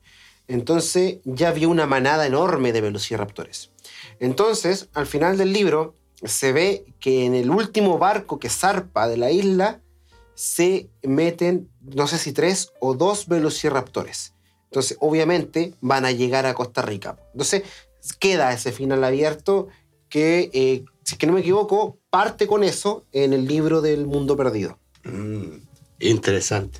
Entonces 0.49 1.19
ya 1.25 1.49
había 1.49 1.69
una 1.69 1.87
manada 1.87 2.27
enorme 2.27 2.73
de 2.73 2.81
velociraptores. 2.81 3.71
Entonces, 4.21 4.89
al 4.95 5.07
final 5.07 5.37
del 5.37 5.53
libro, 5.53 5.95
se 6.23 6.53
ve 6.53 6.95
que 7.01 7.27
en 7.27 7.35
el 7.35 7.51
último 7.51 7.99
barco 7.99 8.39
que 8.39 8.49
zarpa 8.49 9.09
de 9.09 9.17
la 9.17 9.31
isla 9.31 9.81
se 10.35 10.91
meten, 11.03 11.71
no 11.81 12.07
sé 12.07 12.19
si 12.19 12.33
tres 12.33 12.73
o 12.81 12.95
dos 12.95 13.29
velociraptores. 13.29 14.35
Entonces, 14.65 14.97
obviamente, 15.01 15.75
van 15.81 16.05
a 16.05 16.11
llegar 16.11 16.47
a 16.47 16.55
Costa 16.55 16.83
Rica. 16.83 17.17
Entonces, 17.33 17.63
queda 18.19 18.53
ese 18.53 18.73
final 18.73 19.05
abierto 19.05 19.69
que, 20.15 20.49
eh, 20.53 20.85
si 21.03 21.15
es 21.17 21.19
que 21.19 21.27
no 21.27 21.33
me 21.33 21.41
equivoco, 21.41 21.99
parte 22.09 22.47
con 22.47 22.63
eso 22.63 23.05
en 23.11 23.33
el 23.33 23.49
libro 23.49 23.81
del 23.81 24.07
mundo 24.07 24.37
perdido. 24.37 24.79
Mm, 25.03 25.57
interesante. 25.99 26.79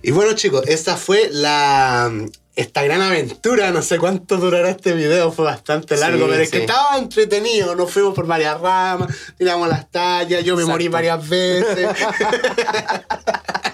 Y 0.00 0.12
bueno, 0.12 0.34
chicos, 0.34 0.68
esta 0.68 0.96
fue 0.96 1.28
la. 1.32 2.08
Esta 2.54 2.84
gran 2.84 3.00
aventura, 3.00 3.72
no 3.72 3.82
sé 3.82 3.98
cuánto 3.98 4.36
durará 4.36 4.70
este 4.70 4.92
video, 4.92 5.32
fue 5.32 5.44
bastante 5.44 5.96
largo, 5.96 6.28
pero 6.28 6.40
es 6.40 6.50
que 6.50 6.58
estaba 6.58 6.98
entretenido. 6.98 7.74
Nos 7.74 7.90
fuimos 7.90 8.14
por 8.14 8.28
varias 8.28 8.60
ramas, 8.60 9.12
tiramos 9.36 9.68
las 9.68 9.90
tallas, 9.90 10.44
yo 10.44 10.54
me 10.54 10.64
morí 10.64 10.86
varias 10.86 11.28
veces. 11.28 11.88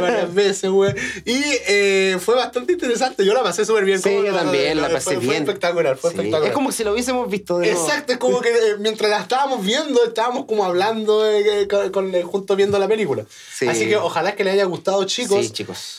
varias 0.00 0.34
veces, 0.34 0.70
güey. 0.70 0.94
Y 1.24 1.40
eh, 1.68 2.18
fue 2.20 2.34
bastante 2.34 2.72
interesante. 2.72 3.24
Yo 3.24 3.34
la 3.34 3.42
pasé 3.42 3.64
súper 3.64 3.84
bien. 3.84 4.00
Sí, 4.00 4.10
yo 4.10 4.34
también 4.34 4.80
la, 4.80 4.88
pasé 4.88 5.16
bien. 5.16 5.26
Fue 5.26 5.36
espectacular, 5.36 5.96
fue 5.96 6.10
espectacular. 6.10 6.48
Es 6.48 6.54
como 6.54 6.72
si 6.72 6.84
lo 6.84 6.92
hubiésemos 6.92 7.28
visto 7.30 7.58
de 7.58 7.70
Exacto, 7.70 8.12
es 8.12 8.18
como 8.18 8.40
que 8.40 8.50
eh, 8.50 8.76
mientras 8.78 9.10
la 9.10 9.20
estábamos 9.20 9.64
viendo, 9.64 10.04
estábamos 10.04 10.46
como 10.46 10.64
hablando 10.64 11.28
eh, 11.28 11.68
con, 11.92 12.12
junto 12.22 12.56
viendo 12.56 12.78
la 12.78 12.88
película. 12.88 13.24
Así 13.68 13.88
que 13.88 13.96
ojalá 13.96 14.34
que 14.34 14.44
les 14.44 14.54
haya 14.54 14.64
gustado, 14.64 15.04
chicos. 15.04 15.46
Sí, 15.46 15.52
chicos. 15.52 15.98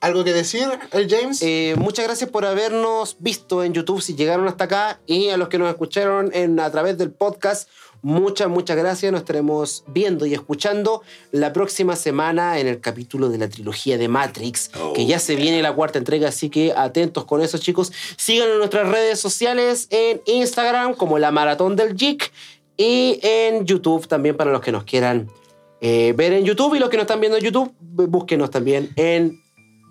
¿Algo 0.00 0.24
que 0.24 0.32
decir, 0.32 0.66
James? 0.92 1.42
muchas 1.76 2.06
gracias 2.06 2.30
por 2.30 2.46
habernos 2.46 3.16
visto 3.18 3.64
en 3.64 3.74
YouTube 3.74 4.00
si 4.00 4.14
llegaron 4.14 4.48
hasta 4.48 4.64
acá 4.64 5.00
y 5.06 5.28
a 5.28 5.36
los 5.36 5.48
que 5.48 5.58
nos 5.58 5.68
escucharon 5.68 6.30
en, 6.32 6.60
a 6.60 6.70
través 6.70 6.98
del 6.98 7.10
podcast. 7.10 7.68
Muchas, 8.02 8.48
muchas 8.48 8.76
gracias. 8.76 9.12
Nos 9.12 9.20
estaremos 9.22 9.84
viendo 9.86 10.24
y 10.26 10.34
escuchando 10.34 11.02
la 11.32 11.52
próxima 11.52 11.96
semana 11.96 12.58
en 12.58 12.66
el 12.66 12.80
capítulo 12.80 13.28
de 13.28 13.38
la 13.38 13.48
trilogía 13.48 13.98
de 13.98 14.08
Matrix, 14.08 14.70
que 14.94 15.06
ya 15.06 15.18
se 15.18 15.36
viene 15.36 15.60
la 15.60 15.74
cuarta 15.74 15.98
entrega, 15.98 16.28
así 16.28 16.48
que 16.48 16.72
atentos 16.74 17.24
con 17.26 17.42
eso, 17.42 17.58
chicos. 17.58 17.92
Síganos 18.16 18.54
en 18.54 18.58
nuestras 18.58 18.88
redes 18.88 19.20
sociales, 19.20 19.86
en 19.90 20.22
Instagram 20.26 20.94
como 20.94 21.18
la 21.18 21.30
Maratón 21.30 21.76
del 21.76 21.94
Geek 21.94 22.32
y 22.76 23.20
en 23.22 23.66
YouTube 23.66 24.08
también 24.08 24.36
para 24.36 24.50
los 24.50 24.62
que 24.62 24.72
nos 24.72 24.84
quieran 24.84 25.30
eh, 25.82 26.14
ver 26.16 26.32
en 26.32 26.44
YouTube 26.44 26.74
y 26.74 26.78
los 26.78 26.88
que 26.88 26.96
no 26.96 27.02
están 27.02 27.20
viendo 27.20 27.36
en 27.36 27.44
YouTube, 27.44 27.74
búsquenos 27.78 28.50
también 28.50 28.90
en 28.96 29.42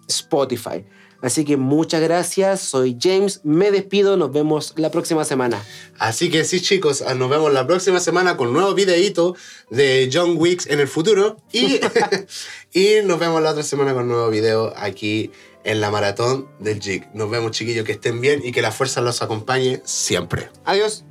Spotify. 0.08 0.84
Así 1.22 1.43
que 1.43 1.57
muchas 1.57 2.01
gracias, 2.01 2.61
soy 2.61 2.98
James, 2.99 3.41
me 3.43 3.72
despido, 3.72 4.15
nos 4.15 4.31
vemos 4.31 4.73
la 4.77 4.89
próxima 4.89 5.25
semana. 5.25 5.61
Así 5.98 6.30
que 6.30 6.45
sí 6.45 6.61
chicos, 6.61 7.03
ah, 7.06 7.14
nos 7.14 7.30
vemos 7.30 7.51
la 7.51 7.67
próxima 7.67 7.99
semana 7.99 8.38
con 8.38 8.48
un 8.48 8.53
nuevo 8.53 8.73
videíto 8.73 9.35
de 9.69 10.09
John 10.11 10.35
Wicks 10.38 10.67
en 10.67 10.80
el 10.80 10.88
futuro 10.88 11.38
y, 11.51 11.80
y 12.73 13.01
nos 13.03 13.19
vemos 13.19 13.41
la 13.41 13.51
otra 13.51 13.64
semana 13.64 13.93
con 13.93 14.03
un 14.03 14.09
nuevo 14.09 14.30
video 14.30 14.73
aquí 14.77 15.31
en 15.64 15.81
la 15.81 15.91
maratón 15.91 16.48
del 16.59 16.80
Jig. 16.80 17.07
Nos 17.14 17.30
vemos 17.30 17.51
chiquillos, 17.51 17.85
que 17.85 17.91
estén 17.91 18.22
bien 18.22 18.41
y 18.43 18.51
que 18.51 18.61
la 18.61 18.72
fuerza 18.72 19.01
los 19.01 19.22
acompañe 19.22 19.81
siempre. 19.83 20.49
Adiós. 20.65 21.03